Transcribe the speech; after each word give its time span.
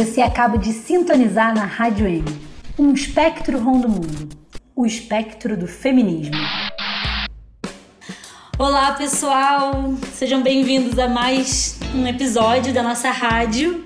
Você 0.00 0.22
acaba 0.22 0.56
de 0.56 0.72
sintonizar 0.72 1.54
na 1.54 1.66
Rádio 1.66 2.06
M, 2.06 2.24
um 2.78 2.94
espectro 2.94 3.58
rondo 3.58 3.86
mundo, 3.86 4.30
o 4.74 4.86
espectro 4.86 5.58
do 5.58 5.66
feminismo. 5.66 6.36
Olá, 8.58 8.92
pessoal! 8.92 9.92
Sejam 10.14 10.42
bem-vindos 10.42 10.98
a 10.98 11.06
mais 11.06 11.78
um 11.94 12.06
episódio 12.06 12.72
da 12.72 12.82
nossa 12.82 13.10
rádio. 13.10 13.84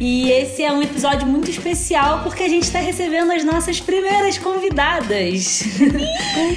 E 0.00 0.30
esse 0.30 0.62
é 0.62 0.72
um 0.72 0.82
episódio 0.82 1.26
muito 1.26 1.50
especial 1.50 2.22
porque 2.22 2.42
a 2.42 2.48
gente 2.48 2.62
está 2.62 2.78
recebendo 2.78 3.30
as 3.30 3.44
nossas 3.44 3.78
primeiras 3.78 4.38
convidadas. 4.38 5.62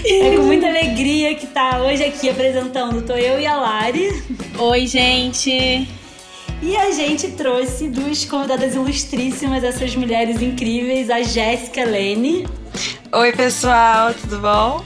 é 0.06 0.38
com 0.38 0.44
muita 0.44 0.66
alegria 0.66 1.36
que 1.36 1.48
tá 1.48 1.84
hoje 1.84 2.06
aqui 2.06 2.30
apresentando. 2.30 3.06
Tô 3.06 3.16
eu 3.16 3.38
e 3.38 3.46
a 3.46 3.58
Lari. 3.58 4.24
Oi, 4.58 4.88
gente! 4.88 5.97
E 6.68 6.76
a 6.76 6.92
gente 6.92 7.30
trouxe 7.30 7.88
duas 7.88 8.26
convidadas 8.26 8.76
ilustríssimas, 8.76 9.64
essas 9.64 9.96
mulheres 9.96 10.42
incríveis, 10.42 11.10
a 11.10 11.24
Jéssica 11.24 11.86
Lene. 11.86 12.46
Oi, 13.10 13.32
pessoal, 13.32 14.14
tudo 14.14 14.40
bom? 14.40 14.84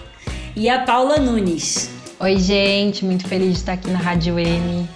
E 0.56 0.70
a 0.70 0.84
Paula 0.84 1.18
Nunes. 1.18 1.90
Oi, 2.20 2.38
gente, 2.38 3.04
muito 3.04 3.28
feliz 3.28 3.54
de 3.54 3.58
estar 3.58 3.74
aqui 3.74 3.90
na 3.90 3.98
Rádio 3.98 4.38
M. 4.38 4.88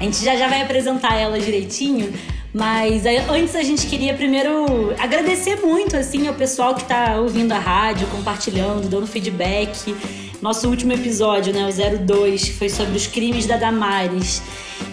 A 0.00 0.02
gente 0.02 0.24
já 0.24 0.34
já 0.34 0.48
vai 0.48 0.62
apresentar 0.62 1.14
ela 1.14 1.38
direitinho, 1.38 2.12
mas 2.52 3.04
antes 3.30 3.54
a 3.54 3.62
gente 3.62 3.86
queria 3.86 4.14
primeiro 4.14 4.92
agradecer 4.98 5.60
muito 5.64 5.96
assim 5.96 6.26
ao 6.26 6.34
pessoal 6.34 6.74
que 6.74 6.82
está 6.82 7.20
ouvindo 7.20 7.52
a 7.52 7.58
rádio, 7.60 8.08
compartilhando, 8.08 8.88
dando 8.88 9.06
feedback. 9.06 9.94
Nosso 10.40 10.68
último 10.68 10.92
episódio, 10.92 11.52
né, 11.52 11.68
o 11.68 11.98
02, 11.98 12.48
foi 12.50 12.68
sobre 12.68 12.96
os 12.96 13.06
crimes 13.06 13.46
da 13.46 13.56
Damares. 13.56 14.42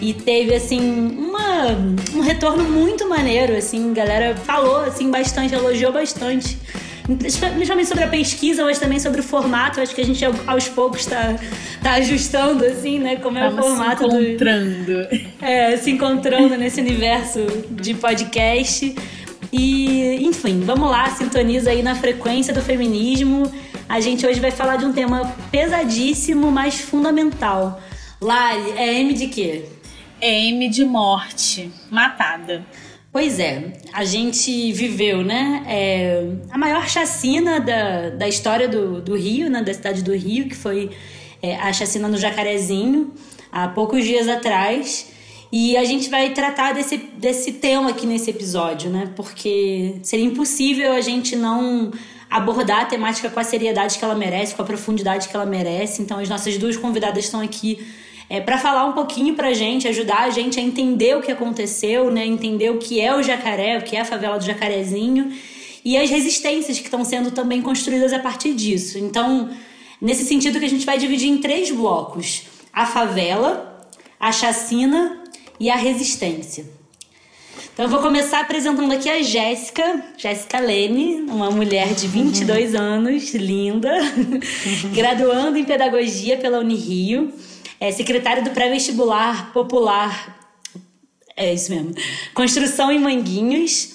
E 0.00 0.12
teve 0.12 0.54
assim 0.54 0.80
uma, 0.80 1.68
um 2.14 2.20
retorno 2.20 2.64
muito 2.64 3.08
maneiro, 3.08 3.56
assim, 3.56 3.90
a 3.90 3.94
galera 3.94 4.36
falou 4.36 4.78
assim 4.78 5.10
bastante, 5.10 5.54
elogiou 5.54 5.92
bastante 5.92 6.58
principalmente 7.06 7.86
sobre 7.86 8.04
a 8.04 8.08
pesquisa, 8.08 8.64
mas 8.64 8.78
também 8.78 8.98
sobre 8.98 9.20
o 9.20 9.22
formato. 9.22 9.80
Acho 9.80 9.94
que 9.94 10.00
a 10.00 10.04
gente 10.04 10.24
aos 10.46 10.68
poucos 10.68 11.00
está 11.00 11.36
tá 11.82 11.92
ajustando, 11.92 12.64
assim, 12.64 12.98
né? 12.98 13.16
Como 13.16 13.38
é 13.38 13.48
o 13.48 13.56
formato. 13.56 14.10
Se 14.10 14.16
encontrando. 14.16 14.84
Do, 14.84 15.08
é, 15.40 15.76
se 15.76 15.90
encontrando 15.92 16.56
nesse 16.56 16.80
universo 16.80 17.40
de 17.70 17.94
podcast. 17.94 18.94
E, 19.52 20.26
enfim, 20.26 20.60
vamos 20.64 20.90
lá, 20.90 21.08
sintoniza 21.10 21.70
aí 21.70 21.82
na 21.82 21.94
frequência 21.94 22.52
do 22.52 22.60
feminismo. 22.60 23.50
A 23.88 24.00
gente 24.00 24.26
hoje 24.26 24.40
vai 24.40 24.50
falar 24.50 24.76
de 24.76 24.84
um 24.84 24.92
tema 24.92 25.32
pesadíssimo, 25.50 26.50
mas 26.50 26.80
fundamental. 26.80 27.80
Lari, 28.20 28.72
é 28.72 29.00
M 29.00 29.14
de 29.14 29.28
quê? 29.28 29.64
É 30.20 30.48
M 30.48 30.68
de 30.68 30.84
morte, 30.84 31.70
matada. 31.88 32.66
Pois 33.12 33.38
é, 33.38 33.74
a 33.92 34.04
gente 34.04 34.72
viveu, 34.72 35.22
né? 35.24 35.64
É, 35.68 36.26
a 36.50 36.58
maior 36.58 36.88
chacina 36.88 37.60
da, 37.60 38.10
da 38.10 38.28
história 38.28 38.68
do, 38.68 39.00
do 39.00 39.16
Rio, 39.16 39.48
né? 39.48 39.62
Da 39.62 39.72
cidade 39.72 40.02
do 40.02 40.12
Rio, 40.12 40.48
que 40.48 40.56
foi 40.56 40.90
é, 41.40 41.56
a 41.56 41.72
chacina 41.72 42.08
no 42.08 42.18
Jacarezinho, 42.18 43.14
há 43.52 43.68
poucos 43.68 44.04
dias 44.04 44.28
atrás. 44.28 45.12
E 45.52 45.76
a 45.76 45.84
gente 45.84 46.10
vai 46.10 46.30
tratar 46.30 46.74
desse, 46.74 46.96
desse 46.96 47.52
tema 47.52 47.90
aqui 47.90 48.04
nesse 48.04 48.30
episódio, 48.30 48.90
né? 48.90 49.12
Porque 49.14 49.94
seria 50.02 50.26
impossível 50.26 50.92
a 50.92 51.00
gente 51.00 51.36
não 51.36 51.92
abordar 52.30 52.82
a 52.82 52.84
temática 52.84 53.30
com 53.30 53.38
a 53.38 53.44
seriedade 53.44 53.98
que 53.98 54.04
ela 54.04 54.14
merece, 54.14 54.54
com 54.54 54.62
a 54.62 54.64
profundidade 54.64 55.28
que 55.28 55.36
ela 55.36 55.46
merece. 55.46 56.02
Então, 56.02 56.18
as 56.18 56.28
nossas 56.28 56.58
duas 56.58 56.76
convidadas 56.76 57.24
estão 57.24 57.40
aqui 57.40 57.86
é, 58.28 58.40
para 58.40 58.58
falar 58.58 58.84
um 58.86 58.92
pouquinho 58.92 59.34
pra 59.34 59.52
gente, 59.54 59.86
ajudar 59.86 60.22
a 60.22 60.30
gente 60.30 60.58
a 60.58 60.62
entender 60.62 61.16
o 61.16 61.22
que 61.22 61.30
aconteceu, 61.30 62.10
né? 62.10 62.26
Entender 62.26 62.70
o 62.70 62.78
que 62.78 63.00
é 63.00 63.14
o 63.14 63.22
jacaré, 63.22 63.78
o 63.78 63.82
que 63.82 63.96
é 63.96 64.00
a 64.00 64.04
favela 64.04 64.38
do 64.38 64.44
jacarezinho 64.44 65.32
e 65.84 65.96
as 65.96 66.10
resistências 66.10 66.78
que 66.78 66.86
estão 66.86 67.04
sendo 67.04 67.30
também 67.30 67.62
construídas 67.62 68.12
a 68.12 68.18
partir 68.18 68.54
disso. 68.54 68.98
Então, 68.98 69.50
nesse 70.00 70.24
sentido 70.24 70.58
que 70.58 70.64
a 70.64 70.68
gente 70.68 70.84
vai 70.84 70.98
dividir 70.98 71.28
em 71.28 71.38
três 71.38 71.70
blocos: 71.70 72.42
a 72.72 72.84
favela, 72.84 73.88
a 74.18 74.32
chacina 74.32 75.22
e 75.60 75.70
a 75.70 75.76
resistência. 75.76 76.75
Então 77.76 77.84
eu 77.84 77.90
vou 77.90 78.00
começar 78.00 78.40
apresentando 78.40 78.90
aqui 78.90 79.10
a 79.10 79.20
Jéssica, 79.20 80.02
Jéssica 80.16 80.58
Lene, 80.58 81.30
uma 81.30 81.50
mulher 81.50 81.92
de 81.92 82.08
22 82.08 82.74
anos, 82.74 83.34
linda, 83.34 83.92
graduando 84.96 85.58
em 85.58 85.64
pedagogia 85.66 86.38
pela 86.38 86.58
Unirio 86.58 87.30
é 87.78 87.92
secretária 87.92 88.42
do 88.42 88.48
pré-vestibular 88.48 89.52
popular. 89.52 90.38
É 91.36 91.52
isso 91.52 91.70
mesmo. 91.70 91.94
Construção 92.32 92.90
em 92.90 92.98
Manguinhos. 92.98 93.90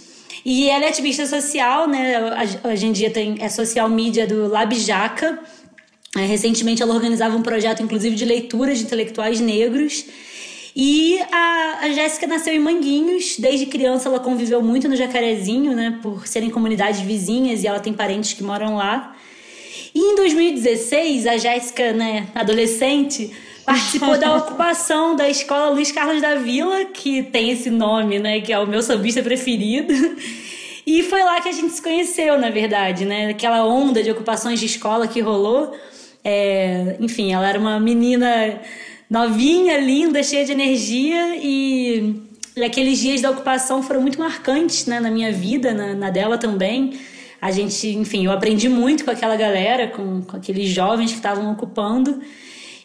E 0.45 0.69
ela 0.69 0.85
é 0.85 0.89
ativista 0.89 1.25
social, 1.25 1.87
né? 1.87 2.59
Hoje 2.63 2.85
em 2.85 2.91
dia 2.91 3.09
tem, 3.09 3.37
é 3.39 3.49
social 3.49 3.89
media 3.89 4.27
do 4.27 4.47
Labjaca. 4.47 5.39
É, 6.15 6.19
recentemente 6.19 6.83
ela 6.83 6.93
organizava 6.93 7.35
um 7.35 7.41
projeto, 7.41 7.81
inclusive, 7.81 8.15
de 8.15 8.25
leituras 8.25 8.77
de 8.77 8.83
intelectuais 8.83 9.39
negros. 9.39 10.05
E 10.75 11.19
a, 11.31 11.79
a 11.81 11.89
Jéssica 11.91 12.25
nasceu 12.27 12.53
em 12.53 12.59
Manguinhos. 12.59 13.37
Desde 13.37 13.65
criança 13.65 14.07
ela 14.07 14.19
conviveu 14.19 14.61
muito 14.61 14.87
no 14.87 14.95
Jacarezinho, 14.95 15.73
né? 15.75 15.99
Por 16.01 16.27
serem 16.27 16.49
comunidades 16.49 17.01
vizinhas 17.01 17.63
e 17.63 17.67
ela 17.67 17.79
tem 17.79 17.93
parentes 17.93 18.33
que 18.33 18.43
moram 18.43 18.75
lá. 18.75 19.15
E 19.93 19.99
em 19.99 20.15
2016, 20.15 21.27
a 21.27 21.37
Jéssica, 21.37 21.91
né, 21.91 22.27
adolescente, 22.33 23.31
participou 23.65 24.17
da 24.17 24.37
ocupação 24.37 25.15
da 25.15 25.29
escola 25.29 25.69
Luiz 25.69 25.91
Carlos 25.91 26.21
da 26.21 26.35
Vila, 26.35 26.85
que 26.85 27.23
tem 27.23 27.51
esse 27.51 27.69
nome, 27.69 28.17
né, 28.17 28.39
que 28.39 28.53
é 28.53 28.59
o 28.59 28.65
meu 28.65 28.81
sambista 28.81 29.21
preferido. 29.21 29.93
E 30.87 31.03
foi 31.03 31.23
lá 31.23 31.41
que 31.41 31.49
a 31.49 31.51
gente 31.51 31.73
se 31.73 31.81
conheceu, 31.81 32.39
na 32.39 32.49
verdade, 32.49 33.05
né? 33.05 33.29
Aquela 33.29 33.65
onda 33.65 34.01
de 34.01 34.09
ocupações 34.09 34.59
de 34.59 34.65
escola 34.65 35.07
que 35.07 35.19
rolou. 35.19 35.75
É, 36.23 36.95
enfim, 36.99 37.33
ela 37.33 37.47
era 37.47 37.59
uma 37.59 37.79
menina 37.79 38.59
novinha, 39.11 39.77
linda, 39.77 40.23
cheia 40.23 40.45
de 40.45 40.53
energia 40.53 41.35
e, 41.35 42.15
aqueles 42.65 42.97
dias 42.97 43.19
da 43.19 43.29
ocupação 43.29 43.83
foram 43.83 43.99
muito 43.99 44.17
marcantes 44.17 44.85
né, 44.85 45.01
na 45.01 45.11
minha 45.11 45.33
vida, 45.33 45.73
na, 45.73 45.93
na 45.93 46.09
dela 46.09 46.37
também. 46.37 46.97
A 47.41 47.51
gente, 47.51 47.89
enfim, 47.89 48.25
eu 48.25 48.31
aprendi 48.31 48.69
muito 48.69 49.03
com 49.03 49.11
aquela 49.11 49.35
galera, 49.35 49.87
com, 49.89 50.21
com 50.21 50.37
aqueles 50.37 50.69
jovens 50.69 51.11
que 51.11 51.17
estavam 51.17 51.51
ocupando. 51.51 52.21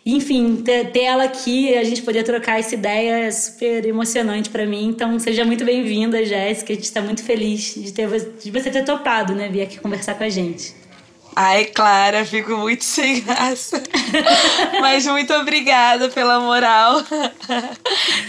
Enfim, 0.04 0.56
ter, 0.64 0.90
ter 0.90 1.02
ela 1.02 1.24
aqui, 1.24 1.72
a 1.76 1.84
gente 1.84 2.02
poder 2.02 2.24
trocar 2.24 2.58
essa 2.58 2.74
ideia 2.74 3.26
é 3.26 3.30
super 3.30 3.86
emocionante 3.86 4.50
para 4.50 4.66
mim. 4.66 4.88
Então, 4.88 5.16
seja 5.20 5.44
muito 5.44 5.64
bem-vinda, 5.64 6.24
Jéssica. 6.24 6.72
A 6.72 6.76
gente 6.76 6.84
está 6.84 7.00
muito 7.00 7.22
feliz 7.22 7.74
de, 7.76 7.92
ter, 7.92 8.08
de 8.42 8.50
você 8.50 8.70
ter 8.70 8.84
topado, 8.84 9.32
né? 9.32 9.48
Vir 9.48 9.62
aqui 9.62 9.78
conversar 9.78 10.14
com 10.14 10.24
a 10.24 10.28
gente. 10.28 10.74
Ai, 11.38 11.66
Clara, 11.66 12.24
fico 12.24 12.56
muito 12.56 12.82
sem 12.82 13.20
graça. 13.20 13.82
Mas 14.80 15.04
muito 15.06 15.34
obrigada 15.34 16.08
pela 16.08 16.40
moral. 16.40 17.02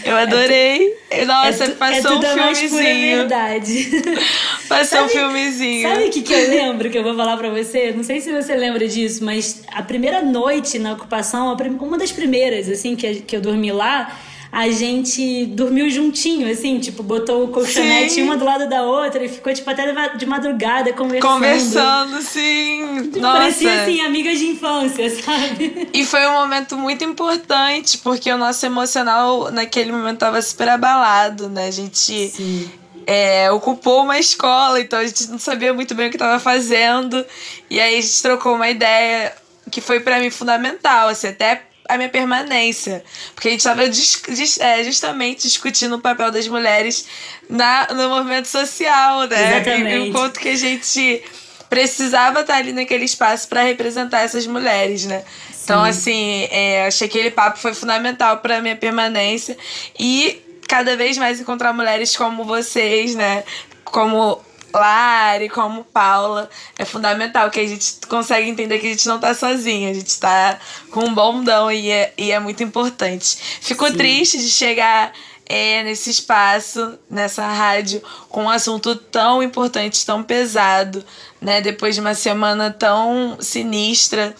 Eu 0.03 0.17
adorei. 0.17 0.93
É 1.09 1.23
Nossa, 1.23 1.63
é 1.63 1.69
passou 1.69 2.11
é 2.11 2.17
um 2.17 2.21
filmezinho. 2.53 3.17
verdade. 3.19 4.03
Passou 4.67 4.85
sabe, 4.85 5.05
um 5.05 5.09
filmezinho. 5.09 5.89
Sabe 5.89 6.03
o 6.07 6.09
que, 6.09 6.21
que 6.21 6.33
eu 6.33 6.49
lembro 6.49 6.89
que 6.89 6.97
eu 6.97 7.03
vou 7.03 7.15
falar 7.15 7.37
pra 7.37 7.49
você? 7.49 7.93
Não 7.95 8.03
sei 8.03 8.19
se 8.19 8.29
você 8.33 8.53
lembra 8.53 8.85
disso, 8.85 9.23
mas 9.23 9.63
a 9.71 9.81
primeira 9.81 10.21
noite 10.21 10.77
na 10.77 10.91
ocupação, 10.91 11.55
uma 11.79 11.97
das 11.97 12.11
primeiras, 12.11 12.67
assim, 12.67 12.93
que, 12.93 13.21
que 13.21 13.37
eu 13.37 13.39
dormi 13.39 13.71
lá 13.71 14.11
a 14.57 14.71
gente 14.71 15.45
dormiu 15.45 15.87
juntinho, 15.87 16.51
assim, 16.51 16.79
tipo, 16.79 17.03
botou 17.03 17.43
o 17.43 17.47
colchonete 17.49 18.13
sim. 18.13 18.23
uma 18.23 18.35
do 18.35 18.43
lado 18.43 18.67
da 18.67 18.81
outra 18.81 19.23
e 19.23 19.29
ficou, 19.29 19.53
tipo, 19.53 19.69
até 19.69 19.93
de 20.15 20.25
madrugada 20.25 20.91
conversando. 20.93 21.31
Conversando, 21.31 22.21
sim. 22.23 23.03
Tipo, 23.03 23.19
Nossa. 23.19 23.37
Parecia, 23.37 23.83
assim, 23.83 24.01
amigas 24.01 24.39
de 24.39 24.47
infância, 24.47 25.11
sabe? 25.21 25.89
E 25.93 26.03
foi 26.03 26.25
um 26.25 26.33
momento 26.33 26.75
muito 26.75 27.03
importante, 27.03 27.99
porque 27.99 28.31
o 28.31 28.37
nosso 28.37 28.65
emocional 28.65 29.51
naquele 29.51 29.91
momento 29.91 30.17
tava 30.17 30.41
super 30.41 30.69
abalado, 30.69 31.49
né? 31.49 31.67
A 31.67 31.71
gente. 31.71 32.71
É, 33.05 33.51
ocupou 33.51 34.01
uma 34.01 34.17
escola, 34.17 34.81
então 34.81 34.97
a 34.97 35.05
gente 35.05 35.29
não 35.29 35.37
sabia 35.37 35.71
muito 35.71 35.93
bem 35.93 36.07
o 36.07 36.09
que 36.09 36.15
estava 36.15 36.39
fazendo. 36.39 37.23
E 37.69 37.79
aí 37.79 37.99
a 37.99 38.01
gente 38.01 38.23
trocou 38.23 38.55
uma 38.55 38.67
ideia 38.67 39.33
que 39.69 39.81
foi 39.81 39.99
para 39.99 40.19
mim 40.19 40.31
fundamental, 40.31 41.09
assim, 41.09 41.27
até 41.27 41.61
a 41.87 41.97
minha 41.97 42.09
permanência. 42.09 43.03
Porque 43.33 43.47
a 43.47 43.51
gente 43.51 43.59
estava 43.59 43.83
é, 43.83 44.83
justamente 44.83 45.41
discutindo 45.43 45.95
o 45.95 45.99
papel 45.99 46.31
das 46.31 46.47
mulheres 46.47 47.05
na, 47.49 47.87
no 47.93 48.09
movimento 48.09 48.47
social, 48.47 49.27
né? 49.27 49.57
Exatamente. 49.57 50.07
E, 50.07 50.09
o 50.09 50.11
quanto 50.11 50.39
que 50.39 50.49
a 50.49 50.55
gente 50.55 51.23
precisava 51.69 52.41
estar 52.41 52.55
ali 52.55 52.71
naquele 52.73 53.05
espaço 53.05 53.47
para 53.47 53.61
representar 53.61 54.21
essas 54.21 54.47
mulheres, 54.47 55.05
né? 55.05 55.23
Sim. 55.51 55.57
Então, 55.63 55.83
assim, 55.83 56.47
é, 56.49 56.85
achei 56.87 57.07
que 57.07 57.17
aquele 57.17 57.31
papo 57.31 57.59
foi 57.59 57.73
fundamental 57.73 58.37
para 58.37 58.61
minha 58.61 58.75
permanência 58.75 59.57
e 59.99 60.41
cada 60.67 60.95
vez 60.95 61.17
mais 61.17 61.39
encontrar 61.39 61.73
mulheres 61.73 62.15
como 62.15 62.43
vocês, 62.43 63.15
né? 63.15 63.43
Como 63.83 64.41
Lari, 64.73 65.49
como 65.49 65.83
Paula, 65.83 66.49
é 66.77 66.85
fundamental 66.85 67.49
que 67.49 67.59
a 67.59 67.67
gente 67.67 67.97
consegue 68.07 68.49
entender 68.49 68.79
que 68.79 68.87
a 68.87 68.91
gente 68.91 69.07
não 69.07 69.19
tá 69.19 69.33
sozinha, 69.33 69.89
a 69.89 69.93
gente 69.93 70.19
tá 70.19 70.59
com 70.91 71.05
um 71.05 71.13
bondão 71.13 71.71
e 71.71 71.89
é, 71.89 72.13
e 72.17 72.31
é 72.31 72.39
muito 72.39 72.63
importante. 72.63 73.37
Fico 73.61 73.87
Sim. 73.87 73.97
triste 73.97 74.37
de 74.37 74.49
chegar 74.49 75.13
é, 75.45 75.83
nesse 75.83 76.09
espaço, 76.09 76.99
nessa 77.09 77.47
rádio, 77.47 78.01
com 78.29 78.43
um 78.43 78.49
assunto 78.49 78.95
tão 78.95 79.41
importante, 79.41 80.05
tão 80.05 80.21
pesado, 80.21 81.03
né? 81.41 81.61
Depois 81.61 81.95
de 81.95 82.01
uma 82.01 82.13
semana 82.13 82.69
tão 82.69 83.37
sinistra 83.39 84.35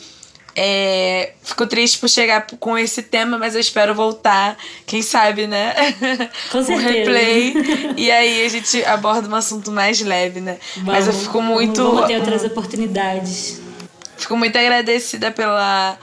é, 0.59 1.33
fico 1.44 1.68
triste 1.68 2.00
por 2.00 2.09
chegar 2.09 2.48
com 2.59 2.75
esse 2.75 3.04
tema, 3.04 3.38
mas 3.38 3.54
eu 3.54 3.62
espero 3.62 3.94
voltar, 3.94 4.57
quem 4.88 5.04
sabe, 5.04 5.45
né? 5.45 5.75
Com 6.51 6.63
certeza. 6.65 6.74
o 6.74 6.77
replay. 6.77 7.54
e 7.95 8.09
aí 8.09 8.44
a 8.44 8.50
gente 8.50 8.83
aborda 8.83 9.30
um 9.30 9.36
assunto 9.36 9.71
mais 9.71 10.01
leve, 10.01 10.42
né? 10.42 10.57
Vamos, 10.77 10.92
mas 10.92 11.06
eu 11.06 11.13
fico 11.13 11.44
muito. 11.44 11.83
Vamos 11.83 12.07
ter 12.07 12.18
outras 12.18 12.44
oportunidades. 12.44 13.62
Fico 14.18 14.36
muito 14.36 14.57
agradecida 14.57 15.30
pela, 15.30 15.95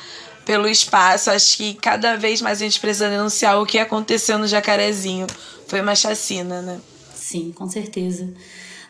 pelo 0.47 0.69
espaço. 0.69 1.33
Acho 1.33 1.57
que 1.57 1.75
cada 1.75 2.17
vez 2.17 2.41
mais 2.41 2.63
a 2.63 2.65
gente 2.65 2.79
precisa 2.79 3.11
denunciar 3.11 3.61
o 3.61 3.67
que 3.67 3.77
aconteceu 3.81 4.39
no 4.39 4.47
Jacarezinho. 4.47 5.27
Foi 5.67 5.81
uma 5.81 5.97
chacina, 5.97 6.63
né? 6.63 6.79
Sim, 7.13 7.51
com 7.51 7.69
certeza. 7.69 8.33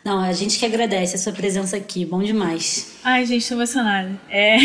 Não, 0.05 0.21
a 0.21 0.35
gente 0.35 0.59
que 0.59 0.67
agradece 0.67 1.17
a 1.17 1.19
sua 1.19 1.33
presença 1.33 1.79
aqui, 1.79 2.05
bom 2.05 2.23
demais. 2.23 2.93
Ai, 3.03 3.25
gente, 3.25 3.49
tô 3.49 3.55
emocionada. 3.55 4.11
É. 4.29 4.59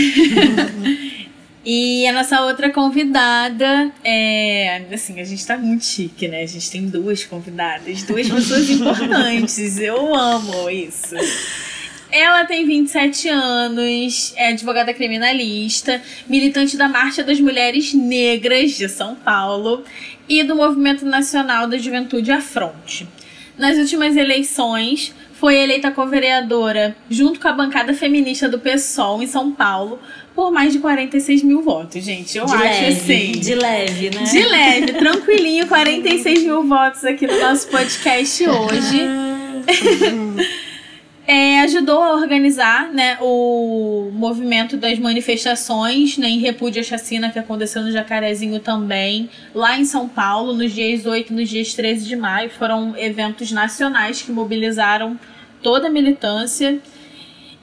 e 1.63 2.05
a 2.05 2.11
nossa 2.11 2.41
outra 2.41 2.69
convidada 2.69 3.89
é. 4.03 4.83
Assim, 4.91 5.21
a 5.21 5.23
gente 5.23 5.45
tá 5.47 5.57
muito 5.57 5.85
chique, 5.85 6.27
né? 6.27 6.43
A 6.43 6.45
gente 6.45 6.69
tem 6.69 6.85
duas 6.89 7.23
convidadas, 7.23 8.03
duas 8.03 8.27
pessoas 8.29 8.69
importantes. 8.69 9.79
Eu 9.79 10.13
amo 10.13 10.69
isso. 10.69 11.15
Ela 12.11 12.43
tem 12.43 12.65
27 12.67 13.29
anos, 13.29 14.33
é 14.35 14.49
advogada 14.49 14.93
criminalista, 14.93 16.01
militante 16.27 16.75
da 16.75 16.89
Marcha 16.89 17.23
das 17.23 17.39
Mulheres 17.39 17.93
Negras 17.93 18.71
de 18.71 18.89
São 18.89 19.15
Paulo 19.15 19.85
e 20.27 20.43
do 20.43 20.53
Movimento 20.53 21.05
Nacional 21.05 21.65
da 21.65 21.77
Juventude 21.77 22.29
Afronte. 22.29 23.07
Nas 23.57 23.77
últimas 23.77 24.15
eleições, 24.17 25.13
foi 25.39 25.55
eleita 25.55 25.89
co-vereadora 25.89 26.95
junto 27.09 27.39
com 27.39 27.47
a 27.47 27.53
bancada 27.53 27.93
feminista 27.93 28.49
do 28.49 28.59
PSOL 28.59 29.23
em 29.23 29.27
São 29.27 29.51
Paulo 29.51 29.97
por 30.35 30.51
mais 30.51 30.73
de 30.73 30.79
46 30.79 31.43
mil 31.43 31.61
votos, 31.61 32.03
gente. 32.03 32.37
Eu 32.37 32.45
de 32.45 32.53
acho 32.53 32.63
leve, 32.63 32.85
assim. 32.87 33.31
De 33.31 33.55
leve, 33.55 34.09
né? 34.09 34.23
De 34.23 34.43
leve, 34.43 34.93
tranquilinho, 34.93 35.67
46 35.67 36.43
mil 36.43 36.63
votos 36.63 37.05
aqui 37.05 37.25
no 37.25 37.39
nosso 37.39 37.67
podcast 37.67 38.47
hoje. 38.47 39.07
é, 41.29 41.59
ajudou 41.59 42.01
a 42.01 42.15
organizar 42.15 42.91
né, 42.91 43.15
o 43.21 44.09
movimento 44.11 44.75
das 44.75 44.97
manifestações 44.97 46.17
né, 46.17 46.27
em 46.27 46.39
repúdio 46.39 46.81
à 46.81 46.83
chacina 46.83 47.29
que 47.29 47.37
aconteceu 47.37 47.83
no 47.83 47.91
Jacarezinho 47.91 48.59
também, 48.59 49.29
lá 49.53 49.77
em 49.77 49.85
São 49.85 50.09
Paulo, 50.09 50.55
nos 50.55 50.73
dias 50.73 51.05
8 51.05 51.31
e 51.31 51.35
nos 51.35 51.47
dias 51.47 51.75
13 51.75 52.07
de 52.07 52.15
maio. 52.15 52.49
Foram 52.49 52.97
eventos 52.97 53.51
nacionais 53.51 54.23
que 54.23 54.31
mobilizaram 54.31 55.19
toda 55.61 55.85
a 55.85 55.91
militância. 55.91 56.79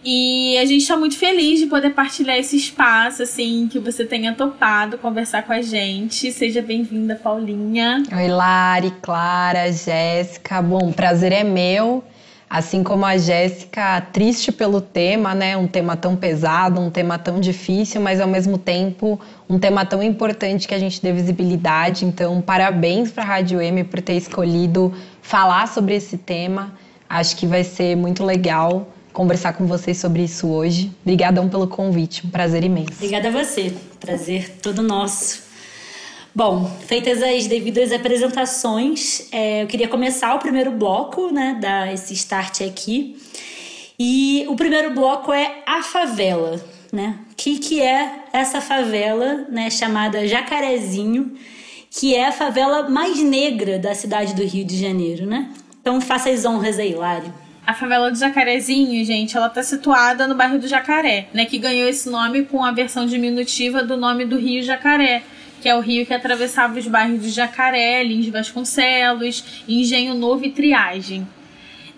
E 0.05 0.57
a 0.59 0.65
gente 0.65 0.83
está 0.83 0.97
muito 0.97 1.19
feliz 1.19 1.59
de 1.59 1.67
poder 1.67 1.91
partilhar 1.91 2.37
esse 2.37 2.57
espaço, 2.57 3.25
assim, 3.25 3.67
que 3.69 3.81
você 3.81 4.05
tenha 4.05 4.33
topado 4.33 4.97
conversar 4.97 5.43
com 5.43 5.53
a 5.53 5.61
gente. 5.61 6.31
Seja 6.31 6.63
bem-vinda, 6.63 7.17
Paulinha. 7.17 8.05
Oi, 8.17 8.29
Lari, 8.29 8.93
Clara, 9.03 9.73
Jéssica. 9.73 10.63
Bom, 10.63 10.93
prazer 10.93 11.33
é 11.33 11.43
meu. 11.43 12.05
Assim 12.49 12.85
como 12.85 13.05
a 13.05 13.19
Jéssica, 13.19 14.01
triste 14.13 14.53
pelo 14.53 14.81
tema, 14.81 15.35
né? 15.35 15.57
Um 15.57 15.67
tema 15.67 15.97
tão 15.97 16.15
pesado, 16.15 16.81
um 16.81 16.91
tema 16.91 17.19
tão 17.19 17.41
difícil, 17.41 18.01
mas 18.01 18.21
ao 18.21 18.29
mesmo 18.29 18.57
tempo 18.57 19.21
um 19.49 19.59
tema 19.59 19.85
tão 19.85 20.03
importante 20.03 20.69
que 20.69 20.75
a 20.75 20.79
gente 20.79 21.03
dê 21.03 21.13
visibilidade. 21.13 22.05
Então, 22.05 22.41
parabéns 22.41 23.11
para 23.11 23.25
a 23.25 23.27
Rádio 23.27 23.61
M 23.61 23.83
por 23.85 24.01
ter 24.01 24.15
escolhido 24.15 24.95
falar 25.21 25.67
sobre 25.67 25.97
esse 25.97 26.17
tema. 26.17 26.73
Acho 27.09 27.37
que 27.37 27.47
vai 27.47 27.65
ser 27.65 27.97
muito 27.97 28.25
legal 28.25 28.89
conversar 29.13 29.55
com 29.55 29.67
vocês 29.67 29.97
sobre 29.97 30.23
isso 30.23 30.47
hoje. 30.47 30.93
Obrigadão 31.03 31.49
pelo 31.49 31.67
convite, 31.67 32.27
um 32.27 32.31
prazer 32.31 32.63
imenso. 32.63 32.93
Obrigada 32.93 33.29
a 33.29 33.33
você, 33.33 33.75
prazer 33.99 34.59
todo 34.63 34.83
nosso. 34.83 35.46
Bom, 36.37 36.71
feitas 36.87 37.23
as 37.23 37.47
devidas 37.47 37.91
apresentações, 37.91 39.27
é, 39.33 39.63
eu 39.63 39.67
queria 39.67 39.89
começar 39.89 40.35
o 40.35 40.39
primeiro 40.39 40.71
bloco, 40.71 41.33
né, 41.33 41.57
dar 41.59 41.91
esse 41.91 42.13
start 42.13 42.61
aqui. 42.61 43.17
E 43.99 44.45
o 44.47 44.55
primeiro 44.55 44.91
bloco 44.93 45.33
é 45.33 45.63
a 45.65 45.83
favela, 45.83 46.63
né? 46.93 47.21
O 47.33 47.35
que, 47.35 47.59
que 47.59 47.81
é 47.81 48.25
essa 48.35 48.61
favela, 48.61 49.47
né, 49.49 49.71
chamada 49.71 50.29
Jacarezinho, 50.29 51.33
que 51.91 52.15
é 52.15 52.27
a 52.27 52.33
favela 52.33 52.87
mais 52.87 53.19
negra 53.19 53.79
da 53.79 53.95
cidade 53.95 54.35
do 54.35 54.45
Rio 54.45 54.67
de 54.67 54.79
Janeiro, 54.79 55.25
né? 55.25 55.51
Então 55.81 56.03
faça 56.03 56.29
as 56.29 56.45
honras 56.45 56.79
aí, 56.79 56.95
Lari. 56.95 57.33
A 57.67 57.73
favela 57.73 58.11
do 58.11 58.19
Jacarezinho, 58.19 59.03
gente, 59.07 59.35
ela 59.35 59.49
tá 59.49 59.63
situada 59.63 60.29
no 60.29 60.35
bairro 60.35 60.59
do 60.59 60.69
Jacaré, 60.69 61.29
né, 61.33 61.47
que 61.47 61.57
ganhou 61.57 61.89
esse 61.89 62.11
nome 62.11 62.43
com 62.43 62.63
a 62.63 62.73
versão 62.73 63.07
diminutiva 63.07 63.83
do 63.83 63.97
nome 63.97 64.27
do 64.27 64.37
Rio 64.37 64.63
Jacaré 64.63 65.23
que 65.61 65.69
é 65.69 65.75
o 65.75 65.81
rio 65.81 66.07
que 66.07 66.15
atravessava 66.15 66.79
os 66.79 66.87
bairros 66.87 67.23
de 67.23 67.31
Jacaré, 67.31 68.03
Lins 68.03 68.29
Vasconcelos, 68.29 69.63
Engenho 69.69 70.15
Novo 70.15 70.45
e 70.45 70.51
Triagem. 70.51 71.27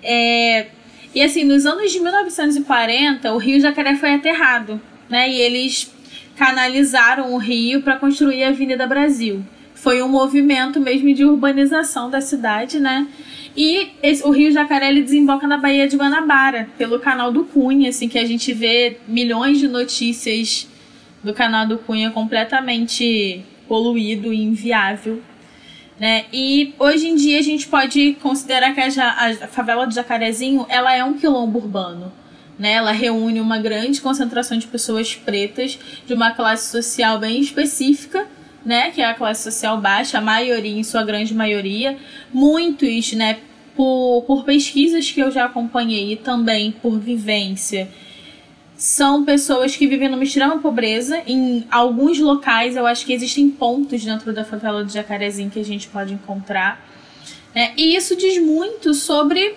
É, 0.03 0.67
e 1.15 1.23
assim, 1.23 1.45
nos 1.45 1.67
anos 1.67 1.91
de 1.91 2.01
1940, 2.01 3.33
o 3.33 3.39
rio 3.39 3.61
Jacaré 3.61 3.97
foi 3.97 4.15
aterrado, 4.15 4.81
né? 5.09 5.29
E 5.29 5.41
eles 5.41 5.93
canalizaram 6.37 7.35
o 7.35 7.39
rio 7.39 7.83
para 7.83 7.97
construir 7.97 8.45
a 8.45 8.51
Avenida 8.51 8.87
Brasil. 8.87 9.45
Foi 9.75 10.01
um 10.03 10.09
movimento 10.09 10.81
mesmo 10.81 11.13
de 11.13 11.25
urbanização 11.25 12.09
da 12.11 12.21
cidade, 12.21 12.79
né? 12.79 13.07
E 13.57 13.89
esse, 14.03 14.25
o 14.25 14.31
Rio 14.31 14.53
Jacaré 14.53 14.89
ele 14.89 15.03
desemboca 15.03 15.47
na 15.49 15.59
Baía 15.59 15.89
de 15.89 15.97
Guanabara, 15.97 16.69
pelo 16.79 17.01
canal 17.01 17.33
do 17.33 17.45
Cunha, 17.45 17.89
assim, 17.89 18.09
que 18.09 18.19
a 18.19 18.25
gente 18.25 18.53
vê 18.53 18.99
milhões 19.09 19.59
de 19.59 19.67
notícias 19.67 20.68
do 21.23 21.33
canal 21.35 21.67
do 21.67 21.79
Cunha 21.79 22.11
completamente 22.11 23.45
poluído 23.67 24.33
e 24.33 24.43
inviável. 24.43 25.23
Né? 25.99 26.27
E 26.33 26.75
hoje 26.79 27.09
em 27.09 27.17
dia 27.17 27.39
a 27.39 27.43
gente 27.43 27.67
pode 27.67 28.17
considerar 28.23 28.73
que 28.73 28.81
a, 28.81 28.87
a 29.45 29.49
favela 29.49 29.87
do 29.87 29.93
Jacarezinho 29.93 30.65
ela 30.69 30.95
é 30.95 31.03
um 31.03 31.15
quilombo 31.15 31.59
urbano. 31.59 32.13
Né? 32.59 32.73
Ela 32.73 32.93
reúne 32.93 33.41
uma 33.41 33.59
grande 33.59 34.01
concentração 34.01 34.59
de 34.59 34.67
pessoas 34.67 35.15
pretas 35.15 35.79
de 36.07 36.15
uma 36.15 36.33
classe 36.33 36.71
social 36.71 37.19
bem 37.19 37.41
específica, 37.41 38.27
né? 38.65 38.91
que 38.91 39.01
é 39.01 39.07
a 39.07 39.15
classe 39.15 39.43
social 39.43 39.81
baixa, 39.81 40.19
a 40.19 40.21
maioria, 40.21 40.79
em 40.79 40.85
sua 40.85 41.03
grande 41.03 41.35
maioria. 41.35 41.97
Muitos, 42.33 43.13
né, 43.13 43.39
por, 43.77 44.25
por 44.27 44.45
pesquisas 44.45 45.11
que 45.11 45.21
eu 45.21 45.31
já 45.31 45.45
acompanhei 45.45 46.13
e 46.13 46.17
também 46.17 46.73
por 46.73 46.99
vivência, 46.99 47.89
são 48.79 49.25
pessoas 49.25 49.77
que 49.77 49.89
vivem 49.89 50.09
numa 50.09 50.23
extrema 50.23 50.59
pobreza. 50.59 51.21
Em 51.27 51.67
alguns 51.69 52.21
locais, 52.21 52.77
eu 52.77 52.87
acho 52.87 53.05
que 53.05 53.13
existem 53.13 53.51
pontos 53.51 54.05
dentro 54.05 54.33
da 54.33 54.45
favela 54.45 54.85
do 54.85 54.93
Jacarezinho 54.93 55.51
que 55.51 55.59
a 55.59 55.65
gente 55.65 55.89
pode 55.89 56.15
encontrar. 56.15 56.81
Né? 57.53 57.73
E 57.77 57.97
isso 57.97 58.17
diz 58.17 58.41
muito 58.41 58.95
sobre 58.95 59.57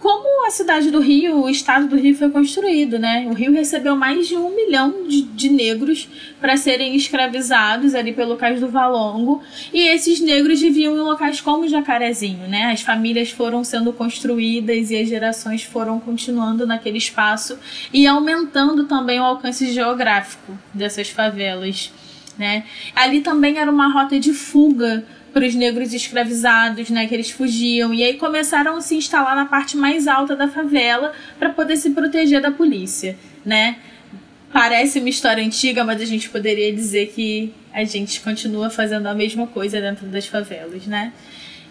como 0.00 0.46
a 0.46 0.50
cidade 0.50 0.90
do 0.90 0.98
Rio, 0.98 1.42
o 1.42 1.50
estado 1.50 1.86
do 1.86 1.96
Rio 1.96 2.16
foi 2.16 2.30
construído, 2.30 2.98
né? 2.98 3.26
O 3.30 3.34
Rio 3.34 3.52
recebeu 3.52 3.94
mais 3.94 4.26
de 4.26 4.34
um 4.34 4.56
milhão 4.56 5.06
de, 5.06 5.20
de 5.20 5.50
negros 5.50 6.08
para 6.40 6.56
serem 6.56 6.96
escravizados 6.96 7.94
ali 7.94 8.10
pelo 8.14 8.38
Cais 8.38 8.60
do 8.60 8.68
Valongo. 8.68 9.42
E 9.74 9.88
esses 9.88 10.18
negros 10.18 10.58
viviam 10.58 10.96
em 10.96 11.00
locais 11.00 11.42
como 11.42 11.68
Jacarezinho, 11.68 12.48
né? 12.48 12.72
As 12.72 12.80
famílias 12.80 13.30
foram 13.30 13.62
sendo 13.62 13.92
construídas 13.92 14.90
e 14.90 14.96
as 14.96 15.06
gerações 15.06 15.62
foram 15.62 16.00
continuando 16.00 16.66
naquele 16.66 16.96
espaço 16.96 17.58
e 17.92 18.06
aumentando 18.06 18.84
também 18.84 19.20
o 19.20 19.24
alcance 19.24 19.70
geográfico 19.70 20.58
dessas 20.72 21.10
favelas, 21.10 21.92
né? 22.38 22.64
Ali 22.96 23.20
também 23.20 23.58
era 23.58 23.70
uma 23.70 23.92
rota 23.92 24.18
de 24.18 24.32
fuga 24.32 25.04
para 25.32 25.46
os 25.46 25.54
negros 25.54 25.92
escravizados, 25.92 26.90
né, 26.90 27.06
que 27.06 27.14
eles 27.14 27.30
fugiam. 27.30 27.94
E 27.94 28.02
aí 28.02 28.14
começaram 28.14 28.76
a 28.76 28.80
se 28.80 28.94
instalar 28.94 29.34
na 29.34 29.46
parte 29.46 29.76
mais 29.76 30.06
alta 30.06 30.34
da 30.36 30.48
favela 30.48 31.12
para 31.38 31.50
poder 31.50 31.76
se 31.76 31.90
proteger 31.90 32.40
da 32.40 32.50
polícia, 32.50 33.16
né? 33.44 33.76
Parece 34.52 34.98
uma 34.98 35.08
história 35.08 35.44
antiga, 35.44 35.84
mas 35.84 36.00
a 36.00 36.04
gente 36.04 36.28
poderia 36.28 36.72
dizer 36.72 37.12
que 37.14 37.54
a 37.72 37.84
gente 37.84 38.20
continua 38.20 38.68
fazendo 38.68 39.06
a 39.06 39.14
mesma 39.14 39.46
coisa 39.46 39.80
dentro 39.80 40.06
das 40.06 40.26
favelas, 40.26 40.86
né? 40.86 41.12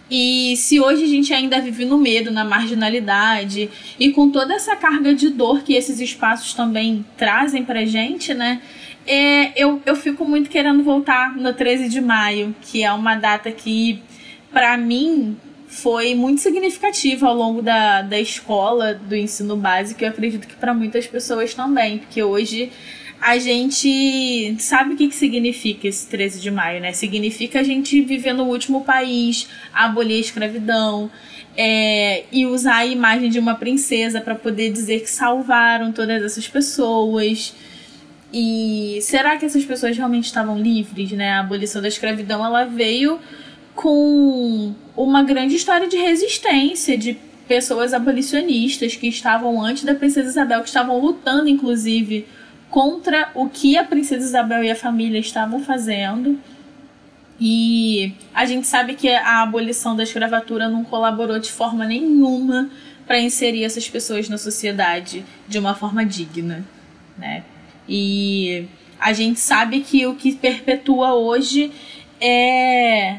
E 0.09 0.55
se 0.57 0.79
hoje 0.79 1.03
a 1.03 1.07
gente 1.07 1.31
ainda 1.33 1.61
vive 1.61 1.85
no 1.85 1.97
medo, 1.97 2.31
na 2.31 2.43
marginalidade 2.43 3.69
e 3.99 4.11
com 4.11 4.31
toda 4.31 4.55
essa 4.55 4.75
carga 4.75 5.13
de 5.13 5.29
dor 5.29 5.61
que 5.61 5.73
esses 5.73 5.99
espaços 5.99 6.53
também 6.53 7.05
trazem 7.15 7.63
pra 7.63 7.85
gente, 7.85 8.33
né? 8.33 8.61
É, 9.09 9.51
eu, 9.55 9.81
eu 9.87 9.95
fico 9.95 10.23
muito 10.23 10.51
querendo 10.51 10.83
voltar 10.83 11.35
no 11.35 11.51
13 11.51 11.89
de 11.89 11.99
maio, 11.99 12.55
que 12.61 12.83
é 12.83 12.93
uma 12.93 13.15
data 13.15 13.51
que, 13.51 14.03
para 14.51 14.77
mim, 14.77 15.35
foi 15.67 16.13
muito 16.13 16.41
significativa 16.41 17.27
ao 17.27 17.35
longo 17.35 17.59
da, 17.59 18.03
da 18.03 18.19
escola, 18.19 18.93
do 18.93 19.15
ensino 19.15 19.57
básico, 19.57 20.03
e 20.03 20.05
eu 20.05 20.09
acredito 20.09 20.47
que 20.47 20.55
para 20.55 20.75
muitas 20.75 21.07
pessoas 21.07 21.55
também, 21.55 21.97
porque 21.97 22.21
hoje 22.21 22.71
a 23.19 23.39
gente 23.39 24.55
sabe 24.59 24.93
o 24.93 24.97
que, 24.97 25.07
que 25.07 25.15
significa 25.15 25.87
esse 25.87 26.07
13 26.07 26.39
de 26.39 26.51
maio, 26.51 26.79
né? 26.79 26.93
Significa 26.93 27.61
a 27.61 27.63
gente 27.63 28.01
viver 28.01 28.33
no 28.33 28.43
último 28.43 28.81
país, 28.85 29.49
abolir 29.73 30.17
a 30.17 30.21
escravidão 30.21 31.09
é, 31.57 32.25
e 32.31 32.45
usar 32.45 32.77
a 32.77 32.85
imagem 32.85 33.29
de 33.29 33.39
uma 33.39 33.55
princesa 33.55 34.21
para 34.21 34.35
poder 34.35 34.71
dizer 34.71 35.01
que 35.01 35.09
salvaram 35.09 35.91
todas 35.91 36.21
essas 36.21 36.47
pessoas. 36.47 37.55
E 38.31 38.99
será 39.01 39.37
que 39.37 39.45
essas 39.45 39.65
pessoas 39.65 39.97
realmente 39.97 40.25
estavam 40.25 40.57
livres, 40.57 41.11
né? 41.11 41.31
A 41.31 41.39
abolição 41.39 41.81
da 41.81 41.87
escravidão 41.87 42.45
ela 42.45 42.65
veio 42.65 43.19
com 43.75 44.73
uma 44.95 45.23
grande 45.23 45.55
história 45.55 45.87
de 45.87 45.97
resistência, 45.97 46.97
de 46.97 47.17
pessoas 47.47 47.93
abolicionistas 47.93 48.95
que 48.95 49.07
estavam 49.07 49.61
antes 49.61 49.83
da 49.83 49.95
princesa 49.95 50.29
Isabel, 50.29 50.61
que 50.61 50.67
estavam 50.67 50.99
lutando, 50.99 51.49
inclusive, 51.49 52.27
contra 52.69 53.31
o 53.33 53.49
que 53.49 53.77
a 53.77 53.83
princesa 53.83 54.23
Isabel 54.23 54.63
e 54.63 54.69
a 54.69 54.75
família 54.75 55.19
estavam 55.19 55.63
fazendo. 55.63 56.39
E 57.39 58.13
a 58.33 58.45
gente 58.45 58.67
sabe 58.67 58.93
que 58.93 59.09
a 59.09 59.41
abolição 59.41 59.95
da 59.95 60.03
escravatura 60.03 60.69
não 60.69 60.83
colaborou 60.83 61.39
de 61.39 61.51
forma 61.51 61.85
nenhuma 61.85 62.69
para 63.07 63.19
inserir 63.19 63.63
essas 63.63 63.89
pessoas 63.89 64.29
na 64.29 64.37
sociedade 64.37 65.25
de 65.47 65.57
uma 65.57 65.73
forma 65.73 66.05
digna, 66.05 66.63
né? 67.17 67.43
E 67.89 68.67
a 68.99 69.11
gente 69.11 69.39
sabe 69.39 69.81
que 69.81 70.05
o 70.05 70.15
que 70.15 70.35
perpetua 70.35 71.15
hoje 71.15 71.71
é 72.21 73.17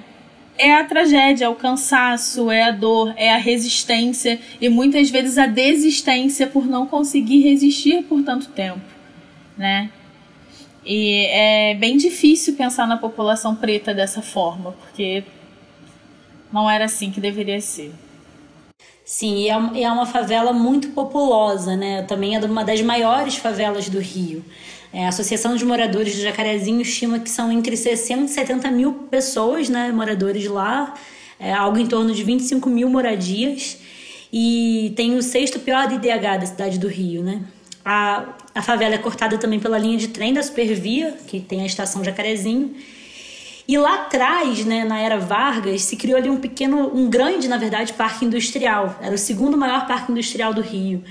é 0.60 0.74
a 0.74 0.84
tragédia, 0.84 1.46
é 1.46 1.48
o 1.48 1.54
cansaço, 1.54 2.50
é 2.50 2.64
a 2.64 2.70
dor, 2.70 3.14
é 3.16 3.32
a 3.32 3.38
resistência 3.38 4.38
e 4.60 4.68
muitas 4.68 5.08
vezes 5.08 5.38
a 5.38 5.46
desistência 5.46 6.46
por 6.46 6.66
não 6.66 6.86
conseguir 6.86 7.40
resistir 7.40 8.02
por 8.04 8.22
tanto 8.22 8.48
tempo, 8.48 8.84
né? 9.56 9.90
E 10.84 11.26
é 11.30 11.74
bem 11.74 11.96
difícil 11.96 12.56
pensar 12.56 12.86
na 12.86 12.98
população 12.98 13.56
preta 13.56 13.94
dessa 13.94 14.20
forma, 14.20 14.72
porque 14.72 15.24
não 16.52 16.70
era 16.70 16.84
assim 16.84 17.10
que 17.10 17.20
deveria 17.20 17.60
ser. 17.60 17.92
Sim, 19.12 19.38
e 19.38 19.48
é, 19.48 19.82
é 19.82 19.90
uma 19.90 20.06
favela 20.06 20.52
muito 20.52 20.90
populosa, 20.90 21.76
né? 21.76 22.04
Também 22.04 22.36
é 22.36 22.38
uma 22.38 22.62
das 22.62 22.80
maiores 22.80 23.34
favelas 23.34 23.88
do 23.88 23.98
Rio. 23.98 24.44
É, 24.92 25.04
a 25.04 25.08
Associação 25.08 25.56
de 25.56 25.64
Moradores 25.64 26.14
do 26.14 26.22
Jacarezinho 26.22 26.80
estima 26.80 27.18
que 27.18 27.28
são 27.28 27.50
entre 27.50 27.76
60 27.76 28.26
e 28.26 28.28
70 28.28 28.70
mil 28.70 28.92
pessoas, 29.10 29.68
né, 29.68 29.90
moradores 29.90 30.46
lá, 30.46 30.94
é, 31.40 31.52
algo 31.52 31.76
em 31.76 31.88
torno 31.88 32.14
de 32.14 32.22
25 32.22 32.70
mil 32.70 32.88
moradias, 32.88 33.78
e 34.32 34.92
tem 34.94 35.16
o 35.16 35.22
sexto 35.24 35.58
pior 35.58 35.90
IDH 35.90 36.38
da 36.38 36.46
cidade 36.46 36.78
do 36.78 36.86
Rio, 36.86 37.24
né? 37.24 37.42
A, 37.84 38.36
a 38.54 38.62
favela 38.62 38.94
é 38.94 38.98
cortada 38.98 39.36
também 39.38 39.58
pela 39.58 39.76
linha 39.76 39.98
de 39.98 40.06
trem 40.06 40.32
da 40.32 40.42
Supervia, 40.44 41.18
que 41.26 41.40
tem 41.40 41.62
a 41.62 41.66
estação 41.66 42.04
Jacarezinho, 42.04 42.76
e 43.70 43.78
lá 43.78 44.02
atrás, 44.02 44.64
né, 44.64 44.82
na 44.82 44.98
era 44.98 45.16
Vargas, 45.16 45.82
se 45.82 45.94
criou 45.94 46.18
ali 46.18 46.28
um 46.28 46.40
pequeno, 46.40 46.90
um 46.92 47.08
grande, 47.08 47.46
na 47.46 47.56
verdade, 47.56 47.92
parque 47.92 48.24
industrial. 48.24 48.98
Era 49.00 49.14
o 49.14 49.18
segundo 49.18 49.56
maior 49.56 49.86
parque 49.86 50.10
industrial 50.10 50.52
do 50.52 50.60
Rio. 50.60 51.04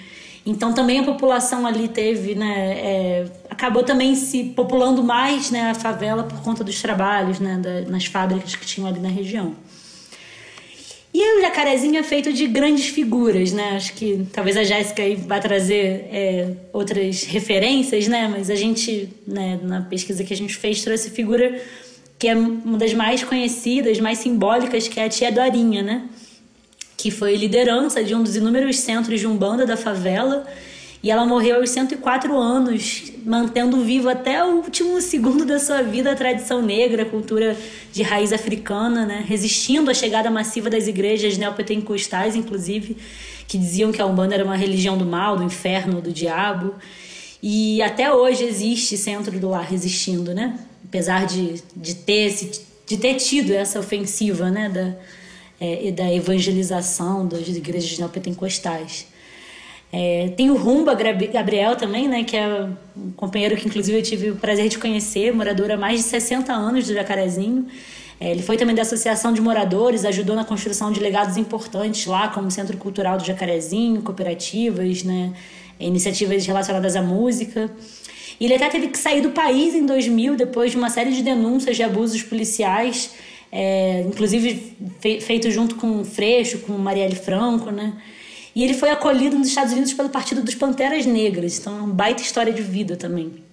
Então 0.45 0.73
também 0.73 0.99
a 0.99 1.03
população 1.03 1.65
ali 1.65 1.87
teve, 1.87 2.35
né, 2.35 2.73
é, 2.77 3.25
acabou 3.49 3.81
também 3.81 4.13
se 4.13 4.43
populando 4.43 5.01
mais, 5.01 5.49
né, 5.49 5.69
a 5.69 5.73
favela 5.73 6.23
por 6.23 6.41
conta 6.41 6.61
dos 6.61 6.81
trabalhos, 6.81 7.39
né, 7.39 7.57
da, 7.63 7.89
nas 7.89 8.07
fábricas 8.07 8.53
que 8.57 8.65
tinham 8.65 8.89
ali 8.89 8.99
na 8.99 9.07
região. 9.07 9.55
E 11.13 11.37
o 11.37 11.41
Jacarezinho 11.41 11.97
é 11.97 12.03
feito 12.03 12.33
de 12.33 12.45
grandes 12.45 12.87
figuras, 12.87 13.51
né? 13.51 13.77
Acho 13.77 13.93
que 13.93 14.27
talvez 14.31 14.55
a 14.55 14.63
Jéssica 14.63 15.01
aí 15.01 15.15
vá 15.15 15.39
trazer 15.39 16.07
é, 16.11 16.51
outras 16.71 17.23
referências, 17.23 18.07
né? 18.07 18.27
Mas 18.27 18.47
a 18.49 18.55
gente, 18.55 19.09
né, 19.25 19.59
na 19.63 19.81
pesquisa 19.81 20.23
que 20.23 20.31
a 20.31 20.37
gente 20.37 20.55
fez, 20.55 20.83
trouxe 20.83 21.09
figura 21.09 21.59
que 22.19 22.27
é 22.27 22.35
uma 22.35 22.77
das 22.77 22.93
mais 22.93 23.23
conhecidas, 23.23 23.97
mais 23.99 24.19
simbólicas, 24.19 24.89
que 24.89 24.99
é 24.99 25.05
a 25.05 25.09
Tia 25.09 25.31
Dorinha, 25.31 25.81
né? 25.81 26.03
que 26.97 27.09
foi 27.09 27.37
liderança 27.37 28.03
de 28.03 28.13
um 28.13 28.21
dos 28.21 28.35
inúmeros 28.35 28.77
centros 28.79 29.21
de 29.21 29.25
umbanda 29.25 29.65
da 29.65 29.77
favela. 29.77 30.45
E 31.01 31.09
ela 31.09 31.25
morreu 31.25 31.61
aos 31.61 31.69
104 31.69 32.37
anos, 32.37 33.13
mantendo 33.25 33.81
vivo 33.85 34.09
até 34.09 34.43
o 34.43 34.57
último 34.57 34.99
segundo 35.01 35.45
da 35.45 35.57
sua 35.57 35.81
vida 35.81 36.11
a 36.11 36.15
tradição 36.15 36.61
negra, 36.61 37.03
a 37.03 37.05
cultura 37.05 37.55
de 37.93 38.03
raiz 38.03 38.33
africana, 38.33 39.05
né? 39.05 39.23
resistindo 39.25 39.89
à 39.89 39.93
chegada 39.93 40.29
massiva 40.29 40.69
das 40.69 40.87
igrejas 40.87 41.37
neopentecostais, 41.37 42.35
inclusive, 42.35 42.97
que 43.47 43.57
diziam 43.57 43.93
que 43.93 44.01
a 44.01 44.05
Umbanda 44.05 44.35
era 44.35 44.43
uma 44.43 44.57
religião 44.57 44.97
do 44.97 45.05
mal, 45.05 45.37
do 45.37 45.43
inferno, 45.43 46.01
do 46.01 46.11
diabo. 46.11 46.75
E 47.41 47.81
até 47.81 48.13
hoje 48.13 48.43
existe 48.43 48.97
Centro 48.97 49.39
do 49.39 49.47
Lar 49.47 49.63
resistindo, 49.63 50.33
né? 50.33 50.59
Apesar 50.89 51.25
de, 51.25 51.63
de, 51.75 51.95
ter, 51.95 52.51
de 52.85 52.97
ter 52.97 53.15
tido 53.15 53.53
essa 53.53 53.79
ofensiva 53.79 54.49
né? 54.49 54.67
da, 54.67 54.95
é, 55.61 55.87
e 55.87 55.91
da 55.91 56.11
evangelização 56.13 57.27
das 57.27 57.47
igrejas 57.47 57.97
neopentecostais. 57.97 59.07
É, 59.91 60.31
tem 60.37 60.51
o 60.51 60.55
Rumba 60.55 60.95
Gabriel 60.95 61.75
também, 61.75 62.07
né, 62.07 62.23
que 62.23 62.37
é 62.37 62.69
um 62.95 63.11
companheiro 63.11 63.57
que 63.57 63.67
inclusive 63.67 63.97
eu 63.97 64.03
tive 64.03 64.29
o 64.31 64.35
prazer 64.35 64.69
de 64.69 64.77
conhecer, 64.77 65.33
morador 65.33 65.71
há 65.71 65.77
mais 65.77 65.99
de 65.99 66.05
60 66.05 66.53
anos 66.53 66.85
do 66.85 66.93
Jacarezinho. 66.93 67.65
É, 68.19 68.31
ele 68.31 68.43
foi 68.43 68.55
também 68.55 68.75
da 68.75 68.83
Associação 68.83 69.33
de 69.33 69.41
Moradores, 69.41 70.05
ajudou 70.05 70.35
na 70.35 70.43
construção 70.43 70.91
de 70.91 70.99
legados 70.99 71.37
importantes 71.37 72.05
lá, 72.05 72.27
como 72.27 72.51
Centro 72.51 72.77
Cultural 72.77 73.17
do 73.17 73.25
Jacarezinho, 73.25 74.01
cooperativas, 74.01 75.03
né, 75.03 75.33
iniciativas 75.79 76.45
relacionadas 76.45 76.95
à 76.95 77.01
música. 77.01 77.71
E 78.39 78.45
ele 78.45 78.55
até 78.55 78.69
teve 78.69 78.87
que 78.87 78.97
sair 78.97 79.21
do 79.21 79.31
país 79.31 79.75
em 79.75 79.85
2000, 79.85 80.35
depois 80.35 80.71
de 80.71 80.77
uma 80.77 80.89
série 80.89 81.11
de 81.11 81.21
denúncias 81.21 81.75
de 81.75 81.83
abusos 81.83 82.23
policiais 82.23 83.11
é, 83.51 84.01
inclusive 84.01 84.75
fe 84.99 85.19
feito 85.21 85.49
junto 85.49 85.75
com 85.75 86.01
o 86.01 86.05
Freixo, 86.05 86.59
com 86.59 86.73
Marielle 86.73 87.15
Franco, 87.15 87.71
né? 87.71 87.93
E 88.55 88.63
ele 88.63 88.73
foi 88.73 88.89
acolhido 88.89 89.37
nos 89.37 89.47
Estados 89.47 89.71
Unidos 89.73 89.93
pelo 89.93 90.09
Partido 90.09 90.41
dos 90.41 90.55
Panteras 90.55 91.05
Negras, 91.05 91.59
então 91.59 91.77
é 91.77 91.81
uma 91.81 91.93
baita 91.93 92.21
história 92.21 92.51
de 92.51 92.61
vida 92.61 92.95
também. 92.95 93.43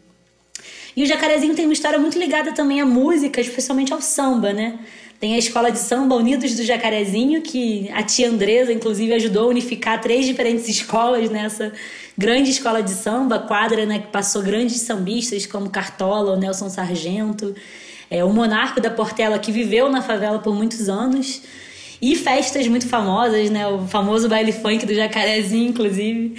E 0.97 1.03
o 1.03 1.07
Jacarezinho 1.07 1.55
tem 1.55 1.67
uma 1.67 1.75
história 1.75 1.99
muito 1.99 2.19
ligada 2.19 2.53
também 2.53 2.81
à 2.81 2.87
música, 2.87 3.41
especialmente 3.41 3.93
ao 3.93 4.01
samba, 4.01 4.53
né? 4.53 4.79
Tem 5.19 5.35
a 5.35 5.39
escola 5.39 5.71
de 5.71 5.79
samba 5.79 6.15
Unidos 6.15 6.55
do 6.55 6.63
Jacarezinho, 6.63 7.41
que 7.41 7.91
a 7.91 8.03
tia 8.03 8.29
Andresa, 8.29 8.73
inclusive, 8.73 9.15
ajudou 9.15 9.45
a 9.45 9.47
unificar 9.49 10.01
três 10.01 10.27
diferentes 10.27 10.69
escolas 10.71 11.31
nessa 11.31 11.73
grande 12.17 12.51
escola 12.51 12.83
de 12.83 12.91
samba, 12.91 13.39
quadra, 13.39 13.87
né, 13.87 13.99
que 13.99 14.09
passou 14.09 14.43
grandes 14.43 14.81
sambistas 14.83 15.47
como 15.47 15.71
Cartola, 15.71 16.33
o 16.33 16.37
Nelson 16.37 16.69
Sargento, 16.69 17.55
é, 18.11 18.23
o 18.23 18.31
monarca 18.31 18.81
da 18.81 18.91
Portela 18.91 19.39
que 19.39 19.51
viveu 19.51 19.89
na 19.91 20.03
favela 20.03 20.39
por 20.39 20.55
muitos 20.55 20.89
anos. 20.89 21.43
E 22.01 22.15
festas 22.15 22.69
muito 22.69 22.87
famosas, 22.87 23.49
né? 23.49 23.67
O 23.67 23.87
famoso 23.87 24.29
baile 24.29 24.53
funk 24.53 24.85
do 24.85 24.95
Jacarezinho, 24.95 25.71
inclusive. 25.71 26.35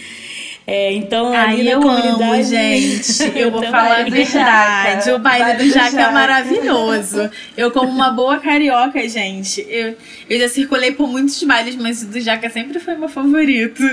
É, 0.69 0.91
então, 0.91 1.31
ali 1.31 1.63
na 1.63 1.71
eu 1.71 1.81
comunidade... 1.81 2.23
amo, 2.23 2.43
gente. 2.43 3.23
Eu 3.39 3.49
vou 3.49 3.63
falar 3.63 4.01
a 4.01 4.03
verdade. 4.03 5.11
O 5.11 5.17
baile, 5.17 5.45
baile 5.45 5.63
do, 5.63 5.69
Jaca, 5.69 5.91
Jaca 5.91 6.01
é 6.01 6.11
maravilhoso. 6.11 7.31
Eu, 7.55 7.71
como 7.71 7.89
uma 7.89 8.11
boa 8.11 8.37
carioca, 8.39 9.07
gente, 9.07 9.65
eu, 9.69 9.95
eu 10.29 10.39
já 10.39 10.49
circulei 10.49 10.91
por 10.91 11.07
muitos 11.07 11.41
bailes, 11.43 11.77
mas 11.77 12.03
o 12.03 12.07
do 12.07 12.19
Jaca 12.19 12.49
sempre 12.49 12.81
foi 12.81 12.97
meu 12.97 13.07
favorito. 13.07 13.81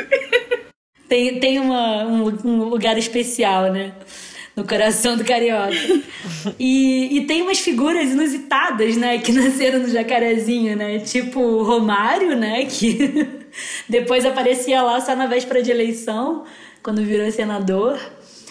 Tem, 1.07 1.39
tem 1.39 1.61
uma, 1.61 2.03
um, 2.07 2.39
um 2.45 2.65
lugar 2.65 2.97
especial, 2.97 3.71
né? 3.71 3.93
no 4.57 4.65
coração 4.65 5.17
do 5.17 5.25
carioca. 5.25 5.77
E, 6.59 7.19
e 7.19 7.27
tem 7.27 7.43
umas 7.43 7.59
figuras 7.59 8.11
inusitadas, 8.11 8.97
né, 8.97 9.19
que 9.19 9.31
nasceram 9.33 9.81
no 9.81 9.89
Jacarezinho, 9.89 10.77
né? 10.77 11.01
Tipo 11.01 11.41
o 11.41 11.63
Romário, 11.63 12.37
né, 12.37 12.65
que 12.65 13.29
depois 13.89 14.25
aparecia 14.25 14.81
lá 14.83 15.01
só 15.01 15.17
na 15.17 15.27
véspera 15.27 15.63
de 15.63 15.71
eleição, 15.71 16.45
quando 16.85 17.03
virou 17.03 17.29
senador. 17.33 17.99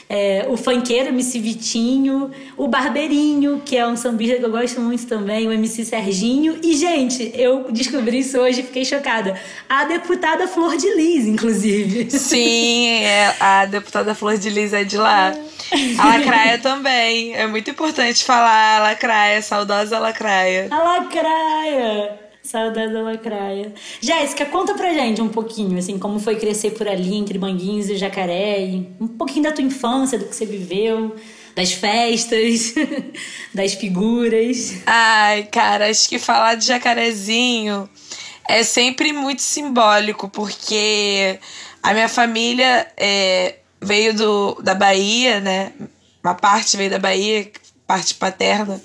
É, 0.10 0.46
o 0.50 0.58
funkeiro 0.58 1.10
MC 1.10 1.40
Vitinho, 1.40 2.30
o 2.58 2.68
Barbeirinho, 2.68 3.62
que 3.66 3.78
é 3.78 3.88
um 3.88 3.96
sambista 3.96 4.38
que 4.38 4.44
eu 4.44 4.52
gosto 4.52 4.82
muito 4.82 5.08
também, 5.08 5.48
o 5.48 5.52
MC 5.52 5.86
Serginho. 5.86 6.60
E, 6.62 6.76
gente, 6.76 7.32
eu 7.34 7.72
descobri 7.72 8.20
isso 8.20 8.38
hoje 8.38 8.60
e 8.60 8.64
fiquei 8.64 8.86
chocada. 8.86 9.40
A 9.68 9.86
deputada 9.86 10.48
Flor 10.48 10.76
de 10.76 10.88
Lis, 10.94 11.26
inclusive. 11.26 12.12
Sim, 12.12 12.90
é, 13.04 13.34
a 13.40 13.66
deputada 13.66 14.14
Flor 14.14 14.38
de 14.38 14.50
Lis 14.50 14.74
é 14.74 14.84
de 14.84 14.98
lá. 14.98 15.32
É. 15.32 15.54
A 15.98 16.18
lacraia 16.18 16.58
também. 16.60 17.34
É 17.34 17.48
muito 17.48 17.72
importante 17.72 18.24
falar 18.24 18.78
a 18.78 18.84
lacraia, 18.84 19.42
saudosa 19.42 19.98
lacraia. 19.98 20.68
A 20.70 20.84
lacraia! 20.84 22.23
Saudosa 22.54 23.02
lacraia. 23.02 23.74
Jéssica, 24.00 24.46
conta 24.46 24.76
pra 24.76 24.94
gente 24.94 25.20
um 25.20 25.28
pouquinho, 25.28 25.80
assim, 25.80 25.98
como 25.98 26.20
foi 26.20 26.36
crescer 26.36 26.70
por 26.70 26.88
ali, 26.88 27.16
entre 27.16 27.40
Manguinhos 27.40 27.90
e 27.90 27.98
Jacaré. 27.98 28.62
E 28.62 28.88
um 29.02 29.08
pouquinho 29.08 29.46
da 29.46 29.52
tua 29.52 29.64
infância, 29.64 30.20
do 30.20 30.26
que 30.26 30.36
você 30.36 30.46
viveu 30.46 31.16
das 31.56 31.72
festas, 31.72 32.76
das 33.52 33.74
figuras. 33.74 34.84
Ai, 34.86 35.48
cara, 35.52 35.90
acho 35.90 36.08
que 36.08 36.20
falar 36.20 36.54
de 36.54 36.68
jacarezinho 36.68 37.90
é 38.48 38.62
sempre 38.62 39.12
muito 39.12 39.42
simbólico, 39.42 40.30
porque 40.30 41.40
a 41.82 41.92
minha 41.92 42.08
família 42.08 42.86
é, 42.96 43.56
veio 43.82 44.14
do, 44.14 44.62
da 44.62 44.76
Bahia, 44.76 45.40
né? 45.40 45.74
Uma 46.24 46.36
parte 46.36 46.78
veio 46.78 46.92
da 46.92 47.00
Bahia, 47.00 47.52
parte 47.88 48.14
paterna. 48.14 48.80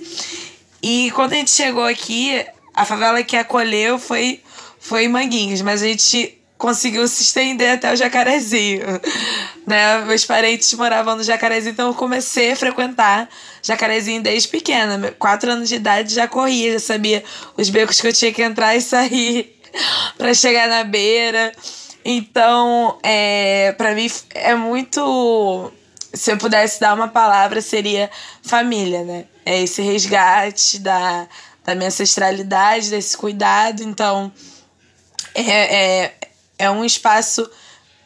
E 0.82 1.10
quando 1.10 1.34
a 1.34 1.36
gente 1.36 1.50
chegou 1.50 1.84
aqui, 1.84 2.46
a 2.78 2.84
favela 2.84 3.22
que 3.24 3.36
acolheu 3.36 3.98
foi, 3.98 4.40
foi 4.78 5.08
Manguinhos, 5.08 5.62
mas 5.62 5.82
a 5.82 5.86
gente 5.86 6.38
conseguiu 6.56 7.06
se 7.08 7.22
estender 7.22 7.74
até 7.74 7.92
o 7.92 7.96
Jacarezinho. 7.96 8.82
Né? 9.66 9.98
Meus 10.06 10.24
parentes 10.24 10.72
moravam 10.72 11.14
no 11.14 11.22
Jacarezinho, 11.22 11.72
então 11.72 11.88
eu 11.88 11.94
comecei 11.94 12.52
a 12.52 12.56
frequentar 12.56 13.28
Jacarezinho 13.62 14.22
desde 14.22 14.48
pequena. 14.48 15.14
Quatro 15.18 15.52
anos 15.52 15.68
de 15.68 15.74
idade 15.74 16.14
já 16.14 16.26
corria, 16.26 16.72
já 16.72 16.80
sabia 16.80 17.22
os 17.54 17.68
becos 17.68 18.00
que 18.00 18.06
eu 18.06 18.12
tinha 18.14 18.32
que 18.32 18.40
entrar 18.42 18.74
e 18.74 18.80
sair 18.80 19.54
para 20.16 20.32
chegar 20.32 20.68
na 20.68 20.84
beira. 20.84 21.52
Então, 22.02 22.98
é, 23.02 23.74
para 23.76 23.94
mim 23.94 24.10
é 24.30 24.54
muito. 24.54 25.70
Se 26.14 26.32
eu 26.32 26.38
pudesse 26.38 26.80
dar 26.80 26.94
uma 26.94 27.08
palavra, 27.08 27.60
seria 27.60 28.10
família, 28.42 29.04
né? 29.04 29.26
É 29.44 29.62
esse 29.62 29.82
resgate 29.82 30.78
da, 30.78 31.28
da 31.68 31.74
minha 31.74 31.88
ancestralidade, 31.88 32.88
desse 32.88 33.14
cuidado. 33.14 33.82
Então, 33.82 34.32
é, 35.34 36.04
é, 36.04 36.14
é 36.58 36.70
um 36.70 36.82
espaço, 36.82 37.46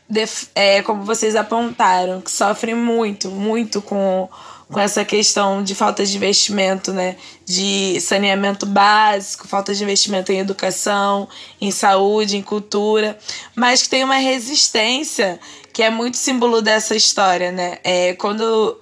de, 0.08 0.24
é, 0.52 0.82
como 0.82 1.04
vocês 1.04 1.36
apontaram, 1.36 2.20
que 2.20 2.30
sofre 2.32 2.74
muito, 2.74 3.30
muito 3.30 3.80
com, 3.80 4.28
com 4.68 4.80
essa 4.80 5.04
questão 5.04 5.62
de 5.62 5.76
falta 5.76 6.04
de 6.04 6.16
investimento, 6.16 6.92
né? 6.92 7.14
De 7.46 8.00
saneamento 8.00 8.66
básico, 8.66 9.46
falta 9.46 9.72
de 9.72 9.84
investimento 9.84 10.32
em 10.32 10.40
educação, 10.40 11.28
em 11.60 11.70
saúde, 11.70 12.36
em 12.36 12.42
cultura, 12.42 13.16
mas 13.54 13.84
que 13.84 13.90
tem 13.90 14.02
uma 14.02 14.16
resistência 14.16 15.38
que 15.72 15.84
é 15.84 15.88
muito 15.88 16.16
símbolo 16.16 16.60
dessa 16.60 16.96
história, 16.96 17.52
né? 17.52 17.78
É, 17.84 18.14
quando 18.14 18.81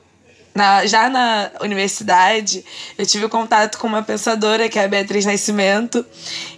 na, 0.55 0.85
já 0.87 1.09
na 1.09 1.51
universidade, 1.61 2.65
eu 2.99 3.07
tive 3.07 3.29
contato 3.29 3.79
com 3.79 3.87
uma 3.87 4.03
pensadora, 4.03 4.69
que 4.69 4.79
é 4.79 4.85
a 4.85 4.89
Beatriz 4.89 5.25
Nascimento. 5.25 6.05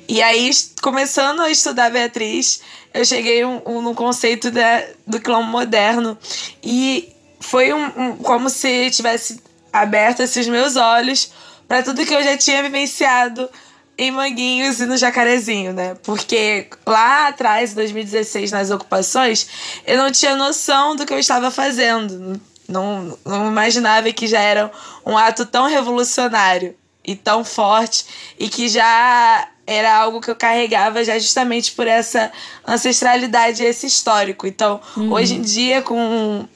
E 0.08 0.22
aí, 0.22 0.50
começando 0.80 1.40
a 1.40 1.50
estudar 1.50 1.87
a 1.87 1.90
Beatriz, 1.90 2.62
eu 2.92 3.04
cheguei 3.04 3.44
um, 3.44 3.61
um, 3.66 3.82
no 3.82 3.94
conceito 3.94 4.50
da, 4.50 4.82
do 5.06 5.20
quilombo 5.20 5.50
moderno. 5.50 6.16
E 6.62 7.12
foi 7.40 7.72
um, 7.72 7.84
um 7.84 8.16
como 8.16 8.49
se 8.49 8.90
tivesse 8.90 9.40
aberto 9.72 10.20
esses 10.20 10.46
meus 10.49 10.76
olhos 10.76 11.32
para 11.68 11.82
tudo 11.82 12.04
que 12.04 12.14
eu 12.14 12.22
já 12.22 12.37
tinha 12.37 12.62
vivenciado 12.62 13.49
em 13.96 14.11
Manguinhos 14.11 14.80
e 14.80 14.87
no 14.87 14.96
Jacarezinho, 14.96 15.72
né? 15.72 15.94
Porque 16.02 16.66
lá 16.87 17.28
atrás, 17.28 17.72
em 17.72 17.75
2016, 17.75 18.50
nas 18.50 18.70
ocupações, 18.70 19.46
eu 19.87 19.99
não 19.99 20.11
tinha 20.11 20.34
noção 20.34 20.96
do 20.96 21.04
que 21.04 21.12
eu 21.12 21.18
estava 21.18 21.50
fazendo 21.50 22.40
não, 22.69 23.19
não 23.25 23.49
imaginava 23.49 24.11
que 24.12 24.26
já 24.26 24.40
era 24.40 24.71
um 25.04 25.16
ato 25.16 25.45
tão 25.47 25.66
revolucionário 25.66 26.75
e 27.04 27.16
tão 27.16 27.45
forte 27.45 28.04
e 28.38 28.49
que 28.49 28.69
já 28.69 29.49
era 29.66 29.95
algo 29.95 30.21
que 30.21 30.31
eu 30.31 30.37
carregava 30.37 31.04
já 31.04 31.19
justamente 31.19 31.73
por 31.73 31.87
essa 31.87 32.33
ancestralidade, 32.66 33.62
esse 33.62 33.87
histórico. 33.87 34.47
Então, 34.47 34.81
uhum. 34.97 35.12
hoje 35.12 35.35
em 35.35 35.42
dia, 35.42 35.83
com, 35.83 36.47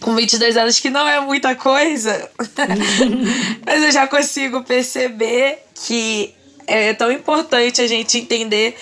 com 0.00 0.14
22 0.14 0.56
anos, 0.56 0.78
que 0.78 0.90
não 0.90 1.06
é 1.08 1.20
muita 1.20 1.54
coisa, 1.54 2.30
mas 3.64 3.82
eu 3.82 3.92
já 3.92 4.06
consigo 4.06 4.62
perceber 4.62 5.64
que 5.74 6.35
é 6.66 6.92
tão 6.94 7.12
importante 7.12 7.80
a 7.80 7.86
gente 7.86 8.18
entender 8.18 8.76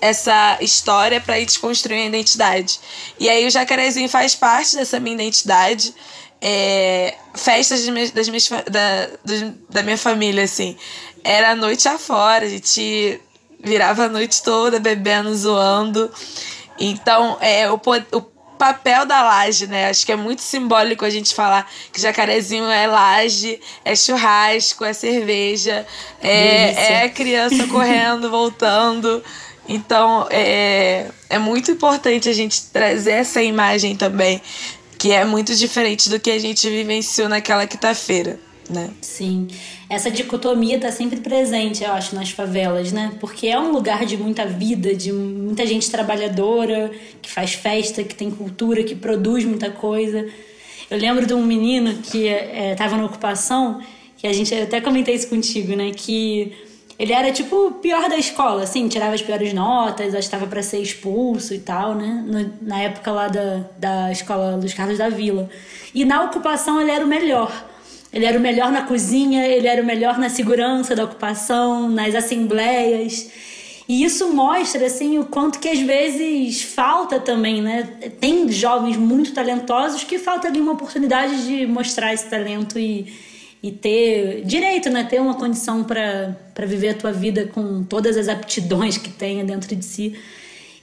essa 0.00 0.58
história 0.60 1.20
para 1.20 1.38
ir 1.38 1.46
desconstruir 1.46 2.02
a 2.02 2.06
identidade. 2.06 2.78
E 3.18 3.28
aí 3.28 3.46
o 3.46 3.50
Jacarezinho 3.50 4.08
faz 4.08 4.34
parte 4.34 4.76
dessa 4.76 5.00
minha 5.00 5.14
identidade. 5.14 5.94
É, 6.40 7.14
festas 7.34 7.80
das 7.80 7.88
minhas, 7.88 8.10
das 8.10 8.28
minhas, 8.28 8.48
da, 8.70 9.08
da 9.70 9.82
minha 9.82 9.96
família, 9.96 10.44
assim. 10.44 10.76
Era 11.22 11.52
a 11.52 11.56
noite 11.56 11.88
afora, 11.88 12.44
a 12.44 12.48
gente 12.48 13.18
virava 13.60 14.04
a 14.04 14.08
noite 14.08 14.42
toda 14.42 14.78
bebendo, 14.78 15.34
zoando. 15.34 16.12
Então, 16.78 17.38
é, 17.40 17.70
o, 17.70 17.76
o 18.12 18.33
papel 18.58 19.06
da 19.06 19.22
laje, 19.22 19.66
né? 19.66 19.88
Acho 19.88 20.04
que 20.06 20.12
é 20.12 20.16
muito 20.16 20.42
simbólico 20.42 21.04
a 21.04 21.10
gente 21.10 21.34
falar 21.34 21.70
que 21.92 22.00
jacarezinho 22.00 22.64
é 22.70 22.86
laje, 22.86 23.60
é 23.84 23.94
churrasco, 23.94 24.84
é 24.84 24.92
cerveja, 24.92 25.86
é, 26.22 27.04
é 27.04 27.08
criança 27.08 27.66
correndo, 27.68 28.30
voltando. 28.30 29.22
Então 29.68 30.26
é, 30.30 31.06
é 31.28 31.38
muito 31.38 31.70
importante 31.70 32.28
a 32.28 32.32
gente 32.32 32.66
trazer 32.66 33.12
essa 33.12 33.42
imagem 33.42 33.96
também, 33.96 34.40
que 34.98 35.12
é 35.12 35.24
muito 35.24 35.54
diferente 35.54 36.08
do 36.08 36.20
que 36.20 36.30
a 36.30 36.38
gente 36.38 36.68
vivenciou 36.68 37.28
naquela 37.28 37.66
quinta-feira 37.66 38.38
né? 38.68 38.90
Sim. 39.00 39.48
Essa 39.88 40.10
dicotomia 40.10 40.76
está 40.76 40.90
sempre 40.90 41.20
presente, 41.20 41.84
eu 41.84 41.92
acho, 41.92 42.14
nas 42.14 42.30
favelas, 42.30 42.92
né? 42.92 43.12
Porque 43.20 43.46
é 43.46 43.58
um 43.58 43.72
lugar 43.72 44.06
de 44.06 44.16
muita 44.16 44.46
vida, 44.46 44.94
de 44.94 45.12
muita 45.12 45.66
gente 45.66 45.90
trabalhadora, 45.90 46.90
que 47.20 47.30
faz 47.30 47.54
festa, 47.54 48.02
que 48.02 48.14
tem 48.14 48.30
cultura, 48.30 48.82
que 48.82 48.94
produz 48.94 49.44
muita 49.44 49.70
coisa. 49.70 50.26
Eu 50.90 50.98
lembro 50.98 51.26
de 51.26 51.34
um 51.34 51.44
menino 51.44 51.94
que 52.02 52.26
estava 52.26 52.94
é, 52.94 52.98
na 52.98 53.04
ocupação, 53.04 53.82
que 54.16 54.26
a 54.26 54.32
gente 54.32 54.54
até 54.54 54.80
comentei 54.80 55.14
isso 55.14 55.28
contigo, 55.28 55.74
né? 55.76 55.92
Que 55.94 56.52
ele 56.98 57.12
era 57.12 57.32
tipo 57.32 57.68
o 57.68 57.72
pior 57.72 58.08
da 58.08 58.16
escola, 58.16 58.62
assim, 58.62 58.86
tirava 58.88 59.14
as 59.14 59.22
piores 59.22 59.52
notas, 59.52 60.14
estava 60.14 60.46
para 60.46 60.62
ser 60.62 60.78
expulso 60.78 61.52
e 61.52 61.58
tal, 61.58 61.94
né? 61.94 62.24
No, 62.26 62.68
na 62.68 62.80
época 62.80 63.10
lá 63.10 63.28
da, 63.28 63.64
da 63.76 64.12
escola 64.12 64.56
Luiz 64.56 64.72
Carlos 64.72 64.98
da 64.98 65.08
Vila. 65.08 65.50
E 65.94 66.04
na 66.04 66.22
ocupação 66.22 66.80
ele 66.80 66.90
era 66.90 67.04
o 67.04 67.08
melhor. 67.08 67.52
Ele 68.14 68.24
era 68.24 68.38
o 68.38 68.40
melhor 68.40 68.70
na 68.70 68.82
cozinha, 68.82 69.44
ele 69.44 69.66
era 69.66 69.82
o 69.82 69.84
melhor 69.84 70.18
na 70.18 70.28
segurança 70.28 70.94
da 70.94 71.02
ocupação, 71.02 71.88
nas 71.88 72.14
assembleias. 72.14 73.28
E 73.88 74.04
isso 74.04 74.32
mostra 74.32 74.86
assim 74.86 75.18
o 75.18 75.24
quanto 75.24 75.58
que 75.58 75.68
às 75.68 75.80
vezes 75.80 76.62
falta 76.62 77.18
também, 77.18 77.60
né? 77.60 77.82
Tem 78.20 78.50
jovens 78.52 78.96
muito 78.96 79.34
talentosos 79.34 80.04
que 80.04 80.16
falta 80.16 80.46
ali 80.46 80.60
uma 80.60 80.72
oportunidade 80.72 81.44
de 81.44 81.66
mostrar 81.66 82.14
esse 82.14 82.30
talento 82.30 82.78
e, 82.78 83.12
e 83.60 83.72
ter 83.72 84.42
direito, 84.44 84.88
né? 84.90 85.02
Ter 85.02 85.20
uma 85.20 85.34
condição 85.34 85.82
para 85.82 86.66
viver 86.66 86.90
a 86.90 86.94
tua 86.94 87.12
vida 87.12 87.50
com 87.52 87.82
todas 87.82 88.16
as 88.16 88.28
aptidões 88.28 88.96
que 88.96 89.10
tenha 89.10 89.42
dentro 89.42 89.74
de 89.74 89.84
si. 89.84 90.16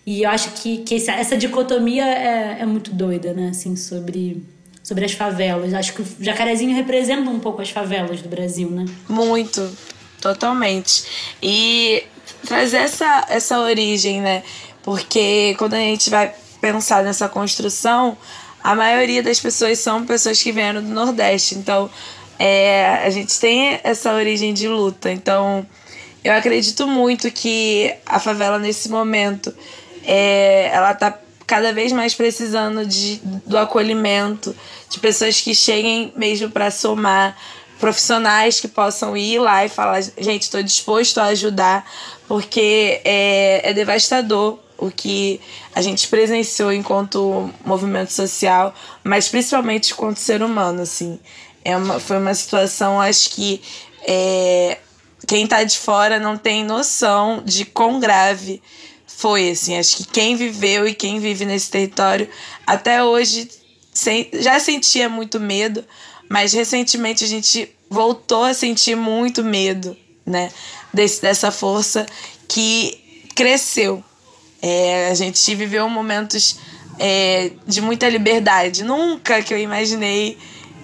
E 0.05 0.23
eu 0.23 0.29
acho 0.29 0.61
que, 0.61 0.79
que 0.79 0.95
essa, 0.95 1.13
essa 1.13 1.37
dicotomia 1.37 2.05
é, 2.05 2.57
é 2.59 2.65
muito 2.65 2.91
doida, 2.91 3.33
né? 3.33 3.49
Assim, 3.51 3.77
sobre 3.77 4.43
sobre 4.91 5.05
as 5.05 5.13
favelas. 5.13 5.73
Acho 5.73 5.93
que 5.93 6.01
o 6.01 6.07
Jacarezinho 6.19 6.75
representa 6.75 7.29
um 7.29 7.39
pouco 7.39 7.61
as 7.61 7.69
favelas 7.69 8.21
do 8.21 8.27
Brasil, 8.27 8.69
né? 8.69 8.83
Muito, 9.07 9.71
totalmente. 10.19 11.05
E 11.41 12.03
trazer 12.45 12.77
essa, 12.77 13.25
essa 13.29 13.57
origem, 13.61 14.19
né? 14.19 14.43
Porque 14.83 15.55
quando 15.57 15.75
a 15.75 15.77
gente 15.77 16.09
vai 16.09 16.33
pensar 16.59 17.05
nessa 17.05 17.29
construção, 17.29 18.17
a 18.61 18.75
maioria 18.75 19.23
das 19.23 19.39
pessoas 19.39 19.79
são 19.79 20.05
pessoas 20.05 20.43
que 20.43 20.51
vieram 20.51 20.83
do 20.83 20.89
Nordeste. 20.89 21.55
Então, 21.55 21.89
é, 22.37 23.05
a 23.05 23.09
gente 23.09 23.39
tem 23.39 23.79
essa 23.85 24.13
origem 24.13 24.53
de 24.53 24.67
luta. 24.67 25.09
Então, 25.09 25.65
eu 26.21 26.33
acredito 26.33 26.85
muito 26.85 27.31
que 27.31 27.95
a 28.05 28.19
favela, 28.19 28.59
nesse 28.59 28.89
momento, 28.89 29.55
é, 30.03 30.69
ela 30.73 30.93
tá 30.93 31.17
cada 31.45 31.73
vez 31.73 31.91
mais 31.91 32.13
precisando 32.13 32.85
de, 32.85 33.19
do 33.45 33.57
acolhimento, 33.57 34.55
de 34.89 34.99
pessoas 34.99 35.41
que 35.41 35.53
cheguem 35.53 36.13
mesmo 36.15 36.49
para 36.49 36.71
somar, 36.71 37.37
profissionais 37.79 38.59
que 38.59 38.67
possam 38.67 39.17
ir 39.17 39.39
lá 39.39 39.65
e 39.65 39.69
falar: 39.69 40.01
gente, 40.01 40.43
estou 40.43 40.61
disposto 40.61 41.17
a 41.17 41.25
ajudar, 41.25 41.85
porque 42.27 43.01
é, 43.03 43.69
é 43.69 43.73
devastador 43.73 44.59
o 44.77 44.89
que 44.89 45.39
a 45.75 45.81
gente 45.81 46.07
presenciou 46.07 46.71
enquanto 46.71 47.49
movimento 47.65 48.11
social, 48.11 48.73
mas 49.03 49.27
principalmente 49.29 49.93
enquanto 49.93 50.17
ser 50.17 50.41
humano, 50.41 50.81
assim. 50.81 51.19
É 51.63 51.77
uma, 51.77 51.99
foi 51.99 52.17
uma 52.17 52.33
situação, 52.33 52.99
acho 52.99 53.29
que 53.29 53.61
é, 54.03 54.79
quem 55.27 55.43
está 55.43 55.63
de 55.63 55.77
fora 55.77 56.19
não 56.19 56.35
tem 56.35 56.65
noção 56.65 57.43
de 57.45 57.65
quão 57.65 57.99
grave 57.99 58.61
foi, 59.21 59.51
assim. 59.51 59.77
Acho 59.77 59.97
que 59.97 60.05
quem 60.05 60.35
viveu 60.35 60.87
e 60.87 60.95
quem 60.95 61.19
vive 61.19 61.45
nesse 61.45 61.69
território 61.69 62.27
até 62.65 63.03
hoje 63.03 63.47
já 64.33 64.59
sentia 64.59 65.07
muito 65.07 65.39
medo, 65.39 65.85
mas 66.27 66.53
recentemente 66.53 67.23
a 67.23 67.27
gente 67.27 67.69
voltou 67.87 68.43
a 68.43 68.53
sentir 68.53 68.95
muito 68.95 69.43
medo, 69.43 69.95
né? 70.25 70.49
Desse, 70.91 71.21
dessa 71.21 71.51
força 71.51 72.05
que 72.47 73.27
cresceu. 73.35 74.03
É, 74.59 75.09
a 75.09 75.13
gente 75.13 75.53
viveu 75.53 75.87
momentos 75.87 76.57
é, 76.97 77.51
de 77.67 77.79
muita 77.79 78.09
liberdade. 78.09 78.83
Nunca 78.83 79.43
que 79.43 79.53
eu 79.53 79.59
imaginei 79.59 80.37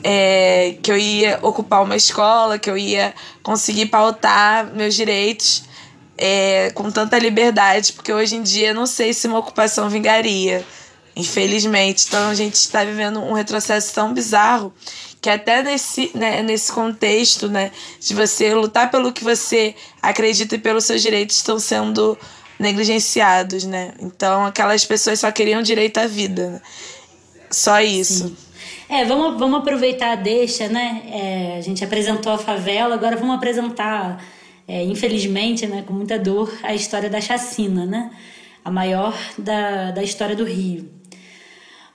é, 0.04 0.78
que 0.84 0.92
eu 0.92 0.98
ia 0.98 1.40
ocupar 1.42 1.84
uma 1.84 1.96
escola, 1.96 2.60
que 2.60 2.70
eu 2.70 2.78
ia 2.78 3.16
conseguir 3.42 3.88
pautar 3.88 4.72
meus 4.76 4.94
direitos 4.94 5.67
é, 6.18 6.72
com 6.74 6.90
tanta 6.92 7.18
liberdade, 7.20 7.94
porque 7.94 8.12
hoje 8.12 8.36
em 8.36 8.42
dia 8.42 8.74
não 8.74 8.86
sei 8.86 9.14
se 9.14 9.28
uma 9.28 9.40
ocupação 9.40 9.90
vingaria, 9.90 10.66
infelizmente. 11.16 12.06
Então 12.08 12.30
a 12.30 12.34
gente 12.34 12.56
está 12.56 12.84
vivendo 12.84 13.20
um 13.20 13.34
retrocesso 13.34 13.94
tão 13.94 14.14
bizarro 14.14 14.74
que 15.22 15.30
até 15.30 15.64
nesse, 15.64 16.12
né, 16.14 16.42
nesse 16.42 16.72
contexto 16.72 17.50
né, 17.50 17.72
de 18.00 18.14
você 18.14 18.54
lutar 18.54 18.90
pelo 18.90 19.12
que 19.12 19.24
você 19.24 19.76
acredita 20.02 20.56
e 20.56 20.60
pelos 20.60 20.86
seus 20.86 21.02
direitos 21.02 21.38
estão 21.38 21.60
sendo 21.60 22.18
negligenciados, 22.60 23.66
né? 23.66 23.94
Então 24.00 24.46
aquelas 24.46 24.84
pessoas 24.84 25.20
só 25.20 25.32
queriam 25.32 25.62
direito 25.62 26.00
à 26.00 26.08
vida. 26.08 26.50
Né? 26.50 26.62
Só 27.52 27.80
isso. 27.82 28.30
Sim. 28.30 28.38
É, 28.90 29.04
vamos, 29.04 29.38
vamos 29.38 29.60
aproveitar 29.60 30.14
a 30.14 30.16
deixa, 30.16 30.70
né? 30.70 31.02
É, 31.12 31.58
a 31.58 31.62
gente 31.62 31.84
apresentou 31.84 32.32
a 32.32 32.38
favela, 32.38 32.96
agora 32.96 33.18
vamos 33.18 33.36
apresentar, 33.36 34.24
é, 34.68 34.84
infelizmente, 34.84 35.66
né, 35.66 35.84
com 35.88 35.94
muita 35.94 36.20
dor, 36.20 36.54
a 36.62 36.76
história 36.76 37.10
da 37.10 37.22
chacina, 37.22 37.86
né? 37.86 38.12
A 38.66 38.70
maior 38.70 39.18
da, 39.38 39.92
da 39.92 40.04
história 40.04 40.36
do 40.36 40.44
Rio. 40.44 40.90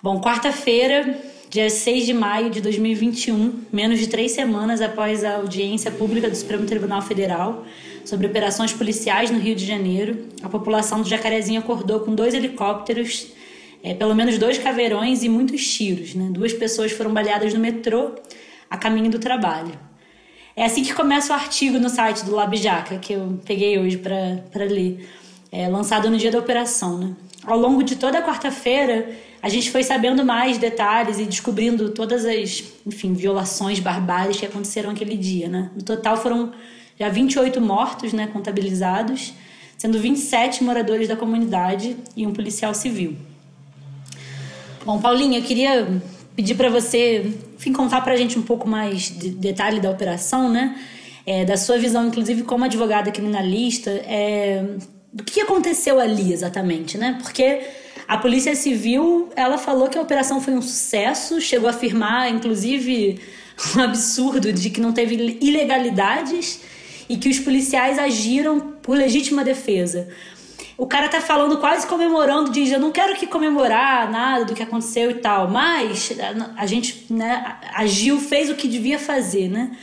Bom, 0.02 0.20
quarta-feira, 0.20 1.20
dia 1.50 1.68
6 1.68 2.06
de 2.06 2.14
maio 2.14 2.48
de 2.48 2.62
2021, 2.62 3.64
menos 3.70 4.00
de 4.00 4.06
três 4.06 4.32
semanas 4.32 4.80
após 4.80 5.22
a 5.22 5.36
audiência 5.36 5.90
pública 5.90 6.30
do 6.30 6.34
Supremo 6.34 6.64
Tribunal 6.64 7.02
Federal 7.02 7.66
sobre 8.06 8.26
operações 8.26 8.72
policiais 8.72 9.30
no 9.30 9.38
Rio 9.38 9.54
de 9.54 9.66
Janeiro, 9.66 10.28
a 10.42 10.48
população 10.48 11.02
do 11.02 11.08
Jacarezinho 11.08 11.60
acordou 11.60 12.00
com 12.00 12.14
dois 12.14 12.34
helicópteros, 12.34 13.28
é, 13.82 13.94
pelo 13.94 14.14
menos 14.14 14.38
dois 14.38 14.58
caveirões 14.58 15.22
e 15.22 15.28
muitos 15.28 15.66
tiros. 15.66 16.14
Né? 16.14 16.30
Duas 16.30 16.52
pessoas 16.52 16.90
foram 16.90 17.12
baleadas 17.12 17.52
no 17.52 17.60
metrô 17.60 18.14
a 18.68 18.76
caminho 18.76 19.10
do 19.10 19.18
trabalho. 19.18 19.91
É 20.54 20.64
assim 20.66 20.82
que 20.82 20.92
começa 20.92 21.32
o 21.32 21.36
artigo 21.36 21.78
no 21.78 21.88
site 21.88 22.24
do 22.24 22.34
Labjaca, 22.34 22.98
que 22.98 23.14
eu 23.14 23.40
peguei 23.44 23.78
hoje 23.78 23.96
para 23.96 24.64
ler, 24.64 25.08
é, 25.50 25.66
lançado 25.68 26.10
no 26.10 26.18
dia 26.18 26.30
da 26.30 26.38
operação. 26.38 26.98
Né? 26.98 27.12
Ao 27.44 27.58
longo 27.58 27.82
de 27.82 27.96
toda 27.96 28.18
a 28.18 28.22
quarta-feira, 28.22 29.10
a 29.42 29.48
gente 29.48 29.70
foi 29.70 29.82
sabendo 29.82 30.24
mais 30.24 30.58
detalhes 30.58 31.18
e 31.18 31.24
descobrindo 31.24 31.90
todas 31.90 32.24
as, 32.24 32.62
enfim, 32.86 33.14
violações 33.14 33.80
barbárias 33.80 34.38
que 34.38 34.46
aconteceram 34.46 34.90
aquele 34.90 35.16
dia, 35.16 35.48
né? 35.48 35.70
No 35.74 35.82
total 35.82 36.16
foram 36.16 36.52
já 36.98 37.08
28 37.08 37.60
mortos, 37.60 38.12
né, 38.12 38.28
contabilizados, 38.28 39.32
sendo 39.76 39.98
27 39.98 40.62
moradores 40.62 41.08
da 41.08 41.16
comunidade 41.16 41.96
e 42.14 42.24
um 42.26 42.32
policial 42.32 42.72
civil. 42.74 43.16
Bom, 44.84 45.00
Paulinha, 45.00 45.38
eu 45.38 45.42
queria 45.42 46.02
pedir 46.34 46.54
para 46.54 46.68
você, 46.68 47.32
enfim, 47.56 47.72
contar 47.72 48.00
para 48.00 48.14
a 48.14 48.16
gente 48.16 48.38
um 48.38 48.42
pouco 48.42 48.68
mais 48.68 49.02
de 49.02 49.30
detalhe 49.30 49.80
da 49.80 49.90
operação, 49.90 50.50
né? 50.50 50.78
É, 51.24 51.44
da 51.44 51.56
sua 51.56 51.78
visão, 51.78 52.06
inclusive, 52.06 52.42
como 52.42 52.64
advogada 52.64 53.10
criminalista, 53.12 53.90
é, 53.90 54.64
do 55.12 55.22
que 55.22 55.40
aconteceu 55.40 56.00
ali 56.00 56.32
exatamente, 56.32 56.98
né? 56.98 57.18
Porque 57.22 57.60
a 58.08 58.18
Polícia 58.18 58.54
Civil, 58.56 59.30
ela 59.36 59.58
falou 59.58 59.88
que 59.88 59.96
a 59.96 60.02
operação 60.02 60.40
foi 60.40 60.54
um 60.54 60.62
sucesso, 60.62 61.40
chegou 61.40 61.68
a 61.68 61.72
afirmar, 61.72 62.30
inclusive, 62.30 63.20
um 63.76 63.80
absurdo 63.80 64.52
de 64.52 64.70
que 64.70 64.80
não 64.80 64.92
teve 64.92 65.38
ilegalidades 65.40 66.60
e 67.08 67.16
que 67.16 67.28
os 67.28 67.38
policiais 67.38 67.98
agiram 67.98 68.58
por 68.82 68.96
legítima 68.96 69.44
defesa. 69.44 70.08
O 70.82 70.86
cara 70.88 71.08
tá 71.08 71.20
falando 71.20 71.58
quase 71.58 71.86
comemorando, 71.86 72.50
diz: 72.50 72.72
Eu 72.72 72.80
não 72.80 72.90
quero 72.90 73.14
que 73.14 73.24
comemorar 73.24 74.10
nada 74.10 74.46
do 74.46 74.52
que 74.52 74.64
aconteceu 74.64 75.12
e 75.12 75.14
tal, 75.14 75.48
mas 75.48 76.12
a 76.56 76.66
gente 76.66 77.06
né, 77.08 77.56
agiu, 77.72 78.18
fez 78.18 78.50
o 78.50 78.56
que 78.56 78.66
devia 78.66 78.98
fazer, 78.98 79.48
né? 79.48 79.76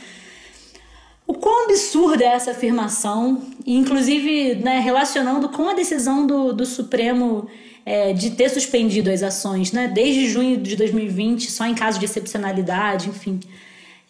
O 1.26 1.32
quão 1.32 1.64
absurda 1.64 2.22
é 2.22 2.26
essa 2.26 2.50
afirmação, 2.50 3.42
inclusive 3.66 4.56
né, 4.56 4.78
relacionando 4.80 5.48
com 5.48 5.70
a 5.70 5.72
decisão 5.72 6.26
do, 6.26 6.52
do 6.52 6.66
Supremo 6.66 7.48
é, 7.86 8.12
de 8.12 8.32
ter 8.32 8.50
suspendido 8.50 9.10
as 9.10 9.22
ações, 9.22 9.72
né? 9.72 9.88
Desde 9.88 10.28
junho 10.28 10.58
de 10.58 10.76
2020, 10.76 11.50
só 11.50 11.64
em 11.64 11.74
caso 11.74 11.98
de 11.98 12.04
excepcionalidade, 12.04 13.08
enfim. 13.08 13.40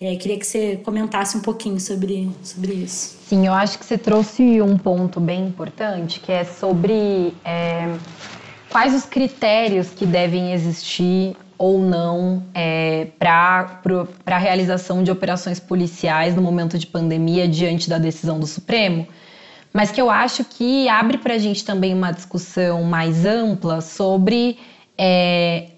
É, 0.01 0.17
queria 0.17 0.39
que 0.39 0.47
você 0.47 0.81
comentasse 0.83 1.37
um 1.37 1.41
pouquinho 1.41 1.79
sobre, 1.79 2.31
sobre 2.43 2.73
isso. 2.73 3.19
Sim, 3.27 3.47
eu 3.47 3.53
acho 3.53 3.79
que 3.79 3.85
você 3.85 3.99
trouxe 3.99 4.63
um 4.63 4.79
ponto 4.79 5.21
bem 5.21 5.47
importante, 5.47 6.21
que 6.21 6.33
é 6.33 6.43
sobre 6.43 7.35
é, 7.45 7.95
quais 8.71 8.95
os 8.95 9.05
critérios 9.05 9.91
que 9.91 10.07
devem 10.07 10.53
existir 10.53 11.37
ou 11.59 11.79
não 11.79 12.43
é, 12.55 13.09
para 13.19 13.83
a 14.25 14.39
realização 14.39 15.03
de 15.03 15.11
operações 15.11 15.61
policiais 15.61 16.35
no 16.35 16.41
momento 16.41 16.79
de 16.79 16.87
pandemia 16.87 17.47
diante 17.47 17.91
da 17.91 17.99
decisão 17.99 18.41
do 18.41 18.47
Supremo 18.47 19.07
mas 19.73 19.91
que 19.91 20.01
eu 20.01 20.11
acho 20.11 20.45
que 20.45 20.89
abre 20.89 21.19
para 21.19 21.35
a 21.35 21.39
gente 21.39 21.65
também 21.65 21.95
uma 21.95 22.11
discussão 22.11 22.83
mais 22.83 23.25
ampla 23.25 23.81
sobre 23.81 24.59
é, 24.99 25.69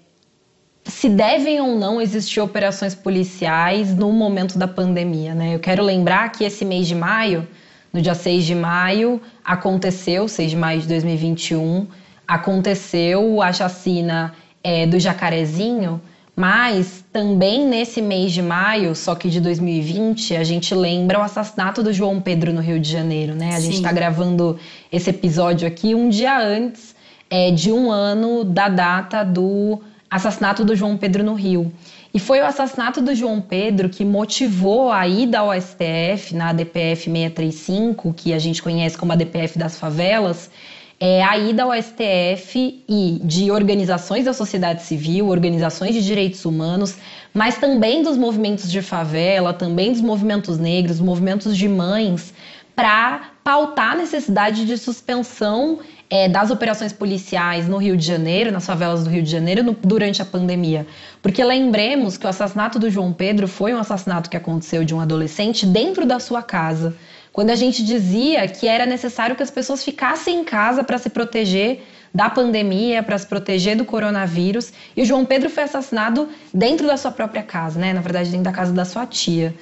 se 0.85 1.07
devem 1.07 1.61
ou 1.61 1.77
não 1.77 2.01
existir 2.01 2.41
operações 2.41 2.93
policiais 2.93 3.95
no 3.95 4.11
momento 4.11 4.57
da 4.57 4.67
pandemia. 4.67 5.33
Né? 5.33 5.55
Eu 5.55 5.59
quero 5.59 5.83
lembrar 5.83 6.31
que 6.31 6.43
esse 6.43 6.65
mês 6.65 6.87
de 6.87 6.95
maio, 6.95 7.47
no 7.91 8.01
dia 8.01 8.15
6 8.15 8.45
de 8.45 8.55
maio, 8.55 9.21
aconteceu, 9.43 10.27
6 10.27 10.51
de 10.51 10.57
maio 10.57 10.81
de 10.81 10.87
2021, 10.87 11.87
aconteceu 12.27 13.41
a 13.41 13.53
chacina 13.53 14.33
é, 14.63 14.85
do 14.85 14.99
Jacarezinho, 14.99 16.01
mas 16.35 17.05
também 17.13 17.65
nesse 17.65 18.01
mês 18.01 18.31
de 18.31 18.41
maio, 18.41 18.95
só 18.95 19.13
que 19.13 19.29
de 19.29 19.39
2020, 19.39 20.35
a 20.35 20.43
gente 20.43 20.73
lembra 20.73 21.19
o 21.19 21.21
assassinato 21.21 21.83
do 21.83 21.93
João 21.93 22.19
Pedro 22.19 22.51
no 22.51 22.59
Rio 22.59 22.79
de 22.79 22.89
Janeiro, 22.89 23.35
né? 23.35 23.49
A 23.49 23.57
Sim. 23.57 23.65
gente 23.65 23.75
está 23.75 23.91
gravando 23.91 24.57
esse 24.91 25.11
episódio 25.11 25.67
aqui 25.67 25.93
um 25.93 26.09
dia 26.09 26.39
antes 26.39 26.95
é, 27.29 27.51
de 27.51 27.71
um 27.71 27.91
ano 27.91 28.43
da 28.43 28.67
data 28.67 29.23
do 29.23 29.79
assassinato 30.15 30.63
do 30.63 30.75
João 30.75 30.95
Pedro 30.95 31.23
no 31.23 31.33
Rio. 31.33 31.73
E 32.13 32.19
foi 32.19 32.39
o 32.39 32.45
assassinato 32.45 33.01
do 33.01 33.15
João 33.15 33.41
Pedro 33.41 33.89
que 33.89 34.05
motivou 34.05 34.91
a 34.91 35.07
ida 35.07 35.39
ao 35.39 35.51
STF 35.59 36.35
na 36.35 36.53
DPF 36.53 37.05
635, 37.05 38.13
que 38.13 38.31
a 38.31 38.37
gente 38.37 38.61
conhece 38.61 38.95
como 38.95 39.11
a 39.11 39.15
DPF 39.15 39.57
das 39.57 39.79
favelas, 39.79 40.51
é, 40.99 41.23
a 41.23 41.35
ida 41.39 41.63
ao 41.63 41.71
STF 41.73 42.83
e 42.87 43.19
de 43.23 43.49
organizações 43.49 44.25
da 44.25 44.33
sociedade 44.33 44.83
civil, 44.83 45.29
organizações 45.29 45.95
de 45.95 46.05
direitos 46.05 46.45
humanos, 46.45 46.95
mas 47.33 47.57
também 47.57 48.03
dos 48.03 48.15
movimentos 48.15 48.71
de 48.71 48.83
favela, 48.83 49.51
também 49.51 49.91
dos 49.91 50.01
movimentos 50.01 50.59
negros, 50.59 50.99
movimentos 50.99 51.57
de 51.57 51.67
mães, 51.67 52.31
para 52.75 53.31
pautar 53.43 53.93
a 53.93 53.95
necessidade 53.95 54.65
de 54.65 54.77
suspensão 54.77 55.79
é, 56.13 56.29
das 56.29 56.51
operações 56.51 56.93
policiais 56.93 57.67
no 57.67 57.77
Rio 57.77 57.97
de 57.97 58.05
Janeiro, 58.05 58.51
nas 58.51 58.67
favelas 58.67 59.03
do 59.03 59.09
Rio 59.09 59.23
de 59.23 59.31
Janeiro, 59.31 59.63
no, 59.63 59.75
durante 59.83 60.21
a 60.21 60.25
pandemia. 60.25 60.85
Porque 61.23 61.43
lembremos 61.43 62.17
que 62.17 62.25
o 62.27 62.29
assassinato 62.29 62.77
do 62.77 62.87
João 62.87 63.11
Pedro 63.11 63.47
foi 63.47 63.73
um 63.73 63.79
assassinato 63.79 64.29
que 64.29 64.37
aconteceu 64.37 64.83
de 64.83 64.93
um 64.93 64.99
adolescente 64.99 65.65
dentro 65.65 66.05
da 66.05 66.19
sua 66.19 66.43
casa 66.43 66.95
quando 67.31 67.49
a 67.49 67.55
gente 67.55 67.83
dizia 67.83 68.47
que 68.47 68.67
era 68.67 68.85
necessário 68.85 69.35
que 69.35 69.41
as 69.41 69.49
pessoas 69.49 69.83
ficassem 69.83 70.41
em 70.41 70.43
casa 70.43 70.83
para 70.83 70.99
se 70.99 71.09
proteger 71.09 71.81
da 72.13 72.29
pandemia, 72.29 73.01
para 73.01 73.17
se 73.17 73.25
proteger 73.25 73.75
do 73.75 73.83
coronavírus. 73.83 74.71
E 74.95 75.01
o 75.01 75.05
João 75.05 75.25
Pedro 75.25 75.49
foi 75.49 75.63
assassinado 75.63 76.29
dentro 76.53 76.85
da 76.85 76.95
sua 76.95 77.09
própria 77.09 77.41
casa, 77.41 77.79
né? 77.79 77.91
Na 77.91 78.01
verdade, 78.01 78.29
dentro 78.29 78.43
da 78.43 78.51
casa 78.51 78.71
da 78.71 78.85
sua 78.85 79.07
tia. 79.07 79.55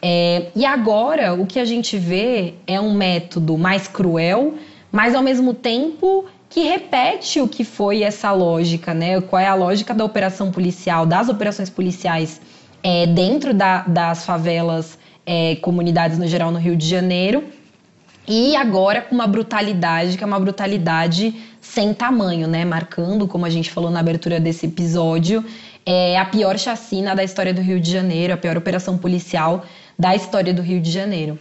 É, 0.00 0.50
e 0.54 0.64
agora 0.64 1.34
o 1.34 1.46
que 1.46 1.58
a 1.58 1.64
gente 1.64 1.98
vê 1.98 2.54
é 2.64 2.80
um 2.80 2.94
método 2.94 3.58
mais 3.58 3.88
cruel, 3.88 4.54
mas 4.90 5.14
ao 5.14 5.22
mesmo 5.22 5.52
tempo 5.54 6.24
que 6.48 6.62
repete 6.62 7.40
o 7.40 7.48
que 7.48 7.64
foi 7.64 8.02
essa 8.02 8.32
lógica, 8.32 8.94
né? 8.94 9.20
Qual 9.20 9.40
é 9.40 9.46
a 9.46 9.54
lógica 9.54 9.92
da 9.92 10.04
operação 10.04 10.50
policial, 10.50 11.04
das 11.04 11.28
operações 11.28 11.68
policiais 11.68 12.40
é, 12.82 13.06
dentro 13.06 13.52
da, 13.52 13.82
das 13.82 14.24
favelas 14.24 14.98
é, 15.26 15.56
comunidades 15.56 16.18
no 16.18 16.26
geral 16.28 16.52
no 16.52 16.58
Rio 16.58 16.76
de 16.76 16.88
Janeiro. 16.88 17.42
E 18.28 18.56
agora 18.56 19.02
com 19.02 19.14
uma 19.14 19.26
brutalidade, 19.26 20.16
que 20.16 20.24
é 20.24 20.26
uma 20.26 20.38
brutalidade 20.38 21.34
sem 21.60 21.92
tamanho, 21.92 22.46
né? 22.46 22.64
Marcando, 22.64 23.26
como 23.26 23.44
a 23.44 23.50
gente 23.50 23.70
falou 23.70 23.90
na 23.90 24.00
abertura 24.00 24.40
desse 24.40 24.66
episódio, 24.66 25.44
é 25.84 26.18
a 26.18 26.24
pior 26.24 26.58
chacina 26.58 27.14
da 27.14 27.22
história 27.22 27.52
do 27.52 27.60
Rio 27.60 27.80
de 27.80 27.90
Janeiro, 27.90 28.32
a 28.34 28.36
pior 28.36 28.56
operação 28.56 28.98
policial 28.98 29.64
da 29.98 30.14
história 30.14 30.52
do 30.52 30.62
Rio 30.62 30.80
de 30.80 30.90
Janeiro. 30.90 31.38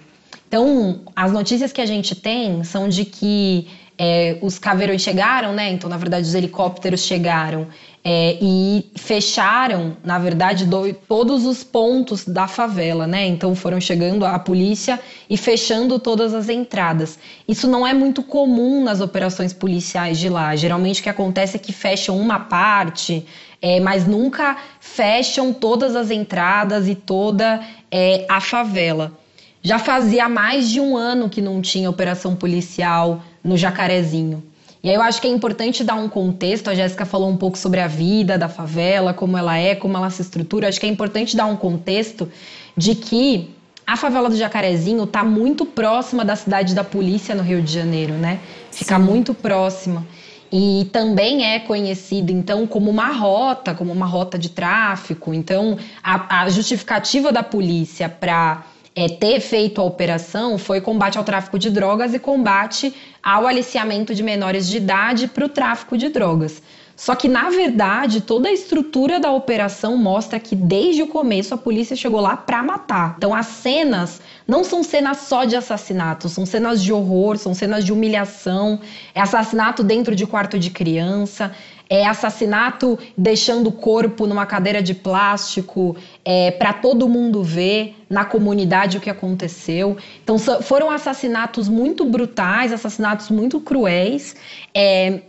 Então, 0.55 1.01
as 1.13 1.33
notícias 1.33 1.73
que 1.73 1.81
a 1.81 1.85
gente 1.85 2.15
tem 2.15 2.63
são 2.63 2.87
de 2.87 3.03
que 3.03 3.67
é, 3.97 4.37
os 4.41 4.57
caveirões 4.57 5.01
chegaram, 5.01 5.51
né? 5.51 5.69
Então, 5.69 5.89
na 5.89 5.97
verdade, 5.97 6.25
os 6.25 6.33
helicópteros 6.33 7.01
chegaram 7.01 7.67
é, 8.01 8.37
e 8.41 8.89
fecharam, 8.95 9.97
na 10.01 10.17
verdade, 10.17 10.65
do, 10.65 10.93
todos 10.93 11.45
os 11.45 11.61
pontos 11.61 12.23
da 12.23 12.47
favela, 12.47 13.05
né? 13.05 13.27
Então, 13.27 13.53
foram 13.53 13.81
chegando 13.81 14.25
a 14.25 14.39
polícia 14.39 14.97
e 15.29 15.35
fechando 15.35 15.99
todas 15.99 16.33
as 16.33 16.47
entradas. 16.47 17.19
Isso 17.45 17.67
não 17.67 17.85
é 17.85 17.93
muito 17.93 18.23
comum 18.23 18.81
nas 18.81 19.01
operações 19.01 19.51
policiais 19.51 20.17
de 20.17 20.29
lá. 20.29 20.55
Geralmente, 20.55 21.01
o 21.01 21.03
que 21.03 21.09
acontece 21.09 21.57
é 21.57 21.59
que 21.59 21.73
fecham 21.73 22.17
uma 22.17 22.39
parte, 22.39 23.25
é, 23.61 23.81
mas 23.81 24.07
nunca 24.07 24.55
fecham 24.79 25.51
todas 25.51 25.97
as 25.97 26.09
entradas 26.09 26.87
e 26.87 26.95
toda 26.95 27.59
é, 27.91 28.25
a 28.29 28.39
favela. 28.39 29.24
Já 29.65 29.80
fazia 29.80 30.30
mais 30.30 30.69
de 30.69 30.80
um 30.80 30.95
ano 30.95 31.28
que 31.28 31.41
não 31.41 31.60
tinha 31.60 31.89
operação 31.89 32.36
policial 32.36 33.23
no 33.43 33.58
Jacarezinho. 33.58 34.43
E 34.84 34.89
aí 34.89 34.95
eu 34.95 35.01
acho 35.01 35.19
que 35.19 35.28
é 35.28 35.32
importante 35.32 35.84
dar 35.84 35.95
um 35.95 36.08
contexto. 36.08 36.69
A 36.69 36.75
Jéssica 36.75 37.04
falou 37.04 37.28
um 37.28 37.36
pouco 37.36 37.58
sobre 37.58 37.80
a 37.80 37.88
vida 37.88 38.38
da 38.38 38.47
favela, 38.47 39.12
como 39.12 39.36
ela 39.36 39.58
é, 39.58 39.73
como 39.73 39.97
ela 39.97 40.12
se 40.12 40.21
estrutura. 40.21 40.67
Acho 40.67 40.80
que 40.80 40.86
é 40.86 40.89
importante 40.89 41.36
dar 41.36 41.47
um 41.47 41.56
contexto 41.56 42.32
de 42.78 42.93
que 42.93 43.49
a 43.88 43.97
favela 43.97 44.30
do 44.30 44.36
Jacarezinho 44.36 45.04
está 45.04 45.23
muito 45.23 45.65
próxima 45.65 46.23
da 46.23 46.36
cidade 46.36 46.75
da 46.75 46.84
polícia 46.84 47.34
no 47.34 47.41
Rio 47.41 47.60
de 47.63 47.73
Janeiro, 47.73 48.13
né? 48.13 48.39
Fica 48.71 48.97
Sim. 48.99 49.04
muito 49.04 49.34
próxima. 49.34 50.06
E 50.51 50.88
também 50.93 51.43
é 51.43 51.60
conhecido, 51.60 52.32
então, 52.32 52.67
como 52.67 52.91
uma 52.91 53.08
rota, 53.08 53.73
como 53.73 53.91
uma 53.91 54.06
rota 54.06 54.38
de 54.38 54.49
tráfico. 54.49 55.34
Então, 55.34 55.75
a, 56.04 56.41
a 56.41 56.49
justificativa 56.49 57.32
da 57.32 57.41
polícia 57.41 58.08
para 58.08 58.63
é, 58.95 59.10
ter 59.10 59.41
feito 59.41 59.81
a 59.81 59.84
operação 59.84 60.58
foi 60.58 60.79
combate 60.79 61.17
ao 61.17 61.23
tráfico 61.23 61.60
de 61.60 61.69
drogas 61.69 62.13
e 62.13 62.19
combate 62.19 62.95
ao 63.21 63.45
aliciamento 63.45 64.15
de 64.15 64.23
menores 64.23 64.67
de 64.67 64.77
idade 64.77 65.27
para 65.27 65.45
o 65.45 65.49
tráfico 65.49 65.97
de 65.97 66.08
drogas. 66.10 66.62
Só 66.95 67.13
que, 67.13 67.27
na 67.27 67.49
verdade, 67.49 68.21
toda 68.21 68.47
a 68.47 68.53
estrutura 68.53 69.19
da 69.19 69.29
operação 69.29 69.97
mostra 69.97 70.39
que 70.39 70.55
desde 70.55 71.03
o 71.03 71.08
começo 71.08 71.53
a 71.53 71.58
polícia 71.58 71.93
chegou 71.93 72.21
lá 72.21 72.38
para 72.38 72.63
matar. 72.63 73.15
Então, 73.17 73.34
as 73.34 73.47
cenas 73.47 74.21
não 74.47 74.63
são 74.63 74.81
cenas 74.81 75.17
só 75.17 75.43
de 75.43 75.58
assassinato, 75.58 76.29
são 76.29 76.45
cenas 76.45 76.81
de 76.81 76.93
horror, 76.93 77.38
são 77.38 77.53
cenas 77.53 77.84
de 77.84 77.91
humilhação, 77.91 78.79
é 79.13 79.19
assassinato 79.19 79.84
dentro 79.84 80.15
de 80.15 80.25
quarto 80.25 80.58
de 80.58 80.69
criança, 80.69 81.51
é 81.89 82.05
assassinato 82.05 82.97
deixando 83.17 83.67
o 83.67 83.71
corpo 83.73 84.25
numa 84.25 84.45
cadeira 84.45 84.81
de 84.81 84.93
plástico 84.93 85.97
é, 86.25 86.49
para 86.49 86.73
todo 86.73 87.07
mundo 87.07 87.43
ver 87.43 87.95
na 88.09 88.25
comunidade 88.25 88.97
o 88.97 89.01
que 89.01 89.11
aconteceu. 89.11 89.95
Então 90.23 90.39
foram 90.39 90.89
assassinatos 90.89 91.69
muito 91.69 92.03
brutais, 92.03 92.73
assassinatos 92.73 93.29
muito 93.29 93.59
cruéis 93.59 94.35
é, 94.73 95.21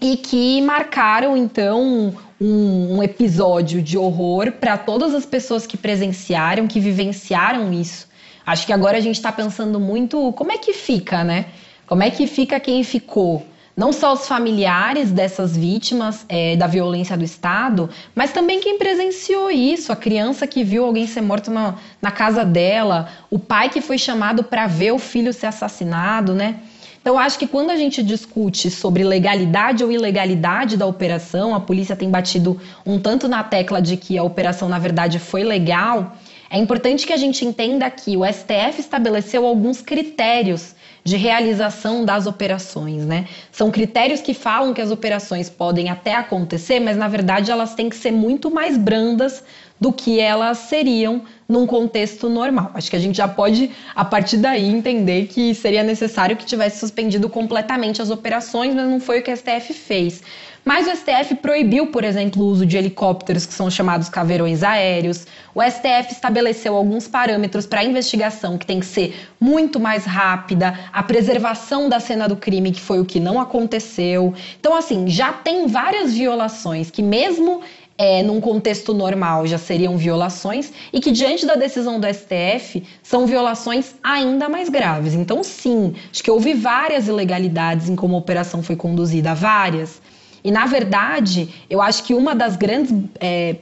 e 0.00 0.16
que 0.16 0.60
marcaram 0.62 1.36
então 1.36 2.12
um, 2.40 2.96
um 2.96 3.02
episódio 3.02 3.80
de 3.80 3.96
horror 3.96 4.50
para 4.50 4.76
todas 4.76 5.14
as 5.14 5.24
pessoas 5.24 5.66
que 5.66 5.76
presenciaram, 5.76 6.66
que 6.66 6.80
vivenciaram 6.80 7.72
isso. 7.72 8.08
Acho 8.44 8.66
que 8.66 8.72
agora 8.72 8.98
a 8.98 9.00
gente 9.00 9.16
está 9.16 9.30
pensando 9.30 9.78
muito 9.78 10.32
como 10.32 10.50
é 10.50 10.58
que 10.58 10.72
fica, 10.72 11.22
né? 11.22 11.46
Como 11.86 12.02
é 12.02 12.10
que 12.10 12.26
fica 12.26 12.58
quem 12.58 12.82
ficou? 12.82 13.46
Não 13.76 13.92
só 13.92 14.12
os 14.12 14.28
familiares 14.28 15.10
dessas 15.10 15.56
vítimas 15.56 16.24
é, 16.28 16.56
da 16.56 16.66
violência 16.66 17.16
do 17.16 17.24
Estado, 17.24 17.90
mas 18.14 18.32
também 18.32 18.60
quem 18.60 18.78
presenciou 18.78 19.50
isso, 19.50 19.92
a 19.92 19.96
criança 19.96 20.46
que 20.46 20.62
viu 20.62 20.84
alguém 20.84 21.06
ser 21.06 21.20
morto 21.20 21.50
na, 21.50 21.74
na 22.00 22.10
casa 22.10 22.44
dela, 22.44 23.08
o 23.30 23.38
pai 23.38 23.68
que 23.68 23.80
foi 23.80 23.98
chamado 23.98 24.44
para 24.44 24.66
ver 24.66 24.92
o 24.92 24.98
filho 24.98 25.32
ser 25.32 25.46
assassinado, 25.46 26.34
né? 26.34 26.60
Então, 27.04 27.18
acho 27.18 27.38
que 27.38 27.46
quando 27.46 27.68
a 27.68 27.76
gente 27.76 28.02
discute 28.02 28.70
sobre 28.70 29.04
legalidade 29.04 29.84
ou 29.84 29.92
ilegalidade 29.92 30.74
da 30.74 30.86
operação, 30.86 31.54
a 31.54 31.60
polícia 31.60 31.94
tem 31.94 32.08
batido 32.08 32.58
um 32.86 32.98
tanto 32.98 33.28
na 33.28 33.44
tecla 33.44 33.82
de 33.82 33.98
que 33.98 34.16
a 34.16 34.22
operação, 34.22 34.70
na 34.70 34.78
verdade, 34.78 35.18
foi 35.18 35.44
legal. 35.44 36.16
É 36.48 36.56
importante 36.56 37.06
que 37.06 37.12
a 37.12 37.16
gente 37.18 37.44
entenda 37.44 37.90
que 37.90 38.16
o 38.16 38.24
STF 38.24 38.80
estabeleceu 38.80 39.44
alguns 39.44 39.82
critérios 39.82 40.73
de 41.04 41.18
realização 41.18 42.02
das 42.02 42.26
operações, 42.26 43.04
né? 43.04 43.28
São 43.52 43.70
critérios 43.70 44.22
que 44.22 44.32
falam 44.32 44.72
que 44.72 44.80
as 44.80 44.90
operações 44.90 45.50
podem 45.50 45.90
até 45.90 46.14
acontecer, 46.14 46.80
mas 46.80 46.96
na 46.96 47.08
verdade 47.08 47.50
elas 47.50 47.74
têm 47.74 47.90
que 47.90 47.96
ser 47.96 48.10
muito 48.10 48.50
mais 48.50 48.78
brandas 48.78 49.44
do 49.78 49.92
que 49.92 50.18
elas 50.18 50.58
seriam 50.58 51.22
num 51.46 51.66
contexto 51.66 52.30
normal. 52.30 52.70
Acho 52.72 52.88
que 52.88 52.96
a 52.96 52.98
gente 52.98 53.16
já 53.16 53.28
pode, 53.28 53.70
a 53.94 54.04
partir 54.04 54.38
daí, 54.38 54.64
entender 54.64 55.26
que 55.26 55.54
seria 55.54 55.82
necessário 55.82 56.36
que 56.36 56.46
tivesse 56.46 56.78
suspendido 56.78 57.28
completamente 57.28 58.00
as 58.00 58.08
operações, 58.08 58.74
mas 58.74 58.88
não 58.88 58.98
foi 58.98 59.20
o 59.20 59.22
que 59.22 59.30
a 59.30 59.36
STF 59.36 59.74
fez. 59.74 60.22
Mas 60.64 60.86
o 60.86 60.96
STF 60.96 61.34
proibiu, 61.42 61.88
por 61.88 62.02
exemplo, 62.04 62.42
o 62.42 62.46
uso 62.46 62.64
de 62.64 62.78
helicópteros, 62.78 63.44
que 63.44 63.52
são 63.52 63.70
chamados 63.70 64.08
caveirões 64.08 64.62
aéreos. 64.62 65.26
O 65.54 65.62
STF 65.62 66.12
estabeleceu 66.12 66.74
alguns 66.74 67.06
parâmetros 67.06 67.66
para 67.66 67.80
a 67.80 67.84
investigação 67.84 68.56
que 68.56 68.64
tem 68.64 68.80
que 68.80 68.86
ser 68.86 69.14
muito 69.38 69.78
mais 69.78 70.06
rápida, 70.06 70.78
a 70.90 71.02
preservação 71.02 71.88
da 71.88 72.00
cena 72.00 72.26
do 72.26 72.34
crime, 72.34 72.72
que 72.72 72.80
foi 72.80 72.98
o 72.98 73.04
que 73.04 73.20
não 73.20 73.38
aconteceu. 73.38 74.32
Então, 74.58 74.74
assim, 74.74 75.06
já 75.06 75.34
tem 75.34 75.66
várias 75.66 76.14
violações 76.14 76.90
que, 76.90 77.02
mesmo 77.02 77.60
é, 77.98 78.22
num 78.22 78.40
contexto 78.40 78.92
normal 78.94 79.46
já 79.46 79.58
seriam 79.58 79.96
violações 79.96 80.72
e 80.92 81.00
que 81.00 81.12
diante 81.12 81.46
da 81.46 81.54
decisão 81.54 82.00
do 82.00 82.06
STF 82.06 82.82
são 83.02 83.26
violações 83.26 83.94
ainda 84.02 84.48
mais 84.48 84.70
graves. 84.70 85.12
Então, 85.12 85.44
sim, 85.44 85.94
acho 86.10 86.22
que 86.22 86.30
houve 86.30 86.54
várias 86.54 87.06
ilegalidades 87.06 87.88
em 87.88 87.94
como 87.94 88.16
a 88.16 88.18
operação 88.18 88.62
foi 88.62 88.76
conduzida, 88.76 89.34
várias. 89.34 90.00
E, 90.44 90.50
na 90.50 90.66
verdade, 90.66 91.48
eu 91.70 91.80
acho 91.80 92.04
que 92.04 92.14
uma 92.14 92.34
das 92.34 92.54
grandes 92.54 92.94
é, 93.18 93.56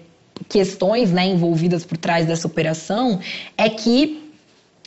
questões 0.48 1.12
né, 1.12 1.26
envolvidas 1.26 1.84
por 1.84 1.96
trás 1.96 2.26
dessa 2.26 2.46
operação 2.46 3.20
é 3.56 3.68
que 3.68 4.30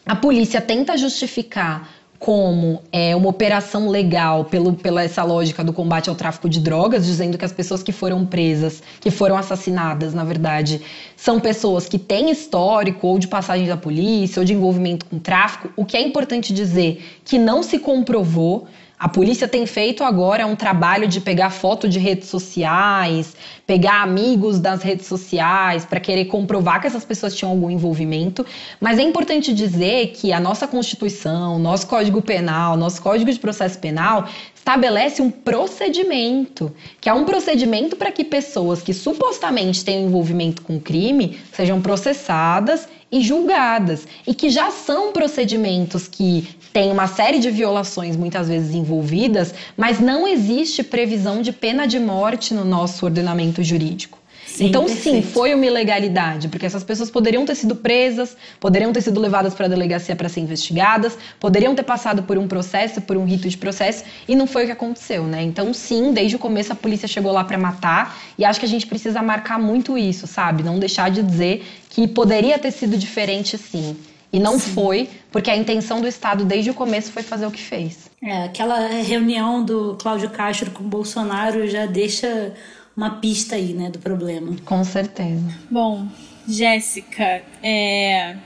a 0.05 0.15
polícia 0.15 0.59
tenta 0.59 0.97
justificar 0.97 1.89
como 2.19 2.81
é, 2.91 3.15
uma 3.15 3.29
operação 3.29 3.89
legal 3.89 4.45
pelo, 4.45 4.73
pela 4.73 5.03
essa 5.03 5.23
lógica 5.23 5.63
do 5.63 5.73
combate 5.73 6.09
ao 6.09 6.15
tráfico 6.15 6.49
de 6.49 6.59
drogas, 6.59 7.05
dizendo 7.05 7.37
que 7.37 7.45
as 7.45 7.51
pessoas 7.51 7.83
que 7.83 7.91
foram 7.91 8.25
presas, 8.25 8.81
que 8.99 9.11
foram 9.11 9.37
assassinadas, 9.37 10.13
na 10.13 10.23
verdade, 10.23 10.81
são 11.15 11.39
pessoas 11.39 11.87
que 11.87 11.99
têm 11.99 12.31
histórico 12.31 13.07
ou 13.07 13.19
de 13.19 13.27
passagem 13.27 13.67
da 13.67 13.77
polícia 13.77 14.39
ou 14.39 14.45
de 14.45 14.53
envolvimento 14.53 15.05
com 15.05 15.19
tráfico. 15.19 15.69
O 15.75 15.85
que 15.85 15.97
é 15.97 16.01
importante 16.01 16.53
dizer 16.53 17.03
que 17.23 17.37
não 17.37 17.61
se 17.61 17.79
comprovou 17.79 18.67
a 18.97 19.09
polícia 19.09 19.47
tem 19.47 19.65
feito 19.65 20.05
agora 20.05 20.47
um 20.47 20.55
trabalho 20.55 21.05
de 21.05 21.19
pegar 21.19 21.49
foto 21.49 21.87
de 21.87 21.99
redes 21.99 22.29
sociais, 22.29 23.35
pegar 23.67 24.01
amigos 24.01 24.57
das 24.57 24.81
redes 24.81 25.05
sociais 25.05 25.83
para 25.83 25.99
querer 25.99 26.25
comprovar 26.25 26.79
que 26.79 26.87
essas 26.87 27.03
pessoas 27.03 27.35
tinham 27.35 27.51
algum 27.51 27.69
envolvimento. 27.69 28.45
Mas 28.79 28.97
é 28.97 29.01
importante 29.01 29.53
dizer 29.53 30.13
que 30.13 30.31
a 30.31 30.39
nossa 30.39 30.65
Constituição, 30.65 31.59
nosso 31.59 31.87
Código 31.87 32.21
Penal, 32.21 32.77
nosso 32.77 33.01
Código 33.01 33.29
de 33.29 33.39
Processo 33.39 33.77
Penal 33.79 34.29
estabelece 34.55 35.21
um 35.21 35.29
procedimento, 35.29 36.73
que 37.01 37.09
é 37.09 37.13
um 37.13 37.25
procedimento 37.25 37.97
para 37.97 38.11
que 38.11 38.23
pessoas 38.23 38.81
que 38.81 38.93
supostamente 38.93 39.83
têm 39.83 40.05
envolvimento 40.05 40.61
com 40.61 40.79
crime 40.79 41.37
sejam 41.51 41.81
processadas 41.81 42.87
e 43.11 43.21
julgadas, 43.21 44.07
e 44.25 44.33
que 44.33 44.49
já 44.49 44.71
são 44.71 45.11
procedimentos 45.11 46.07
que 46.07 46.47
têm 46.75 46.91
uma 46.91 47.07
série 47.07 47.39
de 47.39 47.49
violações 47.49 48.17
muitas 48.17 48.49
vezes 48.49 48.75
envolvidas, 48.75 49.55
mas 49.77 50.01
não 50.01 50.27
existe 50.27 50.83
previsão 50.83 51.41
de 51.41 51.53
pena 51.53 51.87
de 51.87 51.97
morte 51.97 52.53
no 52.53 52.65
nosso 52.65 53.05
ordenamento 53.05 53.63
jurídico. 53.63 54.19
Sim, 54.45 54.65
então, 54.65 54.83
perfeito. 54.83 55.15
sim, 55.15 55.21
foi 55.21 55.53
uma 55.53 55.65
ilegalidade, 55.65 56.49
porque 56.49 56.65
essas 56.65 56.83
pessoas 56.83 57.09
poderiam 57.09 57.45
ter 57.45 57.55
sido 57.55 57.77
presas, 57.77 58.35
poderiam 58.59 58.91
ter 58.91 58.99
sido 58.99 59.21
levadas 59.21 59.53
para 59.53 59.67
a 59.67 59.69
delegacia 59.69 60.17
para 60.17 60.27
ser 60.27 60.41
investigadas, 60.41 61.17
poderiam 61.39 61.73
ter 61.73 61.83
passado 61.83 62.23
por 62.23 62.37
um 62.37 62.45
processo, 62.45 62.99
por 62.99 63.15
um 63.15 63.23
rito 63.23 63.47
de 63.47 63.57
processo, 63.57 64.03
e 64.27 64.35
não 64.35 64.45
foi 64.45 64.63
o 64.63 64.65
que 64.65 64.73
aconteceu, 64.73 65.23
né? 65.23 65.41
Então, 65.43 65.73
sim, 65.73 66.11
desde 66.11 66.35
o 66.35 66.39
começo 66.39 66.73
a 66.73 66.75
polícia 66.75 67.07
chegou 67.07 67.31
lá 67.31 67.45
para 67.45 67.57
matar, 67.57 68.19
e 68.37 68.43
acho 68.43 68.59
que 68.59 68.65
a 68.65 68.69
gente 68.69 68.85
precisa 68.85 69.21
marcar 69.21 69.57
muito 69.57 69.97
isso, 69.97 70.27
sabe? 70.27 70.61
Não 70.61 70.77
deixar 70.77 71.09
de 71.09 71.23
dizer 71.23 71.65
que 71.89 72.05
poderia 72.05 72.59
ter 72.59 72.71
sido 72.71 72.97
diferente, 72.97 73.57
sim. 73.57 73.95
E 74.31 74.39
não 74.39 74.59
Sim. 74.59 74.73
foi, 74.73 75.09
porque 75.31 75.49
a 75.49 75.55
intenção 75.55 76.01
do 76.01 76.07
Estado 76.07 76.43
desde 76.43 76.69
o 76.69 76.73
começo 76.73 77.11
foi 77.11 77.23
fazer 77.23 77.45
o 77.45 77.51
que 77.51 77.61
fez. 77.61 78.09
É, 78.21 78.43
aquela 78.43 78.87
reunião 78.87 79.63
do 79.63 79.95
Cláudio 80.01 80.29
Castro 80.29 80.71
com 80.71 80.83
o 80.83 80.87
Bolsonaro 80.87 81.67
já 81.67 81.85
deixa 81.85 82.53
uma 82.95 83.19
pista 83.19 83.55
aí, 83.55 83.73
né, 83.73 83.89
do 83.89 83.99
problema. 83.99 84.55
Com 84.65 84.83
certeza. 84.83 85.43
Bom, 85.69 86.07
Jéssica, 86.47 87.43
é... 87.61 88.37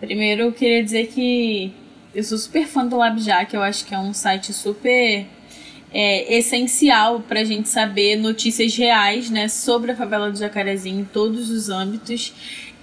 primeiro 0.00 0.42
eu 0.42 0.52
queria 0.52 0.82
dizer 0.82 1.08
que 1.08 1.72
eu 2.14 2.22
sou 2.22 2.38
super 2.38 2.66
fã 2.66 2.86
do 2.86 2.96
LabJack, 2.96 3.54
eu 3.54 3.62
acho 3.62 3.84
que 3.84 3.94
é 3.94 3.98
um 3.98 4.14
site 4.14 4.52
super 4.52 5.26
é, 5.92 6.36
essencial 6.36 7.20
para 7.20 7.40
a 7.40 7.44
gente 7.44 7.68
saber 7.68 8.16
notícias 8.16 8.76
reais, 8.76 9.30
né, 9.30 9.48
sobre 9.48 9.92
a 9.92 9.96
favela 9.96 10.30
do 10.30 10.38
Jacarezinho 10.38 11.00
em 11.00 11.04
todos 11.04 11.50
os 11.50 11.68
âmbitos. 11.68 12.32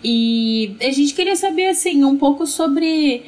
E 0.04 0.76
a 0.82 0.92
gente 0.92 1.14
queria 1.14 1.36
saber, 1.36 1.68
assim, 1.68 2.04
um 2.04 2.18
pouco 2.18 2.48
sobre 2.48 3.24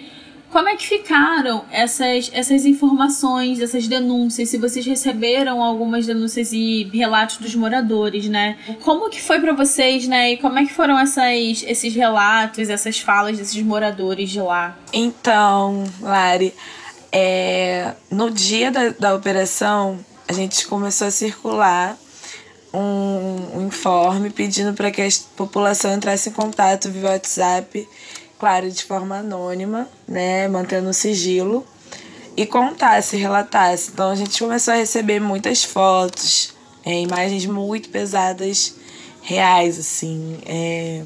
como 0.54 0.70
é 0.70 0.76
que 0.76 0.86
ficaram 0.86 1.66
essas, 1.72 2.30
essas 2.32 2.64
informações, 2.64 3.60
essas 3.60 3.88
denúncias? 3.88 4.50
Se 4.50 4.58
vocês 4.60 4.86
receberam 4.86 5.64
algumas 5.64 6.06
denúncias 6.06 6.54
e 6.54 6.88
relatos 6.94 7.38
dos 7.38 7.56
moradores, 7.56 8.30
né? 8.30 8.58
Como 8.84 9.10
que 9.10 9.20
foi 9.20 9.40
para 9.40 9.54
vocês, 9.54 10.08
né? 10.08 10.34
E 10.34 10.38
como 10.38 10.60
é 10.60 10.66
que 10.66 10.72
foram 10.72 10.98
essas, 11.00 11.64
esses 11.68 11.96
relatos, 11.96 12.70
essas 12.70 13.00
falas 13.00 13.40
desses 13.40 13.62
moradores 13.64 14.30
de 14.30 14.40
lá? 14.40 14.78
Então, 14.94 15.86
Lari, 16.00 16.54
é, 17.12 17.94
no 18.12 18.30
dia 18.30 18.72
da, 18.72 18.90
da 18.90 19.16
operação, 19.16 19.98
a 20.28 20.34
gente 20.34 20.68
começou 20.68 21.08
a 21.08 21.12
circular 21.12 21.98
um, 22.74 23.60
um 23.60 23.68
informe 23.68 24.30
pedindo 24.30 24.74
para 24.74 24.92
que 24.92 25.02
a 25.02 25.08
população 25.36 25.94
entrasse 25.94 26.30
em 26.30 26.34
contato 26.34 26.90
via 26.90 27.12
WhatsApp 27.12 27.88
claro, 28.44 28.70
de 28.70 28.84
forma 28.84 29.20
anônima, 29.20 29.88
né, 30.06 30.50
mantendo 30.50 30.90
o 30.90 30.94
sigilo, 30.94 31.66
e 32.36 32.46
contasse, 32.46 33.16
relatasse. 33.16 33.92
Então 33.94 34.12
a 34.12 34.16
gente 34.16 34.38
começou 34.38 34.74
a 34.74 34.76
receber 34.76 35.22
muitas 35.22 35.64
fotos, 35.64 36.54
é, 36.86 37.00
imagens 37.00 37.46
muito 37.46 37.88
pesadas, 37.88 38.76
reais, 39.22 39.80
assim. 39.80 40.40
É, 40.46 41.04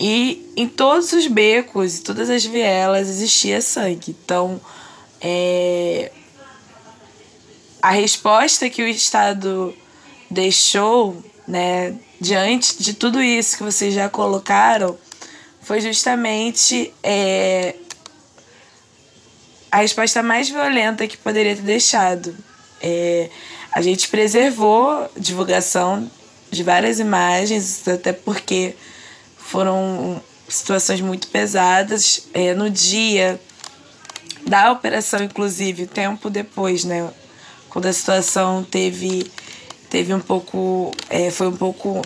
e 0.00 0.52
em 0.56 0.66
todos 0.66 1.12
os 1.12 1.28
becos 1.28 1.98
e 1.98 2.02
todas 2.02 2.28
as 2.28 2.44
vielas 2.44 3.08
existia 3.08 3.60
sangue. 3.60 4.16
Então, 4.24 4.60
é, 5.20 6.10
a 7.80 7.92
resposta 7.92 8.68
que 8.68 8.82
o 8.82 8.88
Estado 8.88 9.72
deixou, 10.30 11.22
né, 11.46 11.94
diante 12.20 12.82
de 12.82 12.94
tudo 12.94 13.22
isso 13.22 13.56
que 13.56 13.62
vocês 13.62 13.94
já 13.94 14.08
colocaram, 14.08 14.96
foi 15.62 15.80
justamente 15.80 16.92
é, 17.02 17.74
a 19.70 19.78
resposta 19.78 20.22
mais 20.22 20.48
violenta 20.48 21.06
que 21.06 21.16
poderia 21.16 21.56
ter 21.56 21.62
deixado. 21.62 22.36
É, 22.80 23.28
a 23.72 23.82
gente 23.82 24.08
preservou 24.08 25.10
divulgação 25.16 26.10
de 26.50 26.62
várias 26.62 26.98
imagens, 26.98 27.86
até 27.86 28.12
porque 28.12 28.74
foram 29.36 30.22
situações 30.48 31.00
muito 31.00 31.28
pesadas. 31.28 32.26
É, 32.32 32.54
no 32.54 32.70
dia 32.70 33.40
da 34.46 34.70
operação, 34.70 35.22
inclusive, 35.24 35.86
tempo 35.86 36.30
depois, 36.30 36.84
né? 36.84 37.10
Quando 37.68 37.86
a 37.86 37.92
situação 37.92 38.62
teve, 38.64 39.30
teve 39.96 40.12
um 40.12 40.20
pouco. 40.20 40.94
É, 41.08 41.30
foi 41.30 41.46
um 41.46 41.56
pouco 41.56 42.02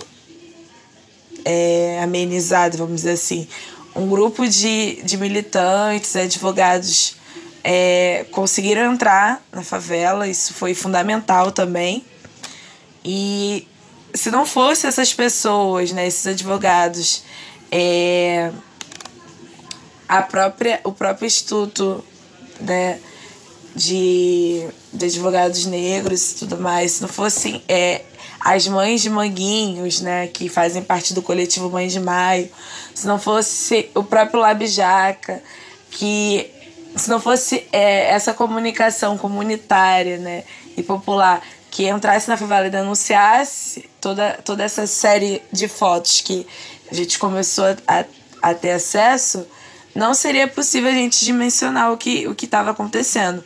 é, 1.44 2.00
amenizado, 2.00 2.78
vamos 2.78 2.96
dizer 2.96 3.12
assim. 3.12 3.48
Um 3.96 4.08
grupo 4.08 4.46
de, 4.46 5.02
de 5.02 5.16
militantes, 5.16 6.14
advogados 6.14 7.16
é, 7.64 8.26
conseguiram 8.30 8.92
entrar 8.92 9.42
na 9.50 9.64
favela, 9.64 10.28
isso 10.28 10.54
foi 10.54 10.72
fundamental 10.72 11.50
também. 11.50 12.04
E 13.04 13.66
se 14.14 14.30
não 14.30 14.46
fosse 14.46 14.86
essas 14.86 15.12
pessoas, 15.12 15.90
né, 15.90 16.06
esses 16.06 16.24
advogados, 16.28 17.24
é, 17.72 18.52
a 20.08 20.22
própria, 20.22 20.80
o 20.84 20.92
próprio 20.92 21.26
Instituto 21.26 22.04
né, 22.60 23.00
de, 23.74 24.68
de 24.92 25.06
Advogados 25.06 25.66
Negros 25.66 26.32
e 26.32 26.34
tudo 26.36 26.58
mais, 26.58 26.92
se 26.92 27.02
não 27.02 27.08
fossem 27.08 27.62
é, 27.68 28.02
as 28.40 28.66
mães 28.66 29.02
de 29.02 29.10
Manguinhos, 29.10 30.00
né, 30.00 30.26
que 30.26 30.48
fazem 30.48 30.82
parte 30.82 31.14
do 31.14 31.22
coletivo 31.22 31.70
Mães 31.70 31.92
de 31.92 32.00
Maio, 32.00 32.50
se 32.94 33.06
não 33.06 33.18
fosse 33.18 33.88
o 33.94 34.02
próprio 34.02 34.40
Labjaca, 34.40 35.42
que 35.90 36.50
se 36.96 37.08
não 37.08 37.20
fosse 37.20 37.66
é, 37.72 38.10
essa 38.10 38.34
comunicação 38.34 39.16
comunitária 39.16 40.18
né, 40.18 40.44
e 40.76 40.82
popular 40.82 41.40
que 41.70 41.88
entrasse 41.88 42.28
na 42.28 42.36
favela 42.36 42.66
e 42.66 42.70
denunciasse 42.70 43.88
toda, 44.00 44.38
toda 44.44 44.64
essa 44.64 44.86
série 44.86 45.40
de 45.52 45.68
fotos 45.68 46.20
que 46.20 46.46
a 46.90 46.94
gente 46.94 47.18
começou 47.18 47.64
a, 47.86 48.04
a 48.42 48.54
ter 48.54 48.72
acesso, 48.72 49.46
não 49.94 50.12
seria 50.14 50.48
possível 50.48 50.90
a 50.90 50.94
gente 50.94 51.24
dimensionar 51.24 51.92
o 51.92 51.96
que 51.96 52.26
o 52.26 52.32
estava 52.32 52.70
acontecendo. 52.70 53.44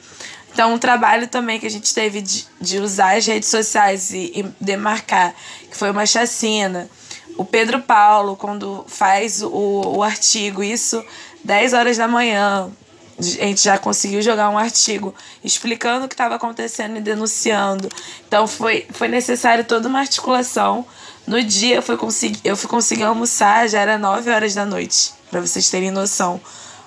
Então, 0.55 0.73
um 0.73 0.79
trabalho 0.79 1.27
também 1.27 1.59
que 1.59 1.67
a 1.67 1.71
gente 1.71 1.93
teve 1.93 2.23
de, 2.23 2.47
de 2.61 2.79
usar 2.79 3.17
as 3.17 3.27
redes 3.27 3.49
sociais 3.49 4.12
e, 4.12 4.33
e 4.37 4.43
demarcar 4.61 5.35
que 5.69 5.77
foi 5.77 5.90
uma 5.90 6.07
chacina. 6.07 6.88
O 7.37 7.45
Pedro 7.45 7.81
Paulo, 7.81 8.37
quando 8.37 8.85
faz 8.87 9.43
o, 9.43 9.51
o 9.97 10.03
artigo, 10.05 10.62
isso 10.62 11.05
10 11.43 11.73
horas 11.73 11.97
da 11.97 12.07
manhã, 12.07 12.71
a 13.19 13.23
gente 13.23 13.64
já 13.64 13.77
conseguiu 13.77 14.23
jogar 14.23 14.49
um 14.49 14.57
artigo 14.57 15.12
explicando 15.43 16.07
o 16.07 16.09
que 16.09 16.14
estava 16.14 16.37
acontecendo 16.37 16.99
e 16.99 17.01
denunciando. 17.01 17.90
Então 18.29 18.47
foi, 18.47 18.87
foi 18.93 19.09
necessário 19.09 19.64
toda 19.64 19.88
uma 19.88 19.99
articulação. 19.99 20.87
No 21.27 21.43
dia 21.43 21.75
eu 21.75 21.83
fui, 21.83 21.97
conseguir, 21.97 22.38
eu 22.45 22.57
fui 22.57 22.71
conseguir 22.71 23.03
almoçar, 23.03 23.69
já 23.69 23.81
era 23.81 23.99
9 23.99 24.31
horas 24.31 24.55
da 24.55 24.64
noite, 24.64 25.12
para 25.29 25.40
vocês 25.40 25.69
terem 25.69 25.90
noção 25.90 26.40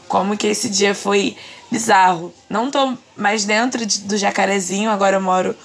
como 0.07 0.37
que 0.37 0.47
esse 0.47 0.69
dia 0.69 0.95
foi 0.95 1.35
bizarro. 1.71 2.33
Não 2.49 2.71
tô 2.71 2.97
mais 3.15 3.45
dentro 3.45 3.85
de, 3.85 3.99
do 4.01 4.17
Jacarezinho, 4.17 4.89
agora 4.89 5.17
eu 5.17 5.21
moro 5.21 5.55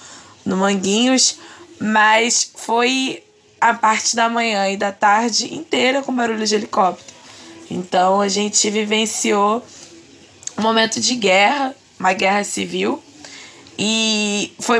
no 0.45 0.57
Manguinhos, 0.57 1.37
mas 1.79 2.51
foi 2.55 3.23
a 3.59 3.73
parte 3.73 4.15
da 4.15 4.27
manhã 4.27 4.69
e 4.69 4.77
da 4.77 4.91
tarde 4.91 5.53
inteira 5.53 6.01
com 6.01 6.13
barulho 6.13 6.45
de 6.45 6.55
helicóptero. 6.55 7.13
Então 7.69 8.21
a 8.21 8.27
gente 8.27 8.69
vivenciou 8.69 9.63
um 10.57 10.61
momento 10.61 10.99
de 10.99 11.15
guerra, 11.15 11.73
uma 11.99 12.13
guerra 12.13 12.43
civil, 12.43 13.01
e 13.77 14.53
foi 14.59 14.79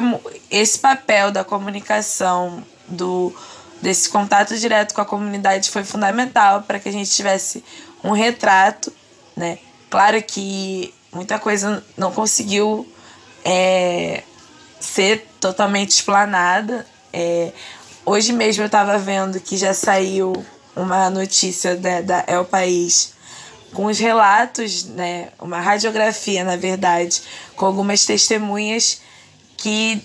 esse 0.51 0.77
papel 0.77 1.31
da 1.31 1.43
comunicação, 1.43 2.63
do 2.87 3.33
desse 3.81 4.09
contato 4.09 4.57
direto 4.57 4.93
com 4.93 5.01
a 5.01 5.05
comunidade 5.05 5.69
foi 5.69 5.83
fundamental 5.83 6.61
para 6.61 6.79
que 6.79 6.87
a 6.87 6.91
gente 6.91 7.11
tivesse 7.11 7.61
um 8.01 8.11
retrato, 8.11 8.93
né? 9.35 9.57
Claro 9.89 10.23
que 10.23 10.93
muita 11.13 11.39
coisa 11.39 11.83
não 11.97 12.11
conseguiu 12.11 12.87
é, 13.45 14.23
ser 14.79 15.27
totalmente 15.39 15.91
explanada. 15.91 16.85
É, 17.11 17.51
hoje 18.05 18.33
mesmo 18.33 18.63
eu 18.63 18.67
estava 18.67 18.97
vendo 18.97 19.39
que 19.39 19.57
já 19.57 19.73
saiu 19.73 20.33
uma 20.75 21.09
notícia 21.09 21.75
da, 21.75 22.01
da 22.01 22.23
El 22.27 22.45
País 22.45 23.13
com 23.73 23.85
os 23.85 23.97
relatos, 23.97 24.85
né, 24.85 25.29
uma 25.39 25.59
radiografia, 25.59 26.43
na 26.43 26.55
verdade, 26.55 27.21
com 27.55 27.65
algumas 27.65 28.05
testemunhas 28.05 29.01
que, 29.57 30.01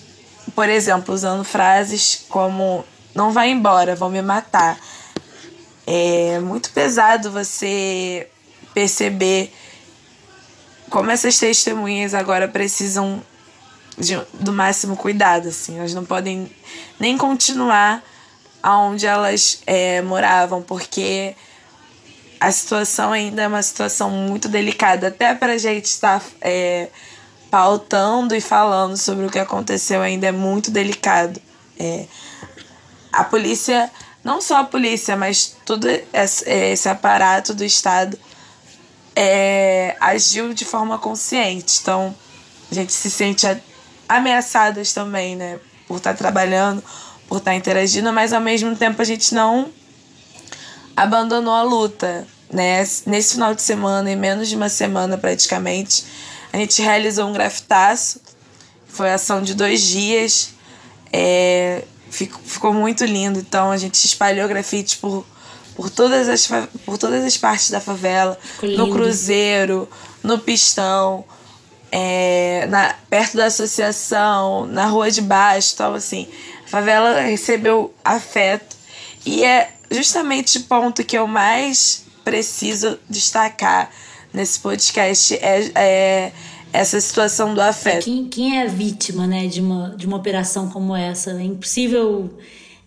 por 0.55 0.67
exemplo, 0.67 1.13
usando 1.13 1.43
frases 1.43 2.25
como 2.29 2.83
não 3.13 3.31
vai 3.31 3.51
embora, 3.51 3.95
vão 3.95 4.09
me 4.09 4.21
matar. 4.21 4.79
É 5.85 6.39
muito 6.39 6.71
pesado 6.71 7.31
você 7.31 8.27
perceber 8.73 9.53
como 10.89 11.11
essas 11.11 11.37
testemunhas 11.37 12.13
agora 12.13 12.47
precisam 12.47 13.21
de, 13.97 14.19
do 14.33 14.51
máximo 14.51 14.95
cuidado, 14.95 15.49
assim, 15.49 15.77
elas 15.77 15.93
não 15.93 16.05
podem 16.05 16.49
nem 16.99 17.17
continuar 17.17 18.03
aonde 18.61 19.05
elas 19.05 19.61
é, 19.65 20.01
moravam, 20.01 20.61
porque 20.61 21.35
a 22.39 22.51
situação 22.51 23.11
ainda 23.11 23.43
é 23.43 23.47
uma 23.47 23.61
situação 23.61 24.09
muito 24.09 24.47
delicada, 24.47 25.07
até 25.07 25.35
para 25.35 25.53
a 25.53 25.57
gente 25.57 25.85
estar 25.85 26.23
é, 26.41 26.87
pautando 27.51 28.35
e 28.35 28.41
falando 28.41 28.95
sobre 28.95 29.25
o 29.25 29.29
que 29.29 29.39
aconteceu 29.39 30.01
ainda 30.01 30.27
é 30.27 30.31
muito 30.31 30.71
delicado. 30.71 31.41
É, 31.77 32.05
a 33.11 33.23
polícia, 33.23 33.89
não 34.23 34.41
só 34.41 34.57
a 34.57 34.63
polícia, 34.63 35.17
mas 35.17 35.57
todo 35.65 35.87
esse, 35.87 36.49
esse 36.49 36.87
aparato 36.87 37.53
do 37.53 37.63
Estado 37.63 38.17
é, 39.21 39.97
agiu 39.99 40.53
de 40.53 40.63
forma 40.63 40.97
consciente. 40.97 41.79
Então, 41.81 42.15
a 42.71 42.73
gente 42.73 42.93
se 42.93 43.11
sente 43.11 43.45
ameaçadas 44.07 44.93
também, 44.93 45.35
né? 45.35 45.59
Por 45.85 45.97
estar 45.97 46.13
trabalhando, 46.13 46.81
por 47.27 47.39
estar 47.39 47.53
interagindo, 47.53 48.13
mas 48.13 48.31
ao 48.31 48.39
mesmo 48.39 48.73
tempo 48.77 49.01
a 49.01 49.05
gente 49.05 49.35
não 49.35 49.69
abandonou 50.95 51.53
a 51.53 51.63
luta. 51.63 52.25
Né? 52.49 52.79
Nesse 53.05 53.33
final 53.33 53.53
de 53.53 53.61
semana, 53.61 54.09
em 54.09 54.15
menos 54.15 54.47
de 54.47 54.55
uma 54.55 54.69
semana 54.69 55.17
praticamente, 55.17 56.05
a 56.53 56.57
gente 56.57 56.81
realizou 56.81 57.27
um 57.27 57.33
grafitaço. 57.33 58.21
Foi 58.87 59.11
ação 59.11 59.41
de 59.41 59.53
dois 59.53 59.81
dias. 59.81 60.51
É, 61.11 61.83
ficou, 62.09 62.41
ficou 62.41 62.73
muito 62.73 63.03
lindo. 63.03 63.37
Então 63.37 63.69
a 63.69 63.77
gente 63.77 63.95
espalhou 63.95 64.47
grafite 64.47 64.97
por, 64.97 65.25
por, 65.79 65.89
todas, 65.89 66.27
as, 66.27 66.45
por 66.85 66.97
todas 66.97 67.23
as 67.23 67.37
partes 67.37 67.69
da 67.69 67.79
favela. 67.79 68.37
No 68.61 68.91
Cruzeiro, 68.91 69.87
no 70.21 70.37
Pistão, 70.37 71.23
é, 71.89 72.67
na, 72.67 72.95
perto 73.09 73.37
da 73.37 73.45
associação, 73.45 74.65
na 74.65 74.87
rua 74.87 75.09
de 75.09 75.21
baixo. 75.21 75.71
Então, 75.73 75.93
assim, 75.93 76.27
a 76.65 76.67
favela 76.67 77.21
recebeu 77.21 77.93
afeto. 78.03 78.75
E 79.25 79.45
é 79.45 79.71
justamente 79.89 80.57
o 80.57 80.63
ponto 80.63 81.01
que 81.01 81.17
eu 81.17 81.25
mais 81.25 82.03
preciso 82.25 82.99
destacar 83.09 83.89
nesse 84.33 84.59
podcast 84.59 85.33
é, 85.35 85.71
é 85.75 86.31
essa 86.73 86.99
situação 86.99 87.53
do 87.53 87.61
afeto. 87.61 88.03
Quem, 88.03 88.27
quem 88.27 88.59
é 88.59 88.67
vítima 88.67 89.25
né, 89.25 89.47
de, 89.47 89.61
uma, 89.61 89.95
de 89.95 90.05
uma 90.05 90.17
operação 90.17 90.69
como 90.69 90.93
essa? 90.93 91.31
É 91.31 91.41
impossível 91.41 92.37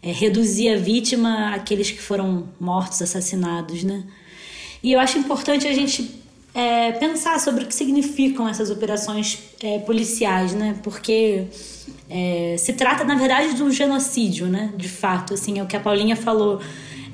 é, 0.02 0.10
reduzir 0.10 0.68
a 0.70 0.76
vítima 0.76 1.54
àqueles 1.54 1.90
que 1.90 2.00
foram 2.00 2.48
mortos, 2.58 3.00
assassinados, 3.00 3.84
né? 3.84 4.02
E 4.82 4.92
eu 4.92 4.98
acho 5.00 5.16
importante 5.18 5.66
a 5.68 5.72
gente 5.72 6.20
é, 6.54 6.92
pensar 6.92 7.38
sobre 7.38 7.64
o 7.64 7.66
que 7.66 7.74
significam 7.74 8.48
essas 8.48 8.68
operações 8.70 9.38
é, 9.62 9.78
policiais, 9.78 10.52
né? 10.54 10.76
Porque 10.82 11.44
é, 12.10 12.56
se 12.58 12.72
trata, 12.72 13.04
na 13.04 13.14
verdade, 13.14 13.54
de 13.54 13.62
um 13.62 13.70
genocídio, 13.70 14.48
né? 14.48 14.72
De 14.76 14.88
fato, 14.88 15.34
assim, 15.34 15.58
é 15.58 15.62
o 15.62 15.66
que 15.66 15.76
a 15.76 15.80
Paulinha 15.80 16.16
falou 16.16 16.60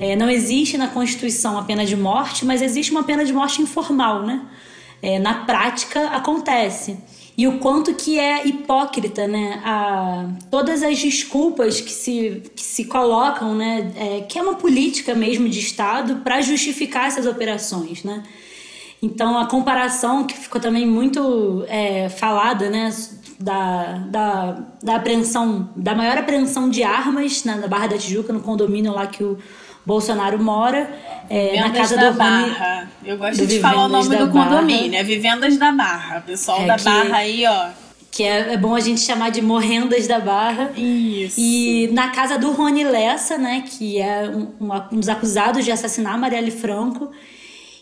É, 0.01 0.15
não 0.15 0.31
existe 0.31 0.79
na 0.79 0.87
Constituição 0.87 1.59
a 1.59 1.65
pena 1.65 1.85
de 1.85 1.97
morte, 1.97 2.45
mas 2.45 2.63
existe 2.63 2.93
uma 2.93 3.03
pena 3.03 3.25
de 3.25 3.33
morte 3.33 3.61
informal, 3.61 4.25
né? 4.25 4.47
É, 5.03 5.19
na 5.19 5.45
prática 5.45 6.09
acontece. 6.11 6.97
E 7.39 7.47
o 7.47 7.61
quanto 7.61 7.95
que 7.95 8.19
é 8.19 8.49
hipócrita, 8.49 9.29
né? 9.29 9.63
A, 9.65 10.27
todas 10.51 10.83
as 10.83 10.99
desculpas 10.99 11.81
que 11.81 11.93
se, 11.93 12.43
que 12.57 12.65
se 12.65 12.85
colocam, 12.87 13.55
né? 13.55 13.93
É, 13.95 14.21
que 14.23 14.37
é 14.37 14.43
uma 14.43 14.57
política 14.57 15.15
mesmo 15.15 15.49
de 15.49 15.61
Estado 15.61 16.17
para 16.17 16.41
justificar 16.43 17.07
essas 17.07 17.27
operações, 17.27 18.03
né? 18.03 18.25
Então 19.01 19.39
a 19.39 19.47
comparação 19.47 20.25
que 20.25 20.37
ficou 20.37 20.61
também 20.61 20.85
muito 20.85 21.65
é, 21.69 22.09
falada, 22.09 22.69
né? 22.69 22.93
Da, 23.39 23.99
da, 24.11 24.59
da 24.83 24.97
apreensão, 24.97 25.71
da 25.77 25.95
maior 25.95 26.19
apreensão 26.19 26.69
de 26.69 26.83
armas 26.83 27.45
na, 27.45 27.55
na 27.55 27.69
Barra 27.69 27.87
da 27.87 27.97
Tijuca, 27.99 28.33
no 28.33 28.41
condomínio 28.41 28.93
lá 28.93 29.07
que 29.07 29.23
o 29.23 29.39
Bolsonaro 29.89 30.39
mora, 30.39 30.87
é, 31.31 31.59
na 31.59 31.71
casa 31.71 31.97
da 31.97 32.11
do 32.11 32.19
Barra. 32.19 32.91
Eu 33.03 33.17
gosto 33.17 33.47
de 33.47 33.59
falar 33.59 33.87
o 33.87 33.89
nome 33.89 34.15
do 34.17 34.31
condomínio, 34.31 34.95
é 34.95 35.03
Vivendas 35.03 35.57
da 35.57 35.73
Barra. 35.73 36.21
Pessoal 36.21 36.61
é 36.61 36.67
da 36.67 36.77
que, 36.77 36.85
Barra 36.85 37.17
aí, 37.17 37.47
ó. 37.47 37.71
Que 38.11 38.23
é, 38.23 38.53
é, 38.53 38.57
bom 38.59 38.75
a 38.75 38.81
gente 38.81 39.01
chamar 39.01 39.31
de 39.31 39.41
Morrendas 39.41 40.07
da 40.07 40.21
Barra. 40.21 40.73
Isso. 40.77 41.41
E 41.41 41.89
na 41.91 42.11
casa 42.11 42.37
do 42.39 42.51
Rony 42.51 42.85
Lessa, 42.85 43.39
né, 43.39 43.65
que 43.67 43.99
é 43.99 44.29
um, 44.29 44.53
um 44.93 45.01
dos 45.01 45.09
acusados 45.09 45.65
de 45.65 45.73
assassinar 45.73 46.19
Marielle 46.19 46.51
Franco. 46.51 47.11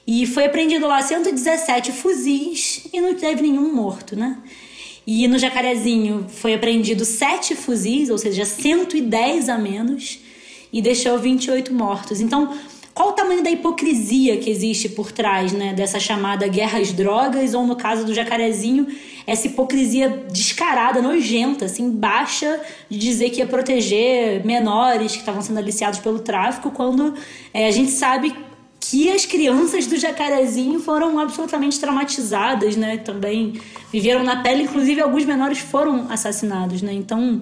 E 0.07 0.29
foi 0.29 0.45
apreendido 0.45 0.87
lá 0.87 1.03
117 1.03 1.91
fuzis 1.91 2.87
e 2.93 3.01
não 3.01 3.15
teve 3.15 3.43
nenhum 3.43 3.75
morto, 3.75 4.15
né? 4.15 4.37
E 5.05 5.27
no 5.27 5.41
Jacarezinho 5.41 6.27
foi 6.29 6.55
apreendido 6.55 7.05
7 7.05 7.57
fuzis, 7.57 8.11
ou 8.11 8.19
seja, 8.19 8.45
110 8.45 9.49
a 9.49 9.59
menos 9.59 10.25
e 10.77 10.83
deixou 10.83 11.19
28 11.19 11.73
mortos. 11.73 12.21
Então, 12.21 12.55
qual 12.93 13.09
o 13.09 13.13
tamanho 13.13 13.43
da 13.43 13.51
hipocrisia 13.51 14.37
que 14.37 14.51
existe 14.51 14.91
por 14.91 15.11
trás 15.11 15.53
né, 15.53 15.73
dessa 15.73 15.99
chamada 15.99 16.47
guerra 16.49 16.79
às 16.79 16.93
drogas, 16.93 17.55
ou 17.55 17.67
no 17.67 17.77
caso 17.77 18.05
do 18.05 18.13
jacarezinho, 18.13 18.87
essa 19.27 19.47
hipocrisia 19.47 20.27
descarada, 20.31 21.01
nojenta, 21.01 21.65
assim, 21.65 21.91
baixa 21.91 22.61
de 22.91 22.99
dizer 22.99 23.31
que 23.31 23.39
ia 23.39 23.47
proteger 23.47 24.45
menores 24.45 25.13
que 25.13 25.21
estavam 25.21 25.41
sendo 25.41 25.59
aliciados 25.59 25.99
pelo 25.99 26.19
tráfico, 26.19 26.71
quando 26.71 27.15
é, 27.55 27.67
a 27.69 27.71
gente 27.71 27.91
sabe 27.91 28.35
que 28.79 29.11
as 29.11 29.25
crianças 29.25 29.87
do 29.87 29.97
Jacarezinho 29.97 30.79
foram 30.79 31.19
absolutamente 31.19 31.81
traumatizadas, 31.81 32.77
né? 32.77 32.99
Também 32.99 33.61
viveram 33.91 34.23
na 34.23 34.43
pele, 34.43 34.65
inclusive 34.65 35.01
alguns 35.01 35.25
menores 35.25 35.59
foram 35.59 36.07
assassinados, 36.11 36.83
né? 36.83 36.93
Então, 36.93 37.41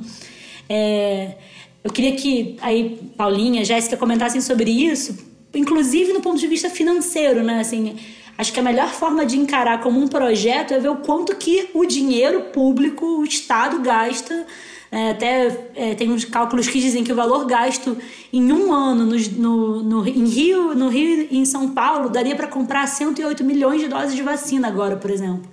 é, 0.69 1.37
eu 1.85 1.93
queria 1.93 2.17
que 2.17 2.57
aí 2.63 2.99
Paulinha, 3.15 3.63
Jéssica 3.63 3.95
comentassem 3.95 4.41
sobre 4.41 4.71
isso, 4.71 5.17
inclusive 5.55 6.15
no 6.15 6.23
ponto 6.23 6.39
de 6.39 6.47
vista 6.47 6.71
financeiro, 6.71 7.43
né? 7.43 7.61
Assim, 7.61 7.97
acho 8.39 8.51
que 8.53 8.59
a 8.59 8.63
melhor 8.63 8.89
forma 8.89 9.27
de 9.27 9.39
encarar 9.39 9.83
como 9.83 10.01
um 10.01 10.09
projeto 10.09 10.73
é 10.73 10.81
ver 10.81 10.89
o 10.89 10.97
quanto 10.97 11.37
que 11.37 11.69
o 11.75 11.85
dinheiro 11.85 12.45
público, 12.45 13.05
o 13.05 13.25
Estado 13.25 13.81
gasta. 13.81 14.47
É, 14.91 15.11
até 15.11 15.71
é, 15.75 15.95
tem 15.95 16.11
uns 16.11 16.25
cálculos 16.25 16.69
que 16.69 16.81
dizem 16.81 17.03
que 17.03 17.13
o 17.13 17.17
valor 17.17 17.45
gasto 17.47 17.99
em 18.33 18.53
um 18.53 18.73
ano 18.73 19.05
no, 19.05 19.17
no, 19.17 19.83
no 19.83 20.09
em 20.09 20.25
Rio, 20.25 20.75
no 20.75 20.89
Rio 20.89 21.27
e 21.31 21.37
em 21.37 21.45
São 21.45 21.71
Paulo 21.71 22.09
daria 22.09 22.37
para 22.37 22.47
comprar 22.47 22.87
108 22.87 23.43
milhões 23.43 23.81
de 23.81 23.89
doses 23.89 24.15
de 24.15 24.23
vacina 24.23 24.69
agora, 24.69 24.97
por 24.97 25.11
exemplo. 25.11 25.53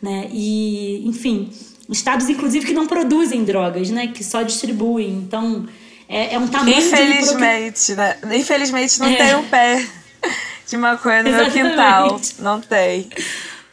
Né? 0.00 0.30
E, 0.32 1.06
enfim, 1.06 1.50
estados, 1.96 2.28
inclusive, 2.28 2.66
que 2.66 2.74
não 2.74 2.86
produzem 2.86 3.44
drogas, 3.44 3.90
né? 3.90 4.08
Que 4.08 4.22
só 4.22 4.42
distribuem. 4.42 5.10
Então, 5.10 5.66
é, 6.08 6.34
é 6.34 6.38
um 6.38 6.48
tamanho 6.48 6.78
Infelizmente, 6.78 7.86
de... 7.86 7.96
né? 7.96 8.16
Infelizmente 8.34 8.98
não 8.98 9.08
é. 9.08 9.16
tem 9.16 9.36
um 9.36 9.44
pé 9.44 9.86
de 10.68 10.76
maconha 10.76 11.22
no 11.22 11.28
Exatamente. 11.28 11.62
meu 11.62 11.70
quintal. 11.70 12.20
Não 12.40 12.60
tem. 12.60 13.08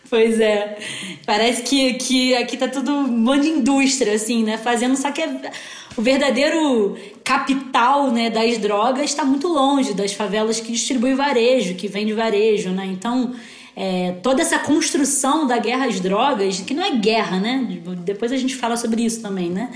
Pois 0.09 0.39
é. 0.39 0.78
Parece 1.26 1.63
que, 1.63 1.93
que 1.95 2.36
aqui 2.36 2.57
tá 2.57 2.68
tudo 2.68 2.91
um 2.91 3.07
monte 3.07 3.43
de 3.43 3.49
indústria, 3.49 4.13
assim, 4.13 4.43
né? 4.43 4.57
Fazendo, 4.57 4.95
só 4.95 5.11
que 5.11 5.22
é, 5.22 5.51
o 5.97 6.01
verdadeiro 6.01 6.97
capital 7.24 8.11
né, 8.11 8.30
das 8.30 8.57
drogas 8.57 9.05
está 9.05 9.26
muito 9.26 9.47
longe 9.47 9.93
das 9.93 10.13
favelas 10.13 10.59
que 10.59 10.72
distribui 10.72 11.16
varejo, 11.16 11.76
que 11.76 11.88
vende 11.88 12.13
varejo, 12.13 12.70
né? 12.70 12.86
Então, 12.86 13.34
é, 13.76 14.13
toda 14.23 14.41
essa 14.41 14.57
construção 14.59 15.45
da 15.45 15.57
guerra 15.57 15.88
às 15.88 15.99
drogas, 15.99 16.61
que 16.61 16.73
não 16.73 16.84
é 16.84 16.95
guerra, 16.95 17.39
né? 17.39 17.80
Depois 18.03 18.32
a 18.32 18.38
gente 18.38 18.55
fala 18.55 18.78
sobre 18.78 19.03
isso 19.03 19.21
também, 19.21 19.49
né? 19.49 19.69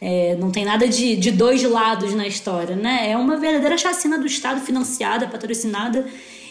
É, 0.00 0.36
não 0.40 0.50
tem 0.50 0.64
nada 0.64 0.88
de, 0.88 1.14
de 1.14 1.30
dois 1.30 1.62
lados 1.62 2.14
na 2.14 2.26
história, 2.26 2.74
né? 2.74 3.10
É 3.10 3.16
uma 3.16 3.36
verdadeira 3.36 3.76
chacina 3.76 4.18
do 4.18 4.26
Estado 4.26 4.60
financiada, 4.60 5.28
patrocinada 5.28 6.06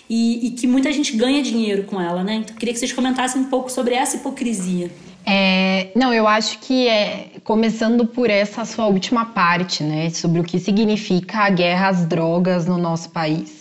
e, 0.10 0.48
e, 0.48 0.52
que 0.52 0.68
muita 0.68 0.92
gente 0.92 1.16
ganha 1.18 1.42
dinheiro 1.42 1.84
com 1.84 2.00
ela, 2.00 2.24
né? 2.24 2.36
Então, 2.36 2.56
queria 2.56 2.74
que 2.74 2.80
vocês 2.80 2.94
comentassem 2.94 3.42
um 3.42 3.46
pouco 3.46 3.72
sobre 3.72 3.96
essa 3.96 4.18
hipocrisia. 4.18 4.92
É, 5.26 5.90
não, 5.96 6.14
eu 6.14 6.28
acho 6.28 6.60
que 6.60 6.88
é 6.88 7.32
começando 7.44 8.06
por 8.06 8.30
essa 8.30 8.64
sua 8.64 8.88
última 8.88 9.26
parte, 9.26 9.84
né? 9.84 10.10
Sobre 10.10 10.40
o 10.40 10.44
que 10.44 10.60
significa 10.60 11.40
a 11.40 11.50
guerra 11.50 11.90
às 11.90 12.06
drogas 12.06 12.66
no 12.66 12.78
nosso 12.78 13.10
país. 13.10 13.61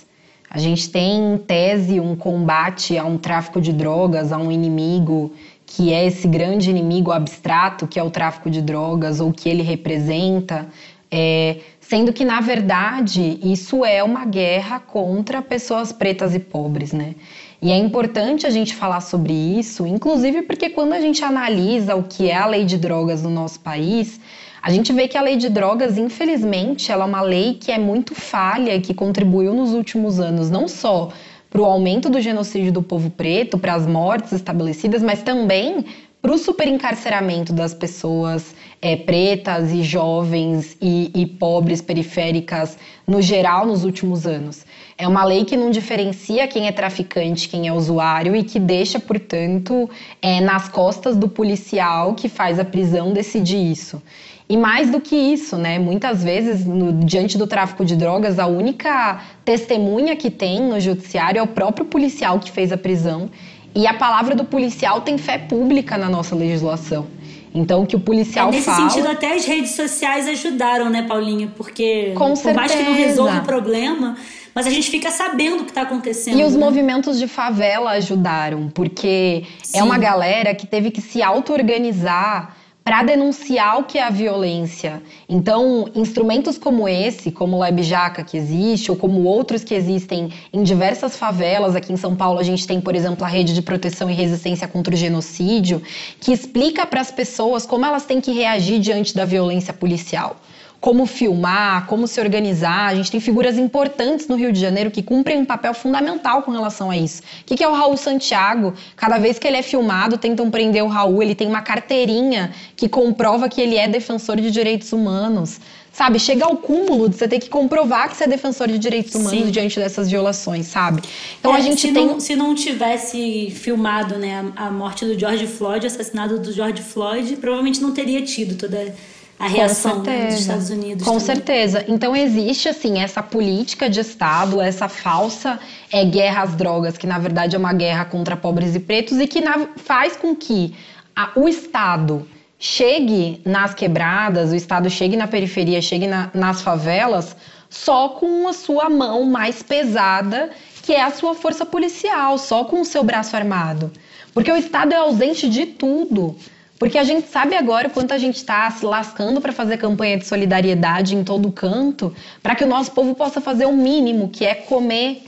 A 0.51 0.59
gente 0.59 0.91
tem 0.91 1.35
em 1.35 1.39
tese 1.39 2.01
um 2.01 2.17
combate 2.17 2.99
a 2.99 3.05
um 3.05 3.17
tráfico 3.17 3.61
de 3.61 3.73
drogas, 3.73 4.33
a 4.33 4.37
um 4.37 4.51
inimigo 4.51 5.33
que 5.65 5.93
é 5.93 6.05
esse 6.05 6.27
grande 6.27 6.69
inimigo 6.69 7.13
abstrato 7.13 7.87
que 7.87 8.01
é 8.01 8.03
o 8.03 8.11
tráfico 8.11 8.51
de 8.51 8.61
drogas 8.61 9.21
ou 9.21 9.33
que 9.33 9.49
ele 9.49 9.63
representa, 9.63 10.69
é, 11.09 11.59
sendo 11.81 12.13
que 12.13 12.25
na 12.25 12.41
verdade 12.41 13.39
isso 13.41 13.85
é 13.85 14.03
uma 14.03 14.25
guerra 14.25 14.81
contra 14.81 15.41
pessoas 15.41 15.93
pretas 15.93 16.35
e 16.35 16.41
pobres, 16.41 16.93
né? 16.93 17.15
E 17.63 17.71
é 17.71 17.77
importante 17.77 18.45
a 18.47 18.51
gente 18.51 18.75
falar 18.75 19.01
sobre 19.01 19.33
isso, 19.33 19.87
inclusive 19.87 20.43
porque 20.43 20.71
quando 20.71 20.95
a 20.95 21.01
gente 21.01 21.23
analisa 21.23 21.95
o 21.95 22.03
que 22.03 22.29
é 22.29 22.37
a 22.37 22.47
lei 22.47 22.65
de 22.65 22.77
drogas 22.77 23.23
no 23.23 23.31
nosso 23.31 23.61
país, 23.61 24.19
a 24.63 24.71
gente 24.71 24.93
vê 24.93 25.09
que 25.09 25.17
a 25.17 25.23
lei 25.23 25.37
de 25.37 25.49
drogas, 25.49 25.97
infelizmente, 25.97 26.93
ela 26.93 27.05
é 27.05 27.09
uma 27.09 27.23
lei 27.23 27.55
que 27.55 27.73
é 27.73 27.79
muito 27.79 28.15
falha 28.15 28.81
que 28.81 28.93
contribuiu 28.93 29.55
nos 29.55 29.73
últimos 29.73 30.21
anos, 30.21 30.51
não 30.51 30.69
só 30.69 31.11
para 31.49 31.61
o 31.61 31.65
aumento 31.65 32.09
do 32.09 32.21
genocídio 32.21 32.73
do 32.73 32.83
povo 32.83 33.11
preto, 33.11 33.59
para 33.59 33.75
as 33.75 33.87
mortes 33.87 34.33
estabelecidas, 34.33 35.03
mas 35.03 35.23
também 35.23 35.85
para 36.23 36.33
o 36.33 36.39
superencarceramento 36.39 37.53
das 37.53 37.73
pessoas 37.73 38.55
é, 38.83 38.95
pretas 38.95 39.73
e 39.73 39.83
jovens 39.83 40.77
e, 40.81 41.11
e, 41.15 41.27
pobres 41.27 41.81
periféricas 41.81 42.77
no 43.07 43.23
geral 43.23 43.67
nos 43.67 43.85
últimos 43.85 44.27
anos. 44.27 44.65
É 44.99 45.09
uma 45.09 45.25
lei 45.25 45.47
que 45.47 45.57
não 45.57 45.71
diferencia 45.71 46.47
quem 46.47 46.67
é 46.67 46.73
traficante, 46.73 47.49
quem 47.49 47.67
é 47.67 47.73
usuário 47.73 48.37
e 48.37 48.45
que 48.45 48.61
deixa, 48.61 49.01
portanto, 49.01 49.89
é, 50.21 50.41
nas 50.43 50.69
costas 50.69 51.17
do 51.17 51.27
policial 51.29 52.15
que 52.15 52.29
faz 52.29 52.59
a 52.59 52.65
prisão 52.65 53.13
decidir 53.15 53.71
isso. 53.71 54.03
E 54.51 54.57
mais 54.57 54.91
do 54.91 55.01
que 55.01 55.15
isso, 55.15 55.57
né? 55.57 55.79
Muitas 55.79 56.25
vezes, 56.25 56.67
no, 56.67 56.93
diante 56.93 57.39
do 57.39 57.47
tráfico 57.47 57.85
de 57.85 57.95
drogas, 57.95 58.37
a 58.37 58.49
única 58.49 59.23
testemunha 59.45 60.17
que 60.17 60.29
tem 60.29 60.61
no 60.61 60.81
judiciário 60.81 61.39
é 61.39 61.43
o 61.43 61.47
próprio 61.47 61.87
policial 61.87 62.41
que 62.41 62.51
fez 62.51 62.73
a 62.73 62.77
prisão. 62.77 63.31
E 63.73 63.87
a 63.87 63.95
palavra 63.95 64.35
do 64.35 64.45
policial 64.45 65.03
tem 65.03 65.17
fé 65.17 65.39
pública 65.39 65.97
na 65.97 66.09
nossa 66.09 66.35
legislação. 66.35 67.07
Então, 67.55 67.83
o 67.85 67.87
que 67.87 67.95
o 67.95 68.01
policial 68.01 68.49
é, 68.49 68.51
nesse 68.51 68.65
fala... 68.65 68.83
Nesse 68.83 68.95
sentido, 68.97 69.13
até 69.13 69.37
as 69.37 69.45
redes 69.45 69.71
sociais 69.77 70.27
ajudaram, 70.27 70.91
né, 70.91 71.03
Paulinho? 71.03 71.53
Porque, 71.57 72.13
Com 72.17 72.31
por 72.31 72.37
certeza. 72.37 72.57
mais 72.57 72.75
que 72.75 72.83
não 72.83 72.95
resolva 72.95 73.39
o 73.39 73.45
problema, 73.45 74.17
mas 74.53 74.67
a 74.67 74.71
gente 74.71 74.91
fica 74.91 75.13
sabendo 75.13 75.61
o 75.61 75.65
que 75.65 75.71
está 75.71 75.83
acontecendo. 75.83 76.37
E 76.37 76.43
os 76.43 76.55
né? 76.55 76.59
movimentos 76.59 77.21
de 77.21 77.29
favela 77.29 77.93
ajudaram, 77.93 78.69
porque 78.69 79.45
Sim. 79.63 79.79
é 79.79 79.85
uma 79.85 79.97
galera 79.97 80.53
que 80.57 80.67
teve 80.67 80.91
que 80.91 81.01
se 81.01 81.23
auto-organizar 81.23 82.57
para 82.91 83.05
denunciar 83.05 83.79
o 83.79 83.85
que 83.85 83.99
é 83.99 84.03
a 84.03 84.11
violência. 84.11 85.01
Então, 85.29 85.89
instrumentos 85.95 86.59
como 86.59 86.89
esse, 86.89 87.31
como 87.31 87.57
o 87.57 87.61
LabJaca 87.61 88.25
que 88.25 88.37
existe, 88.37 88.91
ou 88.91 88.97
como 88.97 89.23
outros 89.23 89.63
que 89.63 89.77
existem 89.77 90.33
em 90.53 90.65
diversas 90.65 91.17
favelas, 91.17 91.77
aqui 91.77 91.93
em 91.93 91.97
São 91.97 92.17
Paulo 92.17 92.41
a 92.41 92.43
gente 92.43 92.67
tem, 92.67 92.81
por 92.81 92.97
exemplo, 92.97 93.25
a 93.25 93.29
Rede 93.29 93.55
de 93.55 93.63
Proteção 93.63 94.11
e 94.11 94.13
Resistência 94.13 94.67
contra 94.67 94.93
o 94.93 94.97
Genocídio, 94.97 95.81
que 96.19 96.33
explica 96.33 96.85
para 96.85 97.01
as 97.01 97.13
pessoas 97.13 97.65
como 97.65 97.87
elas 97.87 98.07
têm 98.07 98.21
que 98.21 98.33
reagir 98.33 98.81
diante 98.81 99.15
da 99.15 99.25
violência 99.25 99.73
policial 99.73 100.35
como 100.81 101.05
filmar, 101.05 101.87
como 101.87 102.07
se 102.07 102.21
organizar. 102.21 102.89
A 102.89 102.95
gente 102.95 103.11
tem 103.11 103.21
figuras 103.21 103.59
importantes 103.59 104.27
no 104.27 104.35
Rio 104.35 104.51
de 104.51 104.59
Janeiro 104.59 104.91
que 104.91 105.03
cumprem 105.03 105.39
um 105.39 105.45
papel 105.45 105.75
fundamental 105.75 106.43
com 106.43 106.51
relação 106.51 106.91
a 106.91 106.97
isso. 106.97 107.23
O 107.43 107.45
que 107.55 107.63
é 107.63 107.69
o 107.69 107.75
Raul 107.75 107.97
Santiago? 107.97 108.73
Cada 108.97 109.19
vez 109.19 109.39
que 109.39 109.47
ele 109.47 109.59
é 109.59 109.63
filmado, 109.63 110.17
tentam 110.17 110.51
prender 110.51 110.83
o 110.83 110.89
Raul, 110.89 111.23
ele 111.23 111.35
tem 111.35 111.47
uma 111.47 111.61
carteirinha 111.61 112.53
que 112.75 112.89
comprova 112.89 113.49
que 113.49 113.61
ele 113.61 113.77
é 113.77 113.87
defensor 113.87 114.41
de 114.41 114.51
direitos 114.51 114.93
humanos. 114.93 115.61
Sabe, 115.93 116.21
chega 116.21 116.45
ao 116.45 116.57
cúmulo 116.57 117.09
de 117.09 117.17
você 117.17 117.27
ter 117.27 117.41
que 117.41 117.49
comprovar 117.49 118.09
que 118.09 118.17
você 118.17 118.25
é 118.25 118.29
defensor 118.29 118.69
de 118.69 118.79
direitos 118.79 119.13
humanos 119.15 119.47
Sim. 119.47 119.51
diante 119.51 119.79
dessas 119.79 120.09
violações, 120.09 120.67
sabe? 120.67 121.03
Então 121.41 121.53
é, 121.53 121.59
a 121.59 121.61
gente 121.61 121.81
se 121.81 121.93
tem. 121.93 122.07
Não, 122.07 122.21
se 122.21 122.37
não 122.37 122.55
tivesse 122.55 123.51
filmado 123.51 124.17
né, 124.17 124.53
a 124.55 124.71
morte 124.71 125.05
do 125.05 125.19
George 125.19 125.49
Floyd, 125.49 125.85
o 125.85 125.89
assassinato 125.89 126.39
do 126.39 126.53
George 126.53 126.81
Floyd, 126.81 127.37
provavelmente 127.37 127.83
não 127.83 127.93
teria 127.93 128.23
tido 128.23 128.55
toda 128.55 128.95
a 129.41 129.49
reação 129.49 130.03
dos 130.03 130.35
Estados 130.35 130.69
Unidos. 130.69 131.03
Com 131.03 131.13
também. 131.13 131.27
certeza. 131.27 131.85
Então 131.89 132.15
existe 132.15 132.69
assim 132.69 132.99
essa 132.99 133.23
política 133.23 133.89
de 133.89 133.99
Estado, 133.99 134.61
essa 134.61 134.87
falsa 134.87 135.59
é, 135.91 136.05
guerra 136.05 136.43
às 136.43 136.55
drogas, 136.55 136.99
que 136.99 137.07
na 137.07 137.19
verdade 137.19 137.57
é 137.57 137.59
uma 137.59 137.73
guerra 137.73 138.05
contra 138.05 138.37
pobres 138.37 138.75
e 138.75 138.81
pretos 138.81 139.19
e 139.19 139.27
que 139.27 139.41
na, 139.41 139.69
faz 139.77 140.15
com 140.15 140.37
que 140.37 140.75
a, 141.17 141.31
o 141.35 141.49
Estado 141.49 142.29
chegue 142.59 143.41
nas 143.47 143.73
quebradas, 143.73 144.53
o 144.53 144.55
Estado 144.55 144.91
chegue 144.91 145.17
na 145.17 145.27
periferia, 145.27 145.81
chegue 145.81 146.07
na, 146.07 146.31
nas 146.35 146.61
favelas, 146.61 147.35
só 147.71 148.11
com 148.11 148.47
a 148.47 148.53
sua 148.53 148.91
mão 148.91 149.25
mais 149.25 149.63
pesada, 149.63 150.51
que 150.83 150.93
é 150.93 151.03
a 151.03 151.11
sua 151.11 151.35
força 151.35 151.65
policial, 151.65 152.37
só 152.37 152.65
com 152.65 152.83
o 152.83 152.85
seu 152.85 153.03
braço 153.03 153.35
armado. 153.35 153.91
Porque 154.35 154.53
o 154.53 154.57
Estado 154.57 154.93
é 154.93 154.97
ausente 154.97 155.49
de 155.49 155.65
tudo. 155.65 156.37
Porque 156.81 156.97
a 156.97 157.05
gente 157.05 157.29
sabe 157.29 157.55
agora 157.55 157.89
o 157.89 157.91
quanto 157.91 158.15
a 158.15 158.17
gente 158.17 158.37
está 158.37 158.71
se 158.71 158.87
lascando 158.87 159.39
para 159.39 159.53
fazer 159.53 159.77
campanha 159.77 160.17
de 160.17 160.25
solidariedade 160.25 161.15
em 161.15 161.23
todo 161.23 161.53
canto, 161.53 162.17
para 162.43 162.55
que 162.55 162.65
o 162.65 162.67
nosso 162.67 162.93
povo 162.93 163.15
possa 163.15 163.39
fazer 163.39 163.67
o 163.67 163.73
mínimo, 163.75 164.31
que 164.31 164.47
é 164.47 164.55
comer. 164.55 165.23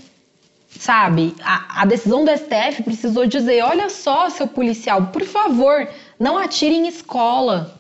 Sabe? 0.71 1.35
A, 1.45 1.83
a 1.83 1.85
decisão 1.85 2.25
do 2.25 2.31
STF 2.31 2.83
precisou 2.83 3.27
dizer: 3.27 3.63
olha 3.63 3.91
só, 3.91 4.31
seu 4.31 4.49
policial, 4.49 5.09
por 5.13 5.25
favor, 5.25 5.87
não 6.19 6.39
atire 6.39 6.75
em 6.75 6.89
escola. 6.89 7.79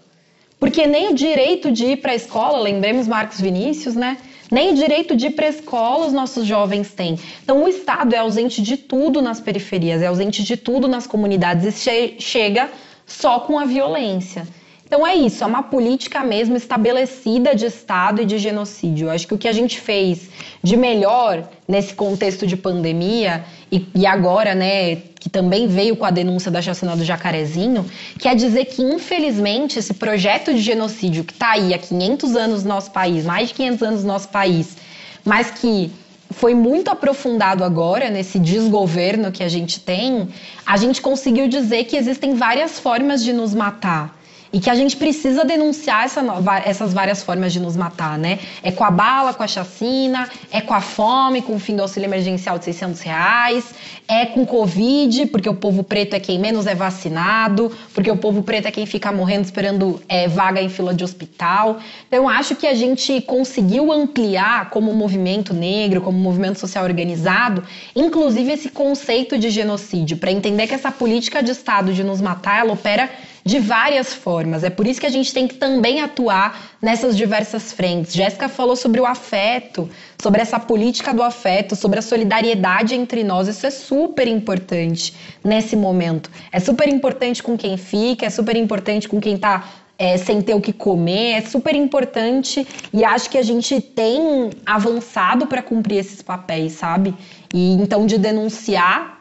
Porque 0.61 0.87
nem 0.87 1.09
o 1.09 1.15
direito 1.15 1.73
de 1.73 1.87
ir 1.87 1.97
para 1.97 2.13
a 2.13 2.15
escola, 2.15 2.59
lembremos 2.59 3.09
Marcos 3.09 3.41
Vinícius, 3.41 3.95
né? 3.95 4.19
Nem 4.51 4.73
o 4.73 4.75
direito 4.75 5.17
de 5.17 5.29
ir 5.29 5.31
para 5.31 5.47
a 5.47 5.49
escola 5.49 6.05
os 6.05 6.13
nossos 6.13 6.45
jovens 6.45 6.93
têm. 6.93 7.19
Então, 7.43 7.65
o 7.65 7.69
Estado 7.69 8.15
é 8.15 8.19
ausente 8.19 8.61
de 8.61 8.77
tudo 8.77 9.23
nas 9.23 9.41
periferias, 9.41 10.03
é 10.03 10.09
ausente 10.09 10.43
de 10.43 10.59
tudo 10.59 10.87
nas 10.87 11.07
comunidades 11.07 11.65
e 11.65 11.73
che 11.73 12.17
chega 12.19 12.69
só 13.13 13.41
com 13.41 13.59
a 13.59 13.65
violência. 13.65 14.47
Então 14.87 15.07
é 15.07 15.15
isso, 15.15 15.43
é 15.43 15.47
uma 15.47 15.63
política 15.63 16.21
mesmo 16.23 16.55
estabelecida 16.55 17.55
de 17.55 17.65
Estado 17.65 18.21
e 18.21 18.27
de 18.27 18.37
genocídio. 18.37 19.11
Acho 19.11 19.27
que 19.27 19.33
o 19.33 19.39
que 19.39 19.49
a 19.49 19.53
gente 19.53 19.81
fez 19.81 20.29
de 20.63 20.77
melhor 20.77 21.49
nesse 21.67 21.95
contexto 21.95 22.47
de 22.47 22.59
pandemia 22.59 23.43
e, 23.71 23.87
e, 23.95 24.07
agora, 24.07 24.55
né, 24.55 24.97
que 25.19 25.31
também 25.31 25.67
veio 25.67 25.97
com 25.97 26.05
a 26.05 26.11
denúncia 26.11 26.51
da 26.51 26.61
chacina 26.61 26.95
do 26.95 27.05
Jacarezinho, 27.05 27.87
quer 28.19 28.37
dizer 28.37 28.67
que 28.67 28.83
infelizmente 28.83 29.79
esse 29.79 29.95
projeto 29.95 30.53
de 30.53 30.61
genocídio 30.61 31.25
que 31.25 31.33
está 31.33 31.53
aí 31.53 31.73
há 31.73 31.79
500 31.79 32.37
anos 32.37 32.63
no 32.63 32.69
nosso 32.69 32.91
país, 32.91 33.25
mais 33.25 33.49
de 33.49 33.55
500 33.55 33.83
anos 33.83 34.03
no 34.03 34.09
nosso 34.09 34.29
país, 34.29 34.77
mas 35.25 35.51
que 35.51 35.91
foi 36.33 36.55
muito 36.55 36.91
aprofundado 36.91 37.63
agora 37.65 38.11
nesse 38.11 38.39
desgoverno 38.39 39.31
que 39.31 39.43
a 39.43 39.49
gente 39.49 39.81
tem, 39.81 40.29
a 40.65 40.77
gente 40.77 41.01
conseguiu 41.01 41.49
dizer 41.49 41.85
que 41.85 41.97
existem 41.97 42.35
várias 42.35 42.79
formas 42.79 43.23
de 43.23 43.33
nos 43.33 43.55
matar 43.55 44.22
e 44.53 44.61
que 44.61 44.69
a 44.69 44.75
gente 44.75 44.97
precisa 44.97 45.45
denunciar 45.45 46.05
essa, 46.05 46.23
essas 46.65 46.93
várias 46.93 47.23
formas 47.23 47.53
de 47.53 47.61
nos 47.61 47.77
matar, 47.77 48.19
né? 48.19 48.39
É 48.63 48.71
com 48.71 48.85
a 48.85 48.91
bala, 48.91 49.33
com 49.33 49.43
a 49.43 49.47
chacina, 49.47 50.29
é 50.51 50.61
com 50.61 50.75
a 50.75 50.81
fome, 50.81 51.41
com 51.41 51.55
o 51.55 51.59
fim 51.59 51.75
do 51.75 51.83
auxílio 51.83 52.07
emergencial 52.07 52.59
de 52.59 52.67
600 52.67 53.01
reais, 53.01 53.75
é 54.07 54.27
com 54.27 54.45
Covid, 54.45 55.27
porque 55.27 55.49
o 55.49 55.55
povo 55.55 55.83
preto 55.83 56.15
é 56.15 56.21
quem 56.21 56.39
menos 56.39 56.67
é 56.67 56.75
vacinado, 56.75 57.73
porque 57.95 58.11
o 58.11 58.17
povo 58.17 58.43
preto 58.43 58.69
é 58.69 58.71
quem 58.71 58.85
fica 58.85 59.11
morrendo 59.11 59.45
esperando 59.45 60.03
é, 60.07 60.29
vaga 60.29 60.61
em 60.61 60.69
fila 60.69 60.93
de 60.93 61.03
hospital. 61.03 61.79
Então, 62.07 62.29
acho 62.29 62.55
que 62.55 62.67
a 62.67 62.75
gente 62.75 63.23
conseguiu 63.23 63.91
ampliar 63.91 64.69
como 64.69 64.93
movimento 64.93 65.55
negro, 65.55 66.03
como 66.03 66.19
movimento 66.19 66.59
social 66.59 66.85
organizado, 66.85 67.65
inclusive 67.97 68.53
esse 68.53 68.69
conceito 68.69 69.39
de 69.39 69.49
genocídio, 69.49 70.19
para 70.19 70.31
entender 70.31 70.67
que 70.67 70.75
essa 70.75 70.91
política 70.91 71.43
de 71.43 71.53
Estado 71.53 71.95
de 71.95 72.05
nos 72.05 72.21
matar, 72.21 72.61
ela 72.61 72.73
opera 72.73 73.09
de 73.45 73.59
várias 73.59 74.15
formas. 74.15 74.63
É 74.63 74.71
por 74.71 74.87
isso 74.87 75.01
que 75.01 75.07
a 75.07 75.11
gente 75.11 75.33
tem 75.33 75.49
que 75.49 75.55
também 75.55 76.01
atuar 76.01 76.77
nessas 76.81 77.17
diversas 77.17 77.73
frentes. 77.73 78.13
Jéssica 78.13 78.49
falou 78.49 78.77
sobre 78.77 79.01
o 79.01 79.07
afeto, 79.07 79.89
sobre 80.21 80.41
essa 80.41 80.61
política 80.61 81.13
do 81.13 81.23
afeto, 81.23 81.75
sobre 81.75 81.99
a 81.99 82.03
solidariedade 82.03 82.95
entre 82.95 83.25
nós. 83.25 83.49
Isso 83.49 83.67
é 83.67 83.71
super 83.71 84.29
importante 84.29 85.15
nesse 85.43 85.75
momento. 85.75 86.31
É 86.53 86.61
super 86.61 86.89
importante 86.89 87.43
com 87.43 87.57
quem 87.57 87.77
fica, 87.77 88.27
é 88.27 88.31
super 88.31 88.57
importante 88.57 89.09
com 89.09 89.21
quem 89.21 89.35
está 89.35 89.65
é, 89.99 90.17
sem 90.17 90.41
ter 90.41 90.55
o 90.55 90.61
que 90.61 90.73
comer, 90.73 91.35
é 91.35 91.41
super 91.43 91.77
importante 91.77 92.67
e 92.93 93.05
acho 93.05 93.31
que 93.31 93.39
a 93.39 93.43
gente 93.43 93.81
tem 93.81 94.51
avançado 94.67 95.47
para 95.47 95.63
cumprir 95.63 95.99
esses 95.99 96.23
papéis, 96.23 96.73
sabe? 96.73 97.15
E 97.55 97.75
então 97.75 98.05
de 98.07 98.19
denunciar 98.19 99.21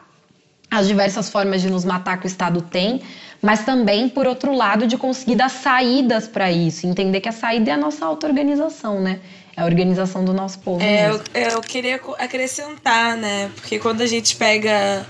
as 0.68 0.88
diversas 0.88 1.28
formas 1.28 1.60
de 1.60 1.70
nos 1.70 1.84
matar 1.84 2.18
que 2.18 2.26
o 2.26 2.26
Estado 2.26 2.62
tem, 2.62 3.02
mas 3.42 3.64
também, 3.64 4.08
por 4.08 4.24
outro 4.24 4.54
lado, 4.54 4.86
de 4.86 4.96
conseguir 4.96 5.34
dar 5.34 5.50
saídas 5.50 6.28
para 6.28 6.52
isso, 6.52 6.86
entender 6.86 7.20
que 7.20 7.28
a 7.28 7.32
saída 7.32 7.72
é 7.72 7.74
a 7.74 7.76
nossa 7.76 8.06
auto-organização, 8.06 9.00
né? 9.00 9.18
É 9.56 9.62
a 9.62 9.64
organização 9.64 10.24
do 10.24 10.32
nosso 10.32 10.60
povo. 10.60 10.80
É, 10.82 11.10
eu, 11.10 11.20
eu, 11.34 11.60
queria 11.60 12.00
acrescentar, 12.18 13.16
né? 13.16 13.50
Porque 13.56 13.80
quando 13.80 14.00
a 14.00 14.06
gente 14.06 14.36
pega 14.36 15.04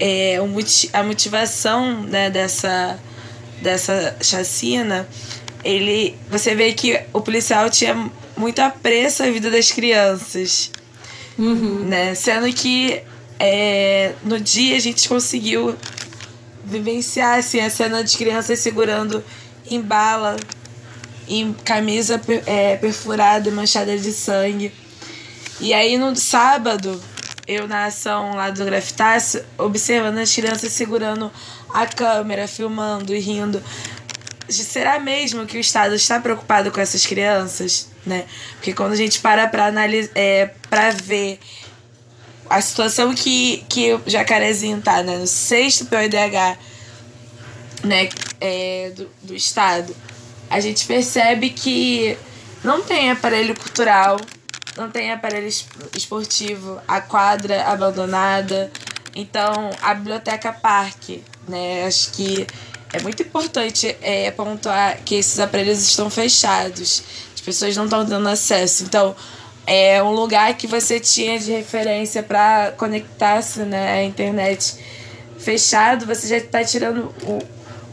é, 0.00 0.38
a 0.92 1.02
motivação 1.02 2.02
né, 2.02 2.30
dessa, 2.30 2.98
dessa 3.60 4.16
chacina, 4.22 5.06
ele, 5.62 6.16
você 6.30 6.54
vê 6.54 6.72
que 6.72 6.98
o 7.12 7.20
policial 7.20 7.68
tinha 7.68 8.10
muito 8.36 8.58
apreço 8.60 9.22
à 9.22 9.30
vida 9.30 9.50
das 9.50 9.70
crianças. 9.70 10.72
Uhum. 11.38 11.84
Né? 11.84 12.14
Sendo 12.14 12.50
que 12.52 13.02
é, 13.38 14.14
no 14.24 14.40
dia 14.40 14.76
a 14.76 14.80
gente 14.80 15.08
conseguiu 15.08 15.76
vivenciar 16.64 17.38
assim, 17.38 17.60
a 17.60 17.70
cena 17.70 18.02
de 18.02 18.16
crianças 18.16 18.58
segurando 18.58 19.22
em 19.70 19.80
bala, 19.80 20.36
em 21.28 21.52
camisa 21.52 22.20
é, 22.46 22.76
perfurada 22.76 23.48
e 23.48 23.52
manchada 23.52 23.96
de 23.96 24.12
sangue. 24.12 24.72
E 25.60 25.72
aí 25.72 25.96
no 25.96 26.14
sábado, 26.16 27.00
eu 27.46 27.68
na 27.68 27.86
ação 27.86 28.34
lá 28.34 28.50
do 28.50 28.64
Grafitácio, 28.64 29.44
observando 29.58 30.18
as 30.18 30.34
crianças 30.34 30.72
segurando 30.72 31.30
a 31.72 31.86
câmera, 31.86 32.48
filmando 32.48 33.14
e 33.14 33.20
rindo. 33.20 33.62
Será 34.48 34.98
mesmo 34.98 35.46
que 35.46 35.56
o 35.56 35.60
Estado 35.60 35.94
está 35.94 36.20
preocupado 36.20 36.70
com 36.70 36.80
essas 36.80 37.06
crianças? 37.06 37.88
Né? 38.04 38.26
Porque 38.54 38.74
quando 38.74 38.92
a 38.92 38.96
gente 38.96 39.20
para 39.20 39.48
para 39.48 39.66
analisar, 39.66 40.10
é, 40.14 40.50
para 40.68 40.90
ver 40.90 41.38
a 42.54 42.60
situação 42.60 43.14
que, 43.14 43.64
que 43.68 43.92
o 43.94 44.02
Jacarezinho 44.06 44.80
tá, 44.80 45.02
né? 45.02 45.16
No 45.16 45.26
sexto 45.26 45.86
PODH 45.86 46.58
né, 47.82 48.08
é, 48.40 48.92
do, 48.94 49.10
do 49.22 49.34
Estado, 49.34 49.94
a 50.48 50.60
gente 50.60 50.86
percebe 50.86 51.50
que 51.50 52.16
não 52.62 52.80
tem 52.82 53.10
aparelho 53.10 53.56
cultural, 53.56 54.18
não 54.76 54.88
tem 54.88 55.12
aparelho 55.12 55.48
esportivo, 55.94 56.80
a 56.86 57.00
quadra 57.00 57.64
abandonada. 57.64 58.70
Então, 59.16 59.70
a 59.82 59.94
biblioteca 59.94 60.52
parque, 60.52 61.24
né? 61.48 61.84
Acho 61.86 62.12
que 62.12 62.46
é 62.92 63.00
muito 63.00 63.22
importante 63.22 63.96
é, 64.00 64.30
pontuar 64.30 64.98
que 65.04 65.16
esses 65.16 65.40
aparelhos 65.40 65.80
estão 65.80 66.08
fechados. 66.08 67.02
As 67.34 67.40
pessoas 67.40 67.76
não 67.76 67.84
estão 67.84 68.06
tendo 68.06 68.28
acesso. 68.28 68.84
Então, 68.84 69.14
é 69.66 70.02
um 70.02 70.12
lugar 70.12 70.54
que 70.56 70.66
você 70.66 71.00
tinha 71.00 71.38
de 71.38 71.50
referência 71.50 72.22
para 72.22 72.72
conectar-se 72.76 73.60
né, 73.60 73.98
à 73.98 74.04
internet 74.04 74.76
fechado, 75.38 76.06
você 76.06 76.26
já 76.28 76.36
está 76.36 76.64
tirando 76.64 77.14
o 77.22 77.42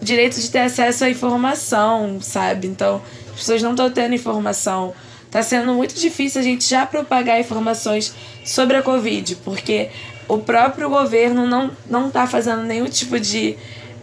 direito 0.01 0.39
de 0.39 0.49
ter 0.49 0.59
acesso 0.59 1.03
à 1.03 1.09
informação, 1.09 2.19
sabe? 2.21 2.67
Então, 2.67 3.01
as 3.33 3.39
pessoas 3.39 3.61
não 3.61 3.71
estão 3.71 3.89
tendo 3.91 4.15
informação. 4.15 4.93
Está 5.25 5.43
sendo 5.43 5.73
muito 5.73 5.95
difícil 5.95 6.41
a 6.41 6.43
gente 6.43 6.67
já 6.67 6.85
propagar 6.85 7.39
informações 7.39 8.13
sobre 8.43 8.77
a 8.77 8.81
Covid, 8.81 9.37
porque 9.37 9.89
o 10.27 10.39
próprio 10.39 10.89
governo 10.89 11.45
não, 11.47 11.71
não 11.89 12.07
está 12.07 12.27
fazendo 12.27 12.63
nenhum 12.63 12.89
tipo 12.89 13.19
de, 13.19 13.55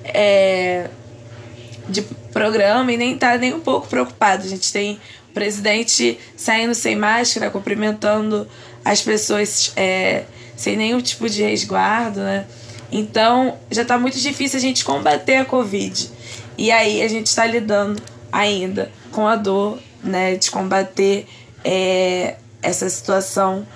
é, 0.05 0.89
de 1.89 2.03
programa 2.33 2.93
e 2.93 2.97
nem 2.97 3.15
está 3.15 3.37
nem 3.37 3.53
um 3.53 3.61
pouco 3.61 3.89
preocupado. 3.89 4.45
A 4.45 4.49
gente 4.49 4.73
tem 4.73 4.99
presidente 5.35 6.19
saindo 6.37 6.75
sem 6.75 6.97
máscara, 6.97 7.51
cumprimentando 7.51 8.49
as 8.85 9.03
pessoas 9.03 9.73
é, 9.77 10.25
sem 10.57 10.77
nenhum 10.77 11.01
tipo 11.01 11.29
de 11.29 11.43
resguardo, 11.43 12.21
né? 12.21 12.47
Então 12.91 13.59
já 13.71 13.83
está 13.83 13.99
muito 13.99 14.19
difícil 14.19 14.59
a 14.59 14.63
gente 14.63 14.85
combater 14.85 15.37
a 15.37 15.45
Covid. 15.45 16.11
E 16.57 16.73
aí 16.73 17.03
a 17.03 17.09
gente 17.09 17.27
está 17.27 17.47
lidando 17.47 18.03
ainda 18.33 18.91
com 19.13 19.27
a 19.27 19.37
dor, 19.37 19.79
né, 20.03 20.37
de 20.37 20.51
combater 20.51 21.27
é, 21.65 22.37
essa 22.63 22.89
situação 22.89 23.67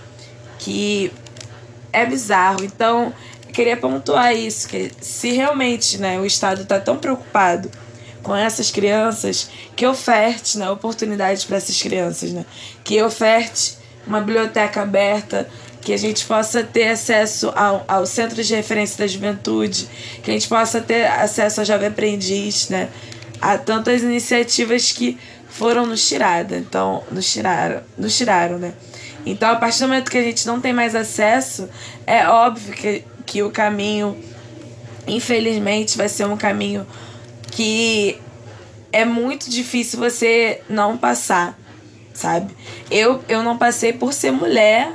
que 0.59 1.13
é 1.93 2.07
bizarro. 2.07 2.65
Então, 2.65 3.13
eu 3.47 3.53
queria 3.53 3.77
pontuar 3.77 4.35
isso, 4.35 4.69
que 4.69 4.91
se 5.01 5.31
realmente 5.31 5.99
né, 5.99 6.19
o 6.19 6.25
Estado 6.25 6.63
está 6.63 6.81
tão 6.81 6.97
preocupado 6.97 7.71
com 8.23 8.35
essas 8.35 8.71
crianças, 8.71 9.51
que 9.75 9.87
oferte 9.87 10.59
né, 10.59 10.71
oportunidades 10.71 11.45
para 11.45 11.57
essas 11.57 11.81
crianças, 11.81 12.31
né? 12.33 12.45
Que 12.85 13.03
oferte 13.03 13.77
uma 14.07 14.21
biblioteca 14.21 14.83
aberta, 14.83 15.49
que 15.81 15.93
a 15.93 15.97
gente 15.97 16.25
possa 16.25 16.63
ter 16.63 16.89
acesso 16.89 17.53
ao, 17.57 17.85
ao 17.89 18.07
centro 18.07 18.43
de 18.43 18.55
referência 18.55 18.99
da 18.99 19.07
juventude, 19.07 19.89
que 20.23 20.31
a 20.31 20.35
gente 20.35 20.49
possa 20.49 20.81
ter 20.81 21.07
acesso 21.07 21.61
ao 21.61 21.67
jovem 21.67 21.89
aprendiz, 21.89 22.69
né? 22.69 22.89
a 23.43 23.59
tantas 23.59 24.03
iniciativas 24.03 24.93
que 24.93 25.19
foram 25.49 25.85
nos 25.85 26.09
tiradas. 26.09 26.57
Então, 26.57 27.03
nos 27.11 27.31
tiraram, 27.31 27.83
nos 27.99 28.17
tiraram, 28.17 28.57
né? 28.57 28.73
Então, 29.27 29.51
a 29.51 29.57
partir 29.57 29.81
do 29.81 29.89
momento 29.89 30.11
que 30.11 30.19
a 30.19 30.23
gente 30.23 30.47
não 30.47 30.61
tem 30.61 30.73
mais 30.73 30.95
acesso, 30.95 31.69
é 32.07 32.27
óbvio 32.29 32.73
que, 32.73 33.05
que 33.27 33.43
o 33.43 33.51
caminho, 33.51 34.17
infelizmente, 35.09 35.99
vai 35.99 36.09
ser 36.09 36.25
um 36.27 36.37
caminho 36.37 36.87
que 37.53 38.19
é 38.91 39.05
muito 39.05 39.49
difícil 39.49 39.99
você 39.99 40.61
não 40.69 40.97
passar, 40.97 41.57
sabe? 42.13 42.53
Eu, 42.91 43.23
eu 43.29 43.43
não 43.43 43.57
passei 43.57 43.93
por 43.93 44.13
ser 44.13 44.33
mulher 44.33 44.93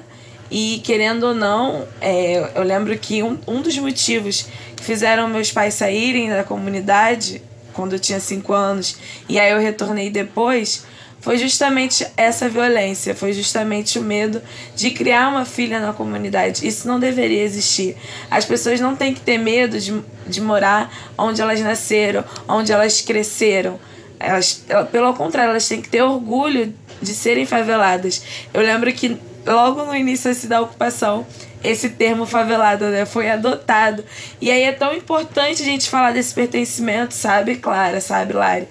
e, 0.52 0.82
querendo 0.84 1.28
ou 1.28 1.34
não, 1.34 1.88
é, 2.02 2.52
eu 2.56 2.64
lembro 2.64 2.98
que 2.98 3.24
um, 3.24 3.38
um 3.48 3.62
dos 3.62 3.78
motivos 3.78 4.48
que 4.76 4.84
fizeram 4.84 5.28
meus 5.28 5.52
pais 5.52 5.76
saírem 5.76 6.30
da 6.30 6.44
comunidade 6.44 7.42
quando 7.74 7.94
eu 7.94 8.00
tinha 8.00 8.20
5 8.20 8.52
anos 8.54 8.98
e 9.30 9.40
aí 9.40 9.52
eu 9.52 9.60
retornei 9.60 10.10
depois 10.10 10.86
foi 11.20 11.38
justamente 11.38 12.06
essa 12.16 12.48
violência, 12.48 13.16
foi 13.16 13.34
justamente 13.34 14.00
o 14.00 14.02
medo 14.02 14.42
de 14.76 14.92
criar 14.92 15.30
uma 15.30 15.46
filha 15.46 15.80
na 15.80 15.92
comunidade. 15.92 16.68
Isso 16.68 16.88
não 16.88 17.00
deveria 17.00 17.44
existir. 17.44 17.98
As 18.30 18.46
pessoas 18.46 18.80
não 18.80 18.96
têm 18.96 19.14
que 19.14 19.22
ter 19.22 19.38
medo 19.38 19.80
de, 19.80 20.02
de 20.26 20.42
morar 20.42 20.94
onde 21.18 21.42
elas 21.42 21.60
nasceram, 21.60 22.24
onde 22.48 22.72
elas 22.72 23.02
cresceram. 23.02 23.80
Elas, 24.20 24.64
pelo 24.92 25.14
contrário, 25.14 25.52
elas 25.52 25.68
têm 25.68 25.82
que 25.82 25.90
ter 25.90 26.02
orgulho 26.02 26.74
de 27.02 27.14
serem 27.14 27.46
faveladas. 27.46 28.24
Eu 28.54 28.62
lembro 28.62 28.92
que 28.94 29.18
logo 29.46 29.86
no 29.86 29.96
início 29.96 30.30
assim, 30.32 30.48
da 30.48 30.62
ocupação, 30.62 31.26
esse 31.64 31.90
termo 31.90 32.26
favelado 32.26 32.86
né, 32.86 33.06
foi 33.06 33.30
adotado. 33.30 34.04
E 34.40 34.52
aí 34.52 34.64
é 34.64 34.72
tão 34.72 34.94
importante 34.94 35.62
a 35.62 35.66
gente 35.66 35.90
falar 35.90 36.12
desse 36.12 36.34
pertencimento, 36.34 37.14
sabe, 37.14 37.56
Clara, 37.56 38.00
sabe, 38.00 38.34
Lari? 38.34 38.68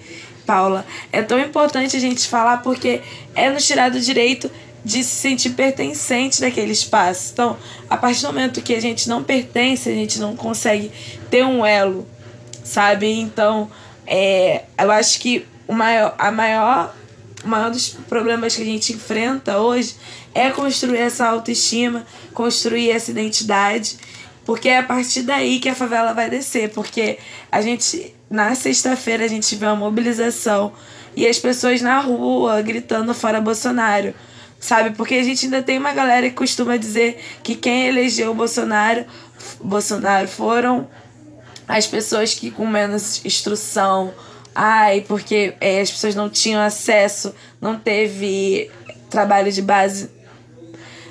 Paula. 0.47 0.85
É 1.11 1.21
tão 1.21 1.37
importante 1.37 1.97
a 1.97 1.99
gente 1.99 2.25
falar 2.27 2.63
porque 2.63 3.01
é 3.35 3.49
nos 3.49 3.67
tirar 3.67 3.91
do 3.91 3.99
direito 3.99 4.49
de 4.83 5.03
se 5.03 5.15
sentir 5.15 5.49
pertencente 5.49 6.39
daquele 6.39 6.71
espaço. 6.71 7.31
Então, 7.33 7.57
a 7.89 7.97
partir 7.97 8.21
do 8.21 8.27
momento 8.27 8.61
que 8.61 8.73
a 8.73 8.79
gente 8.79 9.09
não 9.09 9.21
pertence, 9.21 9.89
a 9.89 9.93
gente 9.93 10.17
não 10.17 10.33
consegue 10.35 10.89
ter 11.29 11.43
um 11.43 11.65
elo, 11.65 12.07
sabe? 12.63 13.11
Então, 13.11 13.69
é, 14.05 14.63
eu 14.79 14.89
acho 14.89 15.19
que 15.19 15.45
o 15.67 15.73
maior, 15.73 16.15
a 16.17 16.31
maior, 16.31 16.95
o 17.43 17.47
maior 17.49 17.69
dos 17.69 17.89
problemas 17.89 18.55
que 18.55 18.61
a 18.61 18.65
gente 18.65 18.93
enfrenta 18.93 19.57
hoje 19.57 19.95
é 20.33 20.49
construir 20.51 20.99
essa 20.99 21.27
autoestima, 21.27 22.07
construir 22.33 22.91
essa 22.91 23.11
identidade, 23.11 23.97
porque 24.45 24.69
é 24.69 24.77
a 24.77 24.83
partir 24.83 25.23
daí 25.23 25.59
que 25.59 25.67
a 25.67 25.75
favela 25.75 26.13
vai 26.13 26.29
descer, 26.29 26.69
porque 26.69 27.19
a 27.51 27.61
gente 27.61 28.15
na 28.29 28.53
sexta-feira 28.55 29.25
a 29.25 29.27
gente 29.27 29.55
vê 29.55 29.65
uma 29.65 29.75
mobilização 29.75 30.73
e 31.15 31.25
as 31.25 31.39
pessoas 31.39 31.81
na 31.81 31.99
rua 31.99 32.61
gritando 32.61 33.13
fora 33.13 33.41
Bolsonaro. 33.41 34.13
Sabe? 34.59 34.95
Porque 34.95 35.15
a 35.15 35.23
gente 35.23 35.45
ainda 35.45 35.61
tem 35.61 35.77
uma 35.77 35.93
galera 35.93 36.29
que 36.29 36.35
costuma 36.35 36.77
dizer 36.77 37.23
que 37.43 37.55
quem 37.55 37.87
elegeu 37.87 38.31
o 38.31 38.35
Bolsonaro, 38.35 39.05
Bolsonaro 39.61 40.27
foram 40.27 40.87
as 41.67 41.85
pessoas 41.85 42.33
que 42.33 42.49
com 42.49 42.65
menos 42.65 43.23
instrução. 43.23 44.13
Ai, 44.55 45.05
porque 45.07 45.53
é, 45.61 45.81
as 45.81 45.91
pessoas 45.91 46.15
não 46.15 46.29
tinham 46.29 46.61
acesso, 46.61 47.35
não 47.61 47.77
teve 47.77 48.71
trabalho 49.09 49.51
de 49.51 49.61
base. 49.61 50.09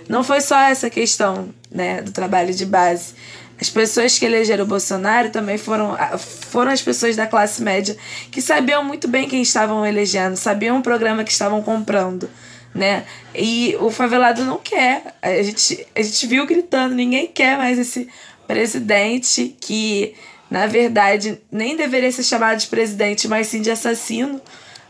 Não 0.09 0.23
foi 0.23 0.41
só 0.41 0.59
essa 0.59 0.91
questão, 0.91 1.49
né, 1.71 2.03
do 2.03 2.13
trabalho 2.13 2.53
de 2.55 2.67
base. 2.67 3.15
As 3.59 3.71
pessoas 3.71 4.19
que 4.19 4.27
elegeram 4.27 4.65
o 4.65 4.67
Bolsonaro 4.67 5.31
também 5.31 5.57
foram, 5.57 5.97
foram 6.19 6.71
as 6.73 6.83
pessoas 6.83 7.17
da 7.17 7.27
classe 7.27 7.63
média 7.63 7.97
que 8.31 8.43
sabiam 8.43 8.85
muito 8.85 9.09
bem 9.09 9.29
quem 9.29 9.41
estavam 9.41 9.85
elegendo, 9.87 10.37
sabiam 10.37 10.79
o 10.79 10.83
programa 10.83 11.25
que 11.25 11.33
estavam 11.33 11.63
comprando, 11.63 12.29
né? 12.75 13.07
E 13.35 13.75
o 13.81 13.91
favelado 13.91 14.45
não 14.45 14.59
quer. 14.59 15.15
A 15.23 15.43
gente, 15.43 15.87
a 15.95 16.03
gente 16.03 16.27
viu 16.27 16.47
gritando, 16.47 16.95
ninguém 16.95 17.27
quer 17.27 17.57
mais 17.57 17.79
esse 17.79 18.09
presidente 18.47 19.57
que, 19.59 20.15
na 20.51 20.67
verdade, 20.67 21.41
nem 21.51 21.77
deveria 21.77 22.13
ser 22.13 22.25
chamado 22.25 22.59
de 22.59 22.67
presidente, 22.67 23.27
mas 23.27 23.47
sim 23.47 23.63
de 23.63 23.71
assassino, 23.71 24.39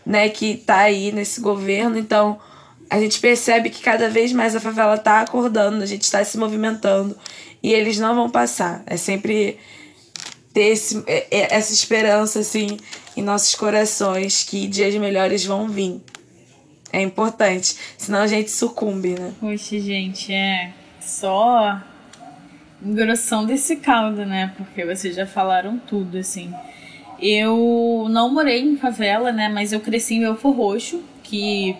né? 0.05 0.29
Que 0.29 0.57
tá 0.57 0.79
aí 0.79 1.12
nesse 1.12 1.41
governo. 1.41 1.97
Então, 1.97 2.37
a 2.91 2.99
gente 2.99 3.21
percebe 3.21 3.71
que 3.71 3.81
cada 3.81 4.09
vez 4.09 4.33
mais 4.33 4.57
a 4.57 4.61
favela 4.61 4.99
tá 4.99 5.21
acordando, 5.21 5.85
a 5.85 5.87
gente 5.87 6.03
está 6.03 6.25
se 6.25 6.37
movimentando 6.37 7.17
e 7.63 7.73
eles 7.73 7.99
não 7.99 8.15
vão 8.15 8.31
passar. 8.31 8.83
É 8.87 8.97
sempre 8.97 9.59
ter 10.53 10.69
esse, 10.69 11.03
é, 11.07 11.27
é, 11.31 11.55
essa 11.55 11.73
esperança 11.73 12.41
assim 12.41 12.79
em 13.17 13.23
nossos 13.23 13.55
corações 13.55 14.43
que 14.43 14.67
dias 14.67 14.95
melhores 14.97 15.45
vão 15.45 15.69
vir. 15.69 16.01
É 16.93 17.03
importante, 17.03 17.77
senão 17.99 18.21
a 18.21 18.27
gente 18.27 18.51
sucumbe, 18.51 19.11
né? 19.19 19.35
Poxa, 19.41 19.79
gente, 19.79 20.33
é 20.33 20.73
só 21.01 21.83
engrossão 22.83 23.45
desse 23.45 23.77
caldo, 23.77 24.25
né? 24.25 24.55
Porque 24.57 24.85
vocês 24.85 25.15
já 25.15 25.27
falaram 25.27 25.79
tudo, 25.79 26.19
assim. 26.19 26.53
Eu 27.21 28.07
não 28.11 28.33
morei 28.33 28.63
em 28.63 28.77
favela, 28.77 29.33
né? 29.33 29.49
Mas 29.49 29.73
eu 29.73 29.81
cresci 29.81 30.15
em 30.15 30.21
Belfor 30.21 30.55
Roxo, 30.55 31.03
que 31.23 31.77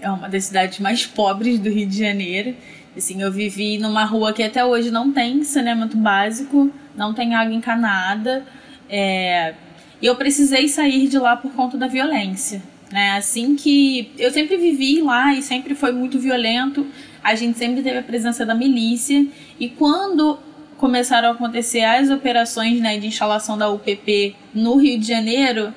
é 0.00 0.10
uma 0.10 0.28
das 0.28 0.44
cidades 0.44 0.78
mais 0.78 1.06
pobres 1.06 1.58
do 1.58 1.70
Rio 1.70 1.86
de 1.86 1.98
Janeiro. 1.98 2.54
Assim, 2.96 3.22
eu 3.22 3.30
vivi 3.30 3.78
numa 3.78 4.04
rua 4.04 4.32
que 4.32 4.42
até 4.42 4.64
hoje 4.64 4.90
não 4.90 5.12
tem 5.12 5.42
saneamento 5.42 5.96
básico, 5.96 6.70
não 6.96 7.12
tem 7.12 7.34
água 7.34 7.52
encanada. 7.52 8.44
É, 8.88 9.54
e 10.00 10.06
eu 10.06 10.14
precisei 10.16 10.68
sair 10.68 11.08
de 11.08 11.18
lá 11.18 11.36
por 11.36 11.52
conta 11.52 11.76
da 11.76 11.86
violência. 11.86 12.62
Né? 12.92 13.12
Assim 13.12 13.56
que 13.56 14.12
eu 14.18 14.30
sempre 14.30 14.56
vivi 14.56 15.00
lá 15.00 15.34
e 15.34 15.42
sempre 15.42 15.74
foi 15.74 15.92
muito 15.92 16.18
violento, 16.18 16.86
a 17.22 17.34
gente 17.34 17.58
sempre 17.58 17.82
teve 17.82 17.98
a 17.98 18.02
presença 18.02 18.46
da 18.46 18.54
milícia. 18.54 19.26
E 19.58 19.68
quando 19.68 20.38
começaram 20.76 21.30
a 21.30 21.32
acontecer 21.32 21.82
as 21.82 22.10
operações 22.10 22.80
né, 22.80 22.98
de 22.98 23.06
instalação 23.06 23.56
da 23.56 23.68
UPP 23.70 24.36
no 24.54 24.76
Rio 24.76 24.98
de 24.98 25.08
Janeiro, 25.08 25.74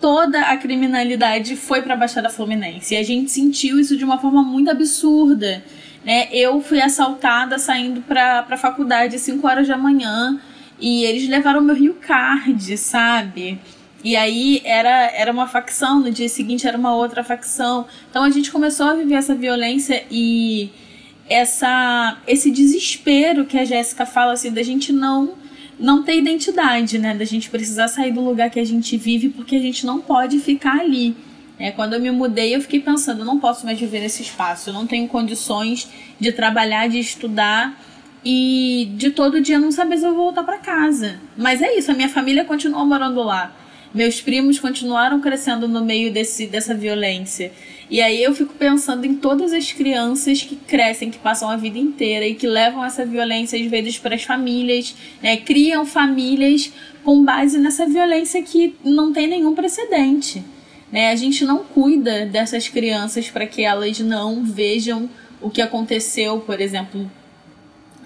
toda 0.00 0.40
a 0.42 0.56
criminalidade 0.56 1.56
foi 1.56 1.80
para 1.80 1.94
a 1.94 1.96
Baixada 1.96 2.28
Fluminense. 2.28 2.94
E 2.94 2.96
a 2.96 3.02
gente 3.02 3.30
sentiu 3.30 3.78
isso 3.78 3.96
de 3.96 4.04
uma 4.04 4.18
forma 4.18 4.42
muito 4.42 4.70
absurda. 4.70 5.64
Né? 6.04 6.28
Eu 6.30 6.60
fui 6.60 6.80
assaltada 6.80 7.58
saindo 7.58 8.02
para 8.02 8.46
a 8.48 8.56
faculdade 8.56 9.16
às 9.16 9.22
5 9.22 9.46
horas 9.46 9.66
da 9.66 9.76
manhã 9.76 10.38
e 10.78 11.04
eles 11.04 11.28
levaram 11.28 11.60
meu 11.60 11.74
Rio 11.74 11.94
Card, 11.94 12.76
sabe? 12.76 13.58
E 14.02 14.16
aí 14.16 14.60
era, 14.64 15.10
era 15.14 15.32
uma 15.32 15.48
facção, 15.48 16.00
no 16.00 16.10
dia 16.10 16.28
seguinte 16.28 16.66
era 16.66 16.76
uma 16.76 16.94
outra 16.94 17.24
facção. 17.24 17.86
Então 18.10 18.22
a 18.22 18.28
gente 18.28 18.52
começou 18.52 18.86
a 18.86 18.94
viver 18.94 19.14
essa 19.14 19.34
violência 19.34 20.04
e 20.10 20.70
essa 21.26 22.18
esse 22.26 22.50
desespero 22.50 23.46
que 23.46 23.56
a 23.56 23.64
Jéssica 23.64 24.04
fala 24.04 24.34
assim 24.34 24.52
da 24.52 24.62
gente 24.62 24.92
não 24.92 25.32
não 25.78 26.02
ter 26.02 26.18
identidade, 26.18 26.98
né? 26.98 27.14
Da 27.14 27.24
gente 27.24 27.48
precisar 27.48 27.88
sair 27.88 28.12
do 28.12 28.20
lugar 28.20 28.50
que 28.50 28.60
a 28.60 28.64
gente 28.64 28.96
vive 28.96 29.30
porque 29.30 29.56
a 29.56 29.60
gente 29.60 29.86
não 29.86 30.00
pode 30.00 30.38
ficar 30.38 30.80
ali. 30.80 31.16
É, 31.58 31.70
quando 31.70 31.94
eu 31.94 32.00
me 32.00 32.10
mudei, 32.10 32.54
eu 32.54 32.60
fiquei 32.60 32.80
pensando, 32.80 33.20
eu 33.20 33.24
não 33.24 33.38
posso 33.38 33.64
mais 33.64 33.78
viver 33.78 34.00
nesse 34.00 34.22
espaço, 34.22 34.70
eu 34.70 34.74
não 34.74 34.86
tenho 34.86 35.06
condições 35.06 35.88
de 36.18 36.32
trabalhar, 36.32 36.88
de 36.88 36.98
estudar 36.98 37.80
e 38.24 38.90
de 38.96 39.10
todo 39.10 39.40
dia 39.40 39.58
não 39.58 39.70
saber 39.70 39.98
se 39.98 40.04
eu 40.04 40.14
vou 40.14 40.24
voltar 40.24 40.42
para 40.42 40.58
casa. 40.58 41.20
Mas 41.36 41.62
é 41.62 41.76
isso, 41.76 41.90
a 41.90 41.94
minha 41.94 42.08
família 42.08 42.44
continua 42.44 42.84
morando 42.84 43.22
lá. 43.22 43.54
Meus 43.94 44.20
primos 44.20 44.58
continuaram 44.58 45.20
crescendo 45.20 45.68
no 45.68 45.84
meio 45.84 46.12
desse, 46.12 46.48
dessa 46.48 46.74
violência. 46.74 47.52
E 47.88 48.00
aí 48.00 48.20
eu 48.20 48.34
fico 48.34 48.54
pensando 48.54 49.06
em 49.06 49.14
todas 49.14 49.52
as 49.52 49.70
crianças 49.70 50.42
que 50.42 50.56
crescem, 50.56 51.10
que 51.10 51.18
passam 51.18 51.48
a 51.48 51.56
vida 51.56 51.78
inteira 51.78 52.26
e 52.26 52.34
que 52.34 52.48
levam 52.48 52.84
essa 52.84 53.06
violência 53.06 53.56
às 53.56 53.66
vezes 53.66 53.96
para 53.96 54.16
as 54.16 54.24
famílias, 54.24 54.96
né? 55.22 55.36
criam 55.36 55.86
famílias 55.86 56.72
com 57.04 57.22
base 57.24 57.58
nessa 57.58 57.86
violência 57.86 58.42
que 58.42 58.74
não 58.82 59.12
tem 59.12 59.28
nenhum 59.28 59.54
precedente. 59.54 60.42
Né? 60.94 61.10
A 61.10 61.16
gente 61.16 61.44
não 61.44 61.64
cuida 61.64 62.24
dessas 62.24 62.68
crianças 62.68 63.28
para 63.28 63.48
que 63.48 63.64
elas 63.64 63.98
não 63.98 64.44
vejam 64.44 65.10
o 65.42 65.50
que 65.50 65.60
aconteceu, 65.60 66.38
por 66.38 66.60
exemplo, 66.60 67.10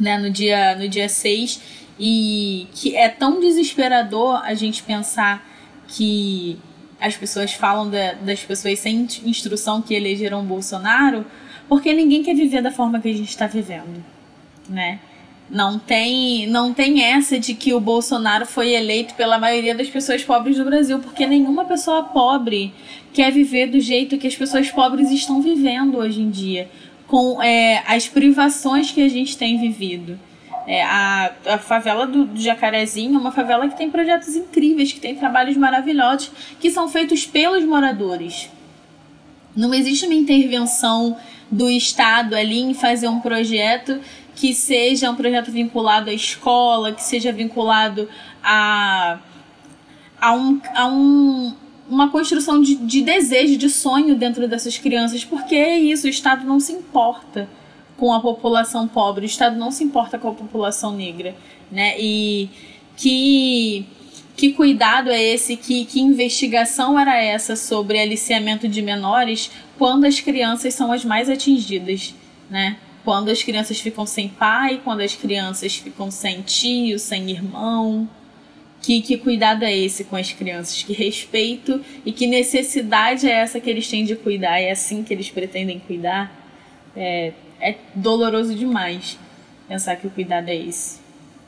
né, 0.01 0.16
no 0.16 0.30
dia 0.30 0.74
no 0.74 0.89
dia 0.89 1.07
6 1.07 1.61
e 2.01 2.66
que 2.72 2.97
é 2.97 3.11
tão 3.11 3.41
desesperador 3.41 4.41
a 4.43 4.55
gente 4.55 4.82
pensar 4.82 5.47
que 5.86 6.59
as 6.99 7.14
pessoas 7.14 7.53
falam 7.53 7.91
da, 7.91 8.14
das 8.14 8.41
pessoas 8.41 8.78
sem 8.78 9.07
instrução 9.22 9.82
que 9.82 9.93
elegeram 9.93 10.43
Bolsonaro, 10.43 11.26
porque 11.68 11.93
ninguém 11.93 12.22
quer 12.22 12.34
viver 12.34 12.62
da 12.62 12.72
forma 12.72 13.01
que 13.01 13.11
a 13.11 13.14
gente 13.14 13.28
está 13.28 13.47
vivendo, 13.47 14.03
né? 14.66 14.99
Não 15.51 15.78
tem, 15.78 16.46
não 16.46 16.74
tem 16.74 17.03
essa 17.03 17.38
de 17.38 17.55
que 17.55 17.72
o 17.72 17.80
Bolsonaro 17.80 18.44
foi 18.44 18.74
eleito 18.74 19.14
pela 19.14 19.38
maioria 19.38 19.74
das 19.74 19.88
pessoas 19.88 20.22
pobres 20.22 20.59
do 20.59 20.64
Brasil, 20.64 20.99
porque 20.99 21.26
nenhuma 21.26 21.64
pessoa 21.64 22.03
pobre 22.03 22.74
quer 23.14 23.32
viver 23.32 23.68
do 23.68 23.80
jeito 23.80 24.18
que 24.18 24.26
as 24.26 24.36
pessoas 24.36 24.70
pobres 24.70 25.11
estão 25.11 25.40
vivendo 25.40 25.96
hoje 25.96 26.20
em 26.20 26.28
dia, 26.28 26.68
com 27.07 27.42
é, 27.42 27.82
as 27.86 28.07
privações 28.07 28.90
que 28.90 29.03
a 29.03 29.09
gente 29.09 29.38
tem 29.38 29.59
vivido. 29.59 30.20
É, 30.66 30.82
a, 30.82 31.32
a 31.46 31.59
favela 31.59 32.07
do, 32.07 32.26
do 32.26 32.38
Jacarezinho 32.38 33.14
é 33.14 33.18
uma 33.18 33.32
favela 33.32 33.66
que 33.68 33.76
tem 33.76 33.90
projetos 33.90 34.36
incríveis, 34.36 34.92
que 34.92 35.01
tem 35.01 35.14
trabalhos 35.14 35.57
maravilhosos, 35.57 36.30
que 36.61 36.70
são 36.70 36.88
feitos 36.88 37.24
pelos 37.26 37.64
moradores. 37.64 38.51
Não 39.57 39.72
existe 39.72 40.05
uma 40.05 40.14
intervenção 40.14 41.16
do 41.51 41.70
Estado 41.70 42.36
ali 42.36 42.61
em 42.61 42.74
fazer 42.74 43.09
um 43.09 43.18
projeto 43.18 43.99
que 44.39 44.55
seja 44.55 45.11
um 45.11 45.16
projeto 45.16 45.51
vinculado 45.51 46.11
à 46.11 46.12
escola, 46.12 46.93
que 46.93 47.03
seja 47.03 47.32
vinculado 47.32 48.09
a, 48.41 49.18
a, 50.20 50.32
um, 50.32 50.61
a 50.76 50.86
um, 50.86 51.55
uma 51.91 52.09
construção 52.09 52.62
de, 52.62 52.76
de 52.76 53.03
desejo, 53.03 53.57
de 53.59 53.68
sonho 53.68 54.14
dentro 54.14 54.47
dessas 54.47 54.78
crianças, 54.78 55.24
porque 55.24 55.57
é 55.57 55.76
isso, 55.76 56.07
o 56.07 56.11
Estado 56.11 56.47
não 56.47 56.61
se 56.61 56.72
importa 56.72 57.49
com 57.97 58.12
a 58.12 58.20
população 58.20 58.86
pobre, 58.86 59.24
o 59.24 59.26
Estado 59.26 59.57
não 59.57 59.72
se 59.72 59.82
importa 59.82 60.16
com 60.16 60.28
a 60.28 60.34
população 60.34 60.95
negra, 60.95 61.34
né? 61.68 61.97
E 61.99 62.49
que 62.97 63.86
que 64.36 64.53
cuidado 64.53 65.11
é 65.11 65.20
esse, 65.20 65.57
que, 65.57 65.84
que 65.84 66.01
investigação 66.01 66.97
era 66.97 67.20
essa 67.20 67.57
sobre 67.57 67.99
aliciamento 67.99 68.68
de 68.68 68.80
menores 68.80 69.51
quando 69.76 70.05
as 70.05 70.20
crianças 70.20 70.74
são 70.74 70.93
as 70.93 71.05
mais 71.05 71.28
atingidas, 71.28 72.14
né? 72.49 72.76
Quando 73.09 73.30
as 73.30 73.42
crianças 73.42 73.80
ficam 73.80 74.04
sem 74.04 74.28
pai, 74.28 74.82
quando 74.84 75.00
as 75.00 75.14
crianças 75.14 75.74
ficam 75.76 76.11
sem 76.11 76.42
tio, 76.42 76.98
sem 76.98 77.30
irmão. 77.30 78.06
Que, 78.82 79.00
que 79.00 79.16
cuidado 79.16 79.64
é 79.64 79.74
esse 79.74 80.04
com 80.04 80.14
as 80.14 80.30
crianças? 80.30 80.82
Que 80.82 80.92
respeito 80.92 81.82
e 82.04 82.12
que 82.12 82.26
necessidade 82.26 83.26
é 83.26 83.32
essa 83.32 83.59
que 83.61 83.70
eles 83.70 83.88
têm 83.88 84.04
de 84.04 84.14
cuidar? 84.14 84.61
É 84.61 84.72
assim 84.72 85.02
que 85.02 85.14
eles 85.14 85.30
pretendem 85.30 85.78
cuidar? 85.78 86.30
É, 86.94 87.32
é 87.62 87.76
doloroso 87.94 88.54
demais 88.54 89.18
pensar 89.66 89.96
que 89.96 90.06
o 90.06 90.11
cuidado 90.11 90.50
é 90.50 90.56
esse. 90.56 91.00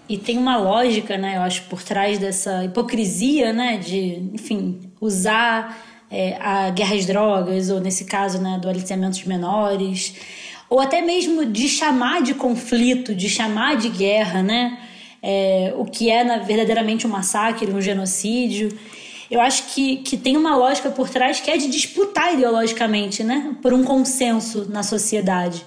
E 0.08 0.16
tem 0.16 0.38
uma 0.38 0.56
lógica, 0.56 1.18
né, 1.18 1.36
eu 1.36 1.42
acho, 1.42 1.64
por 1.64 1.82
trás 1.82 2.18
dessa 2.18 2.64
hipocrisia, 2.64 3.52
né, 3.52 3.76
de, 3.76 4.30
enfim, 4.32 4.80
usar 4.98 5.78
é, 6.10 6.38
a 6.40 6.70
guerra 6.70 6.96
às 6.96 7.04
drogas, 7.04 7.68
ou 7.68 7.80
nesse 7.80 8.06
caso, 8.06 8.40
né, 8.40 8.58
do 8.58 8.66
aliciamento 8.66 9.18
de 9.18 9.28
menores, 9.28 10.14
ou 10.70 10.80
até 10.80 11.02
mesmo 11.02 11.44
de 11.44 11.68
chamar 11.68 12.22
de 12.22 12.32
conflito, 12.32 13.12
de 13.14 13.28
chamar 13.28 13.76
de 13.76 13.88
guerra, 13.88 14.42
né, 14.42 14.78
é, 15.20 15.74
o 15.76 15.84
que 15.84 16.08
é 16.08 16.22
na, 16.22 16.38
verdadeiramente 16.38 17.06
um 17.06 17.10
massacre, 17.10 17.70
um 17.70 17.82
genocídio. 17.82 18.70
Eu 19.30 19.40
acho 19.40 19.74
que, 19.74 19.96
que 19.96 20.16
tem 20.16 20.36
uma 20.36 20.56
lógica 20.56 20.88
por 20.88 21.10
trás 21.10 21.40
que 21.40 21.50
é 21.50 21.56
de 21.56 21.68
disputar 21.68 22.32
ideologicamente, 22.32 23.24
né, 23.24 23.56
por 23.60 23.74
um 23.74 23.82
consenso 23.82 24.70
na 24.70 24.84
sociedade 24.84 25.64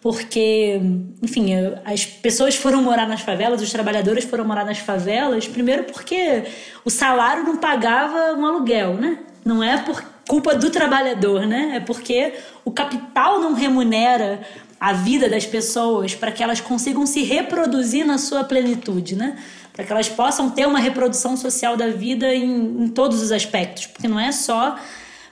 porque, 0.00 0.80
enfim, 1.22 1.50
as 1.84 2.06
pessoas 2.06 2.56
foram 2.56 2.82
morar 2.82 3.06
nas 3.06 3.20
favelas, 3.20 3.60
os 3.60 3.70
trabalhadores 3.70 4.24
foram 4.24 4.44
morar 4.46 4.64
nas 4.64 4.78
favelas, 4.78 5.46
primeiro 5.46 5.84
porque 5.84 6.44
o 6.84 6.90
salário 6.90 7.44
não 7.44 7.58
pagava 7.58 8.34
um 8.34 8.46
aluguel, 8.46 8.94
né? 8.94 9.18
Não 9.44 9.62
é 9.62 9.76
por 9.76 10.02
culpa 10.26 10.54
do 10.54 10.70
trabalhador, 10.70 11.46
né? 11.46 11.72
É 11.76 11.80
porque 11.80 12.32
o 12.64 12.70
capital 12.70 13.40
não 13.40 13.54
remunera 13.54 14.40
a 14.78 14.92
vida 14.92 15.28
das 15.28 15.44
pessoas 15.44 16.14
para 16.14 16.32
que 16.32 16.42
elas 16.42 16.60
consigam 16.60 17.04
se 17.04 17.22
reproduzir 17.22 18.06
na 18.06 18.16
sua 18.16 18.44
plenitude, 18.44 19.14
né? 19.14 19.36
Para 19.72 19.84
que 19.84 19.92
elas 19.92 20.08
possam 20.08 20.50
ter 20.50 20.66
uma 20.66 20.78
reprodução 20.78 21.36
social 21.36 21.76
da 21.76 21.88
vida 21.88 22.34
em, 22.34 22.84
em 22.84 22.88
todos 22.88 23.20
os 23.22 23.30
aspectos, 23.30 23.86
porque 23.86 24.08
não 24.08 24.18
é 24.18 24.32
só 24.32 24.78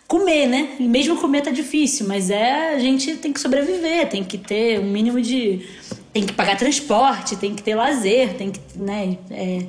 comer, 0.07 0.47
né? 0.47 0.77
E 0.79 0.85
mesmo 0.85 1.17
comer 1.17 1.43
tá 1.43 1.51
difícil, 1.51 2.07
mas 2.07 2.31
é 2.31 2.75
a 2.75 2.79
gente 2.79 3.17
tem 3.17 3.33
que 3.33 3.41
sobreviver, 3.41 4.09
tem 4.09 4.25
que 4.25 4.39
ter 4.39 4.81
um 4.81 4.91
mínimo 4.91 5.21
de 5.21 5.67
tem 6.13 6.27
que 6.27 6.33
pagar 6.33 6.57
transporte, 6.57 7.37
tem 7.37 7.55
que 7.55 7.63
ter 7.63 7.75
lazer, 7.75 8.35
tem 8.35 8.51
que, 8.51 8.61
né, 8.75 9.19
é, 9.31 9.67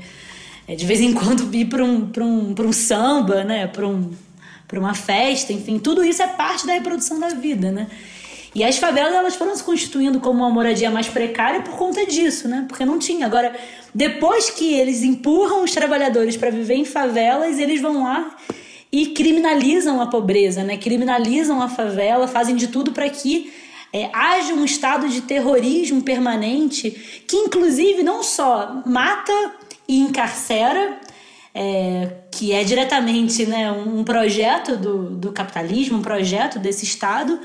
é 0.67 0.75
de 0.75 0.85
vez 0.85 0.99
em 1.01 1.13
quando 1.13 1.47
ir 1.55 1.65
para 1.65 1.83
um, 1.83 2.09
um, 2.17 2.55
um 2.57 2.73
samba, 2.73 3.43
né, 3.43 3.67
para 3.67 3.87
um, 3.87 4.11
pra 4.69 4.79
uma 4.79 4.93
festa, 4.93 5.51
enfim, 5.51 5.79
tudo 5.79 6.05
isso 6.05 6.21
é 6.21 6.27
parte 6.27 6.65
da 6.65 6.73
reprodução 6.73 7.19
da 7.19 7.29
vida, 7.29 7.71
né? 7.71 7.87
E 8.55 8.63
as 8.63 8.77
favelas 8.77 9.13
elas 9.13 9.35
foram 9.35 9.55
se 9.55 9.63
constituindo 9.63 10.19
como 10.19 10.39
uma 10.39 10.49
moradia 10.49 10.89
mais 10.89 11.07
precária 11.07 11.61
por 11.61 11.75
conta 11.75 12.05
disso, 12.05 12.47
né? 12.47 12.65
Porque 12.67 12.85
não 12.85 12.97
tinha. 12.97 13.25
Agora, 13.25 13.55
depois 13.93 14.49
que 14.49 14.73
eles 14.73 15.03
empurram 15.03 15.63
os 15.63 15.71
trabalhadores 15.71 16.37
para 16.37 16.49
viver 16.49 16.75
em 16.75 16.85
favelas, 16.85 17.59
eles 17.59 17.81
vão 17.81 18.03
lá 18.03 18.35
e 18.91 19.07
criminalizam 19.07 20.01
a 20.01 20.07
pobreza, 20.07 20.63
né? 20.63 20.77
criminalizam 20.77 21.61
a 21.61 21.69
favela, 21.69 22.27
fazem 22.27 22.55
de 22.55 22.67
tudo 22.67 22.91
para 22.91 23.09
que 23.09 23.51
é, 23.93 24.09
haja 24.13 24.53
um 24.53 24.65
estado 24.65 25.09
de 25.09 25.21
terrorismo 25.21 26.01
permanente 26.01 27.23
que, 27.27 27.37
inclusive, 27.37 28.03
não 28.03 28.23
só 28.23 28.81
mata 28.85 29.33
e 29.87 29.99
encarcera, 29.99 30.99
é, 31.53 32.11
que 32.31 32.51
é 32.51 32.63
diretamente 32.63 33.45
né, 33.45 33.71
um 33.71 34.03
projeto 34.03 34.77
do, 34.77 35.09
do 35.09 35.31
capitalismo, 35.31 35.97
um 35.97 36.01
projeto 36.01 36.59
desse 36.59 36.85
Estado, 36.85 37.39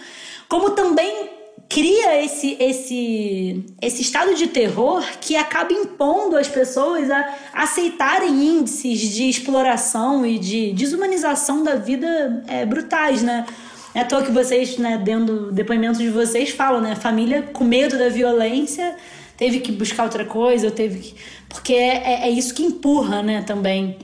como 0.49 0.71
também 0.71 1.31
cria 1.69 2.23
esse, 2.23 2.57
esse, 2.61 3.65
esse 3.81 4.03
estado 4.03 4.35
de 4.35 4.49
terror 4.49 5.05
que 5.21 5.35
acaba 5.35 5.73
impondo 5.73 6.37
as 6.37 6.47
pessoas 6.47 7.11
a 7.11 7.35
aceitarem 7.53 8.31
índices 8.31 9.01
de 9.01 9.29
exploração 9.29 10.25
e 10.27 10.39
de 10.39 10.73
desumanização 10.73 11.63
da 11.65 11.75
vida 11.77 12.45
é, 12.47 12.65
brutais, 12.67 13.23
né? 13.23 13.47
É 13.95 14.01
à 14.01 14.05
toa 14.05 14.25
que 14.25 14.33
vocês, 14.33 14.77
né, 14.77 15.01
dando 15.05 15.53
depoimentos 15.53 16.01
de 16.01 16.11
vocês, 16.11 16.51
falam, 16.51 16.81
né? 16.81 16.97
Família 16.97 17.43
com 17.43 17.65
medo 17.65 17.97
da 17.97 18.09
violência 18.09 18.97
teve 19.37 19.61
que 19.61 19.73
buscar 19.73 20.05
outra 20.05 20.25
coisa, 20.25 20.71
teve 20.71 20.99
que... 20.99 21.15
Porque 21.49 21.73
é, 21.75 21.97
é, 21.97 22.29
é 22.29 22.31
isso 22.31 22.55
que 22.55 22.63
empurra, 22.63 23.23
né, 23.23 23.43
também 23.43 23.99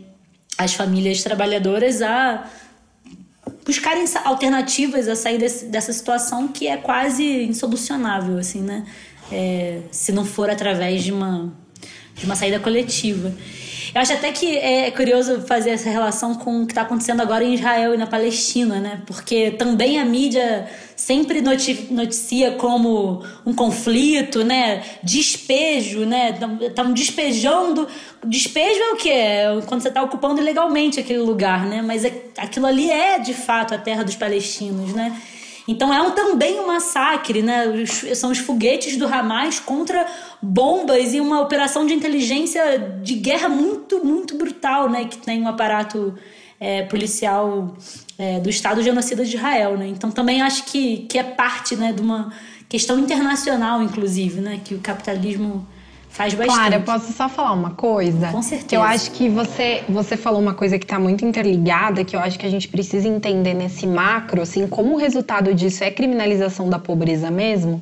as 0.57 0.75
famílias 0.75 1.23
trabalhadoras 1.23 2.03
a 2.03 2.49
buscarem 3.65 4.05
alternativas 4.25 5.09
a 5.09 5.17
sair 5.17 5.39
desse, 5.39 5.67
dessa 5.67 5.93
situação 5.93 6.49
que 6.49 6.67
é 6.67 6.77
quase 6.77 7.45
insolucionável, 7.45 8.39
assim, 8.39 8.61
né? 8.61 8.85
É, 9.33 9.81
se 9.91 10.13
não 10.13 10.25
for 10.25 10.51
através 10.51 11.05
de 11.05 11.13
uma, 11.13 11.53
de 12.15 12.25
uma 12.25 12.35
saída 12.35 12.59
coletiva. 12.59 13.33
Eu 13.93 14.01
acho 14.01 14.13
até 14.13 14.31
que 14.31 14.57
é 14.57 14.91
curioso 14.93 15.41
fazer 15.43 15.71
essa 15.71 15.91
relação 15.91 16.35
com 16.35 16.63
o 16.63 16.67
que 16.67 16.73
está 16.73 16.83
acontecendo 16.83 17.21
agora 17.21 17.43
em 17.43 17.55
Israel 17.55 17.93
e 17.93 17.97
na 17.97 18.07
Palestina, 18.07 18.79
né? 18.79 19.03
Porque 19.05 19.51
também 19.53 19.99
a 19.99 20.05
mídia 20.05 20.69
sempre 20.95 21.41
noticia 21.41 22.53
como 22.53 23.25
um 23.45 23.53
conflito, 23.53 24.45
né? 24.45 24.83
Despejo, 25.03 26.07
né? 26.07 26.39
Estão 26.61 26.93
despejando. 26.93 27.89
Despejo 28.25 28.81
é 28.81 28.93
o 28.93 28.97
quê? 28.97 29.09
É 29.11 29.61
quando 29.67 29.81
você 29.81 29.89
está 29.89 30.03
ocupando 30.03 30.41
ilegalmente 30.41 31.01
aquele 31.01 31.21
lugar, 31.21 31.67
né? 31.67 31.83
Mas 31.83 32.05
é, 32.05 32.13
aquilo 32.39 32.67
ali 32.67 32.91
é 32.91 33.19
de 33.19 33.35
fato 33.35 33.75
a 33.75 33.79
terra 33.79 34.05
dos 34.05 34.15
palestinos, 34.15 34.93
né? 34.93 35.21
Então 35.71 35.95
é 35.95 36.03
um, 36.03 36.11
também 36.11 36.59
um 36.59 36.67
massacre, 36.67 37.43
né? 37.43 37.87
São 38.17 38.33
os 38.33 38.39
foguetes 38.39 38.97
do 38.97 39.07
Hamas 39.07 39.61
contra 39.61 40.05
bombas 40.43 41.15
e 41.15 41.21
uma 41.21 41.41
operação 41.41 41.87
de 41.87 41.95
inteligência 41.95 42.77
de 43.01 43.15
guerra 43.15 43.49
muito, 43.49 44.05
muito 44.05 44.37
brutal, 44.37 44.91
né? 44.91 45.05
Que 45.05 45.17
tem 45.19 45.41
um 45.41 45.47
aparato 45.47 46.13
é, 46.59 46.83
policial 46.83 47.77
é, 48.19 48.41
do 48.41 48.51
Estado 48.51 48.83
genocida 48.83 49.25
de 49.25 49.37
Israel, 49.37 49.77
né? 49.77 49.87
Então 49.87 50.11
também 50.11 50.43
acho 50.43 50.65
que, 50.65 51.07
que 51.09 51.17
é 51.17 51.23
parte, 51.23 51.77
né, 51.77 51.93
de 51.93 52.03
uma 52.03 52.33
questão 52.69 52.99
internacional, 52.99 53.81
inclusive, 53.81 54.41
né? 54.41 54.61
Que 54.65 54.75
o 54.75 54.81
capitalismo 54.81 55.65
Faz 56.11 56.35
bastante. 56.35 56.57
Clara, 56.57 56.75
eu 56.75 56.83
posso 56.83 57.13
só 57.13 57.29
falar 57.29 57.53
uma 57.53 57.71
coisa? 57.71 58.29
Com 58.29 58.43
certeza. 58.43 58.69
Que 58.69 58.77
eu 58.77 58.83
acho 58.83 59.11
que 59.13 59.29
você, 59.29 59.85
você 59.89 60.17
falou 60.17 60.41
uma 60.41 60.55
coisa 60.55 60.79
que 60.79 60.85
está 60.85 60.99
muito 60.99 61.25
interligada, 61.25 62.05
que 62.05 62.15
eu 62.15 62.21
acho 62.21 62.39
que 62.39 62.45
a 62.45 62.51
gente 62.51 62.69
precisa 62.69 63.09
entender 63.09 63.55
nesse 63.55 63.87
macro, 63.87 64.43
assim, 64.43 64.67
como 64.67 64.95
o 64.95 64.97
resultado 64.99 65.55
disso 65.55 65.85
é 65.85 65.91
criminalização 65.91 66.69
da 66.69 66.79
pobreza 66.79 67.31
mesmo. 67.31 67.81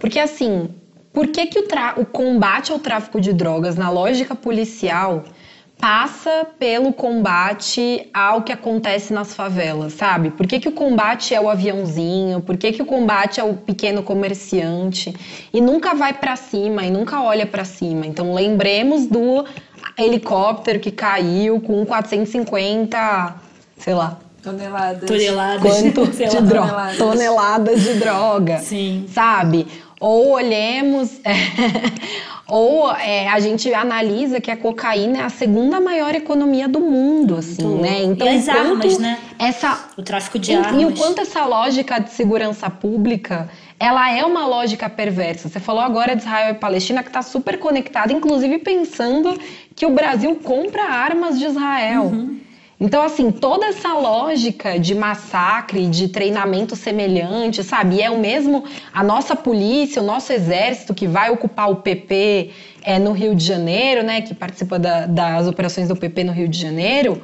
Porque, 0.00 0.18
assim, 0.18 0.68
por 1.12 1.28
que, 1.28 1.46
que 1.46 1.58
o, 1.58 1.66
o 2.00 2.06
combate 2.06 2.72
ao 2.72 2.78
tráfico 2.78 3.20
de 3.20 3.32
drogas 3.32 3.76
na 3.76 3.90
lógica 3.90 4.34
policial 4.34 5.24
passa 5.78 6.46
pelo 6.58 6.92
combate 6.92 8.08
ao 8.12 8.42
que 8.42 8.52
acontece 8.52 9.12
nas 9.12 9.32
favelas, 9.32 9.92
sabe? 9.92 10.30
Por 10.30 10.46
que, 10.46 10.58
que 10.58 10.68
o 10.68 10.72
combate 10.72 11.34
é 11.34 11.40
o 11.40 11.48
aviãozinho? 11.48 12.40
Por 12.40 12.56
que, 12.56 12.72
que 12.72 12.82
o 12.82 12.86
combate 12.86 13.38
é 13.38 13.44
o 13.44 13.54
pequeno 13.54 14.02
comerciante? 14.02 15.14
E 15.52 15.60
nunca 15.60 15.94
vai 15.94 16.12
para 16.12 16.34
cima 16.34 16.84
e 16.84 16.90
nunca 16.90 17.22
olha 17.22 17.46
para 17.46 17.64
cima. 17.64 18.06
Então 18.06 18.34
lembremos 18.34 19.06
do 19.06 19.44
helicóptero 19.96 20.80
que 20.80 20.90
caiu 20.90 21.60
com 21.60 21.86
450, 21.86 23.34
sei 23.76 23.94
lá, 23.94 24.18
toneladas. 24.42 25.08
Toneladas. 25.08 25.62
Quanto 25.62 26.06
de 26.10 26.40
droga? 26.42 26.68
Toneladas. 26.68 26.98
toneladas 26.98 27.82
de 27.82 27.94
droga. 27.94 28.58
Sim. 28.58 29.06
Sabe? 29.12 29.66
Ou 30.00 30.30
olhemos, 30.30 31.20
é, 31.24 31.34
Ou 32.48 32.90
é, 32.92 33.28
a 33.28 33.38
gente 33.40 33.72
analisa 33.74 34.40
que 34.40 34.50
a 34.50 34.56
cocaína 34.56 35.18
é 35.18 35.22
a 35.22 35.28
segunda 35.28 35.78
maior 35.80 36.14
economia 36.14 36.66
do 36.66 36.80
mundo, 36.80 37.36
assim, 37.36 37.62
Muito 37.62 37.82
né? 37.82 38.02
Então, 38.04 38.26
e 38.26 38.30
as 38.30 38.48
armas, 38.48 38.98
né? 38.98 39.18
Essa, 39.38 39.88
o 39.98 40.02
tráfico 40.02 40.38
de 40.38 40.52
e, 40.52 40.54
armas. 40.54 40.80
E 40.80 40.86
o 40.86 40.96
quanto 40.96 41.20
essa 41.20 41.44
lógica 41.44 41.98
de 41.98 42.10
segurança 42.10 42.70
pública 42.70 43.50
ela 43.80 44.10
é 44.10 44.24
uma 44.24 44.44
lógica 44.46 44.90
perversa. 44.90 45.48
Você 45.48 45.60
falou 45.60 45.80
agora 45.80 46.16
de 46.16 46.22
Israel 46.22 46.50
e 46.50 46.54
Palestina, 46.54 47.02
que 47.02 47.10
está 47.10 47.22
super 47.22 47.58
conectada, 47.58 48.12
inclusive 48.12 48.58
pensando 48.58 49.38
que 49.76 49.86
o 49.86 49.90
Brasil 49.90 50.34
compra 50.36 50.82
armas 50.82 51.38
de 51.38 51.46
Israel. 51.46 52.04
Uhum. 52.04 52.40
Então, 52.80 53.02
assim, 53.02 53.32
toda 53.32 53.66
essa 53.66 53.92
lógica 53.94 54.78
de 54.78 54.94
massacre, 54.94 55.86
de 55.88 56.08
treinamento 56.08 56.76
semelhante, 56.76 57.64
sabe? 57.64 57.96
E 57.96 58.02
é 58.02 58.10
o 58.10 58.18
mesmo, 58.18 58.64
a 58.92 59.02
nossa 59.02 59.34
polícia, 59.34 60.00
o 60.00 60.04
nosso 60.04 60.32
exército 60.32 60.94
que 60.94 61.06
vai 61.08 61.28
ocupar 61.30 61.68
o 61.70 61.76
PP 61.76 62.50
é, 62.82 62.98
no 62.98 63.10
Rio 63.12 63.34
de 63.34 63.44
Janeiro, 63.44 64.04
né? 64.04 64.20
Que 64.20 64.32
participa 64.32 64.78
da, 64.78 65.06
das 65.06 65.48
operações 65.48 65.88
do 65.88 65.96
PP 65.96 66.22
no 66.22 66.32
Rio 66.32 66.48
de 66.48 66.58
Janeiro 66.58 67.20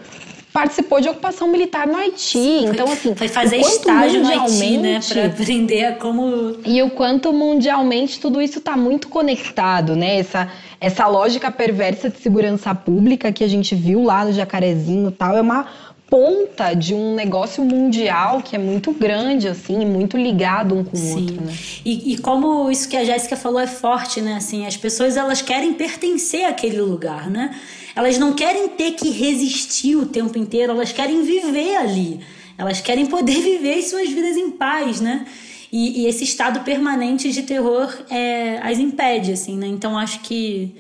participou 0.55 1.01
de 1.01 1.09
ocupação 1.09 1.49
militar 1.49 1.85
no 1.85 1.97
Haiti. 1.97 2.39
Foi, 2.39 2.71
então, 2.71 2.87
assim. 2.87 3.13
Foi 3.17 3.27
fazer 3.27 3.57
estágio 3.57 4.23
no 4.23 4.29
Haiti, 4.29 4.77
né? 4.77 5.01
Pra 5.07 5.27
aprender 5.27 5.85
a 5.85 5.93
como. 5.97 6.57
E 6.65 6.81
o 6.81 6.91
quanto 6.91 7.33
mundialmente 7.33 8.21
tudo 8.21 8.41
isso 8.41 8.61
está 8.61 8.77
muito 8.77 9.09
conectado, 9.09 9.97
né? 9.97 10.21
Essa, 10.21 10.49
essa 10.81 11.09
lógica 11.09 11.51
perversa 11.51 12.09
de 12.09 12.21
segurança 12.21 12.73
pública 12.73 13.33
que 13.33 13.43
a 13.43 13.49
gente 13.49 13.75
viu 13.75 14.05
lá 14.05 14.25
no 14.25 14.33
Jacarezinho 14.33 15.09
e 15.09 15.13
tal, 15.13 15.37
é 15.37 15.41
uma 15.41 15.67
ponta 16.09 16.73
de 16.73 16.95
um 16.95 17.17
negócio 17.17 17.65
mundial 17.65 18.41
que 18.41 18.55
é 18.55 18.59
muito 18.59 18.93
grande, 18.93 19.49
assim, 19.49 19.85
muito 19.85 20.17
ligado 20.17 20.77
um 20.77 20.85
com 20.85 20.97
o 20.97 21.11
outro, 21.15 21.45
né? 21.45 21.53
E, 21.85 22.13
e 22.13 22.19
como 22.19 22.71
isso 22.71 22.89
que 22.89 22.97
a 22.97 23.03
Jéssica 23.03 23.37
falou 23.37 23.59
é 23.59 23.67
forte, 23.67 24.21
né? 24.21 24.37
Assim, 24.37 24.65
as 24.65 24.77
pessoas 24.77 25.17
elas 25.17 25.43
querem 25.43 25.75
pertencer 25.75 26.45
àquele 26.45 26.81
lugar, 26.81 27.29
né? 27.29 27.51
Elas 27.95 28.19
não 28.19 28.33
querem 28.33 28.69
ter 28.69 28.93
que 28.93 29.11
resistir 29.11 29.97
o 29.97 30.07
tempo 30.07 30.37
inteiro, 30.39 30.73
elas 30.73 30.93
querem 30.93 31.23
viver 31.23 31.77
ali. 31.77 32.21
Elas 32.59 32.81
querem 32.81 33.07
poder 33.07 33.41
viver 33.43 33.83
suas 33.83 34.09
vidas 34.09 34.37
em 34.37 34.51
paz, 34.51 35.01
né? 35.01 35.27
E, 35.73 36.03
e 36.03 36.07
esse 36.07 36.25
estado 36.25 36.61
permanente 36.61 37.33
de 37.33 37.43
terror 37.43 37.93
é, 38.09 38.59
as 38.63 38.79
impede, 38.79 39.33
assim, 39.33 39.57
né? 39.57 39.67
Então 39.67 39.99
acho 39.99 40.21
que, 40.21 40.75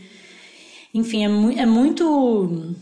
enfim, 0.92 1.24
é, 1.24 1.28
mu 1.28 1.50
é 1.50 1.66
muito 1.66 2.76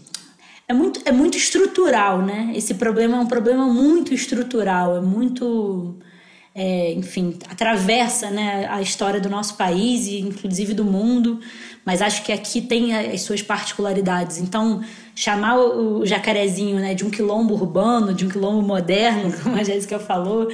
é 0.69 0.75
muito, 0.75 1.01
é 1.05 1.13
muito 1.13 1.37
estrutural, 1.37 2.23
né? 2.23 2.53
Esse 2.55 2.75
problema 2.75 3.19
é 3.19 3.21
um 3.21 3.27
problema 3.27 3.67
muito 3.67 4.15
estrutural, 4.15 4.97
é 4.97 5.01
muito. 5.01 5.97
É, 6.55 6.93
enfim, 6.93 7.39
atravessa 7.49 8.29
né, 8.29 8.67
a 8.69 8.83
história 8.83 9.19
do 9.19 9.31
nosso 9.31 9.57
país 9.57 10.07
e 10.07 10.19
inclusive 10.19 10.75
do 10.75 10.85
mundo 10.85 11.41
mas 11.85 12.01
acho 12.01 12.23
que 12.23 12.33
aqui 12.33 12.61
tem 12.61 12.95
as 12.95 13.23
suas 13.23 13.43
particularidades. 13.43 14.39
Então, 14.39 14.83
chamar 15.15 15.59
o 15.59 16.07
jacarezinho 16.07 16.79
né, 16.79 16.95
de 16.95 17.05
um 17.05 17.11
quilombo 17.11 17.55
urbano, 17.55 18.15
de 18.15 18.25
um 18.25 18.29
quilombo 18.29 18.63
moderno, 18.63 19.33
como 19.43 19.57
a 19.57 19.65
Jéssica 19.65 19.99
falou, 19.99 20.49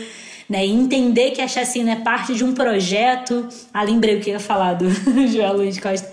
né, 0.48 0.66
e 0.66 0.70
entender 0.70 1.32
que 1.32 1.42
a 1.42 1.48
chacina 1.48 1.92
é 1.92 1.96
parte 1.96 2.34
de 2.34 2.44
um 2.44 2.54
projeto. 2.54 3.46
Ah, 3.72 3.82
lembrei 3.82 4.16
o 4.16 4.20
que 4.20 4.30
eu 4.30 4.34
ia 4.34 4.40
falar 4.40 4.74
do 4.74 4.88
João 5.28 5.56
Luiz 5.56 5.78
Costa. 5.78 6.10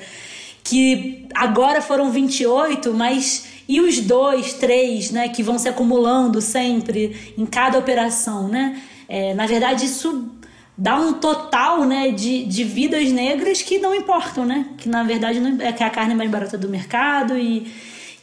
Que 0.64 1.28
agora 1.34 1.82
foram 1.82 2.12
28, 2.12 2.94
mas 2.94 3.46
e 3.68 3.82
os 3.82 4.00
dois, 4.00 4.54
três, 4.54 5.12
né, 5.12 5.30
que 5.30 5.42
vão 5.42 5.58
se 5.58 5.68
acumulando 5.68 6.42
sempre 6.42 7.34
em 7.38 7.46
cada 7.46 7.78
operação, 7.78 8.48
né? 8.48 8.82
É, 9.08 9.34
na 9.34 9.46
verdade, 9.46 9.86
isso 9.86 10.32
dá 10.78 10.96
um 10.96 11.14
total 11.14 11.86
né, 11.86 12.12
de, 12.12 12.44
de 12.46 12.64
vidas 12.64 13.12
negras 13.12 13.62
que 13.62 13.80
não 13.80 13.96
importam, 13.96 14.46
né? 14.46 14.66
Que 14.78 14.90
na 14.90 15.04
verdade 15.04 15.40
não, 15.40 15.62
é 15.62 15.72
que 15.72 15.84
a 15.84 15.90
carne 15.90 16.14
é 16.14 16.16
mais 16.16 16.30
barata 16.30 16.58
do 16.58 16.68
mercado 16.68 17.38
e, 17.38 17.72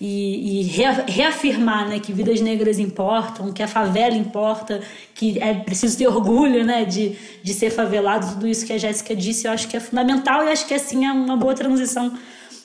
e, 0.01 0.61
e 0.61 0.63
reafirmar 1.09 1.89
né, 1.89 1.99
que 1.99 2.13
vidas 2.13 2.41
negras 2.41 2.79
importam, 2.79 3.53
que 3.53 3.63
a 3.63 3.69
favela 3.69 4.15
importa, 4.15 4.81
que 5.15 5.39
é 5.39 5.55
preciso 5.55 5.97
ter 5.97 6.09
orgulho 6.09 6.65
né, 6.65 6.85
de, 6.85 7.17
de 7.43 7.55
ser 7.55 7.71
favelado, 7.71 8.35
tudo 8.35 8.47
isso 8.47 8.67
que 8.67 8.73
a 8.73 8.79
Jéssica 8.79 9.17
disse, 9.17 9.47
eu 9.47 9.53
acho 9.53 9.69
que 9.69 9.77
é 9.77 9.81
fundamental 9.81 10.45
e 10.45 10.51
acho 10.51 10.67
que 10.67 10.75
assim 10.75 11.07
é 11.07 11.13
uma 11.13 11.37
boa 11.37 11.55
transição 11.55 12.13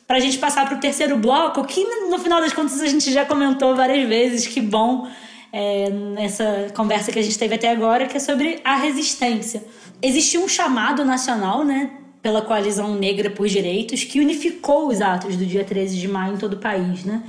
para 0.05 0.17
a 0.17 0.19
gente 0.19 0.37
passar 0.37 0.65
para 0.65 0.77
o 0.77 0.79
terceiro 0.79 1.17
bloco, 1.17 1.63
que 1.65 1.83
no 2.09 2.17
final 2.17 2.39
das 2.41 2.53
contas 2.53 2.81
a 2.81 2.87
gente 2.87 3.11
já 3.11 3.25
comentou 3.25 3.75
várias 3.75 4.07
vezes, 4.07 4.47
que 4.47 4.61
bom 4.61 5.07
é, 5.57 5.89
nessa 5.89 6.67
conversa 6.75 7.11
que 7.11 7.17
a 7.17 7.21
gente 7.23 7.35
teve 7.35 7.55
até 7.55 7.71
agora, 7.71 8.05
que 8.05 8.15
é 8.15 8.19
sobre 8.19 8.61
a 8.63 8.75
resistência. 8.75 9.63
Existiu 9.99 10.43
um 10.43 10.47
chamado 10.47 11.03
nacional, 11.03 11.65
né, 11.65 11.89
pela 12.21 12.43
Coalizão 12.43 12.93
Negra 12.93 13.31
por 13.31 13.47
Direitos, 13.47 14.03
que 14.03 14.19
unificou 14.19 14.87
os 14.87 15.01
atos 15.01 15.35
do 15.35 15.43
dia 15.43 15.63
13 15.63 15.97
de 15.97 16.07
maio 16.07 16.35
em 16.35 16.37
todo 16.37 16.53
o 16.53 16.57
país, 16.57 17.03
né? 17.03 17.23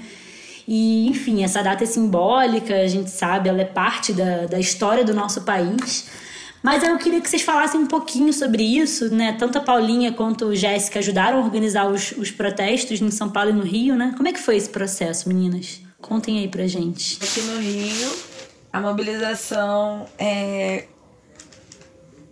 E, 0.67 1.09
enfim, 1.09 1.43
essa 1.43 1.63
data 1.63 1.85
é 1.85 1.87
simbólica, 1.87 2.75
a 2.75 2.87
gente 2.87 3.09
sabe, 3.09 3.49
ela 3.49 3.63
é 3.63 3.65
parte 3.65 4.13
da, 4.13 4.45
da 4.45 4.61
história 4.61 5.03
do 5.03 5.15
nosso 5.15 5.41
país. 5.43 6.11
Mas 6.63 6.83
eu 6.83 6.99
queria 6.99 7.23
que 7.23 7.31
vocês 7.31 7.41
falassem 7.41 7.81
um 7.81 7.87
pouquinho 7.87 8.31
sobre 8.35 8.63
isso, 8.63 9.09
né? 9.15 9.33
Tanto 9.39 9.57
a 9.57 9.63
Paulinha 9.63 10.13
quanto 10.13 10.49
a 10.49 10.55
Jéssica 10.55 10.99
ajudaram 10.99 11.39
a 11.39 11.43
organizar 11.43 11.91
os, 11.91 12.13
os 12.13 12.31
protestos 12.31 13.01
em 13.01 13.11
São 13.11 13.31
Paulo 13.31 13.49
e 13.49 13.53
no 13.55 13.63
Rio, 13.63 13.97
né? 13.97 14.13
Como 14.15 14.29
é 14.29 14.33
que 14.35 14.41
foi 14.41 14.57
esse 14.57 14.69
processo, 14.69 15.27
meninas? 15.29 15.88
Contem 16.09 16.39
aí 16.39 16.49
pra 16.49 16.67
gente. 16.67 17.19
Aqui 17.23 17.43
no 17.43 17.59
Rio, 17.61 18.11
a 18.73 18.81
mobilização 18.81 20.07
é, 20.19 20.87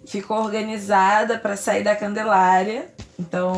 ficou 0.06 0.38
organizada 0.38 1.38
para 1.38 1.56
sair 1.58 1.84
da 1.84 1.94
Candelária. 1.94 2.88
Então, 3.18 3.54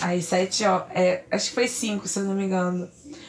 às 0.00 0.24
sete 0.24 0.64
horas. 0.64 0.86
É, 0.94 1.24
acho 1.30 1.50
que 1.50 1.54
foi 1.54 1.68
cinco, 1.68 2.08
se 2.08 2.20
eu 2.20 2.24
não 2.24 2.34
me 2.34 2.44
engano. 2.44 2.88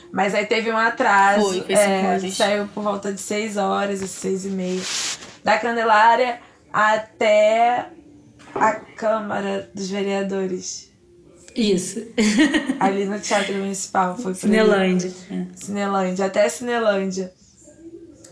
Mas 0.09 0.33
aí 0.33 0.45
teve 0.45 0.71
um 0.71 0.77
atraso. 0.77 1.49
Foi, 1.49 1.61
foi 1.63 1.75
é, 1.75 2.19
cinco 2.19 2.33
Saiu 2.33 2.67
por 2.69 2.81
volta 2.81 3.11
de 3.11 3.19
seis 3.19 3.57
horas, 3.57 3.99
seis 4.09 4.45
e 4.45 4.49
meia. 4.49 4.81
Da 5.43 5.57
Candelária 5.57 6.39
até 6.71 7.89
a 8.53 8.71
Câmara 8.73 9.69
dos 9.73 9.89
Vereadores. 9.89 10.94
Isso. 11.55 12.01
ali 12.79 13.05
no 13.05 13.19
Teatro 13.19 13.53
Municipal. 13.55 14.17
Foi 14.17 14.33
Cinelândia. 14.33 15.11
É. 15.31 15.45
Cinelândia, 15.55 16.25
até 16.25 16.49
Cinelândia. 16.49 17.33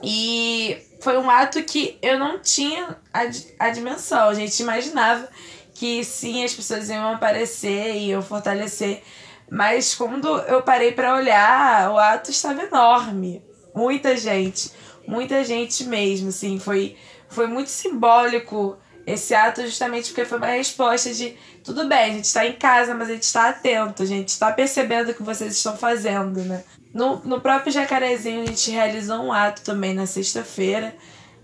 E 0.04 0.78
foi 1.00 1.18
um 1.18 1.30
ato 1.30 1.64
que 1.64 1.98
eu 2.02 2.20
não 2.20 2.40
tinha 2.40 2.98
a, 3.14 3.22
a 3.60 3.70
dimensão. 3.70 4.28
A 4.28 4.34
gente 4.34 4.60
imaginava 4.62 5.28
que 5.74 6.04
sim, 6.04 6.44
as 6.44 6.54
pessoas 6.54 6.90
iam 6.90 7.14
aparecer 7.14 7.96
e 7.96 8.10
iam 8.10 8.22
fortalecer. 8.22 9.02
Mas 9.50 9.96
quando 9.96 10.28
eu 10.28 10.62
parei 10.62 10.92
para 10.92 11.16
olhar, 11.16 11.92
o 11.92 11.98
ato 11.98 12.30
estava 12.30 12.64
enorme. 12.64 13.42
Muita 13.74 14.18
gente. 14.18 14.72
Muita 15.08 15.44
gente 15.44 15.86
mesmo, 15.86 16.30
assim. 16.30 16.60
Foi, 16.60 16.98
foi 17.30 17.48
muito 17.48 17.70
simbólico 17.70 18.78
esse 19.06 19.34
ato 19.36 19.62
justamente 19.62 20.10
porque 20.10 20.26
foi 20.26 20.38
uma 20.38 20.48
resposta 20.48 21.14
de 21.14 21.36
tudo 21.64 21.88
bem, 21.88 21.98
a 21.98 22.14
gente 22.14 22.26
está 22.26 22.46
em 22.46 22.54
casa, 22.54 22.94
mas 22.94 23.10
a 23.10 23.14
gente 23.14 23.24
está 23.24 23.50
atento, 23.50 24.04
a 24.04 24.06
gente 24.06 24.30
está 24.30 24.52
percebendo 24.52 25.12
o 25.12 25.14
que 25.14 25.24
vocês 25.24 25.56
estão 25.56 25.76
fazendo, 25.76 26.42
né? 26.42 26.64
No, 26.94 27.18
no 27.24 27.42
próprio 27.42 27.72
Jacarezinho 27.72 28.44
a 28.44 28.46
gente 28.46 28.72
realizou 28.72 29.18
um 29.18 29.32
ato 29.32 29.64
também 29.64 29.94
na 29.94 30.06
sexta-feira 30.06 30.96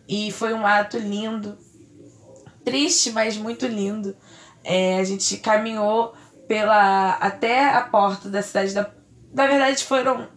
e 0.07 0.31
foi 0.31 0.53
um 0.53 0.65
ato 0.65 0.97
lindo, 0.97 1.57
triste, 2.63 3.11
mas 3.11 3.37
muito 3.37 3.65
lindo. 3.65 4.15
É, 4.63 4.99
a 4.99 5.03
gente 5.03 5.37
caminhou 5.37 6.13
pela 6.47 7.11
até 7.13 7.69
a 7.69 7.81
porta 7.81 8.29
da 8.29 8.41
cidade 8.41 8.73
da. 8.73 8.89
Na 9.33 9.47
verdade 9.47 9.83
foram 9.83 10.27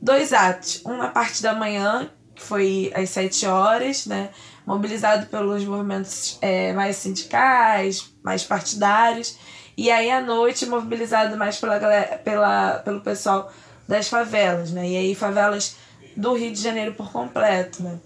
dois 0.00 0.32
atos, 0.32 0.82
um 0.84 0.96
na 0.96 1.08
parte 1.08 1.42
da 1.42 1.54
manhã 1.54 2.10
que 2.34 2.42
foi 2.42 2.92
às 2.94 3.10
sete 3.10 3.46
horas, 3.46 4.06
né? 4.06 4.30
Mobilizado 4.68 5.24
pelos 5.28 5.64
movimentos 5.64 6.36
é, 6.42 6.74
mais 6.74 6.96
sindicais, 6.96 8.12
mais 8.22 8.44
partidários, 8.44 9.38
e 9.74 9.90
aí 9.90 10.10
à 10.10 10.20
noite 10.20 10.66
mobilizado 10.66 11.38
mais 11.38 11.56
pela, 11.56 11.78
galera, 11.78 12.18
pela, 12.18 12.72
pelo 12.84 13.00
pessoal 13.00 13.50
das 13.88 14.08
favelas, 14.08 14.70
né? 14.70 14.86
E 14.86 14.96
aí 14.98 15.14
favelas 15.14 15.76
do 16.14 16.34
Rio 16.34 16.52
de 16.52 16.60
Janeiro 16.60 16.92
por 16.92 17.10
completo, 17.10 17.82
né? 17.82 17.98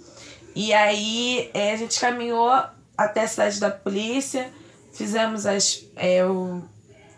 E 0.54 0.72
aí 0.72 1.50
é, 1.52 1.72
a 1.72 1.76
gente 1.76 1.98
caminhou 1.98 2.48
até 2.96 3.22
a 3.22 3.28
cidade 3.28 3.58
da 3.58 3.68
polícia, 3.68 4.48
fizemos 4.92 5.46
as, 5.46 5.84
é, 5.96 6.24
o, 6.24 6.62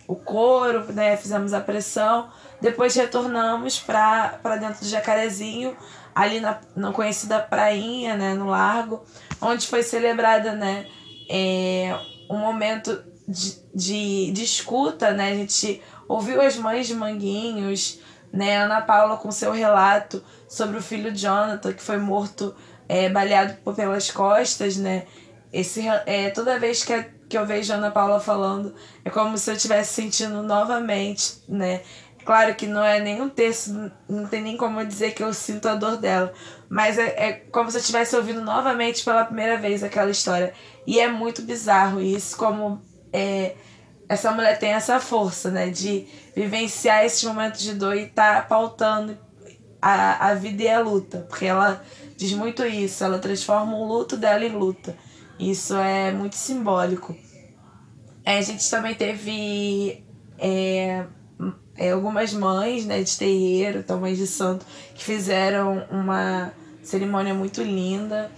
o 0.08 0.16
coro, 0.16 0.90
né? 0.90 1.18
Fizemos 1.18 1.52
a 1.52 1.60
pressão, 1.60 2.30
depois 2.62 2.94
retornamos 2.94 3.78
para 3.78 4.56
dentro 4.58 4.80
do 4.80 4.88
Jacarezinho, 4.88 5.76
ali 6.14 6.40
na, 6.40 6.58
na 6.74 6.92
conhecida 6.92 7.40
prainha, 7.40 8.16
né? 8.16 8.32
No 8.32 8.46
largo, 8.46 9.04
onde 9.40 9.66
foi 9.66 9.82
celebrada, 9.82 10.52
né, 10.52 10.86
é, 11.28 11.96
um 12.30 12.38
momento 12.38 13.02
de, 13.26 13.56
de, 13.74 14.32
de 14.32 14.44
escuta, 14.44 15.12
né, 15.12 15.32
a 15.32 15.34
gente 15.34 15.82
ouviu 16.08 16.40
as 16.40 16.56
mães 16.56 16.86
de 16.86 16.94
Manguinhos, 16.94 18.00
né, 18.32 18.56
Ana 18.56 18.80
Paula 18.80 19.16
com 19.16 19.30
seu 19.30 19.52
relato 19.52 20.22
sobre 20.48 20.76
o 20.76 20.82
filho 20.82 21.14
Jonathan, 21.14 21.72
que 21.72 21.82
foi 21.82 21.98
morto, 21.98 22.54
é, 22.88 23.08
baleado 23.08 23.54
pelas 23.74 24.10
costas, 24.10 24.76
né, 24.76 25.06
esse, 25.52 25.86
é, 26.06 26.30
toda 26.30 26.58
vez 26.58 26.84
que 26.84 26.92
a, 26.92 27.06
que 27.28 27.38
eu 27.38 27.46
vejo 27.46 27.72
a 27.72 27.76
Ana 27.76 27.90
Paula 27.90 28.20
falando, 28.20 28.74
é 29.04 29.10
como 29.10 29.38
se 29.38 29.50
eu 29.50 29.54
estivesse 29.54 29.94
sentindo 29.94 30.42
novamente, 30.42 31.42
né? 31.48 31.80
Claro 32.24 32.54
que 32.54 32.66
não 32.66 32.82
é 32.82 33.00
nem 33.00 33.20
um 33.20 33.28
terço, 33.28 33.90
não 34.08 34.26
tem 34.26 34.42
nem 34.42 34.56
como 34.56 34.84
dizer 34.84 35.12
que 35.12 35.22
eu 35.22 35.32
sinto 35.32 35.68
a 35.68 35.74
dor 35.74 35.96
dela. 35.98 36.32
Mas 36.68 36.98
é, 36.98 37.28
é 37.28 37.32
como 37.50 37.70
se 37.70 37.76
eu 37.76 37.80
estivesse 37.80 38.16
ouvindo 38.16 38.40
novamente 38.40 39.04
pela 39.04 39.24
primeira 39.24 39.56
vez 39.56 39.82
aquela 39.82 40.10
história. 40.10 40.52
E 40.86 40.98
é 40.98 41.08
muito 41.08 41.42
bizarro 41.42 42.00
isso, 42.00 42.36
como 42.36 42.82
é, 43.12 43.54
essa 44.08 44.32
mulher 44.32 44.58
tem 44.58 44.72
essa 44.72 45.00
força, 45.00 45.50
né? 45.50 45.68
De 45.68 46.06
vivenciar 46.34 47.04
esses 47.04 47.22
momentos 47.24 47.60
de 47.60 47.74
dor 47.74 47.96
e 47.96 48.06
tá 48.06 48.42
pautando 48.42 49.16
a, 49.80 50.28
a 50.28 50.34
vida 50.34 50.62
e 50.62 50.68
a 50.68 50.80
luta. 50.80 51.26
Porque 51.28 51.46
ela 51.46 51.82
diz 52.16 52.32
muito 52.32 52.64
isso, 52.64 53.04
ela 53.04 53.18
transforma 53.18 53.76
o 53.76 53.86
luto 53.86 54.16
dela 54.16 54.44
em 54.44 54.52
luta. 54.52 54.96
Isso 55.38 55.76
é 55.76 56.12
muito 56.12 56.36
simbólico. 56.36 57.16
É, 58.24 58.38
a 58.38 58.42
gente 58.42 58.68
também 58.70 58.94
teve 58.94 60.04
é, 60.38 61.04
é, 61.76 61.90
algumas 61.90 62.32
mães 62.32 62.84
né, 62.84 63.02
de 63.02 63.16
terreiro, 63.16 63.80
então 63.80 64.00
mães 64.00 64.18
de 64.18 64.26
santo, 64.26 64.64
que 64.94 65.04
fizeram 65.04 65.84
uma 65.90 66.52
cerimônia 66.82 67.34
muito 67.34 67.62
linda. 67.62 68.30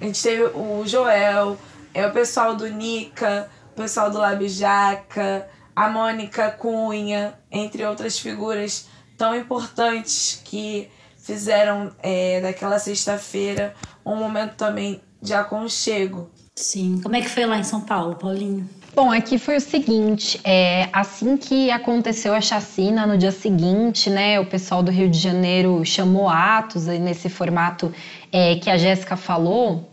A 0.00 0.04
gente 0.04 0.22
teve 0.22 0.42
o 0.54 0.84
Joel, 0.86 1.58
é 1.94 2.06
o 2.06 2.12
pessoal 2.12 2.54
do 2.54 2.68
Nica, 2.68 3.48
o 3.72 3.76
pessoal 3.76 4.10
do 4.10 4.18
Labijaca, 4.18 5.48
a 5.74 5.88
Mônica 5.88 6.50
Cunha, 6.50 7.34
entre 7.50 7.84
outras 7.84 8.18
figuras 8.18 8.88
tão 9.16 9.34
importantes 9.34 10.40
que 10.44 10.90
fizeram 11.18 11.90
é, 12.02 12.40
daquela 12.40 12.78
sexta-feira 12.78 13.74
um 14.04 14.14
momento 14.14 14.54
também 14.54 15.00
de 15.20 15.34
aconchego. 15.34 16.30
Sim. 16.54 17.00
Como 17.02 17.16
é 17.16 17.20
que 17.20 17.28
foi 17.28 17.44
lá 17.44 17.58
em 17.58 17.64
São 17.64 17.80
Paulo, 17.80 18.14
Paulinho? 18.14 18.68
Bom, 18.96 19.12
aqui 19.12 19.36
foi 19.36 19.58
o 19.58 19.60
seguinte, 19.60 20.40
é, 20.42 20.88
assim 20.90 21.36
que 21.36 21.70
aconteceu 21.70 22.32
a 22.32 22.40
chacina, 22.40 23.06
no 23.06 23.18
dia 23.18 23.30
seguinte, 23.30 24.08
né, 24.08 24.40
o 24.40 24.46
pessoal 24.46 24.82
do 24.82 24.90
Rio 24.90 25.10
de 25.10 25.18
Janeiro 25.18 25.84
chamou 25.84 26.30
atos 26.30 26.86
nesse 26.86 27.28
formato 27.28 27.92
é, 28.32 28.56
que 28.56 28.70
a 28.70 28.78
Jéssica 28.78 29.14
falou, 29.14 29.86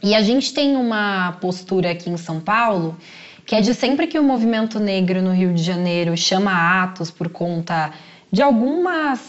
e 0.00 0.14
a 0.14 0.22
gente 0.22 0.54
tem 0.54 0.76
uma 0.76 1.32
postura 1.40 1.90
aqui 1.90 2.10
em 2.10 2.16
São 2.16 2.38
Paulo 2.38 2.96
que 3.44 3.56
é 3.56 3.60
de 3.60 3.74
sempre 3.74 4.06
que 4.06 4.20
o 4.20 4.22
movimento 4.22 4.78
negro 4.78 5.20
no 5.20 5.32
Rio 5.32 5.52
de 5.52 5.60
Janeiro 5.60 6.16
chama 6.16 6.84
atos 6.84 7.10
por 7.10 7.28
conta 7.28 7.92
de 8.32 8.40
algum 8.40 8.86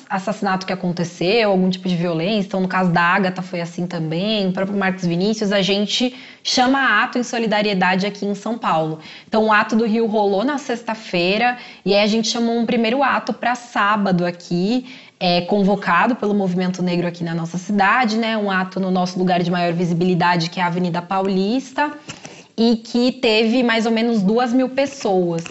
assassinato 0.09 0.65
que 0.65 0.71
aconteceu, 0.71 1.51
algum 1.51 1.69
tipo 1.69 1.89
de 1.89 1.95
violência. 1.97 2.47
Então, 2.47 2.61
no 2.61 2.69
caso 2.69 2.89
da 2.89 3.01
Agatha 3.01 3.41
foi 3.41 3.59
assim 3.59 3.85
também, 3.85 4.47
o 4.47 4.53
próprio 4.53 4.77
Marcos 4.77 5.05
Vinícius, 5.05 5.51
a 5.51 5.61
gente 5.61 6.15
chama 6.41 7.03
ato 7.03 7.19
em 7.19 7.23
solidariedade 7.23 8.07
aqui 8.07 8.25
em 8.25 8.33
São 8.33 8.57
Paulo. 8.57 8.99
Então, 9.27 9.47
o 9.47 9.51
ato 9.51 9.75
do 9.75 9.85
Rio 9.85 10.05
rolou 10.05 10.45
na 10.45 10.57
sexta-feira 10.57 11.57
e 11.83 11.93
aí 11.93 12.01
a 12.01 12.07
gente 12.07 12.29
chamou 12.29 12.57
um 12.57 12.65
primeiro 12.65 13.03
ato 13.03 13.33
para 13.33 13.55
sábado 13.55 14.25
aqui. 14.25 14.85
É, 15.19 15.41
convocado 15.41 16.17
pelo 16.17 16.33
movimento 16.33 16.83
negro 16.83 17.07
aqui 17.07 17.23
na 17.23 17.33
nossa 17.33 17.57
cidade, 17.57 18.17
né? 18.17 18.35
Um 18.35 18.51
ato 18.51 18.77
no 18.77 18.91
nosso 18.91 19.17
lugar 19.17 19.41
de 19.41 19.49
maior 19.49 19.71
visibilidade, 19.71 20.49
que 20.49 20.59
é 20.59 20.63
a 20.63 20.67
Avenida 20.67 21.01
Paulista, 21.01 21.93
e 22.57 22.75
que 22.75 23.13
teve 23.13 23.63
mais 23.63 23.85
ou 23.85 23.91
menos 23.93 24.21
duas 24.21 24.51
mil 24.51 24.67
pessoas. 24.67 25.45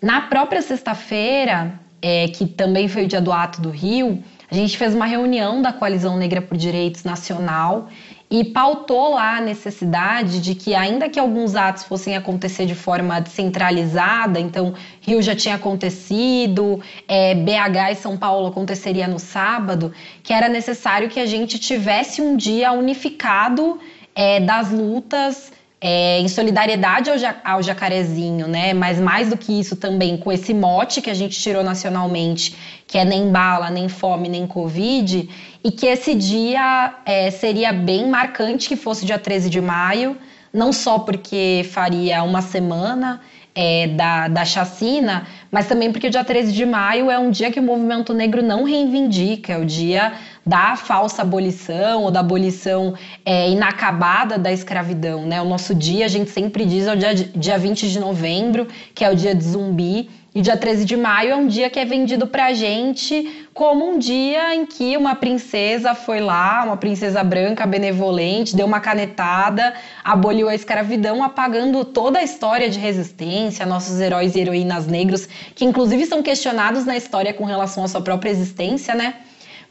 Na 0.00 0.22
própria 0.22 0.62
sexta-feira, 0.62 1.78
é, 2.02 2.28
que 2.28 2.44
também 2.44 2.88
foi 2.88 3.04
o 3.04 3.08
dia 3.08 3.20
do 3.20 3.32
Ato 3.32 3.62
do 3.62 3.70
Rio, 3.70 4.22
a 4.50 4.54
gente 4.54 4.76
fez 4.76 4.94
uma 4.94 5.06
reunião 5.06 5.62
da 5.62 5.72
Coalizão 5.72 6.18
Negra 6.18 6.42
por 6.42 6.58
Direitos 6.58 7.04
Nacional 7.04 7.88
e 8.30 8.44
pautou 8.44 9.14
lá 9.14 9.36
a 9.36 9.40
necessidade 9.40 10.40
de 10.40 10.54
que, 10.54 10.74
ainda 10.74 11.08
que 11.08 11.18
alguns 11.18 11.54
atos 11.54 11.84
fossem 11.84 12.16
acontecer 12.16 12.66
de 12.66 12.74
forma 12.74 13.20
descentralizada, 13.20 14.40
então 14.40 14.74
Rio 15.00 15.22
já 15.22 15.36
tinha 15.36 15.54
acontecido, 15.54 16.80
é, 17.06 17.34
BH 17.34 17.92
e 17.92 17.94
São 17.96 18.16
Paulo 18.16 18.46
aconteceria 18.46 19.06
no 19.06 19.18
sábado, 19.18 19.92
que 20.22 20.32
era 20.32 20.48
necessário 20.48 21.08
que 21.08 21.20
a 21.20 21.26
gente 21.26 21.58
tivesse 21.58 22.20
um 22.20 22.36
dia 22.36 22.72
unificado 22.72 23.78
é, 24.14 24.40
das 24.40 24.70
lutas 24.70 25.50
é, 25.84 26.20
em 26.20 26.28
solidariedade 26.28 27.10
ao, 27.10 27.16
ao 27.56 27.62
jacarezinho, 27.62 28.46
né? 28.46 28.72
Mas 28.72 29.00
mais 29.00 29.30
do 29.30 29.36
que 29.36 29.58
isso 29.58 29.74
também, 29.74 30.16
com 30.16 30.30
esse 30.30 30.54
mote 30.54 31.02
que 31.02 31.10
a 31.10 31.14
gente 31.14 31.36
tirou 31.40 31.64
nacionalmente, 31.64 32.54
que 32.86 32.96
é 32.96 33.04
nem 33.04 33.32
bala, 33.32 33.68
nem 33.68 33.88
fome, 33.88 34.28
nem 34.28 34.46
Covid, 34.46 35.28
e 35.64 35.70
que 35.72 35.86
esse 35.86 36.14
dia 36.14 36.94
é, 37.04 37.32
seria 37.32 37.72
bem 37.72 38.08
marcante 38.08 38.68
que 38.68 38.76
fosse 38.76 39.04
dia 39.04 39.18
13 39.18 39.50
de 39.50 39.60
maio, 39.60 40.16
não 40.52 40.72
só 40.72 41.00
porque 41.00 41.66
faria 41.72 42.22
uma 42.22 42.42
semana 42.42 43.20
é, 43.52 43.88
da, 43.88 44.28
da 44.28 44.44
chacina, 44.44 45.26
mas 45.50 45.66
também 45.66 45.90
porque 45.90 46.06
o 46.06 46.10
dia 46.10 46.22
13 46.22 46.52
de 46.52 46.64
maio 46.64 47.10
é 47.10 47.18
um 47.18 47.30
dia 47.30 47.50
que 47.50 47.58
o 47.58 47.62
movimento 47.62 48.14
negro 48.14 48.40
não 48.40 48.62
reivindica, 48.62 49.54
é 49.54 49.58
o 49.58 49.64
dia 49.64 50.12
da 50.44 50.76
falsa 50.76 51.22
abolição 51.22 52.04
ou 52.04 52.10
da 52.10 52.20
abolição 52.20 52.94
é, 53.24 53.50
inacabada 53.50 54.38
da 54.38 54.52
escravidão. 54.52 55.24
Né? 55.24 55.40
O 55.40 55.44
nosso 55.44 55.74
dia, 55.74 56.04
a 56.04 56.08
gente 56.08 56.30
sempre 56.30 56.64
diz, 56.64 56.86
é 56.86 56.92
o 56.92 56.96
dia, 56.96 57.14
dia 57.14 57.58
20 57.58 57.90
de 57.90 58.00
novembro, 58.00 58.66
que 58.94 59.04
é 59.04 59.10
o 59.10 59.14
dia 59.14 59.34
de 59.34 59.44
zumbi, 59.44 60.10
e 60.34 60.40
dia 60.40 60.56
13 60.56 60.86
de 60.86 60.96
maio 60.96 61.30
é 61.30 61.36
um 61.36 61.46
dia 61.46 61.68
que 61.68 61.78
é 61.78 61.84
vendido 61.84 62.26
pra 62.26 62.54
gente 62.54 63.46
como 63.52 63.86
um 63.86 63.98
dia 63.98 64.54
em 64.54 64.64
que 64.64 64.96
uma 64.96 65.14
princesa 65.14 65.94
foi 65.94 66.20
lá, 66.20 66.64
uma 66.64 66.76
princesa 66.78 67.22
branca 67.22 67.66
benevolente, 67.66 68.56
deu 68.56 68.66
uma 68.66 68.80
canetada, 68.80 69.74
aboliu 70.02 70.48
a 70.48 70.54
escravidão, 70.54 71.22
apagando 71.22 71.84
toda 71.84 72.18
a 72.18 72.22
história 72.22 72.70
de 72.70 72.78
resistência, 72.78 73.66
nossos 73.66 74.00
heróis 74.00 74.34
e 74.34 74.40
heroínas 74.40 74.86
negros, 74.86 75.28
que 75.54 75.66
inclusive 75.66 76.06
são 76.06 76.22
questionados 76.22 76.86
na 76.86 76.96
história 76.96 77.34
com 77.34 77.44
relação 77.44 77.84
à 77.84 77.88
sua 77.88 78.00
própria 78.00 78.30
existência, 78.30 78.94
né? 78.94 79.16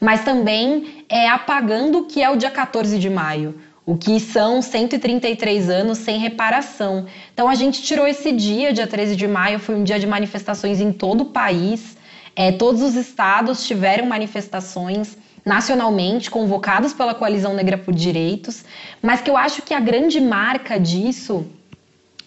Mas 0.01 0.23
também 0.23 1.05
é 1.07 1.29
apagando 1.29 1.99
o 1.99 2.05
que 2.05 2.23
é 2.23 2.29
o 2.29 2.35
dia 2.35 2.49
14 2.49 2.97
de 2.97 3.07
maio, 3.07 3.61
o 3.85 3.95
que 3.95 4.19
são 4.19 4.59
133 4.59 5.69
anos 5.69 5.99
sem 5.99 6.17
reparação. 6.17 7.05
Então 7.31 7.47
a 7.47 7.53
gente 7.53 7.83
tirou 7.83 8.07
esse 8.07 8.31
dia, 8.31 8.73
dia 8.73 8.87
13 8.87 9.15
de 9.15 9.27
maio, 9.27 9.59
foi 9.59 9.75
um 9.75 9.83
dia 9.83 9.99
de 9.99 10.07
manifestações 10.07 10.81
em 10.81 10.91
todo 10.91 11.21
o 11.21 11.25
país. 11.25 11.95
É, 12.35 12.51
todos 12.51 12.81
os 12.81 12.95
estados 12.95 13.67
tiveram 13.67 14.07
manifestações 14.07 15.15
nacionalmente, 15.45 16.31
convocadas 16.31 16.93
pela 16.93 17.13
Coalizão 17.13 17.53
Negra 17.53 17.77
por 17.77 17.93
Direitos, 17.93 18.63
mas 19.01 19.21
que 19.21 19.29
eu 19.29 19.37
acho 19.37 19.61
que 19.61 19.73
a 19.73 19.79
grande 19.79 20.19
marca 20.19 20.79
disso 20.79 21.45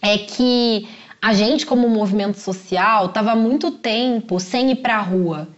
é 0.00 0.18
que 0.18 0.88
a 1.20 1.32
gente, 1.32 1.64
como 1.64 1.88
movimento 1.88 2.38
social, 2.38 3.06
estava 3.06 3.34
muito 3.34 3.70
tempo 3.70 4.38
sem 4.38 4.72
ir 4.72 4.76
para 4.76 4.96
a 4.96 5.00
rua 5.00 5.48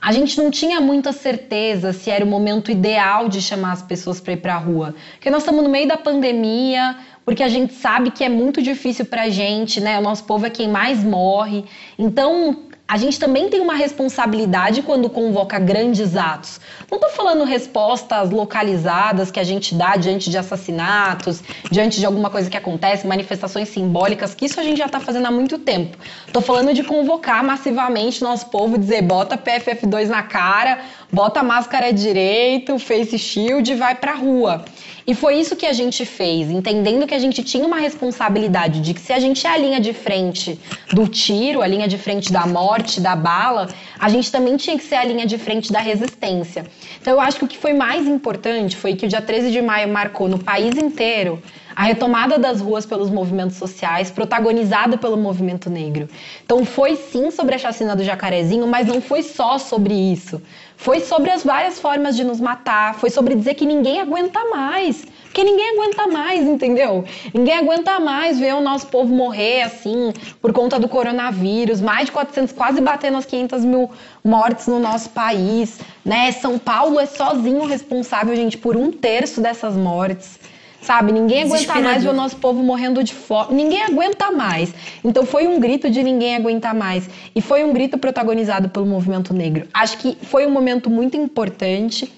a 0.00 0.12
gente 0.12 0.38
não 0.38 0.50
tinha 0.50 0.80
muita 0.80 1.12
certeza 1.12 1.92
se 1.92 2.10
era 2.10 2.24
o 2.24 2.28
momento 2.28 2.70
ideal 2.70 3.28
de 3.28 3.42
chamar 3.42 3.72
as 3.72 3.82
pessoas 3.82 4.20
para 4.20 4.32
ir 4.34 4.38
para 4.38 4.54
a 4.54 4.58
rua. 4.58 4.94
Porque 5.12 5.30
nós 5.30 5.42
estamos 5.42 5.62
no 5.62 5.68
meio 5.68 5.88
da 5.88 5.96
pandemia, 5.96 6.96
porque 7.24 7.42
a 7.42 7.48
gente 7.48 7.74
sabe 7.74 8.10
que 8.10 8.22
é 8.22 8.28
muito 8.28 8.62
difícil 8.62 9.04
para 9.04 9.22
a 9.22 9.28
gente, 9.28 9.80
né? 9.80 9.98
O 9.98 10.02
nosso 10.02 10.24
povo 10.24 10.46
é 10.46 10.50
quem 10.50 10.68
mais 10.68 11.02
morre. 11.02 11.64
Então, 11.98 12.67
a 12.88 12.96
gente 12.96 13.20
também 13.20 13.50
tem 13.50 13.60
uma 13.60 13.74
responsabilidade 13.74 14.80
quando 14.80 15.10
convoca 15.10 15.58
grandes 15.58 16.16
atos. 16.16 16.58
Não 16.90 16.96
estou 16.96 17.10
falando 17.10 17.44
respostas 17.44 18.30
localizadas 18.30 19.30
que 19.30 19.38
a 19.38 19.44
gente 19.44 19.74
dá 19.74 19.94
diante 19.96 20.30
de 20.30 20.38
assassinatos, 20.38 21.42
diante 21.70 22.00
de 22.00 22.06
alguma 22.06 22.30
coisa 22.30 22.48
que 22.48 22.56
acontece, 22.56 23.06
manifestações 23.06 23.68
simbólicas, 23.68 24.34
que 24.34 24.46
isso 24.46 24.58
a 24.58 24.62
gente 24.62 24.78
já 24.78 24.86
está 24.86 25.00
fazendo 25.00 25.26
há 25.26 25.30
muito 25.30 25.58
tempo. 25.58 25.98
Estou 26.26 26.40
falando 26.40 26.72
de 26.72 26.82
convocar 26.82 27.44
massivamente 27.44 28.22
nosso 28.22 28.46
povo, 28.46 28.78
dizer 28.78 29.02
bota 29.02 29.36
PFF2 29.36 30.06
na 30.06 30.22
cara, 30.22 30.78
bota 31.12 31.42
máscara 31.42 31.92
direito, 31.92 32.78
face 32.78 33.18
shield 33.18 33.70
e 33.70 33.74
vai 33.74 33.96
para 33.96 34.12
a 34.12 34.16
rua. 34.16 34.64
E 35.08 35.14
foi 35.14 35.36
isso 35.40 35.56
que 35.56 35.64
a 35.64 35.72
gente 35.72 36.04
fez, 36.04 36.50
entendendo 36.50 37.06
que 37.06 37.14
a 37.14 37.18
gente 37.18 37.42
tinha 37.42 37.66
uma 37.66 37.78
responsabilidade 37.78 38.82
de 38.82 38.92
que 38.92 39.00
se 39.00 39.10
a 39.10 39.18
gente 39.18 39.46
é 39.46 39.50
a 39.50 39.56
linha 39.56 39.80
de 39.80 39.94
frente 39.94 40.60
do 40.92 41.08
tiro, 41.08 41.62
a 41.62 41.66
linha 41.66 41.88
de 41.88 41.96
frente 41.96 42.30
da 42.30 42.46
morte, 42.46 43.00
da 43.00 43.16
bala, 43.16 43.68
a 43.98 44.10
gente 44.10 44.30
também 44.30 44.58
tinha 44.58 44.76
que 44.76 44.84
ser 44.84 44.96
a 44.96 45.04
linha 45.04 45.24
de 45.24 45.38
frente 45.38 45.72
da 45.72 45.80
resistência. 45.80 46.66
Então 47.00 47.14
eu 47.14 47.20
acho 47.22 47.38
que 47.38 47.44
o 47.46 47.48
que 47.48 47.56
foi 47.56 47.72
mais 47.72 48.06
importante 48.06 48.76
foi 48.76 48.94
que 48.96 49.06
o 49.06 49.08
dia 49.08 49.22
13 49.22 49.50
de 49.50 49.62
maio 49.62 49.88
marcou 49.88 50.28
no 50.28 50.38
país 50.38 50.76
inteiro 50.76 51.42
a 51.74 51.84
retomada 51.84 52.38
das 52.38 52.60
ruas 52.60 52.84
pelos 52.84 53.08
movimentos 53.08 53.56
sociais, 53.56 54.10
protagonizada 54.10 54.98
pelo 54.98 55.16
movimento 55.16 55.70
negro. 55.70 56.08
Então 56.44 56.64
foi 56.64 56.96
sim 56.96 57.30
sobre 57.30 57.54
a 57.54 57.58
chacina 57.58 57.94
do 57.94 58.02
Jacarezinho, 58.02 58.66
mas 58.66 58.88
não 58.88 59.00
foi 59.00 59.22
só 59.22 59.58
sobre 59.58 59.94
isso. 59.94 60.42
Foi 60.78 61.00
sobre 61.00 61.28
as 61.32 61.42
várias 61.42 61.80
formas 61.80 62.14
de 62.14 62.22
nos 62.22 62.40
matar, 62.40 62.94
foi 62.94 63.10
sobre 63.10 63.34
dizer 63.34 63.54
que 63.54 63.66
ninguém 63.66 64.00
aguenta 64.00 64.38
mais. 64.48 65.04
Porque 65.24 65.42
ninguém 65.42 65.76
aguenta 65.76 66.06
mais, 66.06 66.46
entendeu? 66.46 67.04
Ninguém 67.34 67.58
aguenta 67.58 67.98
mais 67.98 68.38
ver 68.38 68.54
o 68.54 68.60
nosso 68.60 68.86
povo 68.86 69.12
morrer 69.12 69.62
assim 69.62 70.12
por 70.40 70.52
conta 70.52 70.78
do 70.78 70.88
coronavírus. 70.88 71.80
Mais 71.80 72.06
de 72.06 72.12
400, 72.12 72.52
quase 72.52 72.80
batendo 72.80 73.18
as 73.18 73.26
500 73.26 73.64
mil 73.64 73.90
mortes 74.24 74.68
no 74.68 74.78
nosso 74.78 75.10
país. 75.10 75.80
Né? 76.04 76.30
São 76.30 76.60
Paulo 76.60 77.00
é 77.00 77.06
sozinho 77.06 77.64
responsável, 77.66 78.34
gente, 78.36 78.56
por 78.56 78.76
um 78.76 78.92
terço 78.92 79.40
dessas 79.40 79.74
mortes. 79.74 80.38
Sabe? 80.80 81.12
Ninguém 81.12 81.42
aguenta 81.42 81.80
mais 81.80 82.02
ver 82.02 82.10
o 82.10 82.12
nosso 82.12 82.36
povo 82.36 82.62
morrendo 82.62 83.02
de 83.02 83.12
fome. 83.12 83.54
Ninguém 83.54 83.82
aguenta 83.82 84.30
mais. 84.30 84.72
Então 85.04 85.26
foi 85.26 85.46
um 85.46 85.58
grito 85.60 85.90
de 85.90 86.02
ninguém 86.02 86.36
aguentar 86.36 86.74
mais. 86.74 87.08
E 87.34 87.40
foi 87.40 87.64
um 87.64 87.72
grito 87.72 87.98
protagonizado 87.98 88.68
pelo 88.68 88.86
movimento 88.86 89.34
negro. 89.34 89.66
Acho 89.74 89.98
que 89.98 90.16
foi 90.22 90.46
um 90.46 90.50
momento 90.50 90.88
muito 90.88 91.16
importante, 91.16 92.12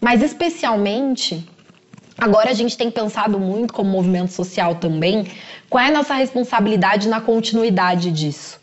mas 0.00 0.22
especialmente. 0.22 1.48
Agora 2.18 2.50
a 2.50 2.54
gente 2.54 2.76
tem 2.76 2.90
pensado 2.90 3.38
muito 3.38 3.72
como 3.72 3.90
movimento 3.90 4.32
social 4.32 4.76
também, 4.76 5.26
qual 5.68 5.82
é 5.82 5.88
a 5.88 5.92
nossa 5.92 6.14
responsabilidade 6.14 7.08
na 7.08 7.20
continuidade 7.20 8.12
disso. 8.12 8.60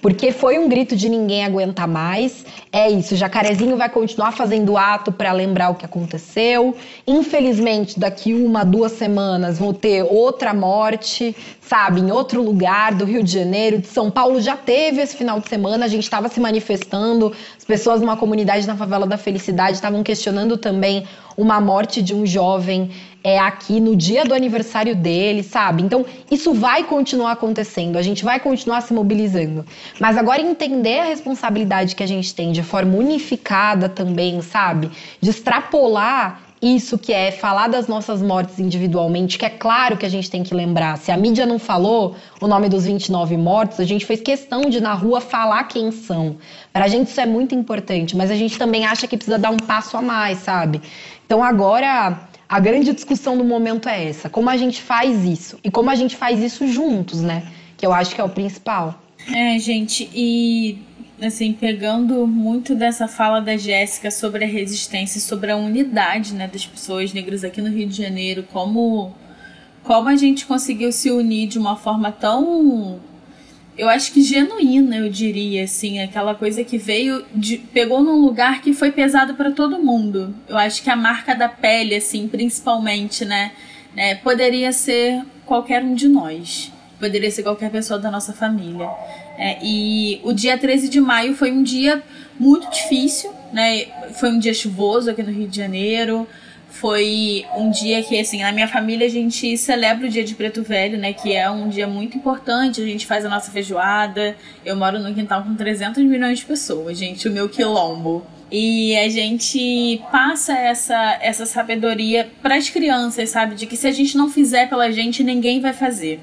Porque 0.00 0.32
foi 0.32 0.58
um 0.58 0.68
grito 0.68 0.96
de 0.96 1.08
ninguém 1.08 1.44
aguentar 1.44 1.86
mais. 1.86 2.44
É 2.72 2.88
isso, 2.88 3.16
Jacarezinho 3.16 3.76
vai 3.76 3.88
continuar 3.88 4.32
fazendo 4.32 4.76
ato 4.76 5.12
para 5.12 5.32
lembrar 5.32 5.70
o 5.70 5.74
que 5.74 5.84
aconteceu. 5.84 6.74
Infelizmente, 7.06 7.98
daqui 7.98 8.32
uma, 8.32 8.64
duas 8.64 8.92
semanas 8.92 9.58
vão 9.58 9.74
ter 9.74 10.02
outra 10.02 10.54
morte, 10.54 11.36
sabe, 11.60 12.00
em 12.00 12.10
outro 12.10 12.42
lugar 12.42 12.94
do 12.94 13.04
Rio 13.04 13.22
de 13.22 13.32
Janeiro, 13.32 13.78
de 13.78 13.88
São 13.88 14.10
Paulo. 14.10 14.40
Já 14.40 14.56
teve 14.56 15.02
esse 15.02 15.16
final 15.16 15.38
de 15.38 15.48
semana, 15.48 15.84
a 15.84 15.88
gente 15.88 16.04
estava 16.04 16.28
se 16.28 16.40
manifestando. 16.40 17.32
As 17.58 17.64
pessoas 17.64 18.00
numa 18.00 18.16
comunidade 18.16 18.66
na 18.66 18.76
favela 18.76 19.06
da 19.06 19.18
Felicidade 19.18 19.72
estavam 19.72 20.02
questionando 20.02 20.56
também 20.56 21.06
uma 21.36 21.60
morte 21.60 22.02
de 22.02 22.14
um 22.14 22.26
jovem 22.26 22.90
é 23.22 23.38
aqui 23.38 23.80
no 23.80 23.94
dia 23.94 24.24
do 24.24 24.34
aniversário 24.34 24.94
dele, 24.96 25.42
sabe? 25.42 25.82
Então, 25.82 26.04
isso 26.30 26.52
vai 26.54 26.84
continuar 26.84 27.32
acontecendo, 27.32 27.96
a 27.96 28.02
gente 28.02 28.24
vai 28.24 28.40
continuar 28.40 28.80
se 28.80 28.92
mobilizando. 28.92 29.64
Mas 29.98 30.16
agora 30.16 30.40
entender 30.40 31.00
a 31.00 31.04
responsabilidade 31.04 31.94
que 31.94 32.02
a 32.02 32.06
gente 32.06 32.34
tem 32.34 32.52
de 32.52 32.62
forma 32.62 32.96
unificada 32.96 33.88
também, 33.88 34.40
sabe? 34.40 34.90
De 35.20 35.30
extrapolar 35.30 36.50
isso 36.62 36.98
que 36.98 37.12
é 37.12 37.32
falar 37.32 37.68
das 37.68 37.88
nossas 37.88 38.20
mortes 38.20 38.58
individualmente, 38.58 39.38
que 39.38 39.46
é 39.46 39.50
claro 39.50 39.96
que 39.96 40.04
a 40.04 40.08
gente 40.08 40.30
tem 40.30 40.42
que 40.42 40.54
lembrar. 40.54 40.98
Se 40.98 41.10
a 41.10 41.16
mídia 41.16 41.46
não 41.46 41.58
falou 41.58 42.14
o 42.40 42.46
nome 42.46 42.68
dos 42.68 42.84
29 42.84 43.36
mortos, 43.38 43.80
a 43.80 43.84
gente 43.84 44.04
fez 44.04 44.20
questão 44.20 44.62
de 44.62 44.78
na 44.78 44.92
rua 44.92 45.22
falar 45.22 45.64
quem 45.64 45.90
são. 45.90 46.36
Para 46.70 46.84
a 46.84 46.88
gente 46.88 47.08
isso 47.08 47.20
é 47.20 47.24
muito 47.24 47.54
importante, 47.54 48.14
mas 48.14 48.30
a 48.30 48.36
gente 48.36 48.58
também 48.58 48.84
acha 48.84 49.06
que 49.06 49.16
precisa 49.16 49.38
dar 49.38 49.50
um 49.50 49.56
passo 49.56 49.96
a 49.96 50.02
mais, 50.02 50.38
sabe? 50.38 50.82
Então 51.24 51.42
agora 51.42 52.28
a 52.50 52.58
grande 52.58 52.92
discussão 52.92 53.38
do 53.38 53.44
momento 53.44 53.88
é 53.88 54.08
essa: 54.08 54.28
como 54.28 54.50
a 54.50 54.56
gente 54.56 54.82
faz 54.82 55.24
isso 55.24 55.56
e 55.62 55.70
como 55.70 55.88
a 55.88 55.94
gente 55.94 56.16
faz 56.16 56.42
isso 56.42 56.66
juntos, 56.66 57.22
né? 57.22 57.44
Que 57.76 57.86
eu 57.86 57.92
acho 57.92 58.12
que 58.12 58.20
é 58.20 58.24
o 58.24 58.28
principal. 58.28 59.00
É, 59.32 59.56
gente, 59.60 60.10
e 60.12 60.78
assim, 61.22 61.52
pegando 61.52 62.26
muito 62.26 62.74
dessa 62.74 63.06
fala 63.06 63.40
da 63.40 63.56
Jéssica 63.56 64.10
sobre 64.10 64.44
a 64.44 64.48
resistência, 64.48 65.20
sobre 65.20 65.52
a 65.52 65.56
unidade, 65.56 66.34
né, 66.34 66.48
das 66.48 66.66
pessoas 66.66 67.12
negras 67.12 67.44
aqui 67.44 67.60
no 67.62 67.68
Rio 67.68 67.86
de 67.86 67.96
Janeiro, 67.96 68.44
como 68.50 69.14
como 69.84 70.08
a 70.08 70.16
gente 70.16 70.44
conseguiu 70.44 70.90
se 70.90 71.10
unir 71.10 71.46
de 71.46 71.58
uma 71.58 71.76
forma 71.76 72.10
tão 72.10 72.98
eu 73.80 73.88
acho 73.88 74.12
que 74.12 74.22
genuína, 74.22 74.96
eu 74.98 75.08
diria, 75.08 75.64
assim, 75.64 76.00
aquela 76.00 76.34
coisa 76.34 76.62
que 76.62 76.76
veio, 76.76 77.24
de, 77.34 77.56
pegou 77.56 78.02
num 78.02 78.20
lugar 78.20 78.60
que 78.60 78.74
foi 78.74 78.92
pesado 78.92 79.32
para 79.34 79.52
todo 79.52 79.82
mundo. 79.82 80.34
Eu 80.46 80.58
acho 80.58 80.82
que 80.82 80.90
a 80.90 80.96
marca 80.96 81.34
da 81.34 81.48
pele, 81.48 81.94
assim, 81.94 82.28
principalmente, 82.28 83.24
né, 83.24 83.52
né, 83.96 84.16
poderia 84.16 84.70
ser 84.70 85.24
qualquer 85.46 85.82
um 85.82 85.94
de 85.94 86.08
nós, 86.08 86.70
poderia 86.98 87.30
ser 87.30 87.42
qualquer 87.42 87.70
pessoa 87.70 87.98
da 87.98 88.10
nossa 88.10 88.34
família. 88.34 88.86
É, 89.38 89.58
e 89.62 90.20
o 90.24 90.34
dia 90.34 90.58
13 90.58 90.90
de 90.90 91.00
maio 91.00 91.34
foi 91.34 91.50
um 91.50 91.62
dia 91.62 92.02
muito 92.38 92.70
difícil, 92.70 93.32
né, 93.50 93.86
foi 94.12 94.30
um 94.30 94.38
dia 94.38 94.52
chuvoso 94.52 95.10
aqui 95.10 95.22
no 95.22 95.32
Rio 95.32 95.48
de 95.48 95.56
Janeiro, 95.56 96.28
foi 96.80 97.44
um 97.54 97.70
dia 97.70 98.02
que, 98.02 98.18
assim, 98.18 98.40
na 98.42 98.50
minha 98.52 98.66
família 98.66 99.06
a 99.06 99.10
gente 99.10 99.56
celebra 99.58 100.06
o 100.06 100.08
dia 100.08 100.24
de 100.24 100.34
Preto 100.34 100.62
Velho, 100.62 100.96
né? 100.98 101.12
Que 101.12 101.34
é 101.36 101.50
um 101.50 101.68
dia 101.68 101.86
muito 101.86 102.16
importante. 102.16 102.80
A 102.80 102.86
gente 102.86 103.06
faz 103.06 103.24
a 103.24 103.28
nossa 103.28 103.50
feijoada. 103.50 104.34
Eu 104.64 104.74
moro 104.76 104.98
num 104.98 105.12
quintal 105.12 105.42
com 105.42 105.54
300 105.54 106.02
milhões 106.04 106.38
de 106.38 106.46
pessoas, 106.46 106.96
gente. 106.96 107.28
O 107.28 107.30
meu 107.30 107.50
quilombo. 107.50 108.24
E 108.50 108.96
a 108.96 109.08
gente 109.10 110.02
passa 110.10 110.56
essa, 110.56 111.18
essa 111.20 111.44
sabedoria 111.44 112.28
para 112.40 112.56
as 112.56 112.70
crianças, 112.70 113.28
sabe? 113.28 113.54
De 113.54 113.66
que 113.66 113.76
se 113.76 113.86
a 113.86 113.92
gente 113.92 114.16
não 114.16 114.30
fizer 114.30 114.66
pela 114.68 114.90
gente, 114.90 115.22
ninguém 115.22 115.60
vai 115.60 115.74
fazer, 115.74 116.18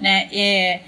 né? 0.00 0.28
É 0.32 0.80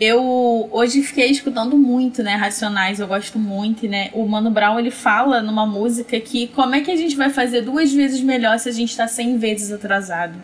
eu 0.00 0.68
hoje 0.72 1.02
fiquei 1.02 1.30
escutando 1.30 1.78
muito, 1.78 2.22
né, 2.22 2.34
Racionais, 2.34 2.98
eu 2.98 3.06
gosto 3.06 3.38
muito, 3.38 3.86
né? 3.86 4.10
O 4.12 4.26
Mano 4.26 4.50
Brown, 4.50 4.78
ele 4.78 4.90
fala 4.90 5.40
numa 5.40 5.64
música 5.64 6.18
que 6.18 6.48
como 6.48 6.74
é 6.74 6.80
que 6.80 6.90
a 6.90 6.96
gente 6.96 7.14
vai 7.16 7.30
fazer 7.30 7.62
duas 7.62 7.92
vezes 7.92 8.20
melhor 8.20 8.58
se 8.58 8.68
a 8.68 8.72
gente 8.72 8.90
está 8.90 9.06
100 9.06 9.38
vezes 9.38 9.72
atrasado? 9.72 10.34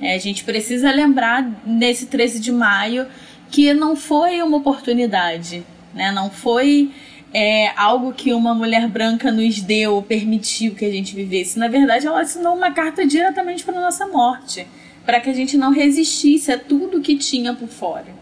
É, 0.00 0.14
a 0.14 0.18
gente 0.18 0.44
precisa 0.44 0.90
lembrar 0.90 1.62
nesse 1.64 2.06
13 2.06 2.38
de 2.38 2.52
maio 2.52 3.06
que 3.50 3.72
não 3.72 3.96
foi 3.96 4.42
uma 4.42 4.58
oportunidade, 4.58 5.64
né? 5.94 6.12
Não 6.12 6.30
foi 6.30 6.90
é, 7.32 7.72
algo 7.76 8.12
que 8.12 8.34
uma 8.34 8.54
mulher 8.54 8.86
branca 8.88 9.32
nos 9.32 9.60
deu, 9.60 10.02
permitiu 10.02 10.74
que 10.74 10.84
a 10.84 10.90
gente 10.90 11.14
vivesse. 11.14 11.58
Na 11.58 11.68
verdade, 11.68 12.06
ela 12.06 12.20
assinou 12.20 12.54
uma 12.54 12.70
carta 12.70 13.06
diretamente 13.06 13.64
para 13.64 13.80
nossa 13.80 14.06
morte, 14.06 14.66
para 15.06 15.18
que 15.18 15.30
a 15.30 15.32
gente 15.32 15.56
não 15.56 15.70
resistisse 15.70 16.52
a 16.52 16.58
tudo 16.58 17.00
que 17.00 17.16
tinha 17.16 17.54
por 17.54 17.68
fora. 17.68 18.15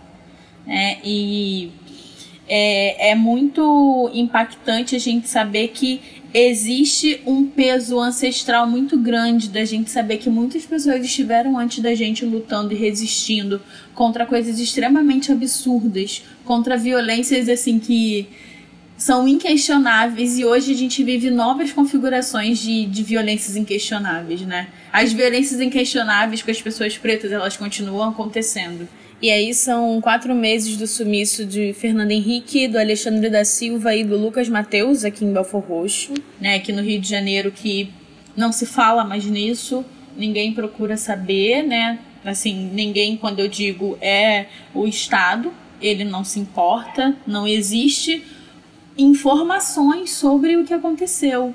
Né? 0.67 0.99
E 1.05 1.71
é, 2.49 3.11
é 3.11 3.15
muito 3.15 4.11
impactante 4.13 4.95
a 4.95 4.99
gente 4.99 5.29
saber 5.29 5.69
que 5.69 6.01
existe 6.33 7.21
um 7.25 7.47
peso 7.47 7.99
ancestral 8.01 8.67
muito 8.67 8.99
grande 8.99 9.49
da 9.49 9.65
gente 9.65 9.89
saber 9.89 10.19
que 10.19 10.29
muitas 10.29 10.67
pessoas 10.67 11.05
estiveram 11.05 11.57
antes 11.57 11.79
da 11.79 11.95
gente 11.95 12.25
lutando 12.25 12.73
e 12.73 12.77
resistindo 12.77 13.63
contra 13.95 14.27
coisas 14.27 14.59
extremamente 14.59 15.31
absurdas, 15.31 16.25
contra 16.45 16.77
violências 16.77 17.49
assim 17.49 17.79
que 17.79 18.27
são 18.97 19.29
inquestionáveis 19.29 20.39
e 20.39 20.45
hoje 20.45 20.73
a 20.73 20.77
gente 20.77 21.03
vive 21.05 21.31
novas 21.31 21.73
configurações 21.73 22.59
de, 22.59 22.87
de 22.87 23.03
violências 23.03 23.57
inquestionáveis, 23.57 24.41
né? 24.43 24.69
As 24.93 25.13
violências 25.13 25.61
inquestionáveis 25.61 26.43
com 26.43 26.51
as 26.51 26.61
pessoas 26.61 26.97
pretas, 26.97 27.31
elas 27.31 27.57
continuam 27.57 28.11
acontecendo. 28.11 28.89
E 29.25 29.31
aí 29.31 29.55
são 29.55 30.03
quatro 30.03 30.35
meses 30.35 30.77
do 30.77 30.87
sumiço 30.87 31.47
de 31.47 31.73
Fernando 31.73 32.11
Henrique, 32.11 32.69
do 32.69 32.79
Alexandre 32.79 33.31
da 33.31 33.43
Silva 33.43 33.97
e 33.97 34.05
do 34.05 34.19
Lucas 34.19 34.51
Mateus 34.51 35.03
aqui 35.03 35.25
em 35.25 35.33
Belfor 35.33 35.63
Roxo, 35.63 36.13
né, 36.39 36.57
aqui 36.57 36.73
no 36.73 36.83
Rio 36.83 37.01
de 37.01 37.09
Janeiro, 37.09 37.51
que 37.51 37.91
não 38.37 38.53
se 38.53 38.67
fala 38.67 39.03
mais 39.03 39.25
nisso, 39.25 39.83
ninguém 40.15 40.53
procura 40.53 40.99
saber, 40.99 41.63
né? 41.63 42.01
Assim, 42.23 42.69
ninguém, 42.75 43.17
quando 43.17 43.41
eu 43.41 43.49
digo 43.49 43.97
é 43.99 44.45
o 44.75 44.87
Estado, 44.87 45.51
ele 45.81 46.05
não 46.05 46.23
se 46.23 46.39
importa, 46.39 47.17
não 47.27 47.49
existe 47.49 48.23
informações 48.99 50.13
sobre 50.13 50.59
o 50.59 50.67
que 50.67 50.75
aconteceu. 50.75 51.55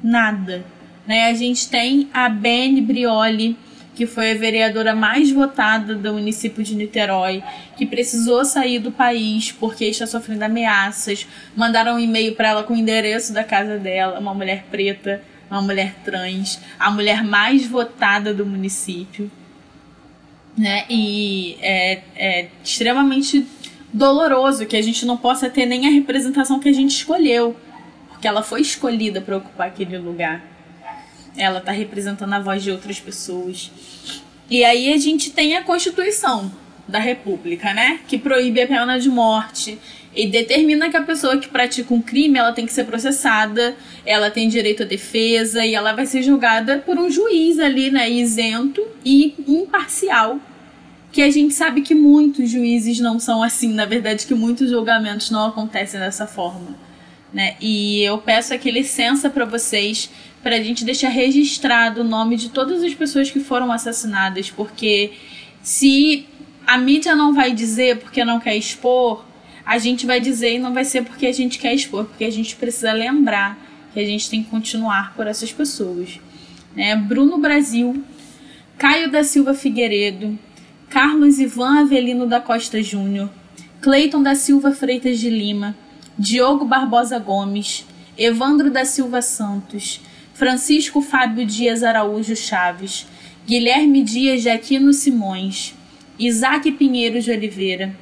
Nada. 0.00 0.64
Né? 1.04 1.24
A 1.24 1.34
gente 1.34 1.68
tem 1.68 2.08
a 2.14 2.28
Bene 2.28 2.80
Brioli, 2.80 3.56
que 3.98 4.06
foi 4.06 4.30
a 4.30 4.34
vereadora 4.36 4.94
mais 4.94 5.32
votada 5.32 5.92
do 5.92 6.12
município 6.12 6.62
de 6.62 6.76
Niterói, 6.76 7.42
que 7.76 7.84
precisou 7.84 8.44
sair 8.44 8.78
do 8.78 8.92
país 8.92 9.50
porque 9.50 9.86
está 9.86 10.06
sofrendo 10.06 10.44
ameaças. 10.44 11.26
Mandaram 11.56 11.96
um 11.96 11.98
e-mail 11.98 12.36
para 12.36 12.50
ela 12.50 12.62
com 12.62 12.74
o 12.74 12.76
endereço 12.76 13.32
da 13.32 13.42
casa 13.42 13.76
dela, 13.76 14.20
uma 14.20 14.32
mulher 14.32 14.66
preta, 14.70 15.20
uma 15.50 15.60
mulher 15.60 15.96
trans, 16.04 16.60
a 16.78 16.92
mulher 16.92 17.24
mais 17.24 17.66
votada 17.66 18.32
do 18.32 18.46
município. 18.46 19.28
Né? 20.56 20.84
E 20.88 21.56
é, 21.60 22.02
é 22.14 22.48
extremamente 22.62 23.44
doloroso 23.92 24.64
que 24.64 24.76
a 24.76 24.82
gente 24.82 25.04
não 25.04 25.16
possa 25.16 25.50
ter 25.50 25.66
nem 25.66 25.88
a 25.88 25.90
representação 25.90 26.60
que 26.60 26.68
a 26.68 26.72
gente 26.72 26.92
escolheu, 26.92 27.56
porque 28.10 28.28
ela 28.28 28.44
foi 28.44 28.60
escolhida 28.60 29.20
para 29.20 29.38
ocupar 29.38 29.66
aquele 29.66 29.98
lugar. 29.98 30.40
Ela 31.36 31.58
está 31.58 31.72
representando 31.72 32.32
a 32.32 32.40
voz 32.40 32.62
de 32.62 32.70
outras 32.70 32.98
pessoas. 32.98 33.70
E 34.50 34.64
aí 34.64 34.92
a 34.92 34.96
gente 34.96 35.30
tem 35.30 35.56
a 35.56 35.62
Constituição 35.62 36.50
da 36.86 36.98
República, 36.98 37.74
né? 37.74 38.00
Que 38.08 38.16
proíbe 38.16 38.62
a 38.62 38.66
pena 38.66 38.98
de 38.98 39.10
morte 39.10 39.78
e 40.14 40.26
determina 40.26 40.88
que 40.88 40.96
a 40.96 41.02
pessoa 41.02 41.36
que 41.38 41.48
pratica 41.48 41.92
um 41.92 42.00
crime 42.00 42.38
ela 42.38 42.52
tem 42.52 42.64
que 42.64 42.72
ser 42.72 42.84
processada, 42.84 43.76
ela 44.06 44.30
tem 44.30 44.48
direito 44.48 44.82
à 44.82 44.86
defesa 44.86 45.64
e 45.64 45.74
ela 45.74 45.92
vai 45.92 46.06
ser 46.06 46.22
julgada 46.22 46.78
por 46.78 46.98
um 46.98 47.10
juiz 47.10 47.58
ali, 47.58 47.90
né? 47.90 48.10
Isento 48.10 48.84
e 49.04 49.34
imparcial. 49.46 50.40
Que 51.12 51.22
a 51.22 51.30
gente 51.30 51.54
sabe 51.54 51.82
que 51.82 51.94
muitos 51.94 52.50
juízes 52.50 53.00
não 53.00 53.20
são 53.20 53.42
assim, 53.42 53.72
na 53.72 53.84
verdade, 53.84 54.26
que 54.26 54.34
muitos 54.34 54.70
julgamentos 54.70 55.30
não 55.30 55.46
acontecem 55.46 56.00
dessa 56.00 56.26
forma. 56.26 56.76
Né? 57.32 57.56
E 57.60 58.02
eu 58.02 58.18
peço 58.18 58.54
aqui 58.54 58.70
licença 58.70 59.28
para 59.28 59.44
vocês 59.44 60.10
para 60.42 60.56
a 60.56 60.62
gente 60.62 60.84
deixar 60.84 61.08
registrado 61.08 62.00
o 62.00 62.04
nome 62.04 62.36
de 62.36 62.50
todas 62.50 62.82
as 62.82 62.94
pessoas 62.94 63.30
que 63.30 63.40
foram 63.40 63.72
assassinadas, 63.72 64.50
porque 64.50 65.12
se 65.62 66.26
a 66.66 66.78
mídia 66.78 67.14
não 67.14 67.34
vai 67.34 67.52
dizer 67.52 67.98
porque 67.98 68.24
não 68.24 68.38
quer 68.38 68.56
expor, 68.56 69.24
a 69.64 69.78
gente 69.78 70.06
vai 70.06 70.20
dizer 70.20 70.54
e 70.54 70.58
não 70.58 70.72
vai 70.72 70.84
ser 70.84 71.02
porque 71.02 71.26
a 71.26 71.32
gente 71.32 71.58
quer 71.58 71.74
expor, 71.74 72.04
porque 72.04 72.24
a 72.24 72.32
gente 72.32 72.56
precisa 72.56 72.92
lembrar 72.92 73.58
que 73.92 74.00
a 74.00 74.04
gente 74.04 74.30
tem 74.30 74.42
que 74.42 74.50
continuar 74.50 75.14
por 75.14 75.26
essas 75.26 75.52
pessoas. 75.52 76.20
Né? 76.74 76.94
Bruno 76.96 77.38
Brasil 77.38 78.02
Caio 78.78 79.10
da 79.10 79.24
Silva 79.24 79.54
Figueiredo, 79.54 80.38
Carlos 80.88 81.40
Ivan 81.40 81.80
Avelino 81.80 82.28
da 82.28 82.40
Costa 82.40 82.80
Júnior, 82.80 83.28
Cleiton 83.80 84.22
da 84.22 84.36
Silva 84.36 84.70
Freitas 84.70 85.18
de 85.18 85.28
Lima, 85.28 85.76
Diogo 86.16 86.64
Barbosa 86.64 87.18
Gomes, 87.18 87.84
Evandro 88.16 88.70
da 88.70 88.84
Silva 88.84 89.20
Santos, 89.20 90.00
Francisco 90.38 91.02
Fábio 91.02 91.44
Dias 91.44 91.82
Araújo 91.82 92.36
Chaves, 92.36 93.08
Guilherme 93.44 94.04
Dias 94.04 94.40
de 94.40 94.48
Aquino 94.48 94.92
Simões, 94.92 95.74
Isaac 96.16 96.70
Pinheiro 96.70 97.20
de 97.20 97.32
Oliveira, 97.32 97.92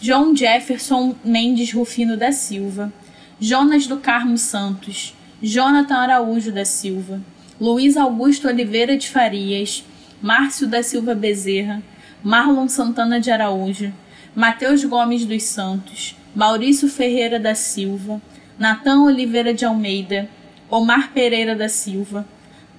John 0.00 0.34
Jefferson 0.34 1.14
Mendes 1.22 1.74
Rufino 1.74 2.16
da 2.16 2.32
Silva, 2.32 2.90
Jonas 3.38 3.86
do 3.86 3.98
Carmo 3.98 4.38
Santos, 4.38 5.14
Jonathan 5.42 5.96
Araújo 5.96 6.50
da 6.50 6.64
Silva, 6.64 7.20
Luiz 7.60 7.98
Augusto 7.98 8.48
Oliveira 8.48 8.96
de 8.96 9.10
Farias, 9.10 9.84
Márcio 10.22 10.66
da 10.66 10.82
Silva 10.82 11.14
Bezerra, 11.14 11.82
Marlon 12.22 12.66
Santana 12.66 13.20
de 13.20 13.30
Araújo, 13.30 13.92
Mateus 14.34 14.82
Gomes 14.86 15.26
dos 15.26 15.42
Santos, 15.42 16.16
Maurício 16.34 16.88
Ferreira 16.88 17.38
da 17.38 17.54
Silva, 17.54 18.22
Natan 18.58 19.04
Oliveira 19.04 19.52
de 19.52 19.66
Almeida, 19.66 20.30
Omar 20.70 21.12
Pereira 21.12 21.54
da 21.54 21.68
Silva, 21.68 22.26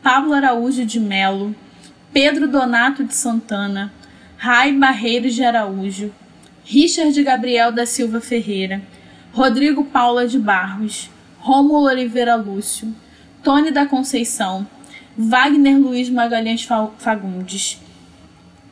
Pablo 0.02 0.34
Araújo 0.34 0.86
de 0.86 0.99
Melo, 0.99 1.56
Pedro 2.12 2.48
Donato 2.48 3.03
de 3.03 3.14
Santana, 3.14 3.94
Rai 4.38 4.72
Barreiros 4.72 5.34
de 5.34 5.44
Araújo, 5.44 6.14
Richard 6.64 7.22
Gabriel 7.24 7.72
da 7.72 7.86
Silva 7.86 8.20
Ferreira, 8.20 8.82
Rodrigo 9.32 9.84
Paula 9.84 10.28
de 10.28 10.40
Barros, 10.40 11.10
Rômulo 11.38 11.86
Oliveira 11.86 12.36
Lúcio, 12.36 12.94
Tony 13.44 13.70
da 13.70 13.86
Conceição, 13.86 14.68
Wagner 15.18 15.78
Luiz 15.78 16.10
Magalhães 16.10 16.68
Fagundes, 16.98 17.80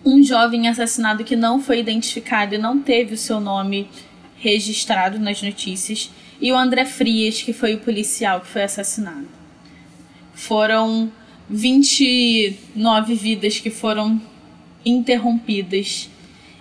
um 0.05 0.23
jovem 0.23 0.67
assassinado 0.67 1.23
que 1.23 1.35
não 1.35 1.61
foi 1.61 1.79
identificado 1.79 2.55
e 2.55 2.57
não 2.57 2.79
teve 2.79 3.13
o 3.13 3.17
seu 3.17 3.39
nome 3.39 3.89
registrado 4.37 5.19
nas 5.19 5.41
notícias, 5.41 6.11
e 6.39 6.51
o 6.51 6.57
André 6.57 6.85
Frias, 6.85 7.41
que 7.41 7.53
foi 7.53 7.75
o 7.75 7.79
policial 7.79 8.41
que 8.41 8.47
foi 8.47 8.63
assassinado. 8.63 9.27
Foram 10.33 11.11
29 11.49 13.15
vidas 13.15 13.59
que 13.59 13.69
foram 13.69 14.21
interrompidas 14.85 16.09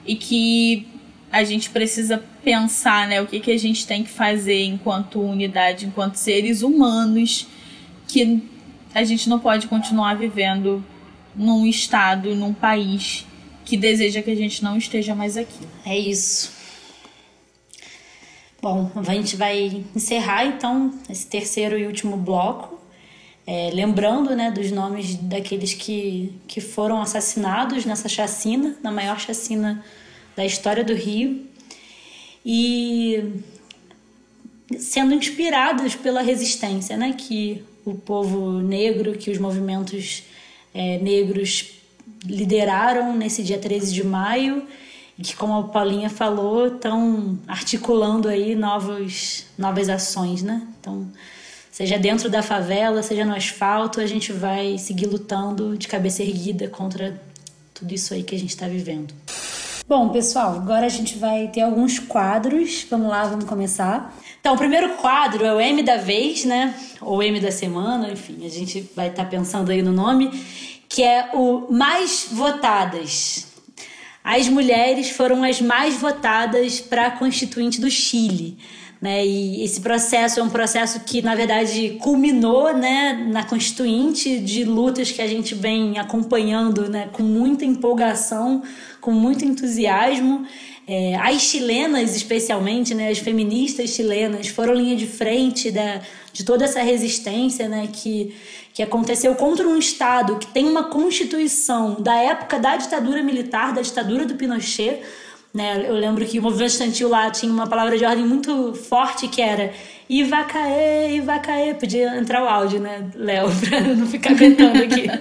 e 0.06 0.14
que 0.16 0.86
a 1.30 1.44
gente 1.44 1.70
precisa 1.70 2.22
pensar, 2.44 3.08
né, 3.08 3.20
o 3.22 3.26
que, 3.26 3.40
que 3.40 3.50
a 3.50 3.58
gente 3.58 3.86
tem 3.86 4.04
que 4.04 4.10
fazer 4.10 4.64
enquanto 4.64 5.20
unidade, 5.20 5.86
enquanto 5.86 6.16
seres 6.16 6.62
humanos, 6.62 7.46
que 8.06 8.42
a 8.94 9.02
gente 9.04 9.28
não 9.28 9.38
pode 9.38 9.66
continuar 9.66 10.14
vivendo 10.14 10.84
num 11.34 11.66
estado, 11.66 12.34
num 12.34 12.52
país 12.52 13.26
que 13.64 13.76
deseja 13.76 14.20
que 14.20 14.30
a 14.30 14.36
gente 14.36 14.62
não 14.62 14.76
esteja 14.76 15.14
mais 15.14 15.36
aqui. 15.36 15.66
É 15.86 15.98
isso. 15.98 16.52
Bom, 18.62 18.92
a 19.08 19.12
gente 19.14 19.34
vai 19.34 19.84
encerrar 19.94 20.46
então 20.46 20.94
esse 21.10 21.26
terceiro 21.26 21.76
e 21.76 21.84
último 21.84 22.16
bloco, 22.16 22.80
é, 23.44 23.70
lembrando 23.74 24.36
né, 24.36 24.52
dos 24.52 24.70
nomes 24.70 25.16
daqueles 25.16 25.74
que, 25.74 26.32
que 26.46 26.60
foram 26.60 27.02
assassinados 27.02 27.84
nessa 27.84 28.08
chacina, 28.08 28.76
na 28.80 28.92
maior 28.92 29.18
chacina 29.18 29.84
da 30.36 30.46
história 30.46 30.84
do 30.84 30.94
Rio, 30.94 31.44
e 32.46 33.32
sendo 34.78 35.12
inspirados 35.12 35.96
pela 35.96 36.22
resistência 36.22 36.96
né, 36.96 37.14
que 37.18 37.64
o 37.84 37.94
povo 37.94 38.60
negro, 38.60 39.18
que 39.18 39.32
os 39.32 39.38
movimentos 39.38 40.22
é, 40.72 40.98
negros 40.98 41.72
lideraram 42.24 43.16
nesse 43.16 43.42
dia 43.42 43.58
13 43.58 43.92
de 43.92 44.06
maio 44.06 44.64
e 45.18 45.22
que, 45.22 45.36
como 45.36 45.54
a 45.54 45.62
Paulinha 45.64 46.08
falou, 46.08 46.66
estão 46.66 47.38
articulando 47.46 48.28
aí 48.28 48.54
novos, 48.54 49.44
novas 49.58 49.88
ações, 49.88 50.42
né? 50.42 50.66
Então, 50.80 51.06
seja 51.70 51.98
dentro 51.98 52.30
da 52.30 52.42
favela, 52.42 53.02
seja 53.02 53.24
no 53.24 53.34
asfalto, 53.34 54.00
a 54.00 54.06
gente 54.06 54.32
vai 54.32 54.78
seguir 54.78 55.06
lutando 55.06 55.76
de 55.76 55.86
cabeça 55.86 56.22
erguida 56.22 56.68
contra 56.68 57.20
tudo 57.74 57.92
isso 57.92 58.14
aí 58.14 58.22
que 58.22 58.34
a 58.34 58.38
gente 58.38 58.50
está 58.50 58.66
vivendo. 58.66 59.12
Bom, 59.86 60.08
pessoal, 60.08 60.54
agora 60.54 60.86
a 60.86 60.88
gente 60.88 61.18
vai 61.18 61.48
ter 61.48 61.60
alguns 61.60 61.98
quadros. 61.98 62.86
Vamos 62.88 63.08
lá, 63.08 63.24
vamos 63.24 63.44
começar. 63.44 64.16
Então, 64.40 64.54
o 64.54 64.58
primeiro 64.58 64.96
quadro 64.96 65.44
é 65.44 65.52
o 65.52 65.60
M 65.60 65.82
da 65.82 65.98
vez, 65.98 66.44
né? 66.44 66.74
Ou 67.00 67.22
M 67.22 67.38
da 67.40 67.52
semana, 67.52 68.10
enfim, 68.10 68.46
a 68.46 68.48
gente 68.48 68.88
vai 68.96 69.08
estar 69.08 69.24
tá 69.24 69.30
pensando 69.30 69.70
aí 69.70 69.82
no 69.82 69.92
nome 69.92 70.30
que 70.92 71.02
é 71.02 71.30
o 71.32 71.68
mais 71.70 72.28
votadas. 72.30 73.46
As 74.24 74.48
mulheres 74.48 75.10
foram 75.10 75.42
as 75.42 75.60
mais 75.60 75.96
votadas 75.96 76.80
para 76.80 77.06
a 77.06 77.10
Constituinte 77.10 77.80
do 77.80 77.90
Chile. 77.90 78.56
Né? 79.02 79.26
E 79.26 79.64
esse 79.64 79.80
processo 79.80 80.38
é 80.38 80.42
um 80.44 80.48
processo 80.48 81.00
que, 81.00 81.20
na 81.20 81.34
verdade, 81.34 81.98
culminou 82.00 82.72
né, 82.72 83.26
na 83.32 83.42
Constituinte 83.42 84.38
de 84.38 84.62
lutas 84.62 85.10
que 85.10 85.20
a 85.20 85.26
gente 85.26 85.56
vem 85.56 85.98
acompanhando 85.98 86.88
né, 86.88 87.08
com 87.12 87.24
muita 87.24 87.64
empolgação, 87.64 88.62
com 89.00 89.10
muito 89.10 89.44
entusiasmo. 89.44 90.46
É, 90.86 91.16
as 91.16 91.42
chilenas, 91.42 92.14
especialmente, 92.14 92.94
né, 92.94 93.08
as 93.08 93.18
feministas 93.18 93.90
chilenas, 93.90 94.46
foram 94.46 94.72
linha 94.72 94.94
de 94.94 95.08
frente 95.08 95.72
da, 95.72 96.00
de 96.32 96.44
toda 96.44 96.64
essa 96.64 96.80
resistência 96.80 97.68
né, 97.68 97.88
que 97.92 98.32
que 98.72 98.82
aconteceu 98.82 99.34
contra 99.34 99.68
um 99.68 99.76
Estado 99.76 100.36
que 100.36 100.46
tem 100.46 100.68
uma 100.68 100.84
constituição 100.84 101.96
da 102.00 102.14
época 102.14 102.58
da 102.58 102.76
ditadura 102.76 103.22
militar, 103.22 103.72
da 103.72 103.82
ditadura 103.82 104.24
do 104.24 104.34
Pinochet. 104.34 105.02
Né? 105.52 105.84
Eu 105.86 105.94
lembro 105.94 106.24
que 106.24 106.38
o 106.38 106.42
movimento 106.42 106.70
estudantil 106.70 107.10
lá 107.10 107.30
tinha 107.30 107.52
uma 107.52 107.66
palavra 107.66 107.98
de 107.98 108.04
ordem 108.04 108.24
muito 108.24 108.72
forte 108.74 109.28
que 109.28 109.42
era 109.42 109.72
e 110.08 110.24
vai 110.24 110.46
cair, 110.46 111.16
e 111.16 111.20
vai 111.20 111.40
cair. 111.40 111.74
Podia 111.74 112.16
entrar 112.16 112.42
o 112.42 112.48
áudio, 112.48 112.80
né, 112.80 113.10
Léo, 113.14 113.50
pra 113.60 113.80
não 113.80 114.06
ficar 114.06 114.34
cantando 114.34 114.82
aqui. 114.82 115.06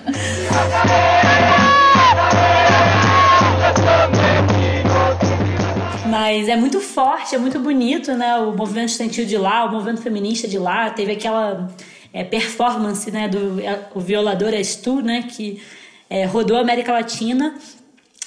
Mas 6.10 6.50
é 6.50 6.58
muito 6.58 6.82
forte, 6.82 7.36
é 7.36 7.38
muito 7.38 7.58
bonito, 7.58 8.12
né? 8.14 8.36
O 8.36 8.52
movimento 8.52 8.90
estudantil 8.90 9.26
de 9.26 9.38
lá, 9.38 9.66
o 9.66 9.72
movimento 9.72 10.02
feminista 10.02 10.46
de 10.46 10.60
lá, 10.60 10.90
teve 10.90 11.14
aquela 11.14 11.70
é, 12.14 12.24
performance 12.24 13.10
né, 13.12 13.28
do 13.28 13.60
é, 13.60 13.88
o 13.96 14.00
violador 14.00 14.54
és 14.54 14.76
tu, 14.76 15.02
né, 15.02 15.24
que 15.24 15.62
é, 16.10 16.26
rodou 16.26 16.58
a 16.58 16.62
América 16.62 16.92
Latina. 16.92 17.56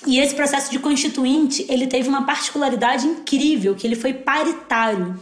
E 0.06 0.18
esse 0.18 0.34
processo 0.34 0.70
de 0.70 0.78
constituinte 0.78 1.64
ele 1.68 1.86
teve 1.86 2.08
uma 2.08 2.24
particularidade 2.24 3.06
incrível, 3.06 3.74
que 3.74 3.86
ele 3.86 3.96
foi 3.96 4.12
paritário. 4.12 5.18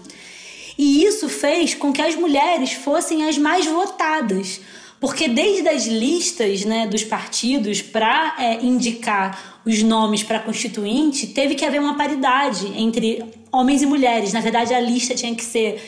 E 0.77 1.05
isso 1.05 1.29
fez 1.29 1.75
com 1.75 1.93
que 1.93 2.03
as 2.03 2.15
mulheres 2.15 2.73
fossem 2.73 3.29
as 3.29 3.39
mais 3.39 3.67
votadas. 3.67 4.61
Porque 4.99 5.29
desde 5.29 5.69
as 5.69 5.87
listas 5.87 6.65
né, 6.65 6.87
dos 6.87 7.03
partidos 7.03 7.83
para 7.83 8.37
é, 8.39 8.65
indicar 8.65 9.61
os 9.65 9.83
nomes 9.83 10.23
para 10.23 10.39
constituinte, 10.39 11.27
teve 11.29 11.57
que 11.57 11.65
haver 11.65 11.81
uma 11.81 11.97
paridade 11.97 12.67
entre 12.77 13.25
homens 13.51 13.83
e 13.83 13.87
mulheres. 13.87 14.33
Na 14.33 14.41
verdade, 14.41 14.73
a 14.73 14.81
lista 14.81 15.13
tinha 15.15 15.35
que 15.35 15.45
ser 15.45 15.81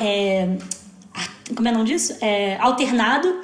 é, 0.00 0.56
como 1.54 1.68
é 1.68 1.70
o 1.70 1.74
nome 1.74 1.88
disso? 1.88 2.16
É, 2.20 2.56
alternado 2.60 3.40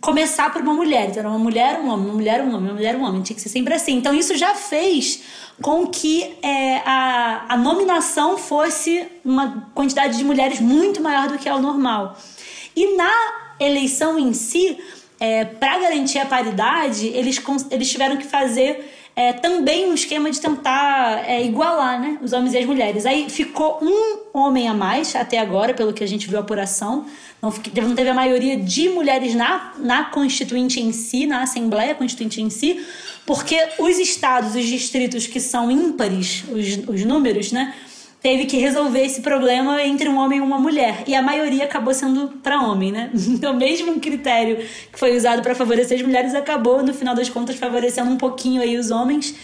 começar 0.00 0.50
por 0.52 0.62
uma 0.62 0.72
mulher. 0.72 1.08
Então, 1.08 1.20
era 1.20 1.28
uma 1.28 1.38
mulher, 1.38 1.78
um 1.80 1.88
homem, 1.90 2.06
uma 2.06 2.14
mulher, 2.14 2.40
um 2.40 2.48
homem, 2.54 2.70
uma 2.70 2.74
mulher, 2.74 2.96
um 2.96 3.04
homem. 3.04 3.22
Tinha 3.22 3.36
que 3.36 3.42
ser 3.42 3.50
sempre 3.50 3.74
assim. 3.74 3.96
Então, 3.96 4.14
isso 4.14 4.36
já 4.36 4.54
fez 4.54 5.22
com 5.60 5.86
que 5.86 6.36
é, 6.42 6.78
a, 6.86 7.46
a 7.50 7.56
nominação 7.56 8.38
fosse 8.38 9.06
uma 9.24 9.68
quantidade 9.74 10.16
de 10.16 10.24
mulheres 10.24 10.60
muito 10.60 11.02
maior 11.02 11.28
do 11.28 11.38
que 11.38 11.48
é 11.48 11.54
o 11.54 11.60
normal. 11.60 12.16
E 12.74 12.96
na 12.96 13.12
eleição 13.60 14.18
em 14.18 14.32
si, 14.32 14.78
é, 15.20 15.44
para 15.44 15.78
garantir 15.78 16.18
a 16.18 16.26
paridade, 16.26 17.08
eles, 17.08 17.42
eles 17.70 17.90
tiveram 17.90 18.16
que 18.16 18.24
fazer 18.24 18.97
é, 19.18 19.32
também 19.32 19.90
um 19.90 19.94
esquema 19.94 20.30
de 20.30 20.40
tentar 20.40 21.28
é, 21.28 21.44
igualar 21.44 22.00
né, 22.00 22.18
os 22.22 22.32
homens 22.32 22.54
e 22.54 22.58
as 22.58 22.64
mulheres. 22.64 23.04
Aí 23.04 23.28
ficou 23.28 23.80
um 23.82 24.20
homem 24.32 24.68
a 24.68 24.74
mais 24.74 25.16
até 25.16 25.40
agora, 25.40 25.74
pelo 25.74 25.92
que 25.92 26.04
a 26.04 26.06
gente 26.06 26.28
viu 26.28 26.38
a 26.38 26.40
apuração. 26.40 27.04
Não, 27.42 27.52
não 27.82 27.96
teve 27.96 28.10
a 28.10 28.14
maioria 28.14 28.56
de 28.56 28.88
mulheres 28.88 29.34
na, 29.34 29.72
na 29.78 30.04
Constituinte 30.04 30.80
em 30.80 30.92
si, 30.92 31.26
na 31.26 31.42
Assembleia 31.42 31.96
Constituinte 31.96 32.40
em 32.40 32.48
si, 32.48 32.80
porque 33.26 33.58
os 33.80 33.98
estados, 33.98 34.54
os 34.54 34.64
distritos 34.64 35.26
que 35.26 35.40
são 35.40 35.68
ímpares, 35.68 36.44
os, 36.48 36.88
os 36.88 37.04
números, 37.04 37.50
né? 37.50 37.74
Teve 38.20 38.46
que 38.46 38.56
resolver 38.56 39.04
esse 39.04 39.20
problema 39.20 39.82
entre 39.82 40.08
um 40.08 40.18
homem 40.18 40.38
e 40.38 40.42
uma 40.42 40.58
mulher. 40.58 41.04
E 41.06 41.14
a 41.14 41.22
maioria 41.22 41.64
acabou 41.64 41.94
sendo 41.94 42.28
para 42.42 42.60
homem, 42.60 42.92
né? 42.92 43.10
Então, 43.28 43.54
mesmo 43.54 43.92
um 43.92 44.00
critério 44.00 44.56
que 44.92 44.98
foi 44.98 45.16
usado 45.16 45.42
para 45.42 45.54
favorecer 45.54 45.98
as 45.98 46.04
mulheres 46.04 46.34
acabou, 46.34 46.82
no 46.82 46.92
final 46.92 47.14
das 47.14 47.28
contas, 47.28 47.56
favorecendo 47.56 48.10
um 48.10 48.16
pouquinho 48.16 48.60
aí 48.60 48.76
os 48.76 48.90
homens. 48.90 49.34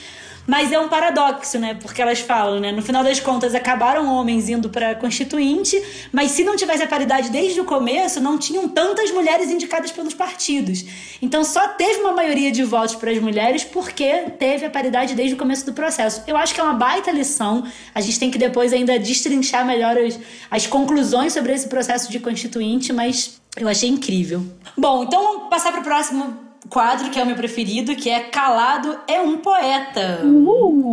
Mas 0.46 0.70
é 0.72 0.78
um 0.78 0.88
paradoxo, 0.88 1.58
né? 1.58 1.74
Porque 1.74 2.02
elas 2.02 2.20
falam, 2.20 2.60
né? 2.60 2.70
No 2.70 2.82
final 2.82 3.02
das 3.02 3.18
contas, 3.18 3.54
acabaram 3.54 4.06
homens 4.12 4.48
indo 4.48 4.68
para 4.68 4.94
constituinte, 4.94 5.82
mas 6.12 6.32
se 6.32 6.44
não 6.44 6.56
tivesse 6.56 6.82
a 6.82 6.86
paridade 6.86 7.30
desde 7.30 7.60
o 7.60 7.64
começo, 7.64 8.20
não 8.20 8.38
tinham 8.38 8.68
tantas 8.68 9.10
mulheres 9.10 9.50
indicadas 9.50 9.90
pelos 9.90 10.14
partidos. 10.14 10.84
Então 11.22 11.42
só 11.44 11.68
teve 11.68 12.00
uma 12.00 12.12
maioria 12.12 12.52
de 12.52 12.62
votos 12.62 12.94
para 12.94 13.10
as 13.10 13.18
mulheres 13.18 13.64
porque 13.64 14.30
teve 14.38 14.66
a 14.66 14.70
paridade 14.70 15.14
desde 15.14 15.34
o 15.34 15.38
começo 15.38 15.64
do 15.64 15.72
processo. 15.72 16.22
Eu 16.26 16.36
acho 16.36 16.54
que 16.54 16.60
é 16.60 16.62
uma 16.62 16.74
baita 16.74 17.10
lição. 17.10 17.64
A 17.94 18.00
gente 18.00 18.18
tem 18.18 18.30
que 18.30 18.38
depois 18.38 18.72
ainda 18.72 18.98
destrinchar 18.98 19.64
melhor 19.64 19.96
as, 19.96 20.18
as 20.50 20.66
conclusões 20.66 21.32
sobre 21.32 21.52
esse 21.52 21.68
processo 21.68 22.10
de 22.10 22.20
constituinte, 22.20 22.92
mas 22.92 23.40
eu 23.56 23.68
achei 23.68 23.88
incrível. 23.88 24.44
Bom, 24.76 25.04
então 25.04 25.22
vamos 25.22 25.48
passar 25.48 25.72
para 25.72 25.80
o 25.80 25.84
próximo 25.84 26.43
quadro 26.68 27.10
que 27.10 27.18
é 27.18 27.22
o 27.22 27.26
meu 27.26 27.36
preferido, 27.36 27.94
que 27.94 28.10
é 28.10 28.20
Calado 28.20 28.98
é 29.06 29.20
um 29.20 29.38
Poeta. 29.38 30.20
Uh. 30.24 30.90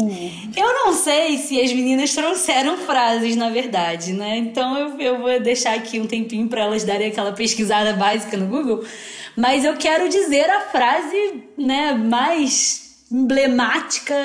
Eu 0.56 0.74
não 0.74 0.94
sei 0.94 1.38
se 1.38 1.60
as 1.60 1.72
meninas 1.72 2.14
trouxeram 2.14 2.78
frases, 2.78 3.36
na 3.36 3.50
verdade, 3.50 4.14
né? 4.14 4.38
Então 4.38 4.78
eu, 4.78 5.00
eu 5.00 5.20
vou 5.20 5.40
deixar 5.40 5.76
aqui 5.76 6.00
um 6.00 6.08
tempinho 6.08 6.48
para 6.48 6.62
elas 6.62 6.84
darem 6.84 7.08
aquela 7.08 7.32
pesquisada 7.32 7.94
básica 7.94 8.38
no 8.38 8.48
Google. 8.48 8.84
Mas 9.36 9.64
eu 9.64 9.78
quero 9.78 10.10
dizer 10.10 10.50
a 10.50 10.62
frase 10.62 11.44
né, 11.58 11.94
mais 11.94 12.82
emblemática 13.12 14.16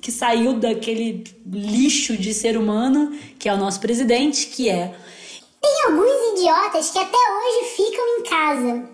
que 0.00 0.10
saiu 0.10 0.54
daquele 0.54 1.24
lixo 1.46 2.16
de 2.16 2.34
ser 2.34 2.56
humano, 2.56 3.16
que 3.38 3.48
é 3.48 3.54
o 3.54 3.56
nosso 3.56 3.80
presidente, 3.80 4.46
que 4.46 4.68
é. 4.68 4.94
Tem 5.60 5.84
alguns 5.86 6.38
idiotas 6.38 6.90
que 6.90 6.98
até 6.98 7.16
hoje 7.16 7.76
ficam 7.76 8.18
em 8.18 8.22
casa. 8.22 8.93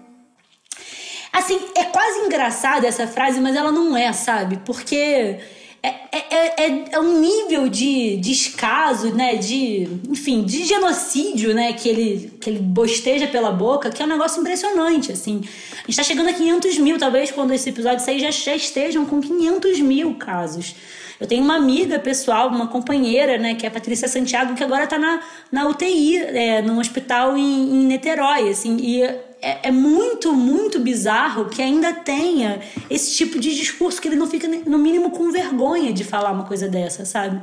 Assim, 1.33 1.61
é 1.75 1.85
quase 1.85 2.21
engraçada 2.21 2.87
essa 2.87 3.07
frase, 3.07 3.41
mas 3.41 3.55
ela 3.55 3.71
não 3.71 3.97
é, 3.97 4.13
sabe? 4.13 4.59
Porque 4.65 5.39
é, 5.83 5.89
é, 6.13 6.67
é, 6.67 6.85
é, 6.93 7.01
um 7.01 7.21
nível 7.21 7.69
de 7.69 8.19
descaso, 8.19 9.15
né? 9.15 9.37
De, 9.37 9.89
enfim, 10.09 10.43
de 10.43 10.65
genocídio, 10.65 11.55
né? 11.55 11.73
Que 11.73 11.89
ele, 11.89 12.33
que 12.41 12.51
ele 12.51 12.59
bosteja 12.59 13.27
pela 13.27 13.51
boca, 13.51 13.91
que 13.91 14.03
é 14.03 14.05
um 14.05 14.09
negócio 14.09 14.41
impressionante, 14.41 15.11
assim. 15.11 15.43
A 15.73 15.87
gente 15.87 15.97
tá 15.97 16.03
chegando 16.03 16.29
a 16.29 16.33
500 16.35 16.79
mil, 16.79 16.99
talvez 16.99 17.31
quando 17.31 17.53
esse 17.53 17.71
episódio 17.71 18.05
sair 18.05 18.19
já, 18.19 18.31
já 18.31 18.55
estejam 18.55 19.07
com 19.07 19.21
500 19.21 19.81
mil 19.81 20.15
casos. 20.15 20.75
Eu 21.21 21.27
tenho 21.27 21.45
uma 21.45 21.57
amiga 21.57 21.99
pessoal, 21.99 22.49
uma 22.49 22.69
companheira, 22.69 23.37
né, 23.37 23.55
que 23.55 23.67
é 23.67 23.69
a 23.69 23.73
Patrícia 23.73 24.09
Santiago, 24.09 24.55
que 24.55 24.65
agora 24.65 24.87
tá 24.87 24.99
na, 24.99 25.21
na 25.53 25.69
UTI, 25.69 26.17
é, 26.17 26.63
num 26.63 26.79
hospital 26.79 27.37
em, 27.37 27.43
em 27.43 27.85
Niterói, 27.85 28.49
assim, 28.49 28.79
e 28.81 29.03
é, 29.03 29.69
é, 29.69 29.71
muito, 29.71 30.33
muito 30.33 30.79
bizarro 30.81 31.47
que 31.47 31.63
ainda 31.63 31.93
tenha 31.93 32.61
esse 32.89 33.15
tipo 33.15 33.39
de 33.39 33.55
discurso 33.55 34.01
que 34.01 34.09
ele 34.09 34.17
não 34.17 34.27
fica, 34.27 34.47
no 34.49 34.79
mínimo, 34.79 35.11
com 35.11 35.31
vergonha 35.31 35.93
de 35.93 36.05
falar 36.05 36.31
uma 36.31 36.45
coisa 36.45 36.69
dessa, 36.69 37.05
sabe? 37.05 37.41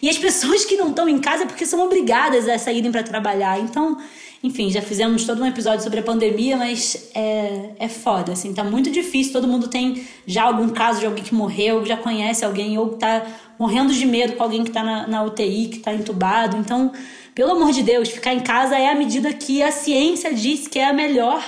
E 0.00 0.08
as 0.08 0.18
pessoas 0.18 0.64
que 0.64 0.76
não 0.76 0.88
estão 0.88 1.08
em 1.08 1.18
casa 1.18 1.44
é 1.44 1.46
porque 1.46 1.66
são 1.66 1.80
obrigadas 1.84 2.48
a 2.48 2.58
saírem 2.58 2.92
para 2.92 3.02
trabalhar. 3.02 3.58
Então, 3.58 3.98
enfim, 4.42 4.70
já 4.70 4.80
fizemos 4.80 5.24
todo 5.24 5.42
um 5.42 5.46
episódio 5.46 5.82
sobre 5.82 5.98
a 5.98 6.02
pandemia, 6.02 6.56
mas 6.56 7.10
é, 7.12 7.70
é 7.78 7.88
foda, 7.88 8.32
assim, 8.32 8.54
tá 8.54 8.62
muito 8.62 8.88
difícil. 8.88 9.32
Todo 9.32 9.48
mundo 9.48 9.66
tem 9.66 10.06
já 10.26 10.44
algum 10.44 10.68
caso 10.68 11.00
de 11.00 11.06
alguém 11.06 11.24
que 11.24 11.34
morreu, 11.34 11.84
já 11.84 11.96
conhece 11.96 12.44
alguém, 12.44 12.78
ou 12.78 12.90
tá 12.90 13.26
morrendo 13.58 13.92
de 13.92 14.06
medo 14.06 14.34
com 14.34 14.42
alguém 14.44 14.62
que 14.62 14.70
tá 14.70 14.84
na, 14.84 15.08
na 15.08 15.24
UTI, 15.24 15.68
que 15.68 15.78
tá 15.80 15.92
entubado. 15.92 16.56
Então, 16.56 16.92
pelo 17.34 17.52
amor 17.52 17.72
de 17.72 17.82
Deus, 17.82 18.08
ficar 18.08 18.32
em 18.32 18.38
casa 18.38 18.76
é 18.78 18.88
a 18.88 18.94
medida 18.94 19.32
que 19.32 19.60
a 19.60 19.72
ciência 19.72 20.32
diz 20.32 20.68
que 20.68 20.78
é 20.78 20.88
a 20.88 20.92
melhor. 20.92 21.42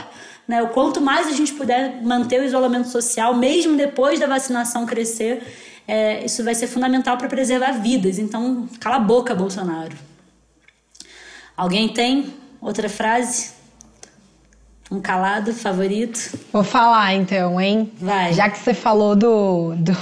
Né? 0.49 0.61
O 0.61 0.71
quanto 0.71 1.01
mais 1.01 1.29
a 1.29 1.33
gente 1.33 1.53
puder 1.53 2.03
manter 2.03 2.41
o 2.41 2.45
isolamento 2.45 2.89
social, 2.89 3.37
mesmo 3.37 3.77
depois 3.77 4.19
da 4.19 4.27
vacinação 4.27 4.85
crescer, 4.85 5.45
é, 5.87 6.25
isso 6.25 6.43
vai 6.43 6.57
ser 6.57 6.67
fundamental 6.67 7.17
para 7.17 7.29
preservar 7.29 7.71
vidas. 7.73 8.19
Então, 8.19 8.69
cala 8.81 8.97
a 8.97 9.01
boca, 9.01 9.33
Bolsonaro. 9.33 9.97
Alguém 11.57 11.89
tem 11.89 12.35
outra 12.61 12.89
frase? 12.89 13.53
Um 14.91 15.01
calado 15.01 15.53
favorito? 15.53 16.39
Vou 16.53 16.65
falar 16.65 17.15
então, 17.15 17.61
hein? 17.61 17.93
Vai. 18.01 18.33
Já 18.33 18.51
que 18.51 18.59
você 18.59 18.75
falou 18.75 19.15
do, 19.15 19.75
do 19.77 19.97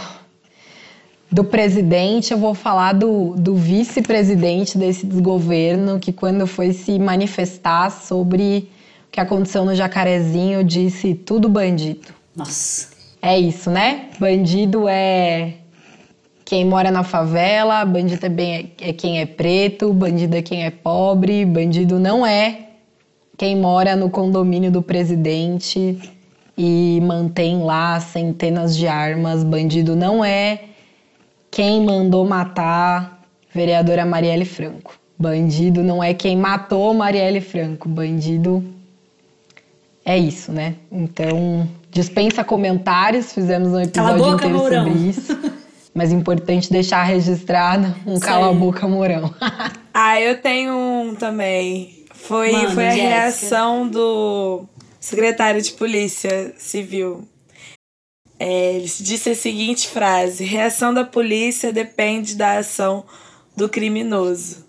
do 1.31 1.45
presidente, 1.45 2.33
eu 2.33 2.39
vou 2.39 2.55
falar 2.55 2.95
do, 2.95 3.35
do 3.37 3.55
vice-presidente 3.55 4.79
desse 4.79 5.07
desgoverno, 5.07 6.01
que 6.01 6.13
quando 6.13 6.47
foi 6.47 6.73
se 6.73 6.99
manifestar 6.99 7.91
sobre 7.91 8.71
o 9.07 9.11
que 9.11 9.21
aconteceu 9.21 9.65
no 9.65 9.75
Jacarezinho, 9.75 10.65
disse 10.65 11.15
tudo 11.15 11.49
bandido. 11.49 12.09
Nossa. 12.35 12.89
É 13.21 13.39
isso, 13.39 13.71
né? 13.71 14.09
Bandido 14.19 14.89
é 14.89 15.55
quem 16.49 16.65
mora 16.65 16.91
na 16.91 17.05
favela, 17.05 17.85
bandido 17.85 18.25
é, 18.25 18.29
bem, 18.31 18.73
é 18.81 18.91
quem 18.91 19.21
é 19.21 19.27
preto, 19.27 19.93
bandido 19.93 20.35
é 20.35 20.41
quem 20.41 20.65
é 20.65 20.71
pobre, 20.71 21.45
bandido 21.45 22.01
não 22.01 22.25
é 22.25 22.69
quem 23.37 23.55
mora 23.55 23.95
no 23.95 24.09
condomínio 24.09 24.71
do 24.73 24.81
presidente 24.81 25.99
e 26.57 27.03
mantém 27.03 27.63
lá 27.63 28.01
centenas 28.01 28.75
de 28.75 28.89
armas, 28.89 29.45
bandido 29.45 29.95
não 29.95 30.25
é 30.25 30.61
quem 31.51 31.85
mandou 31.85 32.27
matar 32.27 33.23
vereadora 33.55 34.07
Marielle 34.07 34.47
Franco. 34.47 34.99
Bandido 35.19 35.83
não 35.83 36.03
é 36.03 36.15
quem 36.15 36.35
matou 36.35 36.95
Marielle 36.95 37.43
Franco, 37.43 37.91
bandido 37.91 38.65
é 40.03 40.17
isso, 40.17 40.51
né? 40.51 40.77
Então, 40.91 41.69
dispensa 41.91 42.43
comentários, 42.43 43.35
fizemos 43.35 43.69
um 43.69 43.81
episódio 43.81 44.25
boca, 44.25 44.47
inteiro 44.47 44.57
Mourão. 44.57 44.85
sobre 44.87 45.09
isso. 45.11 45.38
Mas 45.99 46.13
é 46.13 46.15
importante 46.15 46.71
deixar 46.71 47.03
registrado 47.03 47.93
um 48.07 48.21
cala-boca 48.21 48.87
Mourão. 48.87 49.35
ah, 49.93 50.21
eu 50.21 50.41
tenho 50.41 50.73
um 50.73 51.17
também. 51.17 52.05
Foi, 52.15 52.53
Mano, 52.53 52.71
foi 52.71 52.87
a 52.87 52.91
Jéssica. 52.91 53.09
reação 53.09 53.89
do 53.89 54.65
secretário 55.01 55.61
de 55.61 55.73
Polícia 55.73 56.55
Civil. 56.57 57.27
É, 58.39 58.75
ele 58.75 58.85
disse 58.85 59.31
a 59.31 59.35
seguinte 59.35 59.89
frase: 59.89 60.45
reação 60.45 60.95
da 60.95 61.05
polícia 61.05 61.73
depende 61.73 62.37
da 62.37 62.59
ação 62.59 63.05
do 63.57 63.69
criminoso. 63.69 64.65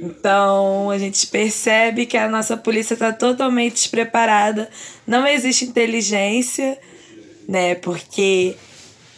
Então 0.00 0.88
a 0.88 0.96
gente 0.96 1.26
percebe 1.26 2.06
que 2.06 2.16
a 2.16 2.30
nossa 2.30 2.56
polícia 2.56 2.94
está 2.94 3.12
totalmente 3.12 3.74
despreparada, 3.74 4.70
não 5.06 5.26
existe 5.26 5.66
inteligência, 5.66 6.78
né? 7.46 7.74
Porque 7.74 8.56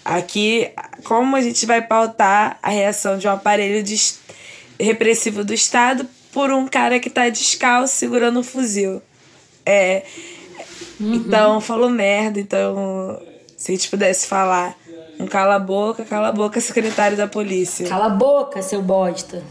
aqui, 0.05 0.71
como 1.05 1.35
a 1.37 1.41
gente 1.41 1.65
vai 1.67 1.81
pautar 1.83 2.59
a 2.63 2.69
reação 2.71 3.17
de 3.19 3.27
um 3.27 3.31
aparelho 3.31 3.83
de, 3.83 3.97
repressivo 4.81 5.45
do 5.45 5.55
Estado 5.55 6.07
por 6.33 6.51
um 6.53 6.67
cara 6.67 6.99
que 7.01 7.09
está 7.09 7.29
descalço 7.29 7.95
segurando 7.95 8.41
um 8.41 8.43
fuzil? 8.43 9.01
É. 9.65 10.03
Então, 11.01 11.61
falou 11.61 11.89
merda, 11.89 12.39
então 12.39 13.21
se 13.57 13.73
a 13.73 13.75
gente 13.75 13.89
pudesse 13.89 14.27
falar 14.27 14.77
um 15.19 15.27
cala 15.27 15.57
a 15.57 15.59
boca, 15.59 16.05
cala 16.05 16.29
a 16.29 16.33
boca, 16.33 16.61
secretário 16.61 17.17
da 17.17 17.27
polícia. 17.27 17.89
Cala 17.89 18.07
a 18.07 18.11
boca, 18.11 18.61
seu 18.63 18.83
bosta. 18.83 19.43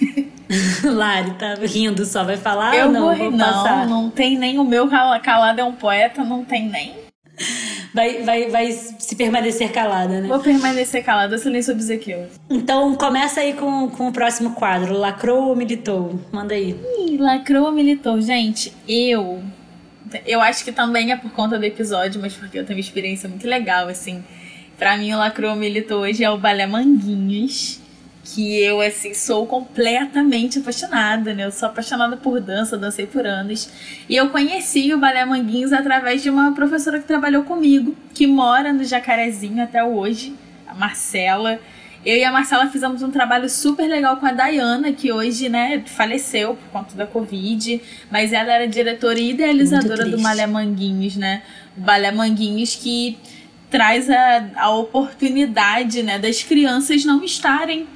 Lari, 0.84 1.32
tá 1.34 1.54
rindo, 1.56 2.06
só 2.06 2.24
vai 2.24 2.36
falar 2.36 2.74
Eu 2.74 2.86
ou 2.86 2.92
não? 2.92 3.00
vou 3.08 3.16
Vou 3.16 3.30
rir, 3.30 3.38
passar. 3.38 3.86
não, 3.86 4.02
não 4.04 4.10
tem 4.10 4.38
nem 4.38 4.58
o 4.58 4.64
meu 4.64 4.88
cala- 4.88 5.20
calado 5.20 5.60
é 5.60 5.64
um 5.64 5.74
poeta, 5.74 6.24
não 6.24 6.44
tem 6.44 6.68
nem. 6.68 6.94
Vai, 7.94 8.22
vai, 8.22 8.48
vai 8.48 8.72
se 8.72 9.16
permanecer 9.16 9.72
calada, 9.72 10.20
né? 10.20 10.28
Vou 10.28 10.40
permanecer 10.40 11.04
calada, 11.04 11.38
silêncio 11.38 11.72
obsequioso. 11.72 12.32
Então 12.50 12.94
começa 12.94 13.40
aí 13.40 13.54
com, 13.54 13.88
com 13.88 14.08
o 14.08 14.12
próximo 14.12 14.54
quadro. 14.54 14.96
Lacrou 14.96 15.48
ou 15.48 15.56
militou? 15.56 16.20
Manda 16.32 16.54
aí. 16.54 16.76
Ih, 16.98 17.16
lacrou 17.16 17.66
ou 17.66 17.72
militou? 17.72 18.20
Gente, 18.20 18.72
eu. 18.86 19.42
Eu 20.26 20.40
acho 20.40 20.64
que 20.64 20.72
também 20.72 21.12
é 21.12 21.16
por 21.16 21.30
conta 21.32 21.58
do 21.58 21.64
episódio, 21.64 22.20
mas 22.20 22.32
porque 22.34 22.58
eu 22.58 22.64
tenho 22.64 22.78
uma 22.78 22.80
experiência 22.80 23.28
muito 23.28 23.46
legal, 23.46 23.88
assim. 23.88 24.24
Pra 24.78 24.96
mim, 24.96 25.12
o 25.12 25.18
lacrou 25.18 25.50
ou 25.50 25.56
militou 25.56 26.02
hoje 26.02 26.22
é 26.24 26.30
o 26.30 26.38
Balé 26.38 26.66
Manguinhos. 26.66 27.80
Que 28.34 28.62
eu, 28.62 28.80
assim, 28.80 29.14
sou 29.14 29.46
completamente 29.46 30.58
apaixonada, 30.58 31.32
né? 31.32 31.46
Eu 31.46 31.50
sou 31.50 31.68
apaixonada 31.68 32.16
por 32.16 32.40
dança, 32.40 32.76
dancei 32.76 33.06
por 33.06 33.26
anos. 33.26 33.70
E 34.08 34.14
eu 34.14 34.28
conheci 34.28 34.92
o 34.92 34.98
Balé 34.98 35.24
Manguinhos 35.24 35.72
através 35.72 36.22
de 36.22 36.28
uma 36.28 36.52
professora 36.52 36.98
que 36.98 37.06
trabalhou 37.06 37.44
comigo, 37.44 37.96
que 38.12 38.26
mora 38.26 38.72
no 38.72 38.84
Jacarezinho 38.84 39.62
até 39.62 39.82
hoje, 39.82 40.34
a 40.66 40.74
Marcela. 40.74 41.58
Eu 42.04 42.16
e 42.16 42.24
a 42.24 42.30
Marcela 42.30 42.66
fizemos 42.68 43.02
um 43.02 43.10
trabalho 43.10 43.48
super 43.48 43.88
legal 43.88 44.18
com 44.18 44.26
a 44.26 44.32
Dayana, 44.32 44.92
que 44.92 45.10
hoje, 45.10 45.48
né, 45.48 45.82
faleceu 45.86 46.54
por 46.54 46.70
conta 46.70 46.94
da 46.94 47.06
Covid, 47.06 47.80
mas 48.10 48.32
ela 48.32 48.52
era 48.52 48.68
diretora 48.68 49.18
e 49.18 49.30
idealizadora 49.30 50.04
do. 50.04 50.20
Balé 50.20 50.46
Manguinhos, 50.46 51.16
né? 51.16 51.42
O 51.76 51.80
Balé 51.80 52.12
Manguinhos 52.12 52.76
que 52.76 53.18
traz 53.70 54.08
a, 54.08 54.50
a 54.56 54.70
oportunidade, 54.70 56.02
né, 56.02 56.18
das 56.18 56.42
crianças 56.42 57.04
não 57.04 57.22
estarem 57.22 57.86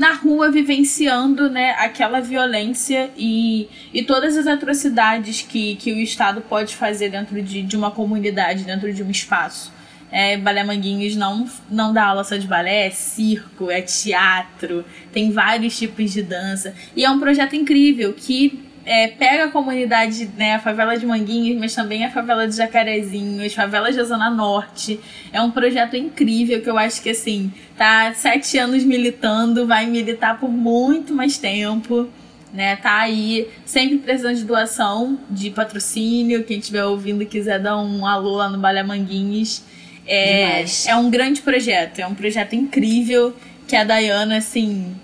na 0.00 0.14
rua 0.14 0.50
vivenciando, 0.50 1.50
né, 1.50 1.72
aquela 1.72 2.20
violência 2.20 3.10
e, 3.18 3.68
e 3.92 4.02
todas 4.02 4.34
as 4.34 4.46
atrocidades 4.46 5.42
que, 5.42 5.76
que 5.76 5.92
o 5.92 5.98
Estado 5.98 6.40
pode 6.40 6.74
fazer 6.74 7.10
dentro 7.10 7.42
de, 7.42 7.60
de 7.60 7.76
uma 7.76 7.90
comunidade, 7.90 8.64
dentro 8.64 8.90
de 8.94 9.02
um 9.02 9.10
espaço. 9.10 9.70
É, 10.10 10.38
balé 10.38 10.64
Manguinhos 10.64 11.14
não, 11.16 11.46
não 11.70 11.92
dá 11.92 12.06
aula 12.06 12.24
só 12.24 12.38
de 12.38 12.46
balé, 12.46 12.86
é 12.86 12.90
circo, 12.90 13.70
é 13.70 13.82
teatro, 13.82 14.86
tem 15.12 15.30
vários 15.30 15.78
tipos 15.78 16.14
de 16.14 16.22
dança. 16.22 16.74
E 16.96 17.04
é 17.04 17.10
um 17.10 17.20
projeto 17.20 17.54
incrível 17.54 18.14
que 18.14 18.58
é, 18.90 19.06
pega 19.06 19.44
a 19.44 19.48
comunidade, 19.48 20.28
né, 20.36 20.56
a 20.56 20.58
favela 20.58 20.98
de 20.98 21.06
Manguinhos, 21.06 21.56
mas 21.60 21.72
também 21.72 22.04
a 22.04 22.10
favela 22.10 22.48
de 22.48 22.56
Jacarezinho, 22.56 23.46
as 23.46 23.54
favelas 23.54 23.94
da 23.94 24.02
Zona 24.02 24.28
Norte. 24.28 24.98
É 25.32 25.40
um 25.40 25.48
projeto 25.48 25.94
incrível 25.94 26.60
que 26.60 26.68
eu 26.68 26.76
acho 26.76 27.00
que, 27.00 27.10
assim, 27.10 27.52
tá 27.76 28.12
sete 28.14 28.58
anos 28.58 28.82
militando, 28.82 29.64
vai 29.64 29.86
militar 29.86 30.40
por 30.40 30.50
muito 30.50 31.14
mais 31.14 31.38
tempo 31.38 32.08
né? 32.52 32.74
Tá 32.74 33.02
aí, 33.02 33.48
sempre 33.64 33.98
precisando 33.98 34.34
de 34.34 34.44
doação, 34.44 35.20
de 35.30 35.50
patrocínio. 35.50 36.42
Quem 36.42 36.58
estiver 36.58 36.84
ouvindo 36.84 37.24
quiser 37.24 37.60
dar 37.60 37.78
um 37.78 38.04
alô 38.04 38.32
lá 38.38 38.48
no 38.48 38.58
Balé 38.58 38.82
Manguinhos. 38.82 39.62
É, 40.04 40.64
é 40.86 40.96
um 40.96 41.08
grande 41.08 41.42
projeto, 41.42 42.00
é 42.00 42.06
um 42.08 42.14
projeto 42.16 42.54
incrível 42.54 43.36
que 43.68 43.76
a 43.76 43.84
Dayana, 43.84 44.38
assim. 44.38 44.96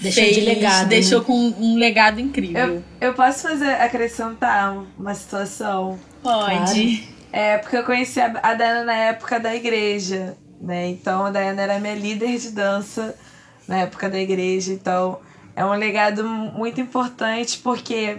Deixou 0.00 0.24
fez, 0.24 0.34
de 0.34 0.40
legado. 0.40 0.88
Deixou 0.88 1.18
né? 1.20 1.24
com 1.26 1.54
um 1.58 1.76
legado 1.76 2.20
incrível. 2.20 2.76
Eu, 2.76 2.84
eu 3.00 3.14
posso 3.14 3.48
fazer, 3.48 3.74
acrescentar 3.74 4.76
uma 4.98 5.14
situação? 5.14 5.98
Pode. 6.22 6.96
Claro. 6.96 7.20
É, 7.32 7.58
porque 7.58 7.76
eu 7.76 7.84
conheci 7.84 8.20
a, 8.20 8.32
a 8.42 8.54
Dayana 8.54 8.84
na 8.84 8.94
época 8.94 9.38
da 9.38 9.54
igreja, 9.54 10.36
né? 10.60 10.88
Então 10.88 11.26
a 11.26 11.30
Dayana 11.30 11.62
era 11.62 11.78
minha 11.78 11.94
líder 11.94 12.38
de 12.38 12.50
dança 12.50 13.14
na 13.68 13.78
época 13.78 14.08
da 14.08 14.18
igreja. 14.18 14.72
Então 14.72 15.20
é 15.54 15.64
um 15.64 15.72
legado 15.74 16.24
muito 16.24 16.80
importante 16.80 17.58
porque 17.58 18.18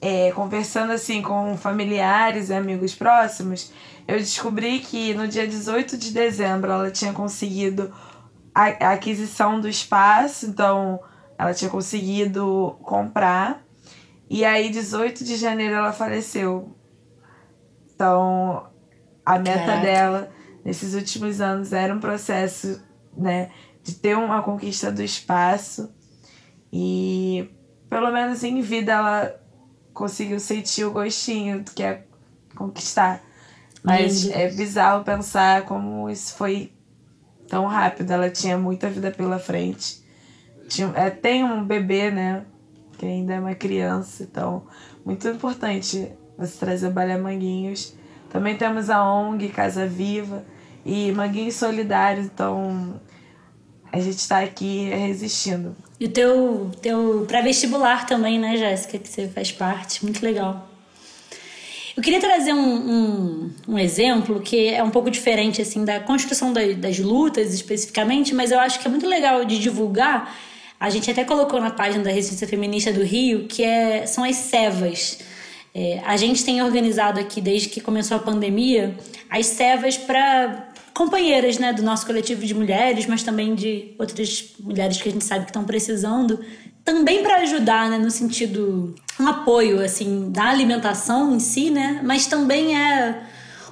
é, 0.00 0.30
conversando 0.32 0.92
assim 0.92 1.20
com 1.20 1.56
familiares 1.56 2.48
e 2.48 2.54
amigos 2.54 2.94
próximos, 2.94 3.72
eu 4.06 4.16
descobri 4.18 4.78
que 4.78 5.12
no 5.14 5.28
dia 5.28 5.46
18 5.46 5.98
de 5.98 6.12
dezembro 6.12 6.70
ela 6.70 6.90
tinha 6.90 7.12
conseguido 7.12 7.92
a, 8.54 8.86
a 8.86 8.92
aquisição 8.92 9.60
do 9.60 9.68
espaço, 9.68 10.46
então 10.46 11.00
ela 11.38 11.54
tinha 11.54 11.70
conseguido 11.70 12.76
comprar. 12.82 13.64
E 14.28 14.44
aí, 14.44 14.68
18 14.70 15.24
de 15.24 15.36
janeiro, 15.36 15.74
ela 15.74 15.92
faleceu. 15.92 16.76
Então, 17.94 18.68
a 19.24 19.38
meta 19.38 19.64
Caraca. 19.64 19.80
dela 19.82 20.32
nesses 20.64 20.94
últimos 20.94 21.40
anos 21.40 21.72
era 21.72 21.94
um 21.94 22.00
processo, 22.00 22.82
né, 23.16 23.50
de 23.82 23.94
ter 23.94 24.16
uma 24.16 24.42
conquista 24.42 24.92
do 24.92 25.02
espaço 25.02 25.92
e 26.72 27.50
pelo 27.88 28.10
menos 28.10 28.44
em 28.44 28.60
vida 28.60 28.92
ela 28.92 29.40
conseguiu 29.94 30.38
sentir 30.38 30.84
o 30.84 30.90
gostinho 30.90 31.64
do 31.64 31.70
que 31.72 31.82
é 31.82 32.04
conquistar. 32.54 33.22
Mas 33.82 34.24
Lindo. 34.24 34.36
é 34.36 34.50
bizarro 34.50 35.04
pensar 35.04 35.64
como 35.64 36.10
isso 36.10 36.34
foi 36.34 36.72
tão 37.48 37.66
rápido. 37.66 38.10
Ela 38.10 38.28
tinha 38.28 38.58
muita 38.58 38.90
vida 38.90 39.10
pela 39.10 39.38
frente. 39.38 40.02
Tinha, 40.68 40.92
é, 40.94 41.10
tem 41.10 41.42
um 41.42 41.64
bebê, 41.64 42.10
né? 42.10 42.44
Que 42.96 43.06
ainda 43.06 43.34
é 43.34 43.40
uma 43.40 43.54
criança. 43.54 44.22
Então, 44.22 44.64
muito 45.04 45.26
importante 45.26 46.12
você 46.36 46.58
trazer 46.58 46.88
o 46.88 46.90
Balé 46.90 47.16
Manguinhos. 47.16 47.94
Também 48.30 48.56
temos 48.56 48.90
a 48.90 49.02
ONG 49.02 49.48
Casa 49.48 49.86
Viva 49.86 50.44
e 50.84 51.10
Manguinhos 51.12 51.54
Solidários. 51.54 52.26
Então, 52.26 53.00
a 53.90 53.98
gente 53.98 54.18
está 54.18 54.40
aqui 54.40 54.90
resistindo. 54.90 55.74
E 55.98 56.04
o 56.04 56.08
teu, 56.08 56.70
teu 56.80 57.24
pré-vestibular 57.26 58.06
também, 58.06 58.38
né, 58.38 58.56
Jéssica, 58.56 58.98
que 58.98 59.08
você 59.08 59.26
faz 59.28 59.50
parte, 59.50 60.04
muito 60.04 60.22
legal. 60.22 60.68
Eu 61.96 62.02
queria 62.02 62.20
trazer 62.20 62.52
um, 62.52 62.58
um, 62.60 63.50
um, 63.66 63.78
exemplo 63.78 64.38
que 64.38 64.68
é 64.68 64.80
um 64.84 64.90
pouco 64.90 65.10
diferente 65.10 65.60
assim 65.60 65.84
da 65.84 65.98
construção 65.98 66.52
da, 66.52 66.60
das 66.74 66.96
lutas 67.00 67.52
especificamente, 67.52 68.32
mas 68.32 68.52
eu 68.52 68.60
acho 68.60 68.78
que 68.78 68.86
é 68.86 68.90
muito 68.90 69.04
legal 69.04 69.44
de 69.44 69.58
divulgar. 69.58 70.32
A 70.80 70.90
gente 70.90 71.10
até 71.10 71.24
colocou 71.24 71.60
na 71.60 71.70
página 71.70 72.04
da 72.04 72.10
Resistência 72.10 72.46
Feminista 72.46 72.92
do 72.92 73.02
Rio, 73.02 73.46
que 73.48 73.64
é, 73.64 74.06
são 74.06 74.22
as 74.22 74.36
cevas. 74.36 75.18
É, 75.74 76.00
a 76.04 76.16
gente 76.16 76.44
tem 76.44 76.62
organizado 76.62 77.18
aqui, 77.18 77.40
desde 77.40 77.68
que 77.68 77.80
começou 77.80 78.16
a 78.16 78.20
pandemia, 78.20 78.96
as 79.28 79.46
cevas 79.46 79.96
para 79.96 80.68
companheiras 80.94 81.58
né, 81.58 81.72
do 81.72 81.82
nosso 81.82 82.04
coletivo 82.06 82.44
de 82.44 82.54
mulheres, 82.54 83.06
mas 83.06 83.22
também 83.22 83.54
de 83.54 83.94
outras 83.98 84.54
mulheres 84.58 85.00
que 85.00 85.08
a 85.08 85.12
gente 85.12 85.24
sabe 85.24 85.44
que 85.44 85.50
estão 85.50 85.64
precisando, 85.64 86.40
também 86.84 87.22
para 87.22 87.36
ajudar, 87.42 87.88
né, 87.88 87.98
no 87.98 88.10
sentido 88.10 88.94
um 89.20 89.28
apoio 89.28 89.80
assim 89.80 90.30
da 90.30 90.44
alimentação 90.44 91.34
em 91.34 91.38
si, 91.38 91.70
né, 91.70 92.00
mas 92.02 92.26
também 92.26 92.76
é 92.76 93.22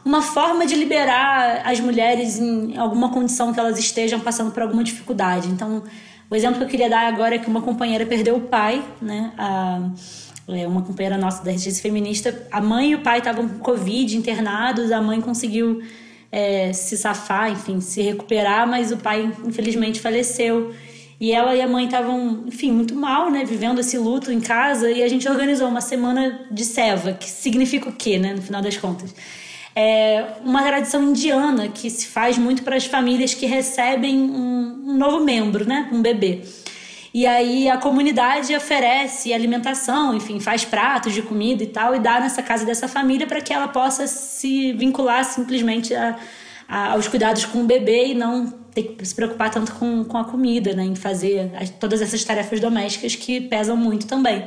uma 0.05 0.23
forma 0.23 0.65
de 0.67 0.77
liberar 0.77 1.63
as 1.65 1.81
mulheres 1.81 2.39
em 2.39 2.77
alguma 2.77 3.09
condição 3.09 3.53
que 3.53 3.59
elas 3.59 3.77
estejam 3.77 4.21
passando 4.21 4.53
por 4.53 4.63
alguma 4.63 4.85
dificuldade. 4.85 5.49
Então, 5.49 5.83
o 6.31 6.35
exemplo 6.35 6.59
que 6.59 6.65
eu 6.65 6.69
queria 6.69 6.91
dar 6.91 7.07
agora 7.07 7.37
é 7.37 7.39
que 7.39 7.49
uma 7.49 7.63
companheira 7.63 8.05
perdeu 8.05 8.37
o 8.37 8.41
pai, 8.41 8.85
né, 9.01 9.33
a 9.37 9.91
é, 10.49 10.67
uma 10.67 10.83
companheira 10.83 11.19
nossa 11.19 11.43
da 11.43 11.51
resistência 11.51 11.83
feminista, 11.83 12.47
a 12.53 12.61
mãe 12.61 12.93
e 12.93 12.95
o 12.95 13.01
pai 13.01 13.19
estavam 13.19 13.49
com 13.49 13.59
Covid, 13.59 14.17
internados, 14.17 14.93
a 14.93 15.03
mãe 15.03 15.21
conseguiu 15.21 15.83
é, 16.31 16.73
se 16.73 16.97
safar, 16.97 17.51
enfim, 17.51 17.81
se 17.81 18.01
recuperar, 18.01 18.67
mas 18.67 18.93
o 18.93 18.97
pai 18.97 19.33
infelizmente 19.45 20.01
faleceu. 20.01 20.73
E 21.19 21.33
ela 21.33 21.55
e 21.57 21.63
a 21.63 21.67
mãe 21.67 21.87
estavam, 21.87 22.45
enfim, 22.47 22.71
muito 22.71 22.95
mal, 22.95 23.31
né, 23.31 23.45
vivendo 23.45 23.81
esse 23.81 23.97
luto 23.97 24.31
em 24.31 24.41
casa, 24.41 24.91
e 24.91 25.03
a 25.03 25.09
gente 25.09 25.27
organizou 25.29 25.67
uma 25.67 25.81
semana 25.81 26.47
de 26.51 26.65
seva, 26.65 27.15
que 27.15 27.29
significa 27.29 27.89
o 27.89 27.93
quê, 27.93 28.19
né, 28.19 28.35
no 28.35 28.43
final 28.43 28.61
das 28.61 28.77
contas? 28.77 29.15
É 29.79 30.25
uma 30.43 30.63
tradição 30.63 31.03
indiana 31.03 31.69
que 31.69 31.91
se 31.91 32.07
faz 32.07 32.39
muito 32.39 32.63
para 32.63 32.77
as 32.77 32.87
famílias 32.87 33.35
que 33.35 33.45
recebem 33.45 34.19
um, 34.19 34.85
um 34.87 34.97
novo 34.97 35.23
membro, 35.23 35.69
né, 35.69 35.91
um 35.93 36.01
bebê. 36.01 36.45
E 37.13 37.27
aí 37.27 37.69
a 37.69 37.77
comunidade 37.77 38.57
oferece 38.57 39.35
alimentação, 39.35 40.15
enfim, 40.15 40.41
faz 40.41 40.65
pratos 40.65 41.13
de 41.13 41.21
comida 41.21 41.63
e 41.63 41.67
tal, 41.67 41.95
e 41.95 41.99
dá 41.99 42.21
nessa 42.21 42.43
casa 42.43 42.65
dessa 42.65 42.89
família 42.89 43.27
para 43.27 43.43
que 43.43 43.53
ela 43.53 43.69
possa 43.69 44.07
se 44.07 44.73
vincular 44.73 45.25
simplesmente 45.25 45.95
a, 45.95 46.17
a, 46.67 46.93
aos 46.93 47.07
cuidados 47.07 47.45
com 47.45 47.61
o 47.61 47.65
bebê 47.65 48.09
e 48.09 48.15
não 48.15 48.47
ter 48.75 48.83
que 48.83 49.05
se 49.05 49.15
preocupar 49.15 49.51
tanto 49.51 49.73
com, 49.75 50.05
com 50.05 50.19
a 50.19 50.25
comida, 50.25 50.75
né? 50.75 50.85
Em 50.85 50.95
fazer 50.95 51.51
as, 51.59 51.71
todas 51.71 52.03
essas 52.03 52.23
tarefas 52.25 52.61
domésticas 52.61 53.15
que 53.15 53.41
pesam 53.43 53.77
muito 53.77 54.07
também. 54.07 54.45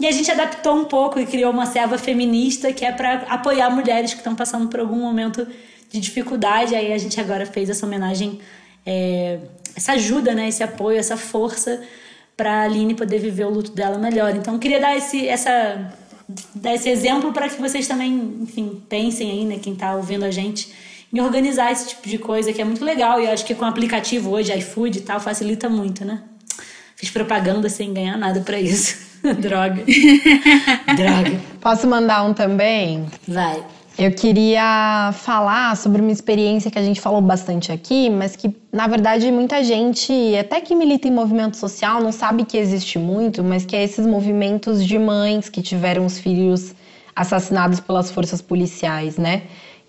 E 0.00 0.06
a 0.06 0.10
gente 0.10 0.30
adaptou 0.30 0.74
um 0.74 0.84
pouco 0.84 1.20
e 1.20 1.26
criou 1.26 1.52
uma 1.52 1.66
serva 1.66 1.98
feminista 1.98 2.72
que 2.72 2.84
é 2.84 2.92
para 2.92 3.24
apoiar 3.28 3.70
mulheres 3.70 4.12
que 4.12 4.18
estão 4.18 4.34
passando 4.34 4.68
por 4.68 4.80
algum 4.80 4.96
momento 4.96 5.46
de 5.90 6.00
dificuldade. 6.00 6.74
Aí 6.74 6.92
a 6.92 6.98
gente 6.98 7.20
agora 7.20 7.44
fez 7.44 7.68
essa 7.68 7.84
homenagem 7.86 8.40
é, 8.86 9.38
essa 9.76 9.92
ajuda, 9.92 10.34
né, 10.34 10.48
esse 10.48 10.62
apoio, 10.62 10.98
essa 10.98 11.16
força 11.16 11.82
para 12.36 12.52
a 12.52 12.62
Aline 12.62 12.94
poder 12.94 13.18
viver 13.18 13.44
o 13.44 13.50
luto 13.50 13.72
dela 13.72 13.98
melhor. 13.98 14.34
Então, 14.34 14.58
queria 14.58 14.80
dar 14.80 14.96
esse, 14.96 15.26
essa, 15.28 15.92
dar 16.54 16.74
esse 16.74 16.88
exemplo 16.88 17.32
para 17.32 17.48
que 17.48 17.60
vocês 17.60 17.86
também, 17.86 18.38
enfim, 18.40 18.82
pensem 18.88 19.30
aí, 19.30 19.44
né, 19.44 19.58
quem 19.60 19.74
está 19.74 19.94
ouvindo 19.94 20.24
a 20.24 20.30
gente, 20.30 20.72
em 21.12 21.20
organizar 21.20 21.70
esse 21.70 21.88
tipo 21.88 22.08
de 22.08 22.18
coisa 22.18 22.52
que 22.52 22.60
é 22.60 22.64
muito 22.64 22.84
legal 22.84 23.20
e 23.20 23.26
eu 23.26 23.32
acho 23.32 23.44
que 23.44 23.54
com 23.54 23.64
o 23.64 23.68
aplicativo 23.68 24.30
hoje, 24.30 24.52
iFood 24.56 24.98
e 24.98 25.02
tal, 25.02 25.20
facilita 25.20 25.68
muito, 25.68 26.04
né? 26.04 26.22
Fiz 26.96 27.10
propaganda 27.10 27.68
sem 27.68 27.92
ganhar 27.92 28.16
nada 28.16 28.40
para 28.40 28.58
isso. 28.58 29.11
Droga. 29.38 29.84
Droga. 30.96 31.40
Posso 31.60 31.86
mandar 31.86 32.24
um 32.24 32.34
também? 32.34 33.06
Vai. 33.26 33.62
Eu 33.98 34.10
queria 34.10 35.10
falar 35.12 35.76
sobre 35.76 36.00
uma 36.00 36.10
experiência 36.10 36.70
que 36.70 36.78
a 36.78 36.82
gente 36.82 37.00
falou 37.00 37.20
bastante 37.20 37.70
aqui, 37.70 38.08
mas 38.08 38.34
que, 38.34 38.54
na 38.72 38.86
verdade, 38.86 39.30
muita 39.30 39.62
gente, 39.62 40.12
até 40.34 40.60
que 40.62 40.74
milita 40.74 41.06
em 41.06 41.10
movimento 41.10 41.58
social, 41.58 42.02
não 42.02 42.10
sabe 42.10 42.44
que 42.44 42.56
existe 42.56 42.98
muito, 42.98 43.44
mas 43.44 43.66
que 43.66 43.76
é 43.76 43.84
esses 43.84 44.06
movimentos 44.06 44.84
de 44.84 44.98
mães 44.98 45.50
que 45.50 45.60
tiveram 45.60 46.06
os 46.06 46.18
filhos 46.18 46.74
assassinados 47.14 47.80
pelas 47.80 48.10
forças 48.10 48.40
policiais, 48.40 49.18
né? 49.18 49.42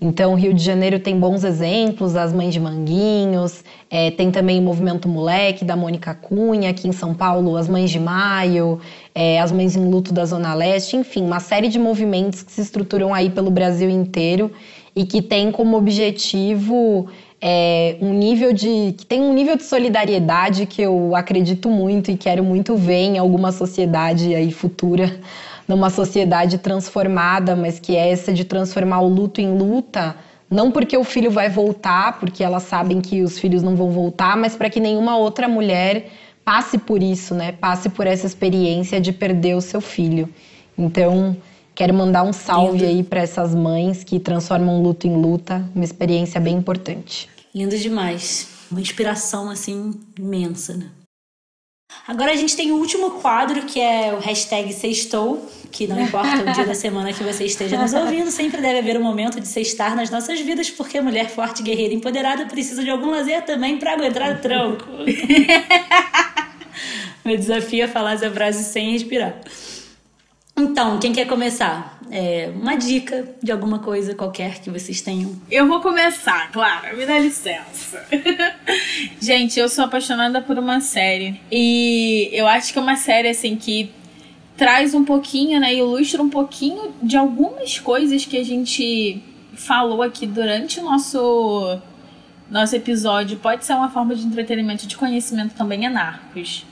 Então, 0.03 0.35
Rio 0.35 0.53
de 0.53 0.61
Janeiro 0.61 0.99
tem 0.99 1.17
bons 1.17 1.45
exemplos, 1.45 2.17
as 2.17 2.33
Mães 2.33 2.53
de 2.53 2.59
Manguinhos, 2.59 3.63
é, 3.89 4.11
tem 4.11 4.31
também 4.31 4.59
o 4.59 4.61
Movimento 4.61 5.07
Moleque, 5.07 5.63
da 5.63 5.77
Mônica 5.77 6.13
Cunha, 6.13 6.69
aqui 6.71 6.89
em 6.89 6.91
São 6.91 7.13
Paulo, 7.13 7.55
as 7.55 7.69
Mães 7.69 7.89
de 7.89 8.01
Maio, 8.01 8.81
é, 9.15 9.39
as 9.39 9.51
Mães 9.51 9.75
em 9.75 9.89
Luto 9.89 10.13
da 10.13 10.25
Zona 10.25 10.53
Leste, 10.53 10.95
enfim, 10.95 11.23
uma 11.23 11.39
série 11.39 11.67
de 11.67 11.77
movimentos 11.77 12.41
que 12.41 12.51
se 12.51 12.61
estruturam 12.61 13.13
aí 13.13 13.29
pelo 13.29 13.51
Brasil 13.51 13.89
inteiro 13.89 14.51
e 14.95 15.05
que 15.05 15.21
tem 15.21 15.51
como 15.51 15.77
objetivo 15.77 17.07
é, 17.45 17.97
um 18.01 18.13
nível 18.13 18.53
de. 18.53 18.95
que 18.97 19.05
tem 19.05 19.21
um 19.21 19.33
nível 19.33 19.57
de 19.57 19.63
solidariedade 19.63 20.65
que 20.65 20.81
eu 20.81 21.15
acredito 21.15 21.69
muito 21.69 22.09
e 22.09 22.15
quero 22.15 22.43
muito 22.43 22.75
ver 22.75 23.03
em 23.03 23.17
alguma 23.17 23.51
sociedade 23.51 24.33
aí 24.33 24.51
futura 24.51 25.19
numa 25.67 25.89
sociedade 25.89 26.57
transformada, 26.57 27.55
mas 27.55 27.79
que 27.79 27.95
é 27.95 28.11
essa 28.11 28.31
de 28.31 28.45
transformar 28.45 29.01
o 29.01 29.07
luto 29.07 29.41
em 29.41 29.57
luta, 29.57 30.15
não 30.49 30.71
porque 30.71 30.95
o 30.97 31.03
filho 31.03 31.29
vai 31.29 31.49
voltar, 31.49 32.19
porque 32.19 32.43
elas 32.43 32.63
sabem 32.63 33.01
que 33.01 33.21
os 33.21 33.37
filhos 33.37 33.61
não 33.61 33.75
vão 33.75 33.89
voltar, 33.91 34.37
mas 34.37 34.55
para 34.55 34.69
que 34.69 34.79
nenhuma 34.79 35.17
outra 35.17 35.47
mulher 35.47 36.07
passe 36.43 36.77
por 36.77 37.01
isso, 37.01 37.33
né? 37.33 37.51
Passe 37.51 37.89
por 37.89 38.07
essa 38.07 38.25
experiência 38.25 38.99
de 38.99 39.11
perder 39.11 39.55
o 39.55 39.61
seu 39.61 39.81
filho. 39.81 40.29
Então, 40.77 41.37
Quero 41.75 41.93
mandar 41.93 42.23
um 42.23 42.31
salve 42.31 42.77
Lindo. 42.77 42.85
aí 42.85 43.03
para 43.03 43.21
essas 43.21 43.55
mães 43.55 44.03
que 44.03 44.19
transformam 44.19 44.81
luto 44.81 45.07
em 45.07 45.15
luta, 45.15 45.67
uma 45.73 45.83
experiência 45.83 46.39
bem 46.39 46.55
importante. 46.55 47.27
Lindo 47.53 47.75
demais. 47.77 48.47
Uma 48.69 48.79
inspiração 48.79 49.49
assim 49.49 49.93
imensa, 50.17 50.77
né? 50.77 50.89
Agora 52.07 52.31
a 52.31 52.35
gente 52.35 52.55
tem 52.55 52.71
o 52.71 52.75
último 52.75 53.11
quadro, 53.21 53.63
que 53.63 53.79
é 53.79 54.13
o 54.13 54.19
hashtag 54.19 54.73
Sextou, 54.73 55.49
que 55.71 55.87
não 55.87 55.99
importa 55.99 56.43
o 56.43 56.53
dia 56.53 56.65
da 56.65 56.75
semana 56.75 57.13
que 57.13 57.23
você 57.23 57.45
esteja 57.45 57.77
nos 57.77 57.93
ouvindo, 57.93 58.29
sempre 58.29 58.61
deve 58.61 58.79
haver 58.79 58.97
um 58.97 59.03
momento 59.03 59.39
de 59.39 59.47
sextar 59.47 59.95
nas 59.95 60.09
nossas 60.09 60.39
vidas, 60.41 60.69
porque 60.69 60.99
mulher 60.99 61.29
forte, 61.29 61.63
guerreira 61.63 61.93
empoderada 61.93 62.45
precisa 62.45 62.83
de 62.83 62.89
algum 62.89 63.09
lazer 63.09 63.43
também 63.43 63.77
para 63.77 63.93
aguentar 63.93 64.35
o 64.35 64.41
tronco. 64.41 64.85
Meu 67.23 67.37
desafio 67.37 67.85
é 67.85 67.87
falar 67.87 68.13
essa 68.13 68.29
frase 68.29 68.65
sem 68.65 68.91
respirar. 68.91 69.39
Então, 70.55 70.99
quem 70.99 71.11
quer 71.11 71.25
começar? 71.25 71.99
É, 72.11 72.51
uma 72.55 72.75
dica 72.75 73.27
de 73.41 73.51
alguma 73.51 73.79
coisa 73.79 74.13
qualquer 74.13 74.59
que 74.61 74.69
vocês 74.69 75.01
tenham. 75.01 75.35
Eu 75.49 75.67
vou 75.67 75.81
começar, 75.81 76.51
claro, 76.51 76.95
me 76.95 77.05
dá 77.07 77.17
licença. 77.17 78.05
Gente, 79.19 79.59
eu 79.59 79.67
sou 79.67 79.85
apaixonada 79.85 80.41
por 80.41 80.59
uma 80.59 80.79
série. 80.79 81.41
E 81.51 82.29
eu 82.31 82.47
acho 82.47 82.71
que 82.71 82.77
é 82.77 82.81
uma 82.81 82.95
série 82.95 83.29
assim 83.29 83.55
que 83.55 83.91
traz 84.55 84.93
um 84.93 85.03
pouquinho, 85.03 85.59
né, 85.59 85.73
ilustra 85.73 86.21
um 86.21 86.29
pouquinho 86.29 86.93
de 87.01 87.17
algumas 87.17 87.79
coisas 87.79 88.23
que 88.23 88.37
a 88.37 88.45
gente 88.45 89.23
falou 89.55 90.03
aqui 90.03 90.27
durante 90.27 90.79
o 90.79 90.83
nosso 90.83 91.79
nosso 92.47 92.75
episódio. 92.75 93.37
Pode 93.37 93.65
ser 93.65 93.73
uma 93.73 93.89
forma 93.89 94.13
de 94.13 94.23
entretenimento, 94.23 94.85
de 94.85 94.95
conhecimento 94.95 95.55
também 95.55 95.87
é 95.87 95.89
Narcos 95.89 96.63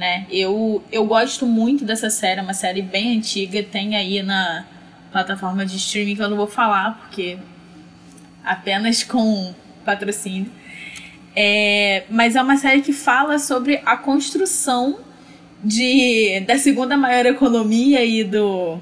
né? 0.00 0.26
Eu, 0.30 0.82
eu 0.90 1.04
gosto 1.04 1.44
muito 1.44 1.84
dessa 1.84 2.08
série, 2.08 2.40
é 2.40 2.42
uma 2.42 2.54
série 2.54 2.80
bem 2.80 3.18
antiga, 3.18 3.62
tem 3.62 3.94
aí 3.94 4.22
na 4.22 4.64
plataforma 5.12 5.66
de 5.66 5.76
streaming 5.76 6.16
que 6.16 6.22
eu 6.22 6.30
não 6.30 6.38
vou 6.38 6.46
falar, 6.46 6.98
porque 7.00 7.36
apenas 8.42 9.04
com 9.04 9.54
patrocínio. 9.84 10.50
É, 11.36 12.04
mas 12.08 12.34
é 12.34 12.40
uma 12.40 12.56
série 12.56 12.80
que 12.80 12.94
fala 12.94 13.38
sobre 13.38 13.82
a 13.84 13.94
construção 13.94 15.00
de, 15.62 16.40
da 16.46 16.56
segunda 16.56 16.96
maior 16.96 17.26
economia 17.26 17.98
aí 17.98 18.24
do, 18.24 18.80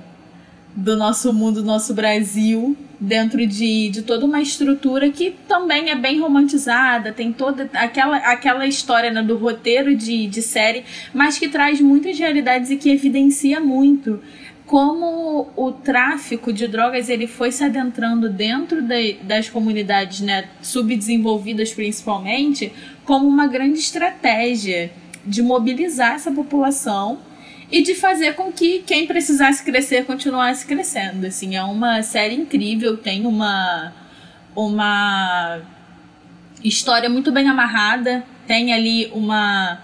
do 0.79 0.97
nosso 0.97 1.33
mundo, 1.33 1.61
do 1.61 1.67
nosso 1.67 1.93
Brasil, 1.93 2.77
dentro 3.01 3.45
de, 3.45 3.91
de 3.91 4.03
toda 4.03 4.25
uma 4.25 4.41
estrutura 4.41 5.11
que 5.11 5.35
também 5.49 5.91
é 5.91 5.97
bem 5.97 6.21
romantizada, 6.21 7.13
tem 7.13 7.33
toda 7.33 7.69
aquela, 7.75 8.19
aquela 8.19 8.65
história 8.65 9.11
né, 9.11 9.21
do 9.21 9.37
roteiro 9.37 9.97
de, 9.97 10.29
de 10.29 10.41
série, 10.41 10.85
mas 11.13 11.37
que 11.37 11.49
traz 11.49 11.81
muitas 11.81 12.17
realidades 12.17 12.71
e 12.71 12.77
que 12.77 12.91
evidencia 12.91 13.59
muito 13.59 14.21
como 14.67 15.49
o 15.57 15.73
tráfico 15.73 16.53
de 16.53 16.69
drogas 16.69 17.09
ele 17.09 17.27
foi 17.27 17.51
se 17.51 17.65
adentrando 17.65 18.29
dentro 18.29 18.81
de, 18.81 19.15
das 19.15 19.49
comunidades 19.49 20.21
né, 20.21 20.45
subdesenvolvidas 20.63 21.73
principalmente 21.73 22.73
como 23.05 23.27
uma 23.27 23.49
grande 23.49 23.81
estratégia 23.81 24.93
de 25.27 25.43
mobilizar 25.43 26.15
essa 26.15 26.31
população 26.31 27.19
e 27.71 27.83
de 27.83 27.95
fazer 27.95 28.35
com 28.35 28.51
que 28.53 28.83
quem 28.87 29.07
precisasse 29.07 29.63
crescer 29.63 30.05
continuasse 30.05 30.67
crescendo. 30.67 31.27
Assim, 31.27 31.57
é 31.57 31.63
uma 31.63 32.03
série 32.03 32.35
incrível, 32.35 32.97
tem 32.97 33.27
uma 33.27 33.93
uma 34.57 35.61
história 36.65 37.09
muito 37.09 37.31
bem 37.31 37.49
amarrada, 37.49 38.25
tem 38.47 38.73
ali 38.73 39.11
uma 39.13 39.81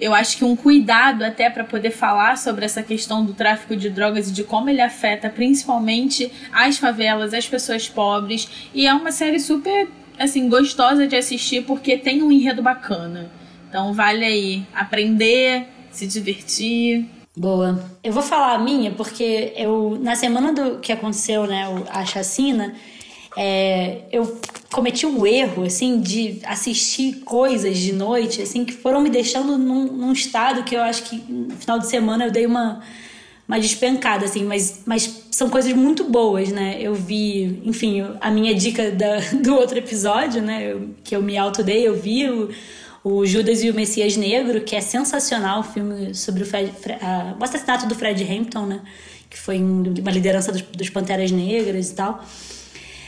eu 0.00 0.12
acho 0.12 0.36
que 0.36 0.44
um 0.44 0.56
cuidado 0.56 1.22
até 1.22 1.48
para 1.48 1.62
poder 1.62 1.92
falar 1.92 2.36
sobre 2.36 2.64
essa 2.64 2.82
questão 2.82 3.24
do 3.24 3.34
tráfico 3.34 3.76
de 3.76 3.88
drogas 3.88 4.28
e 4.28 4.32
de 4.32 4.42
como 4.42 4.68
ele 4.68 4.80
afeta 4.80 5.30
principalmente 5.30 6.30
as 6.52 6.76
favelas, 6.76 7.32
as 7.32 7.46
pessoas 7.46 7.88
pobres, 7.88 8.48
e 8.74 8.84
é 8.84 8.92
uma 8.92 9.12
série 9.12 9.38
super 9.38 9.88
assim 10.18 10.48
gostosa 10.48 11.06
de 11.06 11.14
assistir 11.14 11.62
porque 11.62 11.96
tem 11.96 12.22
um 12.22 12.32
enredo 12.32 12.62
bacana. 12.62 13.30
Então 13.68 13.94
vale 13.94 14.24
aí 14.24 14.66
aprender, 14.74 15.68
se 15.92 16.06
divertir. 16.06 17.08
Boa. 17.36 17.82
Eu 18.02 18.12
vou 18.12 18.22
falar 18.22 18.54
a 18.54 18.58
minha 18.58 18.90
porque 18.92 19.52
eu 19.56 19.98
na 20.00 20.14
semana 20.14 20.52
do 20.52 20.78
que 20.78 20.92
aconteceu, 20.92 21.46
né, 21.46 21.64
a 21.90 22.04
chacina, 22.04 22.74
é, 23.36 24.02
eu 24.12 24.38
cometi 24.70 25.06
um 25.06 25.26
erro, 25.26 25.64
assim, 25.64 26.00
de 26.00 26.40
assistir 26.44 27.20
coisas 27.24 27.78
de 27.78 27.92
noite, 27.92 28.42
assim, 28.42 28.64
que 28.64 28.72
foram 28.72 29.00
me 29.00 29.10
deixando 29.10 29.56
num, 29.56 29.86
num 29.86 30.12
estado 30.12 30.64
que 30.64 30.74
eu 30.74 30.82
acho 30.82 31.04
que 31.04 31.16
no 31.28 31.56
final 31.56 31.78
de 31.78 31.86
semana 31.86 32.26
eu 32.26 32.30
dei 32.30 32.44
uma, 32.44 32.82
uma 33.48 33.58
despencada, 33.58 34.24
assim, 34.24 34.44
mas, 34.44 34.82
mas 34.84 35.28
são 35.30 35.48
coisas 35.48 35.72
muito 35.72 36.04
boas, 36.04 36.50
né? 36.50 36.76
Eu 36.80 36.94
vi, 36.94 37.62
enfim, 37.64 38.02
a 38.20 38.30
minha 38.30 38.54
dica 38.54 38.90
da, 38.90 39.20
do 39.42 39.54
outro 39.54 39.78
episódio, 39.78 40.42
né, 40.42 40.72
eu, 40.72 40.90
que 41.02 41.16
eu 41.16 41.22
me 41.22 41.36
autodei, 41.36 41.86
eu 41.86 41.94
vi 41.94 42.28
o 42.28 42.50
o 43.04 43.26
Judas 43.26 43.62
e 43.62 43.70
o 43.70 43.74
Messias 43.74 44.16
Negro, 44.16 44.60
que 44.60 44.76
é 44.76 44.80
sensacional, 44.80 45.60
o 45.60 45.64
filme 45.64 46.14
sobre 46.14 46.42
o, 46.42 46.46
Fred, 46.46 46.72
a, 47.00 47.34
o 47.38 47.42
assassinato 47.42 47.86
do 47.86 47.94
Fred 47.94 48.22
Hampton, 48.24 48.66
né? 48.66 48.80
Que 49.28 49.38
foi 49.38 49.58
uma 49.58 50.10
liderança 50.10 50.52
dos, 50.52 50.62
dos 50.62 50.90
Panteras 50.90 51.30
Negras 51.30 51.90
e 51.90 51.94
tal. 51.94 52.24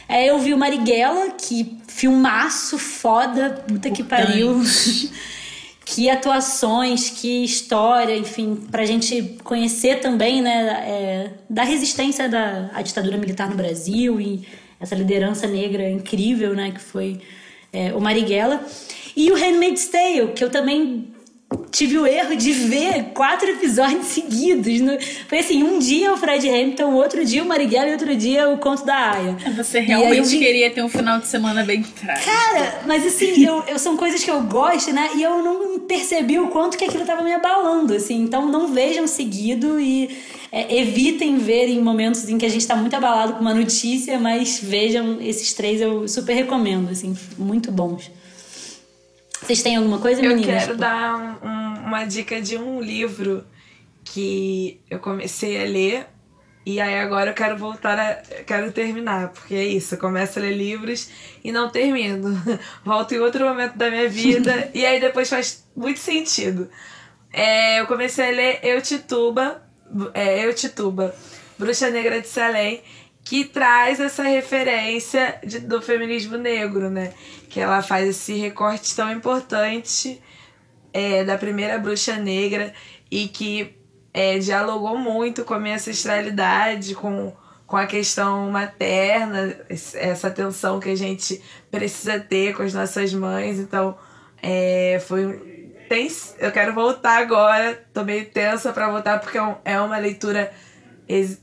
É, 0.08 0.30
eu 0.30 0.38
vi 0.38 0.52
o 0.52 0.58
Marighella, 0.58 1.30
que 1.32 1.78
filmaço 1.88 2.78
foda, 2.78 3.64
puta 3.66 3.90
que 3.90 4.02
pariu. 4.02 4.60
que 5.84 6.08
atuações, 6.08 7.10
que 7.10 7.44
história, 7.44 8.16
enfim, 8.16 8.56
pra 8.70 8.84
gente 8.84 9.36
conhecer 9.44 10.00
também, 10.00 10.40
né, 10.40 10.82
é, 10.86 11.30
da 11.48 11.62
resistência 11.62 12.28
da 12.28 12.70
à 12.72 12.80
ditadura 12.80 13.18
militar 13.18 13.50
no 13.50 13.54
Brasil 13.54 14.18
e 14.20 14.46
essa 14.80 14.94
liderança 14.94 15.46
negra 15.46 15.88
incrível, 15.88 16.54
né, 16.54 16.70
que 16.72 16.80
foi 16.80 17.20
é, 17.72 17.92
o 17.92 18.00
Marighella. 18.00 18.64
E 19.16 19.30
o 19.30 19.34
Handmaid's 19.34 19.86
Tale, 19.86 20.32
que 20.34 20.42
eu 20.42 20.50
também 20.50 21.14
tive 21.70 21.98
o 21.98 22.06
erro 22.06 22.36
de 22.36 22.52
ver 22.52 23.10
quatro 23.14 23.48
episódios 23.48 24.06
seguidos. 24.08 24.80
No... 24.80 24.98
Foi 25.28 25.38
assim, 25.38 25.62
um 25.62 25.78
dia 25.78 26.12
o 26.12 26.16
Fred 26.16 26.48
Hamilton, 26.48 26.94
outro 26.94 27.24
dia 27.24 27.42
o 27.42 27.46
Marighella 27.46 27.88
e 27.88 27.92
outro 27.92 28.14
dia 28.16 28.48
o 28.48 28.58
Conto 28.58 28.84
da 28.84 29.12
Aya. 29.12 29.36
Você 29.56 29.80
realmente 29.80 30.28
vi... 30.28 30.38
queria 30.38 30.70
ter 30.70 30.82
um 30.82 30.88
final 30.88 31.18
de 31.18 31.26
semana 31.26 31.64
bem 31.64 31.82
trágico. 31.82 32.30
Cara, 32.30 32.80
mas 32.86 33.04
assim, 33.06 33.42
eu, 33.44 33.62
eu, 33.66 33.78
são 33.78 33.96
coisas 33.96 34.22
que 34.22 34.30
eu 34.30 34.42
gosto, 34.42 34.92
né? 34.92 35.10
E 35.16 35.22
eu 35.22 35.42
não 35.42 35.80
percebi 35.80 36.38
o 36.38 36.48
quanto 36.48 36.78
que 36.78 36.84
aquilo 36.84 37.04
tava 37.04 37.22
me 37.22 37.32
abalando, 37.32 37.94
assim. 37.94 38.22
Então 38.22 38.46
não 38.46 38.72
vejam 38.72 39.06
seguido 39.06 39.80
e 39.80 40.16
é, 40.52 40.78
evitem 40.78 41.36
ver 41.38 41.68
em 41.68 41.80
momentos 41.80 42.28
em 42.28 42.38
que 42.38 42.46
a 42.46 42.48
gente 42.48 42.66
tá 42.66 42.76
muito 42.76 42.94
abalado 42.94 43.34
com 43.34 43.40
uma 43.40 43.54
notícia, 43.54 44.18
mas 44.18 44.60
vejam 44.62 45.20
esses 45.20 45.52
três, 45.52 45.80
eu 45.80 46.06
super 46.06 46.34
recomendo, 46.34 46.90
assim, 46.90 47.16
muito 47.36 47.72
bons. 47.72 48.10
Vocês 49.44 49.62
têm 49.62 49.76
alguma 49.76 49.98
coisa, 49.98 50.22
meninas? 50.22 50.46
Eu 50.46 50.68
quero 50.68 50.76
dar 50.78 51.16
um, 51.16 51.46
um, 51.46 51.86
uma 51.86 52.04
dica 52.04 52.40
de 52.40 52.56
um 52.56 52.80
livro 52.80 53.44
que 54.02 54.80
eu 54.90 54.98
comecei 54.98 55.62
a 55.62 55.66
ler 55.66 56.06
e 56.64 56.80
aí 56.80 56.98
agora 56.98 57.30
eu 57.30 57.34
quero 57.34 57.58
voltar 57.58 57.98
a. 57.98 58.14
quero 58.44 58.72
terminar, 58.72 59.28
porque 59.28 59.54
é 59.54 59.64
isso, 59.64 59.96
eu 59.96 59.98
começo 59.98 60.38
a 60.38 60.42
ler 60.42 60.56
livros 60.56 61.10
e 61.44 61.52
não 61.52 61.68
termino. 61.68 62.42
Volto 62.82 63.14
em 63.14 63.18
outro 63.18 63.44
momento 63.44 63.76
da 63.76 63.90
minha 63.90 64.08
vida 64.08 64.70
e 64.72 64.86
aí 64.86 64.98
depois 64.98 65.28
faz 65.28 65.66
muito 65.76 66.00
sentido. 66.00 66.70
É, 67.30 67.80
eu 67.80 67.86
comecei 67.86 68.28
a 68.28 68.30
ler 68.30 68.60
Eu 68.62 68.80
Tituba, 68.80 69.62
é, 70.14 70.46
Eu 70.46 70.54
Tituba, 70.54 71.14
Bruxa 71.58 71.90
Negra 71.90 72.18
de 72.18 72.28
Salem, 72.28 72.80
que 73.22 73.44
traz 73.44 74.00
essa 74.00 74.22
referência 74.22 75.38
de, 75.44 75.58
do 75.58 75.82
feminismo 75.82 76.38
negro, 76.38 76.88
né? 76.88 77.12
Que 77.54 77.60
ela 77.60 77.80
faz 77.82 78.08
esse 78.08 78.34
recorte 78.34 78.96
tão 78.96 79.12
importante 79.12 80.20
é, 80.92 81.22
da 81.22 81.38
primeira 81.38 81.78
bruxa 81.78 82.16
negra 82.16 82.74
e 83.08 83.28
que 83.28 83.78
é, 84.12 84.40
dialogou 84.40 84.98
muito 84.98 85.44
com 85.44 85.54
a 85.54 85.60
minha 85.60 85.76
ancestralidade, 85.76 86.96
com, 86.96 87.32
com 87.64 87.76
a 87.76 87.86
questão 87.86 88.50
materna, 88.50 89.56
essa 89.68 90.26
atenção 90.26 90.80
que 90.80 90.90
a 90.90 90.96
gente 90.96 91.40
precisa 91.70 92.18
ter 92.18 92.56
com 92.56 92.64
as 92.64 92.74
nossas 92.74 93.14
mães. 93.14 93.60
Então, 93.60 93.96
é, 94.42 95.00
foi. 95.06 95.84
Tem, 95.88 96.08
eu 96.40 96.50
quero 96.50 96.74
voltar 96.74 97.22
agora, 97.22 97.80
tô 97.94 98.02
meio 98.02 98.28
tensa 98.30 98.72
para 98.72 98.90
voltar, 98.90 99.20
porque 99.20 99.38
é, 99.38 99.56
é 99.64 99.80
uma 99.80 99.98
leitura 99.98 100.52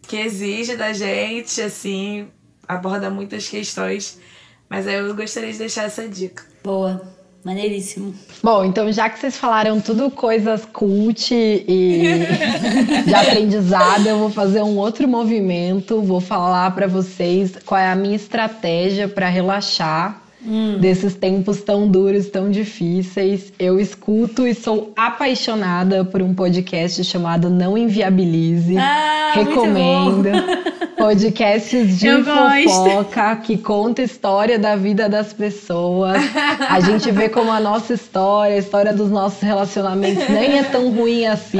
que 0.10 0.18
exige 0.18 0.76
da 0.76 0.92
gente, 0.92 1.62
assim, 1.62 2.28
aborda 2.68 3.10
muitas 3.10 3.48
questões 3.48 4.20
mas 4.72 4.88
aí 4.88 4.96
eu 4.96 5.14
gostaria 5.14 5.52
de 5.52 5.58
deixar 5.58 5.84
essa 5.84 6.08
dica. 6.08 6.44
Boa. 6.64 7.02
Maneiríssimo. 7.44 8.14
Bom, 8.42 8.64
então 8.64 8.90
já 8.92 9.10
que 9.10 9.20
vocês 9.20 9.36
falaram 9.36 9.82
tudo 9.82 10.10
coisas 10.12 10.64
cult 10.64 11.34
e 11.34 12.04
de 13.06 13.14
aprendizado, 13.14 14.08
eu 14.08 14.18
vou 14.18 14.30
fazer 14.30 14.62
um 14.62 14.78
outro 14.78 15.08
movimento, 15.08 16.02
vou 16.02 16.22
falar 16.22 16.72
para 16.72 16.88
vocês 16.88 17.58
qual 17.66 17.82
é 17.82 17.92
a 17.92 17.96
minha 17.96 18.16
estratégia 18.16 19.10
para 19.10 19.28
relaxar 19.28 20.21
hum. 20.46 20.78
desses 20.80 21.16
tempos 21.16 21.62
tão 21.62 21.88
duros, 21.88 22.28
tão 22.30 22.50
difíceis. 22.50 23.52
Eu 23.60 23.80
escuto 23.80 24.48
e 24.48 24.54
sou 24.54 24.92
apaixonada 24.96 26.04
por 26.04 26.22
um 26.22 26.34
podcast 26.34 27.04
chamado 27.04 27.50
Não 27.50 27.78
Inviabilize. 27.78 28.78
Ah, 28.78 29.32
Recomendo. 29.36 30.30
Podcasts 30.98 31.98
de 31.98 32.06
Eu 32.06 32.24
fofoca 32.24 33.36
gosto. 33.36 33.42
que 33.42 33.58
conta 33.58 34.04
a 34.04 34.06
história 34.06 34.60
da 34.60 34.76
vida 34.76 35.10
das 35.10 35.34
pessoas. 35.34 36.22
A 36.70 36.80
gente 36.80 37.10
vê 37.10 37.28
como 37.28 37.52
a 37.52 37.60
nossa 37.60 37.94
história, 37.96 38.56
a 38.56 38.60
história 38.60 38.94
dos 38.94 39.10
nossos 39.10 39.42
relacionamentos 39.42 40.30
nem 40.30 40.60
é 40.60 40.64
tão 40.64 40.92
ruim 40.92 41.26
assim, 41.26 41.58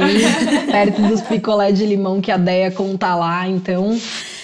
perto 0.70 1.02
dos 1.02 1.20
picolé 1.22 1.72
de 1.72 1.84
limão 1.84 2.20
que 2.20 2.30
a 2.30 2.36
Deia 2.36 2.70
conta 2.70 3.16
lá. 3.16 3.48
Então, 3.48 3.98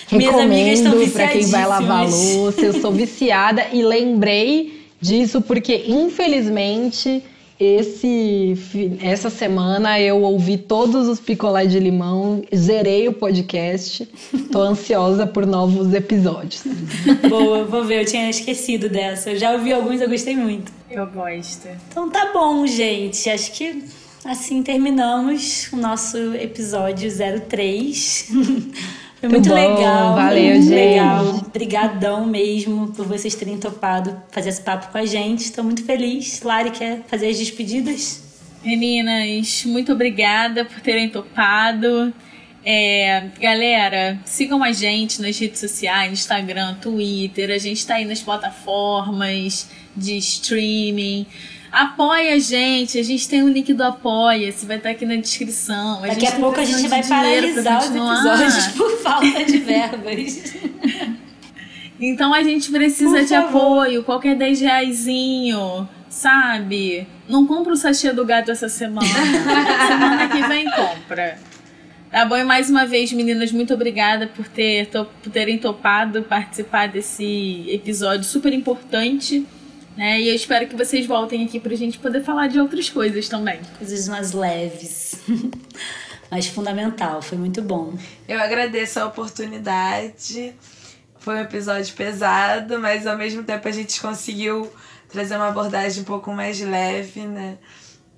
Recomendo 0.08 1.12
para 1.12 1.28
quem 1.28 1.46
vai 1.46 1.66
lavar 1.66 2.08
louça. 2.08 2.60
Eu 2.60 2.80
sou 2.80 2.92
viciada 2.92 3.66
e 3.72 3.82
lembrei 3.82 4.86
disso 5.00 5.40
porque, 5.40 5.84
infelizmente, 5.86 7.22
esse, 7.60 8.54
essa 9.02 9.28
semana 9.28 10.00
eu 10.00 10.22
ouvi 10.22 10.56
todos 10.56 11.08
os 11.08 11.18
picolé 11.18 11.66
de 11.66 11.80
limão, 11.80 12.42
zerei 12.54 13.08
o 13.08 13.12
podcast. 13.12 14.08
Tô 14.52 14.60
ansiosa 14.60 15.26
por 15.26 15.44
novos 15.44 15.92
episódios. 15.92 16.62
Boa, 17.28 17.64
vou 17.64 17.84
ver, 17.84 18.02
eu 18.02 18.06
tinha 18.06 18.30
esquecido 18.30 18.88
dessa. 18.88 19.30
Eu 19.30 19.38
já 19.38 19.52
ouvi 19.52 19.72
alguns, 19.72 20.00
eu 20.00 20.08
gostei 20.08 20.36
muito. 20.36 20.70
Eu 20.88 21.06
gosto. 21.06 21.68
Então 21.88 22.08
tá 22.08 22.30
bom, 22.32 22.64
gente. 22.64 23.28
Acho 23.28 23.52
que 23.52 23.82
assim 24.24 24.62
terminamos 24.62 25.68
o 25.72 25.76
nosso 25.76 26.16
episódio 26.34 27.10
03. 27.48 28.30
Foi 29.20 29.28
muito, 29.28 29.48
muito 29.48 29.54
legal. 29.54 30.14
Valeu, 30.14 30.54
muito 30.54 30.68
gente. 30.68 30.74
legal. 30.74 31.26
Obrigadão 31.46 32.26
mesmo 32.26 32.92
por 32.92 33.04
vocês 33.04 33.34
terem 33.34 33.58
topado 33.58 34.22
fazer 34.30 34.50
esse 34.50 34.62
papo 34.62 34.92
com 34.92 34.98
a 34.98 35.04
gente. 35.04 35.40
Estou 35.40 35.64
muito 35.64 35.84
feliz. 35.84 36.40
Lari 36.42 36.70
quer 36.70 37.02
fazer 37.08 37.28
as 37.28 37.38
despedidas? 37.38 38.22
Meninas, 38.64 39.64
muito 39.64 39.92
obrigada 39.92 40.64
por 40.64 40.80
terem 40.80 41.08
topado. 41.08 42.12
É, 42.64 43.28
galera, 43.40 44.20
sigam 44.24 44.62
a 44.62 44.72
gente 44.72 45.22
nas 45.22 45.38
redes 45.38 45.58
sociais, 45.58 46.12
Instagram, 46.12 46.74
Twitter. 46.74 47.50
A 47.50 47.58
gente 47.58 47.78
está 47.78 47.94
aí 47.94 48.04
nas 48.04 48.20
plataformas 48.20 49.68
de 49.96 50.16
streaming. 50.18 51.26
Apoia 51.78 52.34
a 52.34 52.38
gente, 52.40 52.98
a 52.98 53.04
gente 53.04 53.28
tem 53.28 53.44
o 53.44 53.48
link 53.48 53.72
do 53.72 53.84
Apoia, 53.84 54.50
se 54.50 54.66
vai 54.66 54.78
estar 54.78 54.90
aqui 54.90 55.06
na 55.06 55.14
descrição. 55.14 56.02
A 56.02 56.08
Daqui 56.08 56.26
a 56.26 56.32
pouco 56.32 56.58
a 56.58 56.64
gente 56.64 56.88
vai 56.88 57.06
paralisar 57.06 57.78
os 57.78 57.90
episódios 57.94 58.66
por 58.76 58.98
falta 58.98 59.44
de 59.44 59.58
verbas. 59.58 60.54
então 62.00 62.34
a 62.34 62.42
gente 62.42 62.72
precisa 62.72 63.24
de 63.24 63.32
apoio, 63.32 64.02
qualquer 64.02 64.34
10 64.34 64.60
reaisinho, 64.60 65.88
sabe? 66.08 67.06
Não 67.28 67.46
compra 67.46 67.72
o 67.72 67.76
sachê 67.76 68.12
do 68.12 68.24
gato 68.26 68.50
essa 68.50 68.68
semana. 68.68 69.06
semana 69.86 70.28
que 70.30 70.42
vem 70.48 70.68
compra. 70.72 71.38
Tá 72.10 72.24
bom? 72.24 72.36
E 72.36 72.42
mais 72.42 72.68
uma 72.68 72.86
vez, 72.86 73.12
meninas, 73.12 73.52
muito 73.52 73.72
obrigada 73.72 74.26
por, 74.26 74.48
ter, 74.48 74.88
por 74.88 75.30
terem 75.30 75.56
topado 75.58 76.24
participar 76.24 76.88
desse 76.88 77.66
episódio 77.68 78.24
super 78.24 78.52
importante. 78.52 79.46
Né? 79.98 80.20
E 80.20 80.28
eu 80.28 80.34
espero 80.36 80.68
que 80.68 80.76
vocês 80.76 81.04
voltem 81.06 81.44
aqui 81.44 81.58
pra 81.58 81.74
gente 81.74 81.98
poder 81.98 82.22
falar 82.22 82.46
de 82.46 82.60
outras 82.60 82.88
coisas 82.88 83.28
também. 83.28 83.60
Coisas 83.78 84.06
mais 84.06 84.32
leves. 84.32 85.16
Mas 86.30 86.46
fundamental, 86.46 87.20
foi 87.20 87.36
muito 87.36 87.60
bom. 87.60 87.98
Eu 88.28 88.38
agradeço 88.38 89.00
a 89.00 89.06
oportunidade. 89.06 90.54
Foi 91.18 91.34
um 91.34 91.40
episódio 91.40 91.92
pesado, 91.96 92.78
mas 92.78 93.06
ao 93.06 93.18
mesmo 93.18 93.42
tempo 93.42 93.66
a 93.66 93.72
gente 93.72 94.00
conseguiu 94.00 94.70
trazer 95.08 95.36
uma 95.36 95.48
abordagem 95.48 96.02
um 96.02 96.04
pouco 96.04 96.32
mais 96.32 96.60
leve, 96.60 97.22
né? 97.22 97.58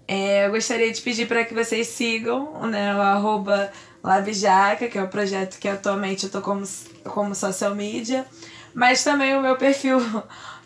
É, 0.06 0.46
eu 0.46 0.50
gostaria 0.50 0.92
de 0.92 1.00
pedir 1.00 1.26
para 1.26 1.44
que 1.44 1.54
vocês 1.54 1.86
sigam 1.86 2.66
né, 2.66 2.94
o 2.94 3.00
arroba 3.00 3.70
Labijaca, 4.02 4.88
que 4.88 4.98
é 4.98 5.02
o 5.02 5.08
projeto 5.08 5.58
que 5.58 5.68
atualmente 5.68 6.24
eu 6.24 6.30
tô 6.30 6.42
como, 6.42 6.64
como 7.04 7.34
social 7.34 7.74
media, 7.74 8.26
mas 8.74 9.02
também 9.02 9.36
o 9.36 9.40
meu 9.40 9.56
perfil 9.56 9.98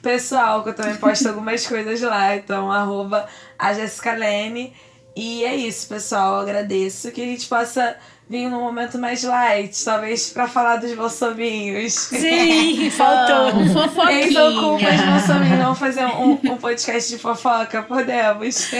pessoal, 0.05 0.63
que 0.63 0.69
eu 0.69 0.75
também 0.75 0.97
posto 0.97 1.27
algumas 1.27 1.67
coisas 1.67 2.01
lá. 2.03 2.37
Então, 2.37 2.71
arroba 2.71 3.27
a 3.59 3.73
Jessica 3.73 4.13
Lene. 4.13 4.75
E 5.17 5.45
é 5.45 5.57
isso, 5.57 5.89
pessoal. 5.89 6.35
Eu 6.35 6.41
agradeço 6.43 7.11
que 7.11 7.23
a 7.23 7.25
gente 7.25 7.49
possa 7.49 7.97
vir 8.29 8.49
num 8.49 8.61
momento 8.61 8.99
mais 8.99 9.23
light, 9.23 9.85
talvez 9.85 10.31
para 10.31 10.49
falar 10.49 10.77
dos 10.77 10.95
bolsominhos. 10.95 11.93
Sim, 11.93 12.91
faltou. 12.91 13.61
Um 13.61 13.73
fofoquinha. 13.73 14.29
Então, 14.29 14.55
culpa 14.55 14.89
os 14.89 15.01
bolsominhos. 15.01 15.59
Vamos 15.59 15.79
fazer 15.79 16.07
um, 16.07 16.33
um 16.33 16.57
podcast 16.57 17.11
de 17.11 17.19
fofoca? 17.19 17.83
Podemos. 17.83 18.71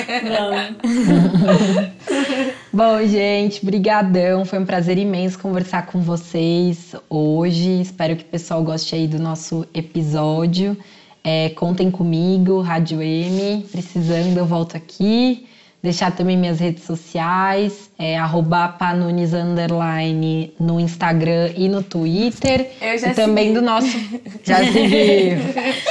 Bom, 2.73 3.07
gente, 3.07 3.65
brigadão. 3.65 4.45
Foi 4.45 4.59
um 4.59 4.67
prazer 4.67 4.99
imenso 4.99 5.39
conversar 5.39 5.87
com 5.87 6.01
vocês 6.01 6.97
hoje. 7.09 7.81
Espero 7.81 8.17
que 8.17 8.25
o 8.25 8.27
pessoal 8.27 8.63
goste 8.63 8.95
aí 8.95 9.07
do 9.07 9.21
nosso 9.21 9.67
episódio. 9.73 10.77
É, 11.27 11.49
contem 11.51 11.91
comigo, 11.91 12.61
Rádio 12.61 13.01
M. 13.01 13.67
Precisando, 13.73 14.37
eu 14.37 14.45
volto 14.45 14.77
aqui. 14.77 15.47
Deixar 15.83 16.11
também 16.13 16.35
minhas 16.35 16.61
redes 16.61 16.85
sociais, 16.85 17.91
é, 17.99 18.17
panunes 18.79 19.35
underline 19.35 20.55
no 20.59 20.81
Instagram 20.81 21.51
e 21.55 21.69
no 21.69 21.83
Twitter. 21.83 22.71
Eu 22.81 22.97
já 22.97 23.09
e 23.09 23.15
também 23.15 23.49
segui. 23.49 23.61
do 23.61 23.63
nosso. 23.63 23.87
Já 24.45 24.59
segui. 24.59 25.37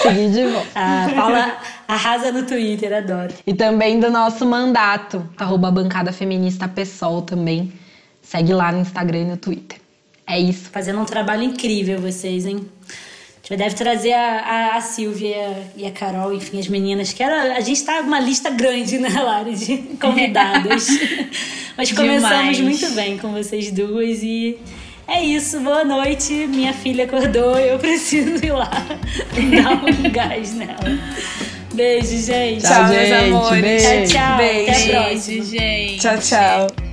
segui 0.02 0.30
de 0.30 0.46
volta. 0.46 0.70
A 0.76 1.10
Paula 1.14 1.58
arrasa 1.88 2.32
no 2.32 2.44
Twitter, 2.44 2.92
adoro. 2.92 3.34
E 3.46 3.54
também 3.54 4.00
do 4.00 4.10
nosso 4.10 4.48
mandato, 4.48 5.28
arroba 5.38 5.70
bancada 5.70 6.12
feminista 6.12 6.68
PSOL 6.68 7.22
também. 7.22 7.72
Segue 8.22 8.52
lá 8.52 8.72
no 8.72 8.82
Instagram 8.82 9.20
e 9.20 9.26
no 9.26 9.38
Twitter. 9.38 9.78
É 10.26 10.40
isso. 10.40 10.72
Fazendo 10.72 11.00
um 11.02 11.06
trabalho 11.06 11.44
incrível 11.44 12.02
vocês, 12.02 12.48
hein? 12.48 12.66
A 13.44 13.54
gente 13.54 13.58
deve 13.60 13.76
trazer 13.76 14.14
a, 14.14 14.40
a, 14.40 14.78
a 14.78 14.82
Silvia 14.82 15.68
e 15.76 15.86
a 15.86 15.92
Carol, 15.92 16.34
enfim, 16.34 16.60
as 16.60 16.68
meninas, 16.70 17.12
que 17.12 17.22
era, 17.22 17.58
a 17.58 17.60
gente 17.60 17.84
tá 17.84 18.00
uma 18.00 18.18
lista 18.18 18.50
grande, 18.50 18.98
né, 18.98 19.10
Lari, 19.10 19.54
de 19.54 19.78
convidadas. 20.00 20.88
Mas 21.76 21.92
começamos 21.92 22.56
Demais. 22.56 22.60
muito 22.62 22.90
bem 22.92 23.18
com 23.18 23.34
vocês 23.34 23.70
duas 23.70 24.24
e 24.24 24.58
é 25.06 25.22
isso, 25.22 25.60
boa 25.60 25.84
noite. 25.84 26.32
Minha 26.48 26.72
filha 26.72 27.04
acordou, 27.04 27.60
eu 27.60 27.78
preciso 27.80 28.46
ir 28.46 28.54
lá 28.54 28.72
dar 29.62 29.84
um 29.84 30.10
gás 30.10 30.54
nela. 30.54 30.78
Beijo, 31.74 32.16
gente. 32.18 32.62
Tchau, 32.62 32.88
meus 32.88 33.08
gente. 33.10 33.14
amores. 33.14 33.62
Beijo. 33.62 33.86
Tchau, 33.86 34.22
tchau. 34.22 34.34
Até 34.34 34.34
a 34.34 34.38
Beijo. 34.38 34.90
próxima. 34.90 35.36
Beijo, 35.36 35.50
gente. 35.50 36.00
Tchau, 36.00 36.18
tchau. 36.20 36.93